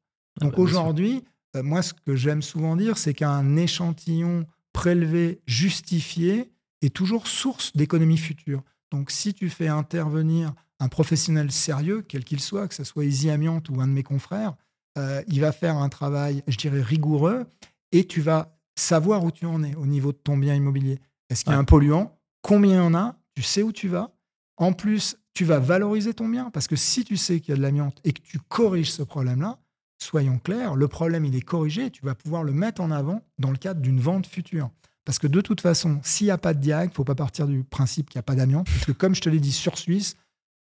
Ah 0.40 0.44
Donc 0.44 0.56
bah, 0.56 0.62
aujourd'hui, 0.62 1.24
euh, 1.56 1.62
moi, 1.62 1.82
ce 1.82 1.92
que 1.94 2.16
j'aime 2.16 2.42
souvent 2.42 2.76
dire, 2.76 2.98
c'est 2.98 3.14
qu'un 3.14 3.56
échantillon 3.56 4.46
prélevé, 4.72 5.40
justifié, 5.46 6.50
est 6.82 6.94
toujours 6.94 7.26
source 7.26 7.76
d'économie 7.76 8.16
future. 8.16 8.62
Donc 8.90 9.10
si 9.10 9.34
tu 9.34 9.48
fais 9.48 9.68
intervenir 9.68 10.52
un 10.80 10.88
professionnel 10.88 11.52
sérieux, 11.52 12.02
quel 12.06 12.24
qu'il 12.24 12.40
soit, 12.40 12.66
que 12.66 12.74
ce 12.74 12.84
soit 12.84 13.04
Easy 13.04 13.30
Amiante 13.30 13.68
ou 13.68 13.80
un 13.80 13.86
de 13.86 13.92
mes 13.92 14.02
confrères, 14.02 14.54
euh, 14.98 15.22
il 15.28 15.40
va 15.40 15.52
faire 15.52 15.76
un 15.76 15.88
travail, 15.88 16.42
je 16.48 16.56
dirais, 16.56 16.80
rigoureux 16.80 17.46
et 17.92 18.06
tu 18.06 18.20
vas 18.20 18.56
savoir 18.76 19.24
où 19.24 19.30
tu 19.30 19.46
en 19.46 19.62
es 19.62 19.74
au 19.74 19.86
niveau 19.86 20.12
de 20.12 20.16
ton 20.16 20.36
bien 20.36 20.54
immobilier. 20.54 20.98
Est-ce 21.28 21.44
qu'il 21.44 21.52
y 21.52 21.56
a 21.56 21.58
un 21.58 21.64
polluant? 21.64 22.18
Combien 22.42 22.72
il 22.72 22.76
y 22.76 22.80
en 22.80 22.94
a? 22.94 23.16
Tu 23.34 23.42
sais 23.42 23.62
où 23.62 23.72
tu 23.72 23.88
vas? 23.88 24.12
En 24.56 24.72
plus, 24.72 25.16
tu 25.34 25.44
vas 25.44 25.58
valoriser 25.58 26.14
ton 26.14 26.28
bien. 26.28 26.50
Parce 26.50 26.66
que 26.66 26.76
si 26.76 27.04
tu 27.04 27.16
sais 27.16 27.40
qu'il 27.40 27.50
y 27.50 27.52
a 27.52 27.56
de 27.56 27.62
l'amiante 27.62 28.00
et 28.04 28.12
que 28.12 28.20
tu 28.20 28.38
corriges 28.48 28.92
ce 28.92 29.02
problème-là, 29.02 29.58
soyons 29.98 30.38
clairs, 30.38 30.74
le 30.74 30.88
problème, 30.88 31.24
il 31.24 31.34
est 31.36 31.42
corrigé 31.42 31.90
tu 31.90 32.04
vas 32.04 32.14
pouvoir 32.14 32.42
le 32.42 32.52
mettre 32.52 32.80
en 32.80 32.90
avant 32.90 33.22
dans 33.38 33.50
le 33.50 33.56
cadre 33.56 33.80
d'une 33.80 34.00
vente 34.00 34.26
future. 34.26 34.70
Parce 35.04 35.18
que 35.18 35.26
de 35.26 35.40
toute 35.40 35.60
façon, 35.60 36.00
s'il 36.02 36.26
n'y 36.26 36.30
a 36.30 36.38
pas 36.38 36.54
de 36.54 36.60
diag, 36.60 36.88
il 36.88 36.90
ne 36.90 36.94
faut 36.94 37.04
pas 37.04 37.14
partir 37.14 37.46
du 37.46 37.64
principe 37.64 38.10
qu'il 38.10 38.18
n'y 38.18 38.20
a 38.20 38.24
pas 38.24 38.34
d'amiante. 38.34 38.66
Parce 38.66 38.84
que 38.84 38.92
comme 38.92 39.14
je 39.14 39.20
te 39.20 39.28
l'ai 39.28 39.40
dit 39.40 39.52
sur 39.52 39.78
Suisse, 39.78 40.16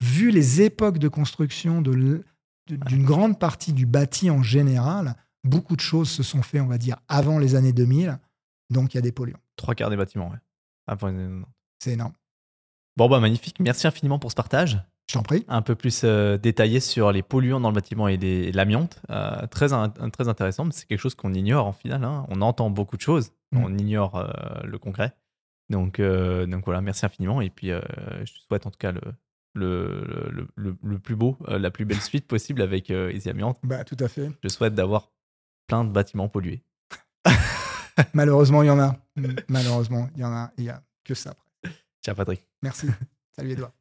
vu 0.02 0.32
les 0.32 0.62
époques 0.62 0.98
de 0.98 1.08
construction 1.08 1.82
d'une 1.82 2.24
grande 3.04 3.40
partie 3.40 3.74
du 3.74 3.86
bâti 3.86 4.30
en 4.30 4.44
général, 4.44 5.16
beaucoup 5.44 5.76
de 5.76 5.82
choses 5.82 6.10
se 6.10 6.24
sont 6.24 6.42
faites, 6.42 6.62
on 6.62 6.68
va 6.68 6.78
dire, 6.78 6.98
avant 7.08 7.40
les 7.40 7.56
années 7.56 7.74
2000. 7.74 8.18
Donc 8.70 8.94
il 8.94 8.98
y 8.98 9.00
a 9.00 9.02
des 9.02 9.12
polluants. 9.12 9.40
Trois 9.56 9.76
quarts 9.76 9.90
des 9.90 9.98
bâtiments, 9.98 10.30
ouais. 10.30 10.38
C'est 11.80 11.94
énorme. 11.94 12.14
Bon, 13.00 13.08
bah 13.08 13.22
magnifique. 13.22 13.62
Merci 13.62 13.88
infiniment 13.88 14.20
pour 14.20 14.30
ce 14.30 14.36
partage. 14.36 14.78
Je 15.08 15.14
t'en 15.14 15.24
prie. 15.24 15.46
Un 15.48 15.62
peu 15.62 15.74
plus 15.74 16.02
euh, 16.04 16.38
détaillé 16.38 16.82
sur 16.82 17.14
les 17.14 17.24
polluants 17.24 17.62
dans 17.62 17.70
le 17.70 17.76
bâtiment 17.76 18.10
et, 18.10 18.52
l'amiante. 18.52 19.00
Euh, 19.10 19.48
très, 19.48 19.68
très 20.12 20.28
intéressant. 20.28 20.70
C'est 20.72 20.86
quelque 20.86 21.00
chose 21.00 21.16
qu'on 21.16 21.34
ignore 21.34 21.66
en 21.66 21.72
final. 21.72 22.04
Hein. 22.04 22.26
On 22.28 22.42
entend 22.42 22.70
beaucoup 22.70 22.98
de 22.98 23.02
choses, 23.02 23.32
mais 23.54 23.62
mm. 23.62 23.64
on 23.64 23.78
ignore 23.78 24.18
euh, 24.18 24.28
le 24.66 24.78
concret. 24.78 25.14
Donc, 25.70 26.02
donc 26.02 26.66
voilà, 26.66 26.82
merci 26.82 27.06
infiniment. 27.06 27.40
Et 27.40 27.50
puis, 27.50 27.70
je 27.70 28.34
souhaite 28.50 28.66
en 28.66 28.72
tout 28.72 28.78
cas 28.78 28.92
le, 28.92 29.00
le, 29.54 30.50
le, 30.58 30.76
le, 30.84 31.00
plus 31.00 31.16
beau, 31.16 31.38
la 31.48 31.72
plus 31.72 31.86
belle 31.86 32.02
suite 32.02 32.28
possible 32.28 32.62
avec 32.62 32.90
Easy 32.90 33.30
Amiante. 33.30 33.60
Bah, 33.64 33.86
tout 33.86 33.98
à 34.02 34.10
fait. 34.10 34.30
Je 34.44 34.50
souhaite 34.50 34.76
d'avoir 34.76 35.10
plein 35.68 35.86
de 35.86 35.90
bâtiments 35.90 36.28
pollués. 36.28 36.64
Malheureusement, 38.14 38.62
il 38.62 38.66
y 38.66 38.72
en 38.72 38.80
a. 38.80 38.98
Malheureusement, 39.48 40.10
il 40.18 40.22
y 40.22 40.26
en 40.26 40.34
a. 40.34 40.52
Il 40.58 40.66
n'y 40.66 40.70
a 40.70 40.82
que 41.06 41.14
ça. 41.14 41.34
Ciao 42.10 42.16
Patrick. 42.16 42.42
Merci. 42.64 42.88
Salut 43.36 43.52
Edouard. 43.52 43.79